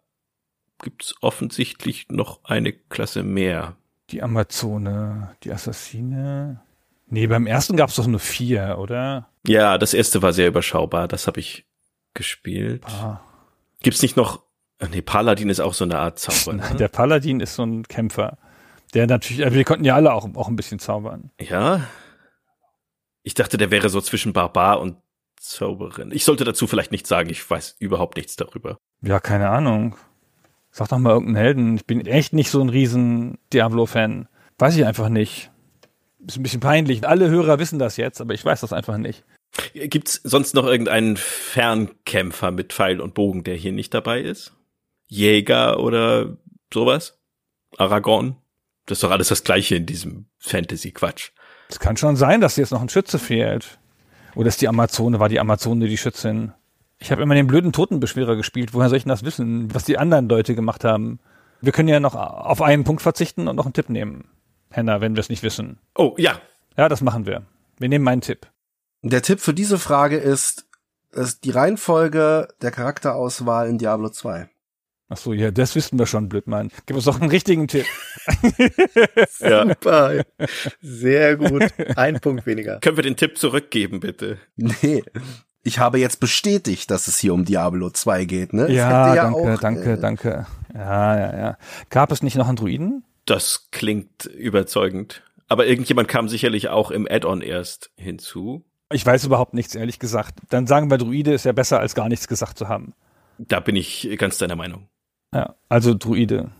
gibt's 0.81 1.14
offensichtlich 1.22 2.07
noch 2.10 2.44
eine 2.44 2.73
Klasse 2.73 3.23
mehr. 3.23 3.76
Die 4.10 4.23
Amazone, 4.23 5.36
die 5.44 5.52
Assassine. 5.52 6.61
Nee, 7.07 7.27
beim 7.27 7.48
ersten 7.48 7.76
gab's 7.77 7.95
doch 7.95 8.07
nur 8.07 8.19
vier, 8.19 8.77
oder? 8.80 9.30
Ja, 9.45 9.77
das 9.77 9.94
erste 9.94 10.22
war 10.22 10.34
sehr 10.34 10.48
überschaubar, 10.48 11.07
das 11.07 11.27
habe 11.27 11.40
ich 11.40 11.65
gespielt. 12.14 12.84
Ah. 12.86 13.22
Gibt's 13.81 14.02
nicht 14.02 14.18
noch 14.18 14.41
Nee, 14.91 15.01
Paladin 15.01 15.49
ist 15.49 15.60
auch 15.60 15.73
so 15.73 15.84
eine 15.84 15.99
Art 15.99 16.19
Zauber. 16.19 16.57
Ne? 16.57 16.76
Der 16.80 16.88
Paladin 16.88 17.41
ist 17.41 17.56
so 17.56 17.64
ein 17.64 17.84
Kämpfer. 17.84 18.38
Der 18.93 19.07
natürlich, 19.07 19.43
also 19.43 19.56
wir 19.56 19.65
konnten 19.65 19.85
ja 19.85 19.95
alle 19.95 20.14
auch, 20.14 20.27
auch 20.35 20.47
ein 20.47 20.56
bisschen 20.56 20.80
zaubern. 20.80 21.31
Ja. 21.39 21.81
Ich 23.23 23.34
dachte, 23.34 23.57
der 23.57 23.72
wäre 23.72 23.89
so 23.89 24.01
zwischen 24.01 24.34
Barbar 24.34 24.80
und 24.80 24.97
Zauberin. 25.39 26.11
Ich 26.11 26.26
sollte 26.26 26.43
dazu 26.43 26.68
vielleicht 26.68 26.91
nichts 26.91 27.10
sagen, 27.10 27.30
ich 27.30 27.47
weiß 27.47 27.76
überhaupt 27.80 28.18
nichts 28.18 28.35
darüber. 28.35 28.77
Ja, 29.01 29.19
keine 29.19 29.49
Ahnung. 29.49 29.95
Sag 30.72 30.89
doch 30.89 30.97
mal 30.97 31.11
irgendeinen 31.11 31.43
Helden. 31.43 31.76
Ich 31.76 31.85
bin 31.85 32.06
echt 32.06 32.34
nicht 32.34 32.51
so 32.51 32.61
ein 32.61 32.69
riesen 32.69 33.38
Diablo-Fan. 33.53 34.27
Weiß 34.57 34.76
ich 34.76 34.85
einfach 34.85 35.10
nicht. 35.10 35.51
Ist 36.26 36.38
ein 36.38 36.43
bisschen 36.43 36.60
peinlich. 36.60 37.07
Alle 37.07 37.30
Hörer 37.30 37.60
wissen 37.60 37.80
das 37.80 37.97
jetzt, 37.97 38.22
aber 38.22 38.34
ich 38.34 38.43
weiß 38.43 38.61
das 38.61 38.73
einfach 38.73 38.97
nicht. 38.97 39.23
Gibt's 39.73 40.19
sonst 40.23 40.53
noch 40.53 40.65
irgendeinen 40.65 41.18
Fernkämpfer 41.18 42.51
mit 42.51 42.73
Pfeil 42.73 42.99
und 43.01 43.14
Bogen, 43.14 43.43
der 43.43 43.56
hier 43.56 43.72
nicht 43.72 43.93
dabei 43.93 44.22
ist? 44.22 44.53
Jäger 45.10 45.80
oder 45.80 46.38
sowas? 46.73 47.19
Aragorn? 47.77 48.38
Das 48.86 48.98
ist 48.98 49.03
doch 49.03 49.11
alles 49.11 49.27
das 49.27 49.44
Gleiche 49.44 49.76
in 49.76 49.86
diesem 49.86 50.27
Fantasy-Quatsch. 50.38 51.31
Es 51.68 51.80
kann 51.80 51.98
schon 51.98 52.15
sein, 52.15 52.41
dass 52.41 52.56
jetzt 52.56 52.72
noch 52.72 52.81
ein 52.81 52.90
Schütze 52.90 53.19
fehlt. 53.19 53.80
Oder 54.36 54.48
ist 54.48 54.61
die 54.61 54.68
Amazone, 54.68 55.19
war 55.19 55.30
die 55.30 55.40
Amazone 55.40 55.88
die 55.88 55.98
Schützin? 55.98 56.53
Ich 56.99 57.11
habe 57.11 57.22
immer 57.22 57.36
den 57.36 57.48
blöden 57.48 57.72
Totenbeschwerer 57.72 58.36
gespielt. 58.36 58.73
Woher 58.73 58.90
soll 58.90 58.98
ich 58.98 59.03
denn 59.03 59.10
das 59.10 59.23
wissen, 59.23 59.73
was 59.73 59.86
die 59.86 59.98
anderen 59.98 60.30
Leute 60.30 60.56
gemacht 60.56 60.84
haben? 60.84 61.19
Wir 61.61 61.72
können 61.72 61.90
ja 61.90 61.99
noch 61.99 62.15
auf 62.15 62.61
einen 62.61 62.84
Punkt 62.84 63.02
verzichten 63.02 63.48
und 63.48 63.56
noch 63.56 63.65
einen 63.65 63.73
Tipp 63.73 63.90
nehmen. 63.90 64.30
Henna, 64.69 65.02
wenn 65.02 65.15
wir 65.15 65.22
es 65.22 65.30
nicht 65.30 65.44
wissen. 65.44 65.80
Oh, 65.95 66.15
ja. 66.18 66.40
Ja, 66.77 66.90
das 66.90 67.02
machen 67.02 67.26
wir. 67.26 67.44
Wir 67.77 67.90
nehmen 67.90 68.06
meinen 68.06 68.22
Tipp. 68.22 68.48
Der 69.02 69.22
Tipp 69.22 69.40
für 69.40 69.53
diese 69.53 69.80
Frage 69.80 70.18
ist, 70.18 70.68
ist 71.11 71.44
die 71.44 71.52
Reihenfolge 71.52 72.49
der 72.61 72.72
Charakterauswahl 72.72 73.68
in 73.69 73.77
Diablo 73.77 74.10
2. 74.10 74.49
Ach 75.11 75.18
so, 75.18 75.34
ja, 75.34 75.49
das 75.49 75.76
wissen 75.76 75.98
wir 75.98 76.06
schon, 76.06 76.30
Blödmann. 76.30 76.69
Gib 76.86 76.95
uns 76.95 77.06
doch 77.06 77.19
einen 77.19 77.31
richtigen 77.31 77.68
Tipp. 77.68 77.86
ja. 79.40 79.68
Super. 79.68 80.23
Sehr 80.81 81.36
gut. 81.36 81.64
Ein 81.95 82.19
Punkt 82.19 82.45
weniger. 82.45 82.80
Können 82.80 82.98
wir 82.98 83.03
den 83.03 83.15
Tipp 83.15 83.38
zurückgeben, 83.40 83.99
bitte? 84.02 84.38
Nee. 84.56 85.03
Ich 85.64 85.80
habe 85.80 85.98
jetzt 85.99 86.19
bestätigt, 86.19 86.91
dass 86.91 87.07
es 87.07 87.18
hier 87.18 87.34
um 87.34 87.44
Diablo 87.44 87.90
2 87.90 88.26
geht, 88.26 88.53
ne? 88.53 88.72
Ja, 88.72 89.07
hätte 89.07 89.22
danke, 89.22 89.53
auch, 89.53 89.60
danke, 89.60 89.91
äh, 89.94 89.99
danke. 89.99 90.48
Ja, 90.76 91.19
ja, 91.19 91.38
ja. 91.38 91.57
Gab 91.90 92.11
es 92.11 92.22
nicht 92.22 92.36
noch 92.36 92.48
einen 92.48 92.56
Druiden? 92.56 93.03
Das 93.26 93.68
klingt 93.72 94.26
überzeugend. 94.26 95.23
Aber 95.48 95.65
irgendjemand 95.65 96.07
kam 96.07 96.30
sicherlich 96.30 96.69
auch 96.69 96.91
im 96.91 97.07
Add-on 97.10 97.41
erst 97.41 97.90
hinzu. 97.98 98.64
Ich 98.91 99.06
weiß 99.06 99.26
überhaupt 99.26 99.56
nichts, 99.56 99.73
ehrlich 99.76 99.98
gesagt. 99.98 100.36
Dann 100.49 100.68
sagen 100.68 100.90
wir, 100.91 100.99
Druide 100.99 101.34
ist 101.34 101.45
ja 101.45 101.52
besser, 101.52 101.80
als 101.80 101.95
gar 101.95 102.10
nichts 102.10 102.27
gesagt 102.27 102.57
zu 102.57 102.68
haben. 102.68 102.94
Da 103.40 103.60
bin 103.60 103.76
ich 103.76 104.07
ganz 104.18 104.38
deiner 104.38 104.56
Meinung. 104.56 104.88
Ja, 105.34 105.56
also 105.68 105.93
Druide. 105.93 106.51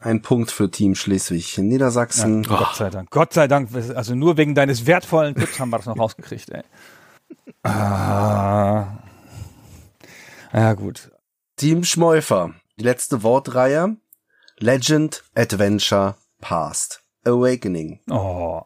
Ein 0.00 0.20
Punkt 0.20 0.50
für 0.50 0.70
Team 0.70 0.94
Schleswig 0.94 1.56
in 1.58 1.64
Ja, 1.66 1.70
Niedersachsen. 1.72 2.42
Gott 2.42 2.74
sei 2.74 2.90
Dank. 2.90 3.10
Gott 3.10 3.32
sei 3.32 3.46
Dank. 3.46 3.70
Also 3.94 4.14
nur 4.14 4.36
wegen 4.36 4.54
deines 4.54 4.86
wertvollen 4.86 5.34
Tipps 5.34 5.60
haben 5.60 5.70
wir 5.70 5.76
das 5.78 5.86
noch 5.86 5.98
rausgekriegt, 5.98 6.50
ey. 6.50 6.62
Ah. 7.64 8.98
Ja, 10.52 10.74
gut. 10.74 11.10
Team 11.56 11.84
Schmeufer. 11.84 12.54
Die 12.78 12.84
letzte 12.84 13.22
Wortreihe. 13.22 13.96
Legend, 14.58 15.22
Adventure, 15.34 16.16
Past. 16.40 17.02
Awakening. 17.24 18.00
Oh, 18.10 18.62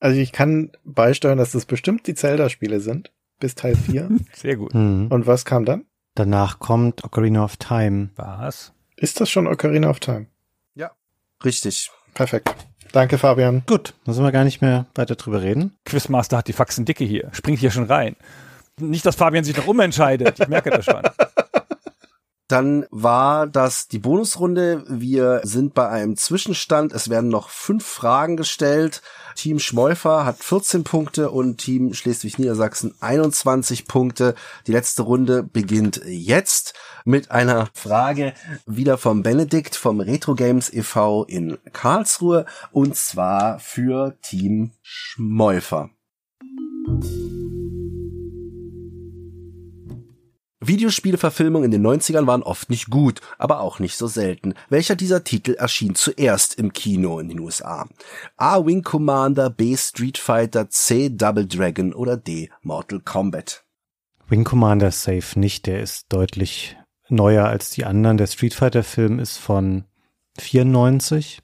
Also 0.00 0.18
ich 0.18 0.32
kann 0.32 0.72
beisteuern, 0.84 1.38
dass 1.38 1.52
das 1.52 1.64
bestimmt 1.66 2.06
die 2.08 2.14
Zelda-Spiele 2.14 2.80
sind. 2.80 3.12
Bis 3.38 3.54
Teil 3.54 3.76
4. 3.76 4.10
sehr 4.34 4.56
gut. 4.56 4.72
Hm. 4.74 5.06
Und 5.10 5.26
was 5.26 5.44
kam 5.44 5.64
dann? 5.64 5.86
Danach 6.16 6.58
kommt 6.58 7.04
Ocarina 7.04 7.44
of 7.44 7.56
Time. 7.56 8.10
Was? 8.16 8.72
Ist 9.00 9.20
das 9.20 9.30
schon 9.30 9.46
Ocarina 9.46 9.90
of 9.90 9.98
Time? 9.98 10.26
Richtig. 11.44 11.90
Perfekt. 12.14 12.54
Danke, 12.92 13.18
Fabian. 13.18 13.62
Gut, 13.66 13.94
müssen 14.04 14.24
wir 14.24 14.32
gar 14.32 14.44
nicht 14.44 14.60
mehr 14.60 14.86
weiter 14.94 15.14
drüber 15.14 15.42
reden. 15.42 15.76
Quizmaster 15.84 16.36
hat 16.38 16.48
die 16.48 16.52
Faxen 16.52 16.84
dicke 16.84 17.04
hier. 17.04 17.30
Springt 17.32 17.60
hier 17.60 17.70
schon 17.70 17.84
rein. 17.84 18.16
Nicht, 18.78 19.06
dass 19.06 19.16
Fabian 19.16 19.44
sich 19.44 19.56
noch 19.56 19.66
umentscheidet. 19.66 20.40
Ich 20.40 20.48
merke 20.48 20.70
das 20.70 20.84
schon. 20.84 21.02
Dann 22.50 22.84
war 22.90 23.46
das 23.46 23.86
die 23.86 24.00
Bonusrunde. 24.00 24.84
Wir 24.88 25.40
sind 25.44 25.72
bei 25.72 25.88
einem 25.88 26.16
Zwischenstand. 26.16 26.92
Es 26.92 27.08
werden 27.08 27.30
noch 27.30 27.48
fünf 27.48 27.86
Fragen 27.86 28.36
gestellt. 28.36 29.02
Team 29.36 29.60
Schmeufer 29.60 30.24
hat 30.24 30.42
14 30.42 30.82
Punkte 30.82 31.30
und 31.30 31.58
Team 31.58 31.94
Schleswig-Niedersachsen 31.94 32.92
21 32.98 33.86
Punkte. 33.86 34.34
Die 34.66 34.72
letzte 34.72 35.02
Runde 35.02 35.44
beginnt 35.44 36.00
jetzt 36.04 36.74
mit 37.04 37.30
einer 37.30 37.68
Frage 37.72 38.34
wieder 38.66 38.98
vom 38.98 39.22
Benedikt 39.22 39.76
vom 39.76 40.00
Retro 40.00 40.34
Games 40.34 40.72
e.V. 40.72 41.22
in 41.26 41.56
Karlsruhe 41.72 42.46
und 42.72 42.96
zwar 42.96 43.60
für 43.60 44.16
Team 44.22 44.72
Schmeufer. 44.82 45.90
Videospielverfilmungen 50.60 51.72
in 51.72 51.82
den 51.82 51.86
90ern 51.86 52.26
waren 52.26 52.42
oft 52.42 52.68
nicht 52.68 52.90
gut, 52.90 53.20
aber 53.38 53.60
auch 53.60 53.78
nicht 53.78 53.96
so 53.96 54.06
selten. 54.06 54.54
Welcher 54.68 54.94
dieser 54.94 55.24
Titel 55.24 55.54
erschien 55.54 55.94
zuerst 55.94 56.54
im 56.56 56.72
Kino 56.72 57.18
in 57.18 57.28
den 57.28 57.40
USA? 57.40 57.88
A. 58.36 58.64
Wing 58.66 58.82
Commander, 58.82 59.48
B. 59.48 59.76
Street 59.76 60.18
Fighter, 60.18 60.68
C. 60.68 61.08
Double 61.08 61.46
Dragon 61.46 61.94
oder 61.94 62.18
D. 62.18 62.50
Mortal 62.62 63.00
Kombat? 63.00 63.64
Wing 64.28 64.44
Commander 64.44 64.90
safe 64.90 65.38
nicht, 65.38 65.66
der 65.66 65.80
ist 65.80 66.06
deutlich 66.10 66.76
neuer 67.08 67.46
als 67.46 67.70
die 67.70 67.84
anderen. 67.84 68.18
Der 68.18 68.26
Street 68.26 68.54
Fighter 68.54 68.84
Film 68.84 69.18
ist 69.18 69.38
von 69.38 69.84
94 70.38 71.40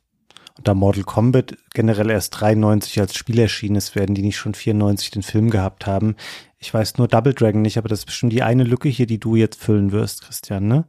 Und 0.57 0.67
da 0.67 0.75
Mortal 0.75 1.05
Kombat 1.05 1.57
generell 1.75 2.11
erst 2.11 2.41
93 2.41 3.01
als 3.01 3.15
Spiel 3.15 3.39
erschienen 3.39 3.77
ist, 3.77 3.95
werden 3.95 4.15
die 4.15 4.23
nicht 4.23 4.37
schon 4.37 4.55
94 4.55 5.11
den 5.11 5.23
Film 5.23 5.51
gehabt 5.51 5.87
haben. 5.87 6.17
Ich 6.59 6.73
weiß 6.73 6.97
nur 6.99 7.09
Double 7.09 7.35
Dragon 7.35 7.63
nicht, 7.63 7.79
aber 7.79 7.89
das 7.89 8.01
ist 8.01 8.07
bestimmt 8.07 8.33
die 8.33 8.43
eine 8.43 8.65
Lücke 8.65 8.89
hier, 8.89 9.07
die 9.07 9.21
du 9.21 9.37
jetzt 9.37 9.61
füllen 9.61 9.93
wirst, 9.93 10.23
Christian, 10.23 10.67
ne? 10.67 10.87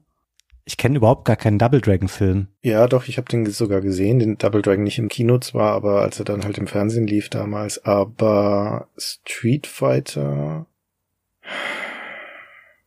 Ich 0.64 0.76
kenne 0.76 0.98
überhaupt 0.98 1.24
gar 1.24 1.38
keinen 1.38 1.60
Double 1.60 1.80
Dragon 1.80 2.10
Film. 2.10 2.48
Ja, 2.62 2.88
doch, 2.88 3.08
ich 3.08 3.18
habe 3.18 3.30
den 3.30 3.46
sogar 3.46 3.80
gesehen, 3.80 4.20
den 4.20 4.38
Double 4.38 4.62
Dragon 4.62 4.84
nicht 4.84 5.00
im 5.00 5.08
Kino 5.08 5.38
zwar, 5.40 5.72
aber 5.72 6.02
als 6.02 6.20
er 6.20 6.26
dann 6.26 6.44
halt 6.44 6.58
im 6.58 6.68
Fernsehen 6.68 7.08
lief 7.08 7.30
damals, 7.30 7.86
aber 7.86 8.90
Street 8.98 9.66
Fighter 9.66 10.68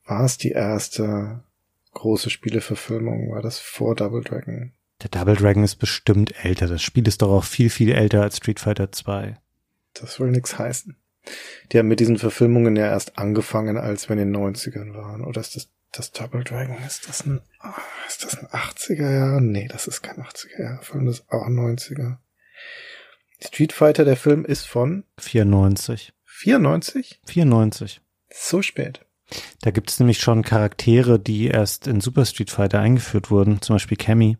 war 0.04 0.24
es 0.24 0.36
die 0.36 0.50
erste 0.50 1.42
große 1.94 2.28
Spieleverfilmung, 2.28 3.30
war 3.30 3.40
das 3.40 3.58
vor 3.58 3.94
Double 3.94 4.22
Dragon? 4.22 4.72
Der 5.02 5.08
Double 5.08 5.36
Dragon 5.36 5.64
ist 5.64 5.76
bestimmt 5.76 6.44
älter. 6.44 6.66
Das 6.66 6.82
Spiel 6.82 7.06
ist 7.08 7.22
doch 7.22 7.30
auch 7.30 7.44
viel, 7.44 7.70
viel 7.70 7.92
älter 7.92 8.22
als 8.22 8.36
Street 8.36 8.60
Fighter 8.60 8.92
2. 8.92 9.38
Das 9.94 10.20
will 10.20 10.30
nix 10.30 10.58
heißen. 10.58 10.96
Die 11.72 11.78
haben 11.78 11.88
mit 11.88 12.00
diesen 12.00 12.18
Verfilmungen 12.18 12.76
ja 12.76 12.86
erst 12.86 13.18
angefangen, 13.18 13.76
als 13.76 14.08
wir 14.08 14.16
in 14.16 14.32
den 14.32 14.36
90ern 14.36 14.94
waren. 14.94 15.24
Oder 15.24 15.40
ist 15.40 15.56
das, 15.56 15.68
das 15.92 16.12
Double 16.12 16.44
Dragon, 16.44 16.76
ist 16.86 17.08
das 17.08 17.26
ein, 17.26 17.40
ah, 17.60 17.74
ist 18.08 18.24
das 18.24 18.38
ein 18.38 18.46
80er 18.48 19.10
Jahr? 19.10 19.40
Nee, 19.40 19.68
das 19.68 19.86
ist 19.86 20.02
kein 20.02 20.16
80er 20.16 20.62
Jahr. 20.62 20.82
Film 20.82 21.06
das 21.06 21.20
ist 21.20 21.30
auch 21.30 21.46
ein 21.46 21.58
90er. 21.58 22.16
Street 23.42 23.72
Fighter, 23.72 24.04
der 24.04 24.16
Film 24.16 24.44
ist 24.44 24.66
von 24.66 25.04
94. 25.18 26.12
94? 26.24 27.20
94. 27.26 28.00
So 28.32 28.62
spät. 28.62 29.04
Da 29.62 29.70
gibt 29.70 29.90
es 29.90 29.98
nämlich 29.98 30.18
schon 30.18 30.42
Charaktere, 30.42 31.18
die 31.18 31.46
erst 31.46 31.86
in 31.86 32.00
Super 32.00 32.24
Street 32.24 32.50
Fighter 32.50 32.80
eingeführt 32.80 33.30
wurden, 33.30 33.62
zum 33.62 33.76
Beispiel 33.76 33.96
Cammy. 33.96 34.38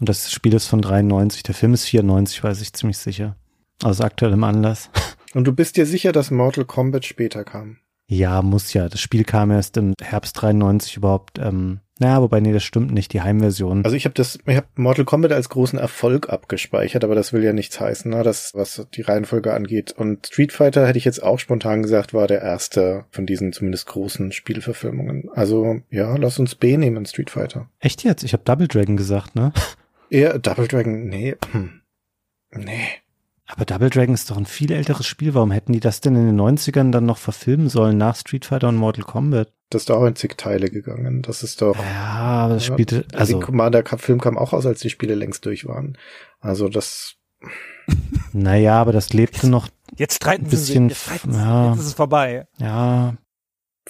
Und 0.00 0.08
das 0.08 0.30
Spiel 0.30 0.54
ist 0.54 0.66
von 0.66 0.82
93, 0.82 1.42
der 1.42 1.54
Film 1.54 1.74
ist 1.74 1.84
94, 1.84 2.42
weiß 2.42 2.60
ich 2.60 2.72
ziemlich 2.72 2.98
sicher. 2.98 3.36
Aus 3.82 4.00
aktuellem 4.00 4.44
Anlass. 4.44 4.90
Und 5.34 5.44
du 5.44 5.52
bist 5.52 5.76
dir 5.76 5.86
sicher, 5.86 6.12
dass 6.12 6.30
Mortal 6.30 6.64
Kombat 6.64 7.06
später 7.06 7.44
kam? 7.44 7.78
Ja, 8.06 8.42
muss 8.42 8.74
ja. 8.74 8.88
Das 8.88 9.00
Spiel 9.00 9.24
kam 9.24 9.50
erst 9.50 9.78
im 9.78 9.94
Herbst 10.00 10.40
93 10.42 10.98
überhaupt. 10.98 11.38
Ähm, 11.38 11.80
naja, 11.98 12.20
wobei, 12.20 12.40
nee, 12.40 12.52
das 12.52 12.64
stimmt 12.64 12.92
nicht, 12.92 13.12
die 13.12 13.22
Heimversion. 13.22 13.84
Also 13.84 13.96
ich 13.96 14.04
habe 14.04 14.14
das, 14.14 14.38
ich 14.44 14.56
habe 14.56 14.66
Mortal 14.74 15.04
Kombat 15.04 15.32
als 15.32 15.48
großen 15.48 15.78
Erfolg 15.78 16.28
abgespeichert, 16.28 17.04
aber 17.04 17.14
das 17.14 17.32
will 17.32 17.42
ja 17.44 17.52
nichts 17.52 17.80
heißen, 17.80 18.10
ne? 18.10 18.22
Das, 18.22 18.54
was 18.54 18.86
die 18.92 19.02
Reihenfolge 19.02 19.54
angeht. 19.54 19.92
Und 19.92 20.26
Street 20.26 20.52
Fighter 20.52 20.86
hätte 20.86 20.98
ich 20.98 21.04
jetzt 21.04 21.22
auch 21.22 21.38
spontan 21.38 21.82
gesagt, 21.82 22.12
war 22.12 22.26
der 22.26 22.42
erste 22.42 23.04
von 23.10 23.24
diesen 23.24 23.52
zumindest 23.52 23.86
großen 23.86 24.32
Spielverfilmungen. 24.32 25.30
Also 25.32 25.80
ja, 25.90 26.14
lass 26.16 26.38
uns 26.38 26.54
B 26.54 26.76
nehmen, 26.76 27.06
Street 27.06 27.30
Fighter. 27.30 27.70
Echt 27.78 28.04
jetzt? 28.04 28.24
Ich 28.24 28.32
habe 28.32 28.42
Double 28.44 28.68
Dragon 28.68 28.96
gesagt, 28.96 29.36
ne? 29.36 29.52
Eher 30.12 30.38
Double 30.38 30.68
Dragon, 30.68 31.08
nee. 31.08 31.36
Hm. 31.52 31.80
Nee. 32.54 32.88
Aber 33.46 33.64
Double 33.64 33.88
Dragon 33.88 34.14
ist 34.14 34.30
doch 34.30 34.36
ein 34.36 34.44
viel 34.44 34.70
älteres 34.70 35.06
Spiel. 35.06 35.32
Warum 35.32 35.50
hätten 35.50 35.72
die 35.72 35.80
das 35.80 36.02
denn 36.02 36.14
in 36.14 36.26
den 36.26 36.38
90ern 36.38 36.90
dann 36.90 37.06
noch 37.06 37.16
verfilmen 37.16 37.70
sollen 37.70 37.96
nach 37.96 38.16
Street 38.16 38.44
Fighter 38.44 38.68
und 38.68 38.76
Mortal 38.76 39.04
Kombat? 39.04 39.50
Das 39.70 39.82
ist 39.82 39.90
doch 39.90 39.96
auch 39.96 40.04
in 40.04 40.14
zig 40.14 40.36
Teile 40.36 40.68
gegangen. 40.68 41.22
Das 41.22 41.42
ist 41.42 41.62
doch. 41.62 41.76
Ja, 41.76 42.44
aber 42.44 42.54
das 42.54 42.66
spielte, 42.66 43.06
also. 43.14 43.38
Der 43.38 43.46
Commander-Film 43.46 44.20
kam 44.20 44.36
auch 44.36 44.52
aus, 44.52 44.66
als 44.66 44.80
die 44.80 44.90
Spiele 44.90 45.14
längst 45.14 45.46
durch 45.46 45.64
waren. 45.64 45.96
Also 46.40 46.68
das. 46.68 47.14
Naja, 48.34 48.80
aber 48.80 48.92
das 48.92 49.14
lebte 49.14 49.48
noch. 49.48 49.68
Jetzt 49.96 50.16
streiten 50.16 50.44
ein 50.44 50.50
bisschen, 50.50 50.90
sie 50.90 50.94
sich. 50.94 51.06
Jetzt, 51.06 51.20
streiten 51.22 51.34
ja. 51.34 51.70
jetzt 51.70 51.80
ist 51.80 51.86
es 51.86 51.94
vorbei. 51.94 52.46
Ja. 52.58 53.16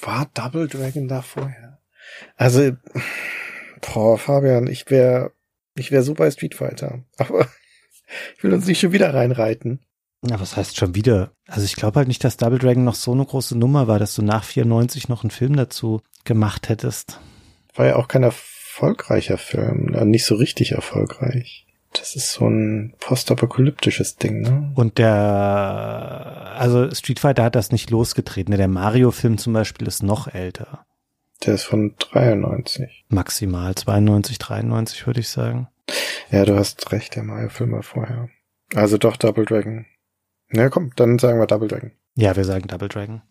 War 0.01 0.31
Double 0.35 0.69
Dragon 0.69 1.09
da 1.09 1.20
vorher? 1.20 1.81
Also, 2.36 2.73
boah, 3.81 4.19
Fabian, 4.19 4.69
ich 4.69 4.89
wäre, 4.89 5.32
ich 5.74 5.90
wäre 5.90 6.03
so 6.03 6.15
bei 6.15 6.31
Street 6.31 6.55
Fighter. 6.55 7.05
Aber 7.19 7.49
ich 8.36 8.44
will 8.44 8.53
uns 8.53 8.66
nicht 8.66 8.81
schon 8.81 8.93
wieder 8.93 9.12
reinreiten. 9.15 9.81
Na, 10.23 10.39
was 10.39 10.57
heißt 10.57 10.77
schon 10.77 10.94
wieder? 10.94 11.32
Also 11.49 11.65
ich 11.65 11.74
glaube 11.74 11.99
halt 11.99 12.09
nicht, 12.09 12.23
dass 12.23 12.36
Double 12.36 12.59
Dragon 12.59 12.85
noch 12.85 12.94
so 12.94 13.12
eine 13.12 13.24
große 13.24 13.59
Nummer 13.59 13.89
war, 13.89 13.99
dass 13.99 14.15
du 14.15 14.23
nach 14.23 14.44
94 14.44 15.09
noch 15.09 15.24
einen 15.24 15.32
Film 15.32 15.57
dazu 15.57 16.01
gemacht 16.24 16.69
hättest. 16.69 17.19
War 17.74 17.86
ja 17.86 17.97
auch 17.97 18.07
kein 18.07 18.23
erfolgreicher 18.23 19.39
Film, 19.39 19.86
nicht 20.09 20.24
so 20.24 20.36
richtig 20.36 20.73
erfolgreich. 20.73 21.66
Das 21.93 22.15
ist 22.16 22.32
so 22.32 22.47
ein 22.49 22.94
postapokalyptisches 23.01 24.16
Ding, 24.16 24.40
ne? 24.40 24.73
Und 24.77 24.99
der, 24.99 26.55
also 26.57 26.90
Street 26.94 27.20
Fighter 27.20 27.44
hat 27.44 27.55
das 27.55 27.70
nicht 27.70 27.90
losgetreten. 27.90 28.57
Der 28.57 28.69
Mario-Film 28.69 29.36
zum 29.36 29.53
Beispiel 29.53 29.86
ist 29.89 30.03
noch 30.03 30.32
älter. 30.32 30.86
Der 31.44 31.55
ist 31.55 31.64
von 31.64 31.94
93. 31.98 33.05
Maximal 33.09 33.74
92, 33.74 34.39
93 34.39 35.06
würde 35.06 35.20
ich 35.20 35.28
sagen. 35.28 35.69
Ja, 36.31 36.44
du 36.44 36.56
hast 36.56 36.93
recht, 36.93 37.16
der 37.16 37.24
Mario-Film 37.24 37.73
war 37.73 37.82
vorher. 37.82 38.28
Also 38.74 38.97
doch 38.97 39.16
Double 39.16 39.44
Dragon. 39.44 39.86
Na 40.51 40.69
komm, 40.69 40.93
dann 40.97 41.19
sagen 41.19 41.39
wir 41.39 41.47
Double 41.47 41.69
Dragon. 41.69 41.93
Ja, 42.14 42.36
wir 42.36 42.44
sagen 42.44 42.69
Double 42.69 42.89
Dragon. 42.89 43.23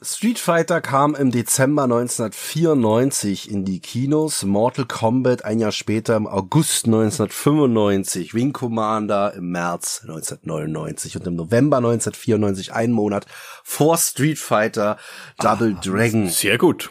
Street 0.00 0.38
Fighter 0.38 0.80
kam 0.80 1.16
im 1.16 1.32
Dezember 1.32 1.82
1994 1.82 3.50
in 3.50 3.64
die 3.64 3.80
Kinos, 3.80 4.44
Mortal 4.44 4.84
Kombat 4.86 5.44
ein 5.44 5.58
Jahr 5.58 5.72
später 5.72 6.14
im 6.16 6.28
August 6.28 6.86
1995, 6.86 8.32
Wing 8.32 8.52
Commander 8.52 9.34
im 9.34 9.50
März 9.50 10.02
1999 10.02 11.16
und 11.16 11.26
im 11.26 11.34
November 11.34 11.78
1994, 11.78 12.72
einen 12.72 12.92
Monat 12.92 13.26
vor 13.64 13.98
Street 13.98 14.38
Fighter 14.38 14.98
Double 15.38 15.74
Ah, 15.76 15.80
Dragon. 15.80 16.28
Sehr 16.28 16.58
gut. 16.58 16.90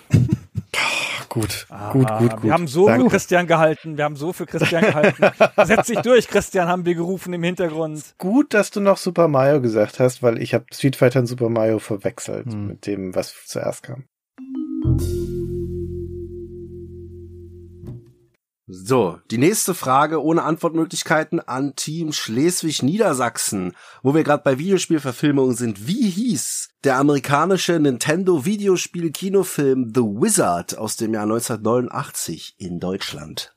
Gut, 1.30 1.68
Ah, 1.70 1.92
gut, 1.92 2.08
gut, 2.08 2.32
gut. 2.32 2.44
Wir 2.44 2.54
haben 2.54 2.68
so 2.68 2.88
Danke. 2.88 3.04
für 3.06 3.10
Christian 3.12 3.48
gehalten. 3.48 3.98
Wir 3.98 4.06
haben 4.06 4.16
so 4.16 4.34
für 4.34 4.46
Christian 4.46 4.82
gehalten. 4.84 5.24
Setz 5.66 5.88
dich 5.88 6.00
durch, 6.00 6.28
Christian, 6.28 6.68
haben 6.68 6.86
wir 6.86 6.96
gerufen 6.96 7.34
im 7.34 7.44
Hintergrund. 7.44 8.02
Gut, 8.18 8.54
dass 8.54 8.72
du 8.72 8.80
noch 8.80 8.98
Super 8.98 9.28
Mario 9.28 9.62
gesagt 9.62 10.00
hast, 10.00 10.24
weil 10.24 10.42
ich 10.42 10.54
habe 10.54 10.66
Street 10.74 10.96
Fighter 10.96 11.20
und 11.20 11.28
Super 11.28 11.50
Mario 11.50 11.80
verwechselt 11.80 12.48
Hm. 12.52 12.68
mit 12.68 12.88
dem, 12.88 13.14
was 13.14 13.36
zuerst 13.46 13.84
kam. 13.84 14.06
So, 18.70 19.22
die 19.32 19.38
nächste 19.38 19.74
Frage 19.74 20.22
ohne 20.22 20.44
Antwortmöglichkeiten 20.44 21.40
an 21.40 21.78
Team 21.78 22.12
Schleswig-Niedersachsen, 22.12 23.72
wo 24.04 24.14
wir 24.14 24.26
gerade 24.26 24.44
bei 24.44 24.60
Videospielverfilmungen 24.60 25.56
sind. 25.56 25.88
Wie 25.88 26.10
hieß 26.10 26.72
der 26.84 26.98
amerikanische 26.98 27.80
Nintendo 27.80 28.44
Videospiel-Kinofilm 28.44 29.94
The 29.96 30.02
Wizard 30.02 30.78
aus 30.78 30.98
dem 30.98 31.14
Jahr 31.14 31.24
1989 31.24 32.56
in 32.58 32.82
Deutschland? 32.82 33.56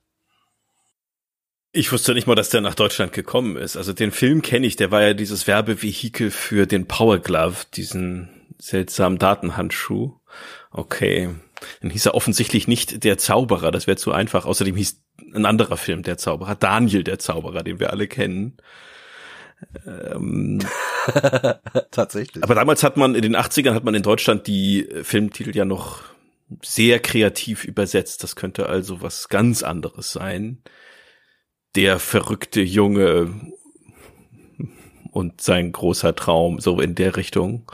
Ich 1.72 1.90
wusste 1.90 2.14
nicht 2.14 2.28
mal, 2.28 2.36
dass 2.36 2.50
der 2.50 2.60
nach 2.60 2.76
Deutschland 2.76 3.12
gekommen 3.12 3.56
ist. 3.56 3.76
Also 3.76 3.92
den 3.92 4.12
Film 4.12 4.42
kenne 4.42 4.68
ich, 4.68 4.76
der 4.76 4.92
war 4.92 5.02
ja 5.02 5.14
dieses 5.14 5.48
Werbevehikel 5.48 6.30
für 6.30 6.66
den 6.66 6.86
Power 6.86 7.18
Glove, 7.18 7.56
diesen 7.74 8.28
seltsamen 8.58 9.18
Datenhandschuh. 9.18 10.12
Okay. 10.70 11.34
Dann 11.80 11.90
hieß 11.90 12.06
er 12.06 12.14
offensichtlich 12.14 12.68
nicht 12.68 13.04
der 13.04 13.18
Zauberer, 13.18 13.70
das 13.70 13.86
wäre 13.86 13.96
zu 13.96 14.12
einfach. 14.12 14.46
Außerdem 14.46 14.76
hieß 14.76 15.02
ein 15.34 15.46
anderer 15.46 15.76
Film 15.76 16.02
der 16.02 16.18
Zauberer, 16.18 16.54
Daniel 16.54 17.04
der 17.04 17.18
Zauberer, 17.18 17.62
den 17.62 17.80
wir 17.80 17.90
alle 17.90 18.08
kennen. 18.08 18.56
Ähm, 19.86 20.60
Tatsächlich. 21.90 22.42
aber 22.42 22.54
damals 22.54 22.82
hat 22.82 22.96
man, 22.96 23.14
in 23.14 23.22
den 23.22 23.36
80ern 23.36 23.74
hat 23.74 23.84
man 23.84 23.94
in 23.94 24.02
Deutschland 24.02 24.46
die 24.46 24.88
Filmtitel 25.02 25.54
ja 25.54 25.64
noch 25.64 26.04
sehr 26.62 26.98
kreativ 26.98 27.64
übersetzt. 27.64 28.22
Das 28.22 28.36
könnte 28.36 28.68
also 28.68 29.02
was 29.02 29.28
ganz 29.28 29.62
anderes 29.62 30.12
sein. 30.12 30.62
Der 31.76 31.98
verrückte 31.98 32.60
Junge 32.60 33.52
und 35.12 35.40
sein 35.40 35.72
großer 35.72 36.14
Traum, 36.14 36.60
so 36.60 36.80
in 36.80 36.94
der 36.94 37.16
Richtung. 37.16 37.70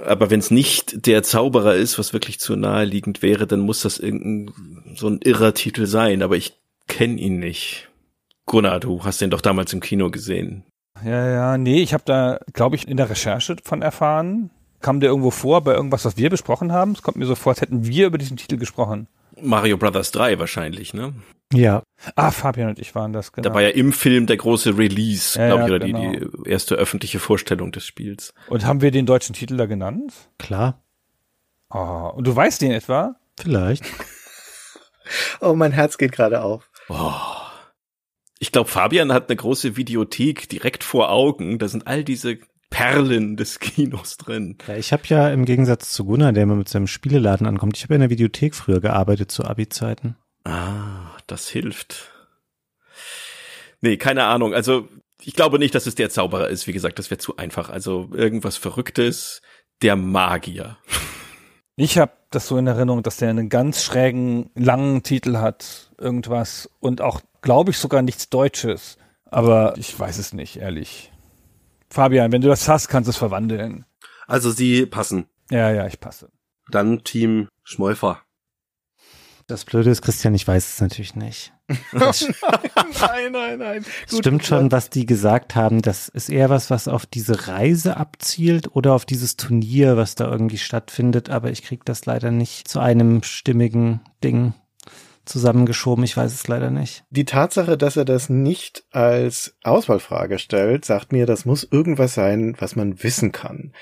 Aber 0.00 0.30
wenn 0.30 0.40
es 0.40 0.50
nicht 0.50 1.06
der 1.06 1.22
Zauberer 1.22 1.74
ist, 1.74 1.98
was 1.98 2.12
wirklich 2.12 2.40
zu 2.40 2.56
naheliegend 2.56 3.22
wäre, 3.22 3.46
dann 3.46 3.60
muss 3.60 3.82
das 3.82 3.98
irgendein 3.98 4.94
so 4.96 5.08
ein 5.08 5.20
irrer 5.22 5.54
Titel 5.54 5.86
sein. 5.86 6.22
Aber 6.22 6.36
ich 6.36 6.58
kenne 6.88 7.20
ihn 7.20 7.38
nicht. 7.38 7.88
Gunnar, 8.46 8.80
du 8.80 9.04
hast 9.04 9.20
den 9.20 9.30
doch 9.30 9.40
damals 9.40 9.72
im 9.72 9.80
Kino 9.80 10.10
gesehen. 10.10 10.64
Ja, 11.04 11.28
ja, 11.28 11.58
nee, 11.58 11.82
ich 11.82 11.92
habe 11.92 12.04
da, 12.06 12.38
glaube 12.52 12.76
ich, 12.76 12.86
in 12.86 12.96
der 12.96 13.10
Recherche 13.10 13.56
von 13.64 13.82
erfahren. 13.82 14.50
Kam 14.80 15.00
der 15.00 15.10
irgendwo 15.10 15.30
vor 15.30 15.62
bei 15.62 15.74
irgendwas, 15.74 16.04
was 16.04 16.16
wir 16.16 16.30
besprochen 16.30 16.72
haben? 16.72 16.92
Es 16.92 17.02
kommt 17.02 17.16
mir 17.16 17.26
so 17.26 17.34
vor, 17.34 17.52
als 17.52 17.60
hätten 17.60 17.86
wir 17.86 18.06
über 18.06 18.18
diesen 18.18 18.36
Titel 18.36 18.58
gesprochen. 18.58 19.08
Mario 19.40 19.76
Brothers 19.76 20.10
3 20.12 20.38
wahrscheinlich, 20.38 20.94
ne? 20.94 21.14
Ja, 21.52 21.82
Ah, 22.16 22.30
Fabian 22.30 22.68
und 22.70 22.78
ich 22.78 22.94
waren 22.94 23.12
das, 23.12 23.32
genau. 23.32 23.48
Da 23.48 23.54
war 23.54 23.62
ja 23.62 23.68
im 23.70 23.92
Film 23.92 24.26
der 24.26 24.36
große 24.36 24.76
Release, 24.76 25.38
Ja, 25.38 25.48
glaube 25.48 25.62
ich, 25.64 25.68
oder 25.70 25.78
genau. 25.86 26.10
die, 26.12 26.20
die 26.44 26.48
erste 26.50 26.74
öffentliche 26.74 27.18
Vorstellung 27.20 27.70
des 27.72 27.86
Spiels. 27.86 28.34
und 28.48 28.64
haben 28.66 28.80
wir 28.82 28.90
den 28.90 29.06
deutschen 29.06 29.34
Titel 29.34 29.56
da 29.56 29.66
genannt? 29.66 30.12
klar. 30.38 30.82
Oh, 31.70 32.12
und 32.14 32.26
du 32.26 32.34
weißt 32.34 32.60
den 32.62 32.70
etwa? 32.72 33.16
Vielleicht. 33.38 33.84
Oh, 35.42 35.52
mein 35.54 35.72
Herz 35.72 35.98
geht 35.98 36.12
gerade 36.12 36.40
auf. 36.42 36.70
Oh. 36.88 37.12
Ich 38.38 38.52
glaube, 38.52 38.70
Fabian 38.70 39.12
hat 39.12 39.28
eine 39.28 39.36
große 39.36 39.76
Videothek 39.76 40.48
direkt 40.48 40.82
vor 40.82 41.10
Augen. 41.10 41.58
Da 41.58 41.68
sind 41.68 41.86
all 41.86 42.04
diese 42.04 42.38
Perlen 42.70 43.36
des 43.36 43.60
Kinos 43.60 44.16
drin. 44.16 44.56
Ja, 44.66 44.76
ich 44.76 44.94
habe 44.94 45.02
ja 45.08 45.28
im 45.28 45.44
Gegensatz 45.44 45.90
zu 45.90 46.06
Gunnar, 46.06 46.32
der 46.32 46.44
immer 46.44 46.56
mit 46.56 46.70
seinem 46.70 46.86
Spieleladen 46.86 47.46
ankommt, 47.46 47.76
ich 47.76 47.82
habe 47.82 47.92
ja 47.92 47.96
in 47.96 48.00
der 48.00 48.10
Videothek 48.10 48.54
früher 48.54 48.80
gearbeitet 48.80 49.30
zu 49.30 49.44
Abi-Zeiten. 49.44 50.16
Ah, 50.44 51.13
das 51.26 51.48
hilft. 51.48 52.12
Nee, 53.80 53.96
keine 53.96 54.24
Ahnung. 54.24 54.54
Also 54.54 54.88
ich 55.20 55.34
glaube 55.34 55.58
nicht, 55.58 55.74
dass 55.74 55.86
es 55.86 55.94
der 55.94 56.10
Zauberer 56.10 56.48
ist. 56.48 56.66
Wie 56.66 56.72
gesagt, 56.72 56.98
das 56.98 57.10
wäre 57.10 57.18
zu 57.18 57.36
einfach. 57.36 57.70
Also 57.70 58.10
irgendwas 58.12 58.56
Verrücktes. 58.56 59.42
Der 59.82 59.96
Magier. 59.96 60.78
Ich 61.76 61.98
habe 61.98 62.12
das 62.30 62.46
so 62.46 62.56
in 62.56 62.66
Erinnerung, 62.66 63.02
dass 63.02 63.16
der 63.16 63.30
einen 63.30 63.48
ganz 63.48 63.82
schrägen, 63.82 64.50
langen 64.54 65.02
Titel 65.02 65.38
hat, 65.38 65.90
irgendwas 65.98 66.70
und 66.78 67.00
auch, 67.00 67.20
glaube 67.42 67.72
ich, 67.72 67.78
sogar 67.78 68.02
nichts 68.02 68.30
Deutsches. 68.30 68.96
Aber 69.24 69.74
ich 69.76 69.98
weiß 69.98 70.18
es 70.18 70.32
nicht, 70.32 70.56
ehrlich. 70.56 71.12
Fabian, 71.90 72.30
wenn 72.32 72.40
du 72.40 72.48
das 72.48 72.68
hast, 72.68 72.88
kannst 72.88 73.08
du 73.08 73.10
es 73.10 73.16
verwandeln. 73.16 73.84
Also 74.26 74.50
sie 74.50 74.86
passen. 74.86 75.26
Ja, 75.50 75.70
ja, 75.70 75.86
ich 75.86 76.00
passe. 76.00 76.30
Dann 76.70 77.02
Team 77.04 77.48
Schmolfer. 77.64 78.22
Das 79.46 79.66
Blöde 79.66 79.90
ist, 79.90 80.00
Christian, 80.00 80.34
ich 80.34 80.48
weiß 80.48 80.74
es 80.74 80.80
natürlich 80.80 81.16
nicht. 81.16 81.52
Nein, 81.92 83.32
nein, 83.32 83.58
nein. 83.58 83.84
Gut, 84.10 84.18
stimmt 84.20 84.44
schon, 84.44 84.70
was 84.70 84.90
die 84.90 85.06
gesagt 85.06 85.54
haben. 85.54 85.80
Das 85.80 86.08
ist 86.08 86.28
eher 86.28 86.50
was, 86.50 86.70
was 86.70 86.88
auf 86.88 87.06
diese 87.06 87.48
Reise 87.48 87.96
abzielt 87.96 88.74
oder 88.76 88.92
auf 88.92 89.06
dieses 89.06 89.36
Turnier, 89.36 89.96
was 89.96 90.14
da 90.14 90.30
irgendwie 90.30 90.58
stattfindet. 90.58 91.30
Aber 91.30 91.50
ich 91.50 91.62
krieg 91.62 91.84
das 91.86 92.04
leider 92.04 92.30
nicht 92.30 92.68
zu 92.68 92.80
einem 92.80 93.22
stimmigen 93.22 94.00
Ding 94.22 94.52
zusammengeschoben. 95.24 96.04
Ich 96.04 96.16
weiß 96.16 96.32
es 96.32 96.48
leider 96.48 96.70
nicht. 96.70 97.04
Die 97.10 97.24
Tatsache, 97.24 97.78
dass 97.78 97.96
er 97.96 98.04
das 98.04 98.28
nicht 98.28 98.84
als 98.90 99.56
Auswahlfrage 99.62 100.38
stellt, 100.38 100.84
sagt 100.84 101.12
mir, 101.12 101.26
das 101.26 101.44
muss 101.44 101.66
irgendwas 101.70 102.14
sein, 102.14 102.54
was 102.58 102.76
man 102.76 103.02
wissen 103.02 103.32
kann. 103.32 103.72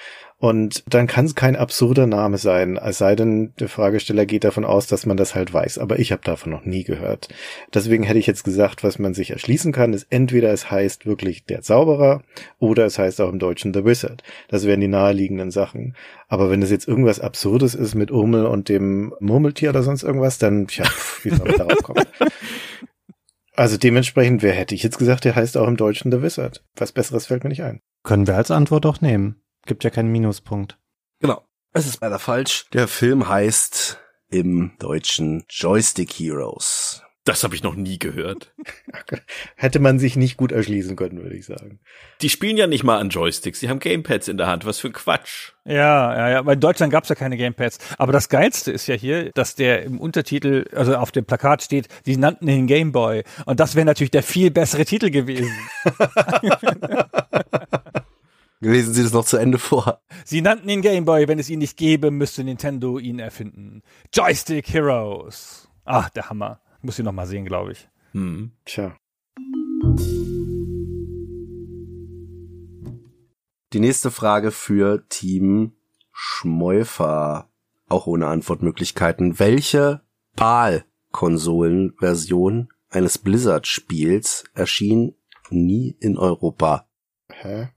Und 0.43 0.83
dann 0.89 1.07
kann 1.07 1.27
es 1.27 1.37
kein 1.37 1.55
absurder 1.55 2.09
Name 2.09 2.37
sein, 2.37 2.77
als 2.77 2.99
sei 2.99 3.15
denn, 3.15 3.53
der 3.61 3.69
Fragesteller 3.69 4.27
geht 4.27 4.43
davon 4.43 4.65
aus, 4.65 4.89
dass 4.89 5.07
man 5.07 5.17
das 5.17 5.37
halt 5.37 5.55
weiß. 5.55 5.79
Aber 5.79 6.01
ich 6.01 6.11
habe 6.11 6.23
davon 6.25 6.51
noch 6.51 6.65
nie 6.65 6.83
gehört. 6.83 7.29
Deswegen 7.73 8.03
hätte 8.03 8.19
ich 8.19 8.27
jetzt 8.27 8.43
gesagt, 8.43 8.83
was 8.83 8.99
man 8.99 9.15
sich 9.15 9.31
erschließen 9.31 9.71
kann, 9.71 9.93
ist 9.93 10.09
entweder 10.11 10.53
es 10.53 10.69
heißt 10.69 11.07
wirklich 11.07 11.45
der 11.45 11.63
Zauberer 11.63 12.25
oder 12.59 12.87
es 12.87 12.99
heißt 12.99 13.21
auch 13.21 13.29
im 13.29 13.39
Deutschen 13.39 13.73
The 13.73 13.85
Wizard. 13.85 14.25
Das 14.49 14.67
wären 14.67 14.81
die 14.81 14.89
naheliegenden 14.89 15.53
Sachen. 15.53 15.95
Aber 16.27 16.51
wenn 16.51 16.61
es 16.61 16.73
jetzt 16.73 16.89
irgendwas 16.89 17.21
Absurdes 17.21 17.77
ist 17.77 17.95
mit 17.95 18.11
Urmel 18.11 18.47
und 18.47 18.69
dem 18.69 19.15
Murmeltier 19.21 19.71
oder 19.71 19.85
sonst 19.85 20.03
irgendwas, 20.03 20.39
dann, 20.39 20.67
tja, 20.67 20.87
wie 21.23 21.31
soll 21.31 21.47
man 21.47 21.59
darauf 21.59 21.83
kommen? 21.85 22.05
Also 23.55 23.77
dementsprechend, 23.77 24.43
wer 24.43 24.55
hätte 24.55 24.75
ich 24.75 24.83
jetzt 24.83 24.99
gesagt, 24.99 25.27
der 25.27 25.37
heißt 25.37 25.59
auch 25.59 25.69
im 25.69 25.77
Deutschen 25.77 26.11
The 26.11 26.23
Wizard. 26.23 26.65
Was 26.75 26.93
Besseres 26.93 27.27
fällt 27.27 27.45
mir 27.45 27.51
nicht 27.51 27.63
ein. 27.63 27.83
Können 28.03 28.27
wir 28.27 28.35
als 28.35 28.51
Antwort 28.51 28.87
auch 28.87 29.03
nehmen. 29.03 29.42
Gibt 29.67 29.85
ja 29.85 29.91
keinen 29.91 30.11
Minuspunkt. 30.11 30.79
Genau. 31.21 31.43
Es 31.73 31.87
ist 31.87 32.01
leider 32.01 32.19
falsch. 32.19 32.67
Der 32.73 32.89
Film 32.89 33.29
heißt 33.29 33.99
im 34.29 34.73
Deutschen 34.79 35.45
Joystick 35.49 36.13
Heroes. 36.13 37.03
Das 37.25 37.45
habe 37.45 37.55
ich 37.55 37.63
noch 37.63 37.77
nie 37.77 38.01
gehört. 38.01 38.53
Hätte 39.57 39.79
man 39.79 40.01
sich 40.01 40.17
nicht 40.17 40.37
gut 40.37 40.51
erschließen 40.51 40.97
können, 40.97 41.23
würde 41.23 41.37
ich 41.37 41.47
sagen. 41.47 41.79
Die 42.21 42.29
spielen 42.29 42.57
ja 42.57 42.67
nicht 42.67 42.83
mal 42.83 42.99
an 42.99 43.11
Joysticks, 43.11 43.61
die 43.61 43.69
haben 43.69 43.79
Gamepads 43.79 44.27
in 44.27 44.39
der 44.39 44.49
Hand. 44.49 44.67
Was 44.67 44.81
für 44.81 44.89
ein 44.89 44.93
Quatsch. 44.93 45.53
Ja, 45.65 46.17
ja, 46.17 46.31
ja. 46.31 46.47
Weil 46.47 46.55
in 46.55 46.61
Deutschland 46.61 46.93
gab's 46.93 47.09
ja 47.09 47.15
keine 47.15 47.37
Gamepads. 47.37 47.79
Aber 47.97 48.11
das 48.11 48.29
Geilste 48.29 48.73
ist 48.73 48.89
ja 48.89 48.97
hier, 48.97 49.31
dass 49.35 49.55
der 49.55 49.85
im 49.85 50.01
Untertitel, 50.01 50.65
also 50.75 50.97
auf 50.97 51.13
dem 51.13 51.25
Plakat 51.25 51.63
steht, 51.63 51.87
die 52.07 52.17
nannten 52.17 52.49
ihn 52.49 52.67
Gameboy. 52.67 53.23
Und 53.47 53.61
das 53.61 53.77
wäre 53.77 53.87
natürlich 53.87 54.11
der 54.11 54.25
viel 54.25 54.51
bessere 54.51 54.85
Titel 54.85 55.11
gewesen. 55.11 55.53
Lesen 58.65 58.95
Sie 58.95 59.03
das 59.03 59.13
noch 59.13 59.25
zu 59.25 59.39
Ende 59.39 59.59
vor. 59.59 60.01
Sie 60.25 60.41
nannten 60.41 60.69
ihn 60.69 60.83
Gameboy, 60.83 61.27
wenn 61.27 61.41
es 61.41 61.51
ihn 61.51 61.59
nicht 61.59 61.77
gäbe, 61.77 62.13
müsste 62.13 62.45
Nintendo 62.45 63.01
ihn 63.01 63.19
erfinden. 63.19 63.83
Joystick 64.13 64.73
Heroes. 64.73 65.69
Ach, 65.85 66.09
der 66.11 66.31
Hammer. 66.31 66.61
Muss 66.81 66.97
ich 66.97 67.05
noch 67.05 67.11
mal 67.11 67.27
sehen, 67.27 67.45
glaube 67.45 67.73
ich. 67.73 67.89
Hm. 68.13 68.53
Tja. 68.65 68.97
Die 73.73 73.81
nächste 73.81 74.13
Frage 74.13 74.53
für 74.53 75.09
Team 75.09 75.73
Schmolfer. 76.13 77.51
Auch 77.89 78.07
ohne 78.07 78.29
Antwortmöglichkeiten. 78.29 79.41
Welche 79.41 80.03
PAL-Konsolenversion 80.37 82.69
eines 82.91 83.19
Blizzard-Spiels 83.19 84.45
erschien 84.55 85.17
nie 85.51 85.97
in 85.99 86.17
Europa? 86.17 86.87
Hä? 87.29 87.71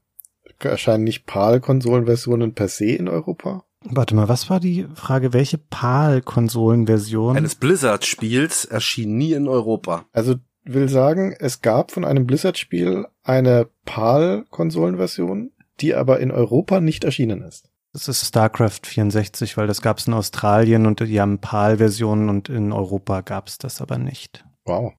Erscheinen 0.60 1.04
nicht 1.04 1.26
PAL-Konsolenversionen 1.26 2.54
per 2.54 2.68
se 2.68 2.92
in 2.92 3.08
Europa? 3.08 3.64
Warte 3.84 4.14
mal, 4.14 4.28
was 4.28 4.50
war 4.50 4.60
die 4.60 4.86
Frage? 4.94 5.32
Welche 5.32 5.58
PAL-Konsolenversion? 5.58 7.36
Eines 7.36 7.54
Blizzard-Spiels 7.54 8.64
erschien 8.64 9.16
nie 9.16 9.32
in 9.32 9.48
Europa. 9.48 10.06
Also 10.12 10.36
will 10.64 10.88
sagen, 10.88 11.34
es 11.38 11.62
gab 11.62 11.92
von 11.92 12.04
einem 12.04 12.26
Blizzard-Spiel 12.26 13.06
eine 13.22 13.68
PAL-Konsolenversion, 13.84 15.52
die 15.80 15.94
aber 15.94 16.20
in 16.20 16.30
Europa 16.30 16.80
nicht 16.80 17.04
erschienen 17.04 17.42
ist. 17.42 17.68
Das 17.92 18.08
ist 18.08 18.26
StarCraft 18.26 18.80
64, 18.84 19.56
weil 19.56 19.66
das 19.66 19.80
gab 19.80 19.98
es 19.98 20.06
in 20.06 20.12
Australien 20.12 20.86
und 20.86 21.00
die 21.00 21.20
haben 21.20 21.38
PAL-Versionen 21.38 22.28
und 22.28 22.48
in 22.48 22.72
Europa 22.72 23.22
gab 23.22 23.48
es 23.48 23.58
das 23.58 23.80
aber 23.80 23.98
nicht. 23.98 24.44
Wow. 24.64 24.92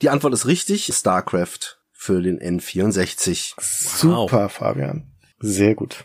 Die 0.00 0.10
Antwort 0.10 0.34
ist 0.34 0.46
richtig. 0.46 0.86
StarCraft 0.92 1.81
für 2.02 2.20
den 2.20 2.40
N64. 2.40 3.54
Super, 3.60 4.48
Fabian. 4.48 5.12
Sehr 5.38 5.76
gut. 5.76 6.04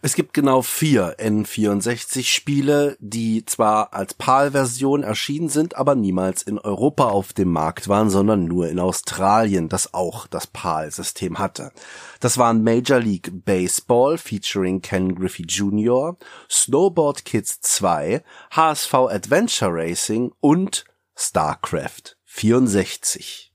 Es 0.00 0.14
gibt 0.14 0.32
genau 0.32 0.62
vier 0.62 1.16
N64-Spiele, 1.18 2.96
die 3.00 3.44
zwar 3.44 3.94
als 3.94 4.14
PAL-Version 4.14 5.02
erschienen 5.02 5.48
sind, 5.48 5.76
aber 5.76 5.96
niemals 5.96 6.42
in 6.42 6.58
Europa 6.58 7.06
auf 7.06 7.32
dem 7.32 7.50
Markt 7.50 7.88
waren, 7.88 8.10
sondern 8.10 8.44
nur 8.44 8.68
in 8.68 8.78
Australien, 8.78 9.68
das 9.68 9.92
auch 9.92 10.28
das 10.28 10.46
PAL-System 10.46 11.40
hatte. 11.40 11.72
Das 12.20 12.38
waren 12.38 12.62
Major 12.62 13.00
League 13.00 13.44
Baseball 13.44 14.18
featuring 14.18 14.82
Ken 14.82 15.16
Griffey 15.16 15.44
Jr., 15.44 16.16
Snowboard 16.48 17.24
Kids 17.24 17.60
2, 17.60 18.22
HSV 18.52 18.94
Adventure 18.94 19.72
Racing 19.72 20.30
und 20.40 20.84
StarCraft 21.16 22.16
64. 22.24 23.50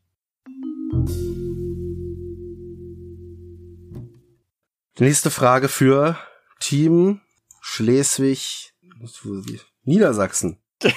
nächste 4.99 5.31
Frage 5.31 5.69
für 5.69 6.17
Team 6.59 7.21
Schleswig 7.61 8.73
Niedersachsen. 9.84 10.57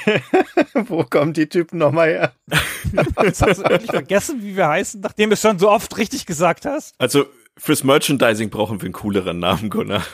Wo 0.75 1.05
kommen 1.05 1.33
die 1.33 1.49
Typen 1.49 1.79
nochmal 1.79 2.09
her? 2.09 2.33
Jetzt 3.23 3.43
hast 3.43 3.59
du 3.59 3.65
eigentlich 3.65 3.91
vergessen, 3.91 4.43
wie 4.43 4.57
wir 4.57 4.69
heißen, 4.69 5.01
nachdem 5.01 5.31
du 5.31 5.35
es 5.35 5.41
schon 5.41 5.59
so 5.59 5.71
oft 5.71 5.97
richtig 5.99 6.27
gesagt 6.27 6.67
hast? 6.67 6.95
Also 6.99 7.27
fürs 7.57 7.85
Merchandising 7.85 8.51
brauchen 8.51 8.81
wir 8.81 8.87
einen 8.87 8.95
cooleren 8.95 9.39
Namen, 9.39 9.71
Gunnar. 9.71 10.05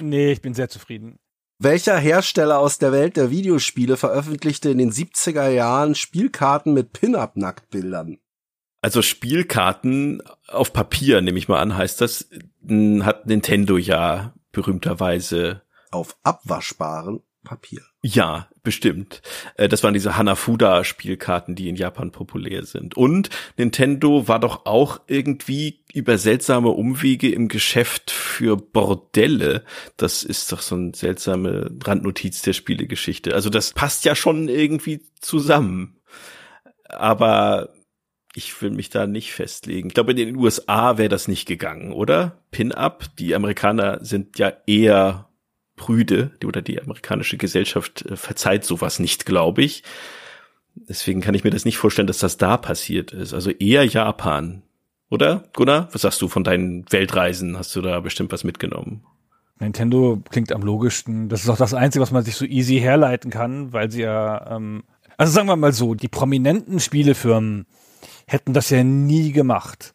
Nee, 0.00 0.32
ich 0.32 0.42
bin 0.42 0.54
sehr 0.54 0.68
zufrieden. 0.68 1.18
Welcher 1.58 1.98
Hersteller 1.98 2.58
aus 2.58 2.78
der 2.78 2.92
Welt 2.92 3.16
der 3.16 3.30
Videospiele 3.30 3.96
veröffentlichte 3.96 4.70
in 4.70 4.78
den 4.78 4.92
70er 4.92 5.48
Jahren 5.48 5.94
Spielkarten 5.94 6.72
mit 6.72 6.92
Pin-Up-Nacktbildern? 6.92 8.18
Also 8.80 9.02
Spielkarten 9.02 10.22
auf 10.46 10.72
Papier, 10.72 11.20
nehme 11.20 11.38
ich 11.38 11.48
mal 11.48 11.60
an, 11.60 11.76
heißt 11.76 12.00
das, 12.00 12.28
hat 13.00 13.26
Nintendo 13.26 13.76
ja 13.76 14.34
berühmterweise. 14.52 15.62
Auf 15.90 16.16
abwaschbaren 16.22 17.22
Papier. 17.44 17.80
Ja, 18.02 18.48
bestimmt. 18.62 19.22
Äh, 19.56 19.68
das 19.68 19.82
waren 19.82 19.94
diese 19.94 20.16
Hanafuda-Spielkarten, 20.16 21.54
die 21.54 21.68
in 21.68 21.76
Japan 21.76 22.12
populär 22.12 22.64
sind. 22.64 22.96
Und 22.96 23.30
Nintendo 23.56 24.28
war 24.28 24.38
doch 24.38 24.66
auch 24.66 25.00
irgendwie 25.06 25.80
über 25.92 26.18
seltsame 26.18 26.68
Umwege 26.68 27.32
im 27.32 27.48
Geschäft 27.48 28.10
für 28.10 28.56
Bordelle. 28.56 29.64
Das 29.96 30.22
ist 30.22 30.52
doch 30.52 30.60
so 30.60 30.74
eine 30.74 30.94
seltsame 30.94 31.70
Randnotiz 31.82 32.42
der 32.42 32.52
Spielegeschichte. 32.52 33.34
Also 33.34 33.50
das 33.50 33.72
passt 33.72 34.04
ja 34.04 34.14
schon 34.14 34.48
irgendwie 34.48 35.00
zusammen. 35.20 35.96
Aber 36.84 37.70
ich 38.38 38.62
will 38.62 38.70
mich 38.70 38.88
da 38.88 39.06
nicht 39.08 39.32
festlegen. 39.32 39.88
Ich 39.88 39.94
glaube, 39.94 40.12
in 40.12 40.16
den 40.16 40.36
USA 40.36 40.96
wäre 40.96 41.08
das 41.08 41.26
nicht 41.26 41.46
gegangen, 41.46 41.92
oder? 41.92 42.38
Pin-up. 42.52 43.04
Die 43.18 43.34
Amerikaner 43.34 43.98
sind 44.02 44.38
ja 44.38 44.52
eher 44.66 45.28
prüde, 45.74 46.30
oder 46.44 46.62
die 46.62 46.80
amerikanische 46.80 47.36
Gesellschaft 47.36 48.06
äh, 48.06 48.16
verzeiht 48.16 48.64
sowas 48.64 49.00
nicht, 49.00 49.26
glaube 49.26 49.62
ich. 49.62 49.82
Deswegen 50.74 51.20
kann 51.20 51.34
ich 51.34 51.42
mir 51.42 51.50
das 51.50 51.64
nicht 51.64 51.78
vorstellen, 51.78 52.06
dass 52.06 52.18
das 52.18 52.36
da 52.36 52.56
passiert 52.56 53.12
ist. 53.12 53.34
Also 53.34 53.50
eher 53.50 53.84
Japan. 53.84 54.62
Oder, 55.10 55.44
Gunnar? 55.54 55.88
Was 55.92 56.02
sagst 56.02 56.22
du 56.22 56.28
von 56.28 56.44
deinen 56.44 56.84
Weltreisen? 56.92 57.58
Hast 57.58 57.74
du 57.74 57.80
da 57.80 57.98
bestimmt 58.00 58.30
was 58.30 58.44
mitgenommen? 58.44 59.04
Nintendo 59.58 60.22
klingt 60.30 60.52
am 60.52 60.62
logischsten. 60.62 61.28
Das 61.28 61.42
ist 61.42 61.48
auch 61.48 61.56
das 61.56 61.74
Einzige, 61.74 62.02
was 62.02 62.12
man 62.12 62.22
sich 62.22 62.36
so 62.36 62.44
easy 62.44 62.78
herleiten 62.78 63.32
kann, 63.32 63.72
weil 63.72 63.90
sie 63.90 64.02
ja, 64.02 64.54
ähm, 64.54 64.84
also 65.16 65.32
sagen 65.32 65.48
wir 65.48 65.56
mal 65.56 65.72
so, 65.72 65.94
die 65.94 66.06
prominenten 66.06 66.78
Spielefirmen 66.78 67.66
hätten 68.28 68.52
das 68.52 68.70
ja 68.70 68.84
nie 68.84 69.32
gemacht. 69.32 69.94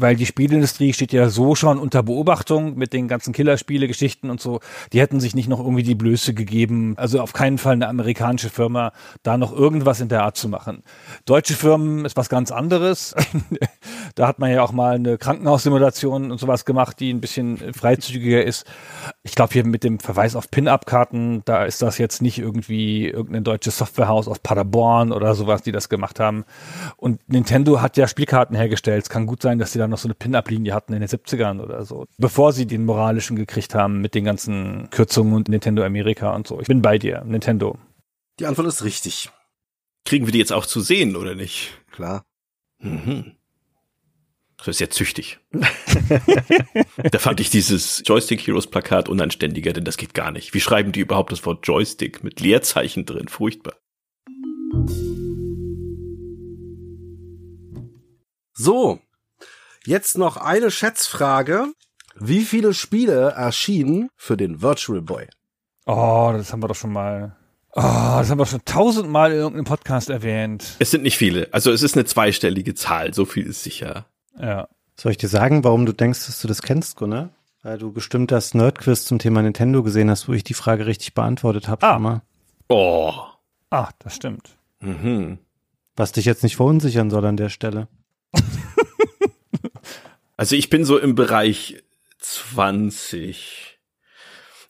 Weil 0.00 0.16
die 0.16 0.26
Spielindustrie 0.26 0.92
steht 0.92 1.12
ja 1.12 1.28
so 1.28 1.54
schon 1.54 1.78
unter 1.78 2.02
Beobachtung 2.02 2.76
mit 2.76 2.92
den 2.92 3.08
ganzen 3.08 3.32
Killerspiele-Geschichten 3.32 4.30
und 4.30 4.40
so. 4.40 4.60
Die 4.92 5.00
hätten 5.00 5.20
sich 5.20 5.34
nicht 5.34 5.48
noch 5.48 5.60
irgendwie 5.60 5.82
die 5.82 5.94
Blöße 5.94 6.34
gegeben, 6.34 6.94
also 6.96 7.20
auf 7.20 7.32
keinen 7.32 7.58
Fall 7.58 7.74
eine 7.74 7.88
amerikanische 7.88 8.50
Firma, 8.50 8.92
da 9.22 9.36
noch 9.36 9.52
irgendwas 9.52 10.00
in 10.00 10.08
der 10.08 10.24
Art 10.24 10.36
zu 10.36 10.48
machen. 10.48 10.82
Deutsche 11.24 11.54
Firmen 11.54 12.04
ist 12.04 12.16
was 12.16 12.28
ganz 12.28 12.50
anderes. 12.50 13.14
da 14.14 14.26
hat 14.26 14.38
man 14.38 14.50
ja 14.50 14.62
auch 14.62 14.72
mal 14.72 14.94
eine 14.94 15.18
Krankenhaussimulation 15.18 16.30
und 16.30 16.38
sowas 16.38 16.64
gemacht, 16.64 17.00
die 17.00 17.12
ein 17.12 17.20
bisschen 17.20 17.58
freizügiger 17.74 18.44
ist. 18.44 18.64
Ich 19.22 19.34
glaube 19.34 19.52
hier 19.52 19.64
mit 19.64 19.84
dem 19.84 19.98
Verweis 20.00 20.36
auf 20.36 20.50
Pin-Up-Karten, 20.50 21.42
da 21.44 21.64
ist 21.64 21.82
das 21.82 21.98
jetzt 21.98 22.22
nicht 22.22 22.38
irgendwie 22.38 23.08
irgendein 23.08 23.44
deutsches 23.44 23.78
Softwarehaus 23.78 24.28
aus 24.28 24.38
Paderborn 24.38 25.12
oder 25.12 25.34
sowas, 25.34 25.62
die 25.62 25.72
das 25.72 25.88
gemacht 25.88 26.20
haben. 26.20 26.44
Und 26.96 27.20
Nintendo 27.28 27.80
hat 27.80 27.96
ja 27.96 28.08
Spielkarten 28.08 28.56
hergestellt. 28.56 29.04
Es 29.04 29.10
kann 29.10 29.26
gut 29.26 29.42
sein, 29.42 29.58
dass 29.58 29.72
sie 29.72 29.78
da 29.78 29.88
noch 29.90 29.98
so 29.98 30.08
eine 30.08 30.14
Pin-Up-Linie 30.14 30.74
hatten 30.74 30.92
in 30.92 31.00
den 31.00 31.08
70ern 31.08 31.60
oder 31.60 31.84
so, 31.84 32.06
bevor 32.18 32.52
sie 32.52 32.66
den 32.66 32.84
moralischen 32.84 33.36
gekriegt 33.36 33.74
haben 33.74 34.00
mit 34.00 34.14
den 34.14 34.24
ganzen 34.24 34.88
Kürzungen 34.90 35.34
und 35.34 35.48
Nintendo 35.48 35.84
Amerika 35.84 36.34
und 36.34 36.46
so. 36.46 36.60
Ich 36.60 36.68
bin 36.68 36.82
bei 36.82 36.98
dir, 36.98 37.22
Nintendo. 37.24 37.78
Die 38.38 38.46
Antwort 38.46 38.68
ist 38.68 38.84
richtig. 38.84 39.30
Kriegen 40.04 40.26
wir 40.26 40.32
die 40.32 40.38
jetzt 40.38 40.52
auch 40.52 40.66
zu 40.66 40.80
sehen, 40.80 41.16
oder 41.16 41.34
nicht? 41.34 41.78
Klar. 41.92 42.24
Mhm. 42.78 43.36
Das 44.56 44.68
ist 44.68 44.80
ja 44.80 44.90
züchtig. 44.90 45.38
da 45.52 47.18
fand 47.18 47.40
ich 47.40 47.48
dieses 47.48 48.02
Joystick 48.04 48.46
Heroes 48.46 48.66
Plakat 48.66 49.08
unanständiger, 49.08 49.72
denn 49.72 49.84
das 49.84 49.96
geht 49.96 50.12
gar 50.12 50.32
nicht. 50.32 50.52
Wie 50.52 50.60
schreiben 50.60 50.92
die 50.92 51.00
überhaupt 51.00 51.32
das 51.32 51.46
Wort 51.46 51.66
Joystick 51.66 52.22
mit 52.22 52.40
Leerzeichen 52.40 53.06
drin? 53.06 53.28
Furchtbar. 53.28 53.74
So, 58.52 59.00
jetzt 59.86 60.18
noch 60.18 60.36
eine 60.36 60.70
Schätzfrage. 60.70 61.72
Wie 62.16 62.44
viele 62.44 62.74
Spiele 62.74 63.30
erschienen 63.30 64.10
für 64.16 64.36
den 64.36 64.62
Virtual 64.62 65.00
Boy? 65.00 65.28
Oh, 65.86 66.32
das 66.34 66.52
haben 66.52 66.62
wir 66.62 66.68
doch 66.68 66.74
schon 66.74 66.92
mal. 66.92 67.36
Oh, 67.72 67.82
das 67.82 68.30
haben 68.30 68.38
wir 68.38 68.46
schon 68.46 68.64
tausendmal 68.64 69.32
in 69.32 69.38
irgendeinem 69.38 69.64
Podcast 69.64 70.10
erwähnt. 70.10 70.76
Es 70.80 70.90
sind 70.90 71.02
nicht 71.02 71.16
viele. 71.16 71.48
Also 71.52 71.70
es 71.70 71.82
ist 71.82 71.94
eine 71.94 72.04
zweistellige 72.04 72.74
Zahl, 72.74 73.14
so 73.14 73.24
viel 73.24 73.46
ist 73.46 73.62
sicher. 73.62 74.06
Ja. 74.38 74.68
Soll 74.96 75.12
ich 75.12 75.18
dir 75.18 75.28
sagen, 75.28 75.64
warum 75.64 75.86
du 75.86 75.92
denkst, 75.92 76.26
dass 76.26 76.40
du 76.40 76.48
das 76.48 76.62
kennst, 76.62 76.96
Gunnar? 76.96 77.30
Weil 77.62 77.78
du 77.78 77.92
bestimmt 77.92 78.30
das 78.30 78.54
Nerdquiz 78.54 79.04
zum 79.04 79.18
Thema 79.18 79.42
Nintendo 79.42 79.82
gesehen 79.82 80.10
hast, 80.10 80.28
wo 80.28 80.32
ich 80.32 80.44
die 80.44 80.54
Frage 80.54 80.86
richtig 80.86 81.14
beantwortet 81.14 81.68
habe. 81.68 81.86
Ah. 81.86 81.98
mal. 81.98 82.22
Oh. 82.68 83.12
Ah, 83.70 83.90
das 84.00 84.16
stimmt. 84.16 84.58
Mhm. 84.80 85.38
Was 85.96 86.12
dich 86.12 86.24
jetzt 86.24 86.42
nicht 86.42 86.56
verunsichern 86.56 87.10
soll 87.10 87.24
an 87.24 87.36
der 87.36 87.50
Stelle. 87.50 87.88
Also 90.40 90.56
ich 90.56 90.70
bin 90.70 90.86
so 90.86 90.96
im 90.96 91.14
Bereich 91.14 91.82
20. 92.20 93.78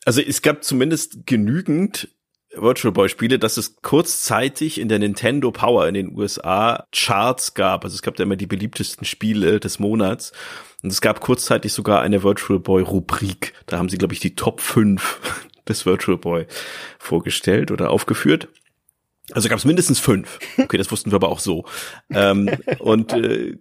Also 0.05 0.21
es 0.21 0.43
gab 0.43 0.65
zumindest 0.65 1.29
genügend 1.29 2.09
Virtual 2.53 2.91
Boy 2.91 3.09
Spiele, 3.09 3.39
dass 3.39 3.57
es 3.57 3.77
kurzzeitig 3.77 4.81
in 4.81 4.89
der 4.89 4.99
Nintendo 4.99 5.53
Power 5.53 5.87
in 5.87 5.95
den 5.95 6.19
USA 6.19 6.89
Charts 6.91 7.55
gab. 7.55 7.85
Also 7.85 7.95
es 7.95 8.03
gab 8.03 8.17
da 8.17 8.25
immer 8.25 8.35
die 8.35 8.49
beliebtesten 8.49 9.05
Spiele 9.05 9.61
des 9.61 9.79
Monats. 9.79 10.33
Und 10.83 10.91
es 10.91 11.01
gab 11.01 11.21
kurzzeitig 11.21 11.73
sogar 11.73 12.01
eine 12.01 12.25
Virtual 12.25 12.59
Boy 12.59 12.83
Rubrik. 12.83 13.55
Da 13.67 13.79
haben 13.79 13.89
sie, 13.89 13.99
glaube 13.99 14.15
ich, 14.15 14.19
die 14.19 14.35
Top 14.35 14.61
5 14.61 15.21
des 15.69 15.87
Virtual 15.87 16.19
Boy 16.19 16.49
vorgestellt 16.99 17.71
oder 17.71 17.91
aufgeführt. 17.91 18.49
Also 19.31 19.49
gab 19.49 19.59
es 19.59 19.65
mindestens 19.65 20.01
fünf. 20.01 20.41
Okay, 20.59 20.79
das 20.79 20.91
wussten 20.91 21.13
wir 21.13 21.15
aber 21.17 21.29
auch 21.29 21.39
so. 21.39 21.65
ähm, 22.11 22.51
und 22.81 23.13
äh, 23.13 23.57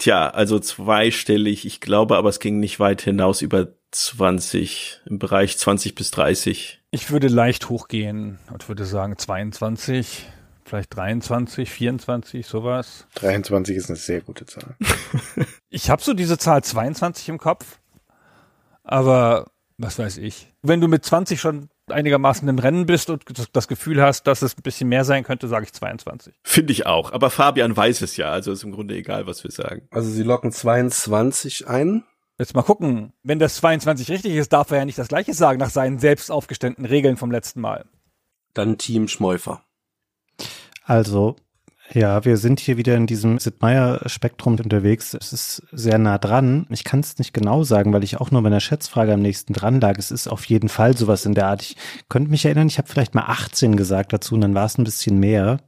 tja, 0.00 0.28
also 0.28 0.58
zweistellig, 0.58 1.64
ich 1.64 1.80
glaube, 1.80 2.16
aber 2.16 2.28
es 2.28 2.40
ging 2.40 2.58
nicht 2.58 2.80
weit 2.80 3.02
hinaus 3.02 3.42
über 3.42 3.68
20, 3.92 5.00
im 5.06 5.18
Bereich 5.18 5.56
20 5.58 5.94
bis 5.94 6.10
30. 6.10 6.82
Ich 6.90 7.10
würde 7.10 7.28
leicht 7.28 7.68
hochgehen 7.68 8.38
und 8.52 8.68
würde 8.68 8.84
sagen 8.84 9.16
22, 9.16 10.26
vielleicht 10.64 10.96
23, 10.96 11.70
24, 11.70 12.46
sowas. 12.46 13.06
23 13.14 13.76
ist 13.76 13.88
eine 13.88 13.96
sehr 13.96 14.20
gute 14.20 14.46
Zahl. 14.46 14.76
Ich 15.72 15.88
habe 15.88 16.02
so 16.02 16.14
diese 16.14 16.36
Zahl 16.36 16.64
22 16.64 17.28
im 17.28 17.38
Kopf, 17.38 17.78
aber 18.82 19.52
was 19.78 20.00
weiß 20.00 20.18
ich. 20.18 20.52
Wenn 20.62 20.80
du 20.80 20.88
mit 20.88 21.04
20 21.04 21.40
schon 21.40 21.68
einigermaßen 21.92 22.48
im 22.48 22.58
Rennen 22.58 22.86
bist 22.86 23.10
und 23.10 23.24
das 23.52 23.68
Gefühl 23.68 24.02
hast, 24.02 24.26
dass 24.26 24.42
es 24.42 24.56
ein 24.56 24.62
bisschen 24.62 24.88
mehr 24.88 25.04
sein 25.04 25.24
könnte, 25.24 25.48
sage 25.48 25.64
ich 25.64 25.72
22. 25.72 26.34
Finde 26.42 26.72
ich 26.72 26.86
auch. 26.86 27.12
Aber 27.12 27.30
Fabian 27.30 27.76
weiß 27.76 28.02
es 28.02 28.16
ja, 28.16 28.30
also 28.30 28.52
ist 28.52 28.64
im 28.64 28.72
Grunde 28.72 28.94
egal, 28.94 29.26
was 29.26 29.44
wir 29.44 29.50
sagen. 29.50 29.88
Also 29.90 30.10
sie 30.10 30.22
locken 30.22 30.52
22 30.52 31.68
ein. 31.68 32.04
Jetzt 32.38 32.54
mal 32.54 32.62
gucken. 32.62 33.12
Wenn 33.22 33.38
das 33.38 33.56
22 33.56 34.10
richtig 34.10 34.34
ist, 34.34 34.52
darf 34.52 34.70
er 34.70 34.78
ja 34.78 34.84
nicht 34.84 34.98
das 34.98 35.08
Gleiche 35.08 35.34
sagen 35.34 35.58
nach 35.58 35.70
seinen 35.70 35.98
selbst 35.98 36.30
aufgestellten 36.30 36.86
Regeln 36.86 37.18
vom 37.18 37.30
letzten 37.30 37.60
Mal. 37.60 37.84
Dann 38.54 38.78
Team 38.78 39.08
Schmeufer. 39.08 39.62
Also, 40.84 41.36
ja, 41.92 42.24
wir 42.24 42.36
sind 42.36 42.60
hier 42.60 42.76
wieder 42.76 42.96
in 42.96 43.06
diesem 43.06 43.38
Sid 43.38 43.60
Meier-Spektrum 43.60 44.56
unterwegs. 44.56 45.14
Es 45.14 45.32
ist 45.32 45.62
sehr 45.72 45.98
nah 45.98 46.18
dran. 46.18 46.66
Ich 46.70 46.84
kann 46.84 47.00
es 47.00 47.18
nicht 47.18 47.34
genau 47.34 47.64
sagen, 47.64 47.92
weil 47.92 48.04
ich 48.04 48.20
auch 48.20 48.30
nur 48.30 48.42
bei 48.42 48.48
einer 48.48 48.60
Schätzfrage 48.60 49.12
am 49.12 49.22
nächsten 49.22 49.52
dran 49.52 49.80
lag. 49.80 49.98
Es 49.98 50.10
ist 50.10 50.28
auf 50.28 50.44
jeden 50.44 50.68
Fall 50.68 50.96
sowas 50.96 51.26
in 51.26 51.34
der 51.34 51.46
Art. 51.46 51.62
Ich 51.62 51.76
könnte 52.08 52.30
mich 52.30 52.44
erinnern, 52.44 52.68
ich 52.68 52.78
habe 52.78 52.88
vielleicht 52.88 53.14
mal 53.14 53.24
18 53.26 53.76
gesagt 53.76 54.12
dazu 54.12 54.34
und 54.34 54.40
dann 54.42 54.54
war 54.54 54.66
es 54.66 54.78
ein 54.78 54.84
bisschen 54.84 55.18
mehr. 55.18 55.58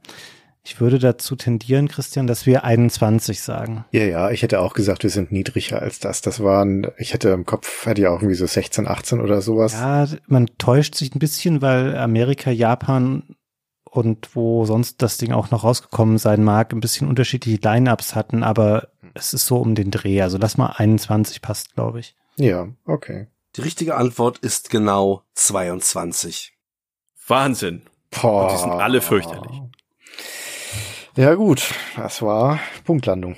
Ich 0.65 0.79
würde 0.79 0.97
dazu 0.97 1.35
tendieren, 1.35 1.89
Christian, 1.89 2.25
dass 2.25 2.45
wir 2.45 2.63
21 2.63 3.41
sagen. 3.41 3.83
Ja, 3.91 4.05
ja, 4.05 4.31
ich 4.31 4.43
hätte 4.43 4.61
auch 4.61 4.73
gesagt, 4.73 5.03
wir 5.03 5.09
sind 5.09 5.29
niedriger 5.29 5.81
als 5.81 5.99
das. 5.99 6.21
Das 6.21 6.41
waren, 6.41 6.87
ich 6.97 7.13
hätte 7.13 7.29
im 7.29 7.45
Kopf, 7.45 7.85
hätte 7.85 8.03
ja 8.03 8.11
auch 8.11 8.21
irgendwie 8.21 8.35
so 8.35 8.45
16, 8.45 8.87
18 8.87 9.19
oder 9.19 9.41
sowas. 9.41 9.73
Ja, 9.73 10.07
man 10.27 10.47
täuscht 10.57 10.95
sich 10.95 11.13
ein 11.13 11.19
bisschen, 11.19 11.61
weil 11.61 11.97
Amerika, 11.97 12.49
Japan 12.49 13.23
und 13.93 14.35
wo 14.35 14.65
sonst 14.65 15.03
das 15.03 15.17
Ding 15.17 15.33
auch 15.33 15.51
noch 15.51 15.63
rausgekommen 15.63 16.17
sein 16.17 16.43
mag, 16.43 16.73
ein 16.73 16.79
bisschen 16.79 17.07
unterschiedliche 17.07 17.59
Line-Ups 17.61 18.15
hatten, 18.15 18.41
aber 18.41 18.89
es 19.13 19.35
ist 19.35 19.45
so 19.45 19.57
um 19.59 19.75
den 19.75 19.91
Dreh. 19.91 20.21
Also 20.23 20.39
lass 20.39 20.57
mal 20.57 20.73
21 20.77 21.43
passt, 21.43 21.75
glaube 21.75 21.99
ich. 21.99 22.15
Ja, 22.35 22.69
okay. 22.85 23.27
Die 23.55 23.61
richtige 23.61 23.95
Antwort 23.95 24.39
ist 24.39 24.71
genau 24.71 25.21
22. 25.35 26.53
Wahnsinn. 27.27 27.83
Boah. 28.09 28.45
Und 28.45 28.53
die 28.53 28.61
sind 28.61 28.71
alle 28.71 28.99
fürchterlich. 28.99 29.61
Ja 31.15 31.35
gut, 31.35 31.75
das 31.95 32.23
war 32.23 32.59
Punktlandung. 32.85 33.35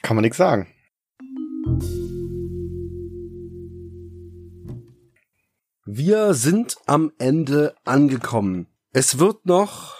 Kann 0.00 0.16
man 0.16 0.22
nichts 0.22 0.38
sagen. 0.38 0.66
Wir 5.84 6.32
sind 6.32 6.76
am 6.86 7.12
Ende 7.18 7.74
angekommen. 7.84 8.66
Es 8.94 9.18
wird 9.18 9.46
noch 9.46 9.94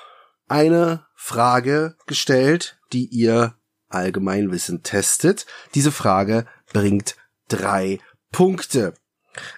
eine 0.48 1.06
Frage 1.14 1.97
gestellt, 2.06 2.78
die 2.93 3.06
ihr 3.06 3.55
Allgemeinwissen 3.89 4.82
testet. 4.82 5.47
Diese 5.74 5.93
Frage 5.93 6.44
bringt 6.74 7.16
drei 7.48 8.01
Punkte. 8.32 8.93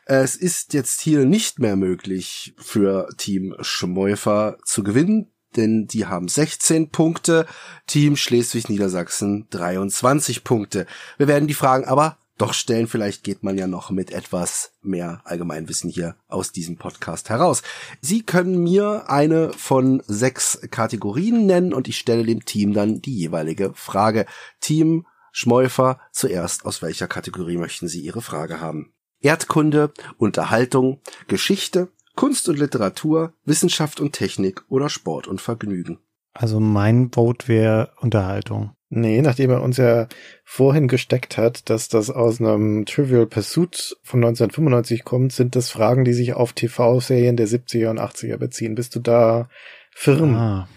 Es 0.05 0.37
ist 0.37 0.73
jetzt 0.73 1.01
hier 1.01 1.25
nicht 1.25 1.59
mehr 1.59 1.75
möglich 1.75 2.55
für 2.59 3.09
Team 3.17 3.57
Schmeufer 3.61 4.57
zu 4.65 4.85
gewinnen, 4.85 5.33
denn 5.57 5.89
die 5.89 6.07
haben 6.07 6.29
16 6.29 6.91
Punkte, 6.91 7.47
Team 7.89 8.17
Schleswig-Niedersachsen 8.17 9.49
23 9.51 10.45
Punkte. 10.45 10.87
Wir 11.19 11.27
werden 11.27 11.49
die 11.49 11.55
Fragen 11.55 11.87
aber 11.87 12.19
doch 12.39 12.55
stellen. 12.55 12.87
Vielleicht 12.87 13.25
geht 13.25 13.43
man 13.43 13.59
ja 13.59 13.67
noch 13.67 13.91
mit 13.91 14.11
etwas 14.11 14.73
mehr 14.83 15.21
Allgemeinwissen 15.25 15.91
hier 15.91 16.17
aus 16.29 16.53
diesem 16.53 16.77
Podcast 16.77 17.31
heraus. 17.31 17.63
Sie 18.01 18.23
können 18.23 18.63
mir 18.63 19.09
eine 19.09 19.53
von 19.53 20.03
sechs 20.07 20.61
Kategorien 20.71 21.47
nennen 21.47 21.73
und 21.73 21.89
ich 21.89 21.99
stelle 21.99 22.25
dem 22.25 22.45
Team 22.45 22.73
dann 22.73 23.01
die 23.01 23.17
jeweilige 23.17 23.73
Frage. 23.75 24.27
Team 24.61 25.07
Schmeufer, 25.33 25.99
zuerst 26.13 26.65
aus 26.65 26.81
welcher 26.81 27.09
Kategorie 27.09 27.57
möchten 27.57 27.89
Sie 27.89 28.01
Ihre 28.01 28.23
Frage 28.23 28.61
haben? 28.61 28.93
Erdkunde, 29.21 29.93
Unterhaltung, 30.17 31.01
Geschichte, 31.27 31.89
Kunst 32.15 32.49
und 32.49 32.59
Literatur, 32.59 33.33
Wissenschaft 33.45 33.99
und 33.99 34.13
Technik 34.13 34.63
oder 34.69 34.89
Sport 34.89 35.27
und 35.27 35.41
Vergnügen. 35.41 35.99
Also 36.33 36.61
mein 36.61 37.11
Vote 37.13 37.49
wäre 37.49 37.93
Unterhaltung. 38.01 38.74
Nee, 38.91 39.23
nachdem 39.23 39.51
er 39.51 39.63
uns 39.63 39.77
ja 39.79 40.07
vorhin 40.45 40.89
gesteckt 40.89 41.37
hat, 41.37 41.69
dass 41.69 41.89
das 41.89 42.11
aus 42.11 42.41
einem 42.41 42.85
Trivial 42.87 43.27
Pursuit 43.27 43.97
von 44.03 44.21
1995 44.21 45.05
kommt, 45.05 45.33
sind 45.33 45.57
das 45.57 45.71
Fragen, 45.71 46.05
die 46.05 46.13
sich 46.13 46.35
auf 46.35 46.53
TV-Serien 46.53 47.37
der 47.37 47.49
70er 47.49 47.91
und 47.91 47.99
80er 47.99 48.37
beziehen. 48.37 48.75
Bist 48.75 48.95
du 48.95 49.01
da 49.01 49.49
firm? 49.91 50.35
Ah? 50.37 50.69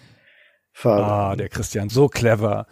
Ah, 0.84 1.36
der 1.36 1.50
Christian, 1.50 1.90
so 1.90 2.08
clever. 2.08 2.68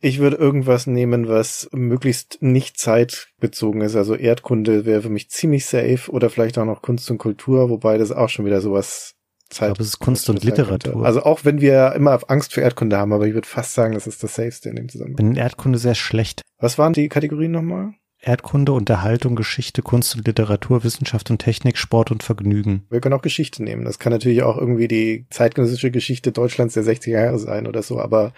Ich 0.00 0.18
würde 0.18 0.36
irgendwas 0.36 0.86
nehmen, 0.86 1.28
was 1.28 1.68
möglichst 1.72 2.42
nicht 2.42 2.78
zeitbezogen 2.78 3.82
ist. 3.82 3.94
Also 3.94 4.16
Erdkunde 4.16 4.84
wäre 4.84 5.02
für 5.02 5.10
mich 5.10 5.30
ziemlich 5.30 5.66
safe 5.66 6.10
oder 6.10 6.28
vielleicht 6.28 6.58
auch 6.58 6.64
noch 6.64 6.82
Kunst 6.82 7.10
und 7.10 7.18
Kultur, 7.18 7.70
wobei 7.70 7.98
das 7.98 8.10
auch 8.10 8.28
schon 8.28 8.44
wieder 8.44 8.60
sowas 8.60 9.14
Zeit. 9.52 9.68
Ich 9.68 9.74
glaube, 9.74 9.82
es 9.82 9.88
ist 9.88 9.98
Kunst 9.98 10.28
und 10.28 10.42
Literatur. 10.42 11.04
Also 11.04 11.22
auch 11.22 11.44
wenn 11.44 11.60
wir 11.60 11.92
immer 11.92 12.18
Angst 12.28 12.52
für 12.52 12.60
Erdkunde 12.60 12.96
haben, 12.96 13.12
aber 13.12 13.26
ich 13.26 13.34
würde 13.34 13.48
fast 13.48 13.74
sagen, 13.74 13.94
das 13.94 14.06
ist 14.06 14.22
das 14.22 14.34
Safeste 14.34 14.68
in 14.68 14.76
dem 14.76 14.88
Zusammenhang. 14.88 15.16
bin 15.16 15.26
in 15.28 15.36
Erdkunde 15.36 15.78
sehr 15.78 15.94
schlecht. 15.94 16.42
Was 16.58 16.78
waren 16.78 16.92
die 16.92 17.08
Kategorien 17.08 17.52
nochmal? 17.52 17.94
Erdkunde, 18.24 18.72
Unterhaltung, 18.72 19.34
Geschichte, 19.34 19.82
Kunst 19.82 20.14
und 20.14 20.26
Literatur, 20.26 20.84
Wissenschaft 20.84 21.30
und 21.30 21.38
Technik, 21.38 21.76
Sport 21.76 22.12
und 22.12 22.22
Vergnügen. 22.22 22.86
Wir 22.88 23.00
können 23.00 23.14
auch 23.14 23.22
Geschichte 23.22 23.64
nehmen. 23.64 23.84
Das 23.84 23.98
kann 23.98 24.12
natürlich 24.12 24.44
auch 24.44 24.56
irgendwie 24.56 24.86
die 24.86 25.26
zeitgenössische 25.30 25.90
Geschichte 25.90 26.30
Deutschlands 26.30 26.74
der 26.74 26.84
60er 26.84 27.10
Jahre 27.10 27.38
sein 27.40 27.66
oder 27.66 27.82
so, 27.82 28.00
aber 28.00 28.32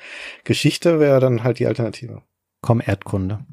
Geschichte 0.45 1.01
wäre 1.01 1.21
dann 1.21 1.45
halt 1.45 1.59
die 1.59 1.67
Alternative. 1.67 2.23
Komm, 2.63 2.81
Erdkunde. 2.85 3.45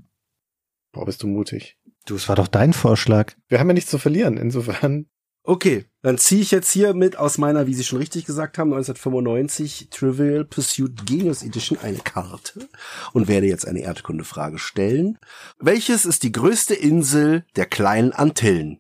Boah, 0.94 1.06
bist 1.06 1.22
du 1.22 1.28
mutig. 1.28 1.78
Du, 2.06 2.16
es 2.16 2.30
war 2.30 2.38
doch 2.38 2.48
dein 2.48 2.72
Vorschlag. 2.72 3.34
Wir 3.50 3.60
haben 3.60 3.68
ja 3.68 3.74
nichts 3.74 3.92
zu 3.92 3.98
verlieren, 3.98 4.38
insofern. 4.38 5.08
Okay, 5.44 5.86
dann 6.04 6.20
ziehe 6.20 6.42
ich 6.42 6.52
jetzt 6.52 6.70
hier 6.72 6.94
mit 6.94 7.18
aus 7.18 7.40
meiner, 7.40 7.66
wie 7.66 7.74
Sie 7.74 7.84
schon 7.84 7.98
richtig 7.98 8.26
gesagt 8.26 8.60
haben, 8.60 8.74
1995 8.74 9.90
Trivial 9.90 10.46
Pursuit 10.46 11.06
Genius 11.08 11.42
Edition 11.42 11.80
eine 11.82 11.98
Karte 11.98 12.70
und 13.14 13.28
werde 13.28 13.48
jetzt 13.48 13.68
eine 13.68 13.82
Erdkundefrage 13.82 14.60
stellen. 14.60 15.18
Welches 15.58 16.06
ist 16.06 16.22
die 16.22 16.32
größte 16.32 16.76
Insel 16.76 17.44
der 17.56 17.66
kleinen 17.66 18.14
Antillen? 18.14 18.80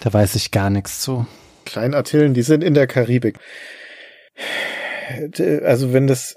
Da 0.00 0.10
weiß 0.12 0.36
ich 0.36 0.52
gar 0.52 0.70
nichts 0.70 1.02
zu. 1.02 1.26
Kleinantillen, 1.66 2.32
die 2.32 2.42
sind 2.42 2.64
in 2.64 2.72
der 2.72 2.86
Karibik. 2.86 3.38
Also 5.64 5.92
wenn 5.92 6.06
das, 6.06 6.34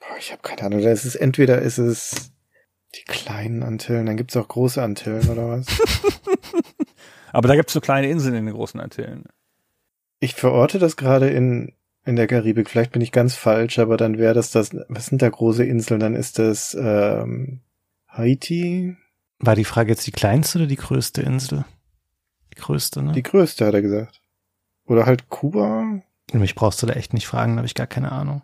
boah, 0.00 0.16
ich 0.18 0.32
habe 0.32 0.40
keine 0.42 0.62
Ahnung, 0.62 0.82
da 0.82 0.90
ist 0.90 1.04
es 1.04 1.14
entweder 1.14 1.60
ist 1.60 1.76
es 1.76 2.32
die 2.94 3.04
kleinen 3.04 3.62
Antillen, 3.62 4.06
dann 4.06 4.16
gibt's 4.16 4.36
auch 4.36 4.48
große 4.48 4.82
Antillen 4.82 5.28
oder 5.28 5.48
was? 5.48 5.66
Aber 7.32 7.48
da 7.48 7.56
gibt's 7.56 7.72
so 7.72 7.80
kleine 7.80 8.08
Inseln 8.08 8.34
in 8.34 8.46
den 8.46 8.54
großen 8.54 8.80
Antillen. 8.80 9.24
Ich 10.20 10.34
verorte 10.34 10.78
das 10.78 10.96
gerade 10.96 11.28
in 11.28 11.72
in 12.06 12.16
der 12.16 12.28
Karibik. 12.28 12.70
Vielleicht 12.70 12.92
bin 12.92 13.02
ich 13.02 13.12
ganz 13.12 13.34
falsch, 13.34 13.78
aber 13.78 13.96
dann 13.96 14.16
wäre 14.16 14.32
das 14.32 14.52
das. 14.52 14.70
Was 14.88 15.06
sind 15.06 15.20
da 15.20 15.28
große 15.28 15.64
Inseln? 15.64 16.00
Dann 16.00 16.14
ist 16.14 16.38
das 16.38 16.74
ähm, 16.80 17.60
Haiti. 18.08 18.96
War 19.40 19.56
die 19.56 19.64
Frage 19.64 19.90
jetzt 19.90 20.06
die 20.06 20.12
kleinste 20.12 20.60
oder 20.60 20.66
die 20.66 20.76
größte 20.76 21.20
Insel? 21.20 21.64
Die 22.54 22.60
größte, 22.60 23.02
ne? 23.02 23.12
Die 23.12 23.22
größte, 23.22 23.66
hat 23.66 23.74
er 23.74 23.82
gesagt. 23.82 24.22
Oder 24.86 25.04
halt 25.04 25.28
Kuba. 25.28 26.00
Mich 26.32 26.54
brauchst 26.54 26.82
du 26.82 26.86
da 26.86 26.94
echt 26.94 27.12
nicht 27.12 27.26
fragen, 27.26 27.52
da 27.52 27.58
habe 27.58 27.66
ich 27.66 27.74
gar 27.74 27.86
keine 27.86 28.12
Ahnung. 28.12 28.42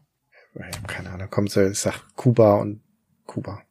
Ich 0.55 0.77
hab 0.77 0.89
keine 0.89 1.11
Ahnung. 1.11 1.31
Kommt 1.31 1.51
so, 1.51 1.63
ich 1.63 1.79
sag 1.79 2.03
Kuba 2.17 2.57
und 2.57 2.83
Kuba. 3.27 3.63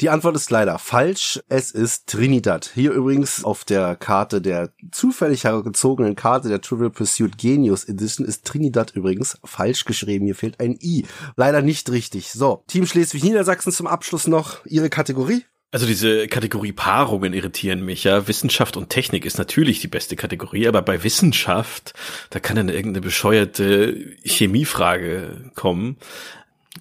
Die 0.00 0.08
Antwort 0.08 0.34
ist 0.34 0.50
leider 0.50 0.78
falsch. 0.78 1.40
Es 1.50 1.72
ist 1.72 2.06
Trinidad. 2.06 2.70
Hier 2.74 2.92
übrigens 2.92 3.44
auf 3.44 3.66
der 3.66 3.96
Karte 3.96 4.40
der 4.40 4.72
zufällig 4.92 5.44
hergezogenen 5.44 6.16
Karte 6.16 6.48
der 6.48 6.62
Trivial 6.62 6.88
Pursuit 6.88 7.36
Genius 7.36 7.84
Edition 7.84 8.26
ist 8.26 8.46
Trinidad 8.46 8.92
übrigens 8.96 9.36
falsch 9.44 9.84
geschrieben. 9.84 10.24
Hier 10.24 10.34
fehlt 10.34 10.58
ein 10.58 10.78
I. 10.80 11.04
Leider 11.36 11.60
nicht 11.60 11.90
richtig. 11.90 12.30
So, 12.30 12.64
Team 12.66 12.86
Schleswig-Niedersachsen 12.86 13.72
zum 13.72 13.86
Abschluss 13.86 14.26
noch 14.26 14.64
ihre 14.64 14.88
Kategorie. 14.88 15.44
Also 15.70 15.86
diese 15.86 16.28
Kategorie 16.28 16.72
Paarungen 16.72 17.34
irritieren 17.34 17.84
mich, 17.84 18.04
ja. 18.04 18.26
Wissenschaft 18.26 18.78
und 18.78 18.88
Technik 18.88 19.26
ist 19.26 19.36
natürlich 19.36 19.80
die 19.80 19.88
beste 19.88 20.16
Kategorie, 20.16 20.66
aber 20.66 20.80
bei 20.80 21.04
Wissenschaft, 21.04 21.92
da 22.30 22.40
kann 22.40 22.56
dann 22.56 22.70
irgendeine 22.70 23.02
bescheuerte 23.02 24.16
Chemiefrage 24.24 25.52
kommen. 25.54 25.98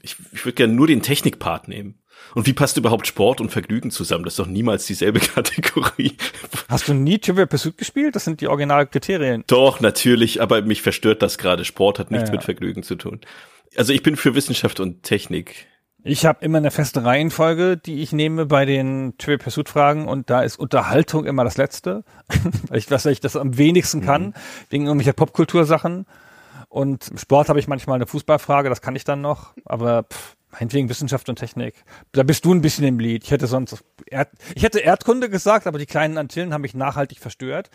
Ich, 0.02 0.16
ich 0.32 0.46
würde 0.46 0.56
gerne 0.56 0.74
nur 0.74 0.88
den 0.88 1.02
Technikpart 1.02 1.68
nehmen. 1.68 1.99
Und 2.36 2.48
wie 2.48 2.54
passt 2.54 2.78
überhaupt 2.78 3.08
Sport 3.08 3.42
und 3.42 3.50
Vergnügen 3.52 3.92
zusammen? 3.92 4.24
Das 4.24 4.34
ist 4.34 4.40
doch 4.40 4.48
niemals 4.48 4.86
dieselbe 4.86 5.20
Kategorie. 5.20 6.16
Hast 6.68 6.88
du 6.88 6.94
nie 6.94 7.20
Trivial 7.20 7.48
Pursuit 7.48 7.78
gespielt? 7.78 8.16
Das 8.16 8.26
sind 8.26 8.42
die 8.42 8.48
Originalkriterien. 8.48 9.44
Doch, 9.48 9.80
natürlich, 9.80 10.42
aber 10.42 10.62
mich 10.62 10.82
verstört 10.82 11.22
das 11.22 11.38
gerade. 11.38 11.66
Sport 11.66 12.00
hat 12.00 12.12
nichts 12.12 12.30
Ja, 12.30 12.34
ja. 12.34 12.38
mit 12.38 12.44
Vergnügen 12.44 12.84
zu 12.84 12.96
tun. 12.96 13.22
Also 13.76 13.94
ich 13.94 14.04
bin 14.04 14.16
für 14.16 14.36
Wissenschaft 14.36 14.80
und 14.80 15.04
Technik. 15.04 15.68
Ich 16.04 16.26
habe 16.26 16.44
immer 16.46 16.60
eine 16.60 16.72
feste 16.72 17.04
Reihenfolge, 17.04 17.76
die 17.76 18.02
ich 18.02 18.14
nehme 18.14 18.46
bei 18.46 18.66
den 18.66 19.16
Trivial 19.18 19.38
Pursuit 19.38 19.68
Fragen 19.68 20.08
und 20.08 20.30
da 20.30 20.42
ist 20.44 20.58
Unterhaltung 20.58 21.26
immer 21.26 21.44
das 21.44 21.58
Letzte, 21.58 22.06
weil 22.70 22.80
ich 22.80 22.86
dass 22.86 23.06
ich 23.06 23.20
das 23.20 23.36
am 23.36 23.58
wenigsten 23.58 24.02
kann, 24.02 24.34
wegen 24.70 24.86
irgendwelcher 24.86 25.14
Popkultursachen. 25.14 26.06
Und 26.70 27.12
Sport 27.18 27.50
habe 27.50 27.60
ich 27.60 27.68
manchmal 27.68 27.96
eine 27.96 28.08
Fußballfrage, 28.08 28.70
das 28.70 28.82
kann 28.82 28.96
ich 28.96 29.04
dann 29.04 29.22
noch, 29.22 29.54
aber 29.66 30.04
pff, 30.04 30.38
meinetwegen 30.52 30.90
Wissenschaft 30.90 31.30
und 31.30 31.38
Technik. 31.38 31.76
Da 32.12 32.24
bist 32.24 32.46
du 32.46 32.54
ein 32.54 32.62
bisschen 32.62 32.86
im 32.86 33.00
Lied. 33.00 33.24
Ich 33.24 33.32
hätte 33.32 33.48
sonst 33.48 33.84
Erd 34.08 34.30
ich 34.56 34.64
hätte 34.64 34.80
Erdkunde 34.80 35.30
gesagt, 35.30 35.68
aber 35.68 35.78
die 35.78 35.86
kleinen 35.86 36.18
Antillen 36.18 36.54
haben 36.54 36.62
mich 36.62 36.74
nachhaltig 36.74 37.20
verstört. 37.20 37.70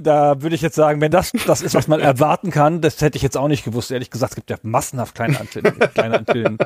Da 0.00 0.42
würde 0.42 0.54
ich 0.54 0.62
jetzt 0.62 0.74
sagen, 0.76 1.00
wenn 1.00 1.10
das 1.10 1.32
das 1.46 1.62
ist, 1.62 1.74
was 1.74 1.88
man 1.88 2.00
erwarten 2.00 2.50
kann, 2.50 2.80
das 2.80 3.00
hätte 3.00 3.16
ich 3.16 3.22
jetzt 3.22 3.36
auch 3.36 3.48
nicht 3.48 3.64
gewusst. 3.64 3.90
Ehrlich 3.90 4.10
gesagt, 4.10 4.32
es 4.32 4.36
gibt 4.36 4.50
ja 4.50 4.56
massenhaft 4.62 5.14
kleine 5.14 5.38
Antillen. 5.40 5.78
kleine 5.94 6.18
Antillen. 6.18 6.58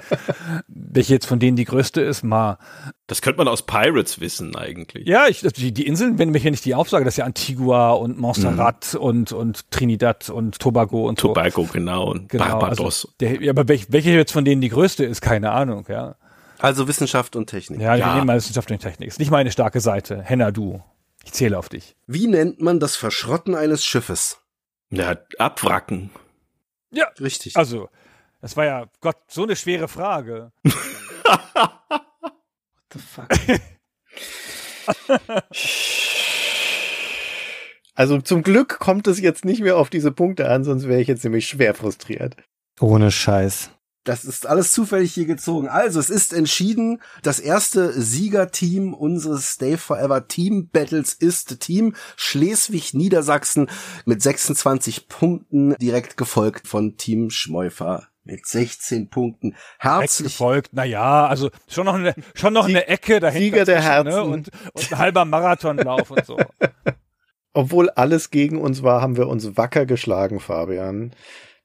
Welche 0.68 1.14
jetzt 1.14 1.26
von 1.26 1.38
denen 1.38 1.56
die 1.56 1.64
größte 1.64 2.00
ist, 2.00 2.22
mal. 2.22 2.58
Das 3.06 3.20
könnte 3.22 3.38
man 3.38 3.48
aus 3.48 3.62
Pirates 3.62 4.20
wissen 4.20 4.56
eigentlich. 4.56 5.06
Ja, 5.06 5.26
ich, 5.28 5.40
die, 5.40 5.72
die 5.72 5.86
Inseln, 5.86 6.18
wenn 6.18 6.30
mich 6.30 6.42
hier 6.42 6.50
nicht 6.50 6.64
die 6.64 6.74
Aufsage, 6.74 7.04
das 7.04 7.14
ist 7.14 7.18
ja 7.18 7.24
Antigua 7.24 7.90
und 7.92 8.18
Montserrat 8.18 8.94
und, 8.94 9.32
und 9.32 9.70
Trinidad 9.70 10.30
und 10.30 10.58
Tobago 10.58 11.08
und 11.08 11.20
so. 11.20 11.28
Tobago, 11.28 11.68
genau, 11.72 12.10
und 12.10 12.28
Genau, 12.28 12.44
Barbados. 12.44 12.80
also 12.80 13.08
der, 13.20 13.42
ja, 13.42 13.50
aber 13.52 13.68
welch, 13.68 13.86
welche 13.90 14.10
jetzt 14.10 14.32
von 14.32 14.44
denen 14.44 14.60
die 14.60 14.68
größte 14.70 15.04
ist, 15.04 15.20
keine 15.20 15.50
Ahnung, 15.52 15.84
ja. 15.88 16.14
Also 16.58 16.86
Wissenschaft 16.86 17.34
und 17.36 17.48
Technik. 17.48 17.80
Ja, 17.80 17.96
Ja. 17.96 18.06
wir 18.06 18.14
nehmen 18.14 18.26
mal 18.28 18.36
Wissenschaft 18.36 18.70
und 18.70 18.78
Technik. 18.78 19.08
Ist 19.08 19.18
nicht 19.18 19.30
meine 19.32 19.50
starke 19.50 19.80
Seite. 19.80 20.22
Henna, 20.22 20.50
du. 20.52 20.80
Ich 21.24 21.32
zähle 21.32 21.58
auf 21.58 21.68
dich. 21.68 21.96
Wie 22.06 22.26
nennt 22.26 22.60
man 22.60 22.80
das 22.80 22.96
Verschrotten 22.96 23.54
eines 23.54 23.84
Schiffes? 23.84 24.38
Ja, 24.90 25.16
abwracken. 25.38 26.10
Ja, 26.90 27.06
Richtig. 27.20 27.56
also, 27.56 27.88
das 28.40 28.56
war 28.56 28.64
ja, 28.66 28.86
Gott, 29.00 29.16
so 29.28 29.44
eine 29.44 29.56
schwere 29.56 29.88
Frage. 29.88 30.52
The 32.92 32.98
fuck? 32.98 33.28
Also 37.94 38.20
zum 38.20 38.42
Glück 38.42 38.78
kommt 38.78 39.06
es 39.06 39.20
jetzt 39.20 39.44
nicht 39.44 39.60
mehr 39.60 39.76
auf 39.76 39.90
diese 39.90 40.12
Punkte 40.12 40.48
an, 40.48 40.64
sonst 40.64 40.88
wäre 40.88 41.00
ich 41.00 41.08
jetzt 41.08 41.24
nämlich 41.24 41.46
schwer 41.46 41.74
frustriert. 41.74 42.36
Ohne 42.80 43.10
Scheiß. 43.10 43.70
Das 44.04 44.24
ist 44.24 44.46
alles 44.46 44.72
zufällig 44.72 45.14
hier 45.14 45.26
gezogen. 45.26 45.68
Also, 45.68 46.00
es 46.00 46.10
ist 46.10 46.32
entschieden, 46.32 47.00
das 47.22 47.38
erste 47.38 47.92
Siegerteam 47.92 48.94
unseres 48.94 49.52
Stay 49.52 49.76
Forever 49.76 50.26
Team 50.26 50.68
Battles 50.72 51.12
ist 51.12 51.60
Team 51.60 51.94
Schleswig-Niedersachsen 52.16 53.70
mit 54.04 54.20
26 54.20 55.08
Punkten, 55.08 55.76
direkt 55.76 56.16
gefolgt 56.16 56.66
von 56.66 56.96
Team 56.96 57.30
Schmeufer 57.30 58.08
mit 58.24 58.46
16 58.46 59.08
Punkten. 59.08 59.54
Herzlich 59.78 60.36
folgt, 60.36 60.70
na 60.72 60.84
ja, 60.84 61.26
also 61.26 61.50
schon 61.68 61.86
noch 61.86 61.94
eine, 61.94 62.14
schon 62.34 62.52
noch 62.52 62.68
eine 62.68 62.86
Ecke 62.86 63.20
dahinter. 63.20 63.44
Sieger 63.44 63.64
der 63.64 63.76
zwischen, 63.76 63.90
Herzen. 63.90 64.10
Ne? 64.10 64.22
Und, 64.22 64.50
und 64.72 64.92
ein 64.92 64.98
halber 64.98 65.24
Marathonlauf 65.24 66.10
und 66.10 66.26
so. 66.26 66.36
Obwohl 67.54 67.90
alles 67.90 68.30
gegen 68.30 68.60
uns 68.60 68.82
war, 68.82 69.02
haben 69.02 69.16
wir 69.16 69.28
uns 69.28 69.56
wacker 69.56 69.86
geschlagen, 69.86 70.40
Fabian. 70.40 71.14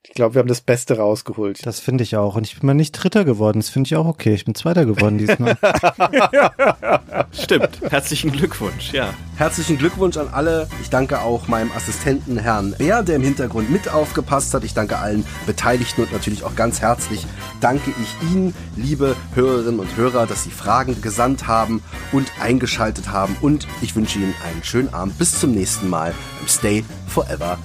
Ich 0.08 0.14
glaube, 0.14 0.36
wir 0.36 0.40
haben 0.40 0.48
das 0.48 0.62
Beste 0.62 0.98
rausgeholt. 0.98 1.66
Das 1.66 1.80
finde 1.82 2.04
ich 2.04 2.16
auch. 2.16 2.36
Und 2.36 2.48
ich 2.48 2.58
bin 2.58 2.66
mal 2.66 2.74
nicht 2.74 2.94
Dritter 2.94 3.26
geworden. 3.26 3.60
Das 3.60 3.70
finde 3.70 3.88
ich 3.88 3.96
auch 3.98 4.06
okay. 4.06 4.34
Ich 4.34 4.46
bin 4.46 4.56
Zweiter 4.56 4.86
geworden 4.86 5.18
diesmal. 5.18 5.58
Stimmt. 7.32 7.82
Herzlichen 7.90 8.32
Glückwunsch, 8.32 8.94
ja. 8.94 9.14
Herzlichen 9.36 9.78
Glückwunsch 9.78 10.18
an 10.18 10.30
alle. 10.32 10.70
Ich 10.82 10.90
danke 10.90 11.22
auch 11.22 11.48
meinem 11.48 11.72
Assistenten 11.74 12.38
Herrn 12.38 12.74
Bär, 12.78 13.04
der 13.04 13.18
im 13.18 13.22
Hintergrund 13.22 13.70
mit 13.70 13.90
aufgepasst 13.90 14.54
hat. 14.54 14.64
Ich 14.64 14.74
danke 14.74 14.98
allen 14.98 15.26
Beteiligten 15.46 16.04
und 16.04 16.14
natürlich 16.14 16.44
auch 16.44 16.56
ganz 16.56 16.82
herzlich 16.82 17.26
danke 17.60 17.92
ich 18.02 18.32
Ihnen, 18.32 18.54
liebe 18.76 19.16
Hörerinnen 19.36 19.80
und 19.80 19.98
Hörer, 19.98 20.26
dass 20.26 20.44
Sie 20.44 20.52
Fragen 20.52 21.02
gesandt 21.02 21.48
haben 21.48 21.84
und 22.12 22.32
eingeschaltet 22.40 23.12
haben. 23.12 23.36
Und 23.42 23.68
ich 23.82 23.96
wünsche 23.96 24.20
Ihnen 24.20 24.34
einen 24.46 24.64
schönen 24.64 24.94
Abend. 24.94 25.18
Bis 25.18 25.40
zum 25.40 25.52
nächsten 25.52 25.90
Mal 25.90 26.14
beim 26.40 26.48
Stay 26.48 26.86
Forever 27.08 27.58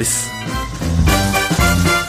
Quiz. 0.00 0.30
Thank 1.50 1.88
you. 1.88 1.99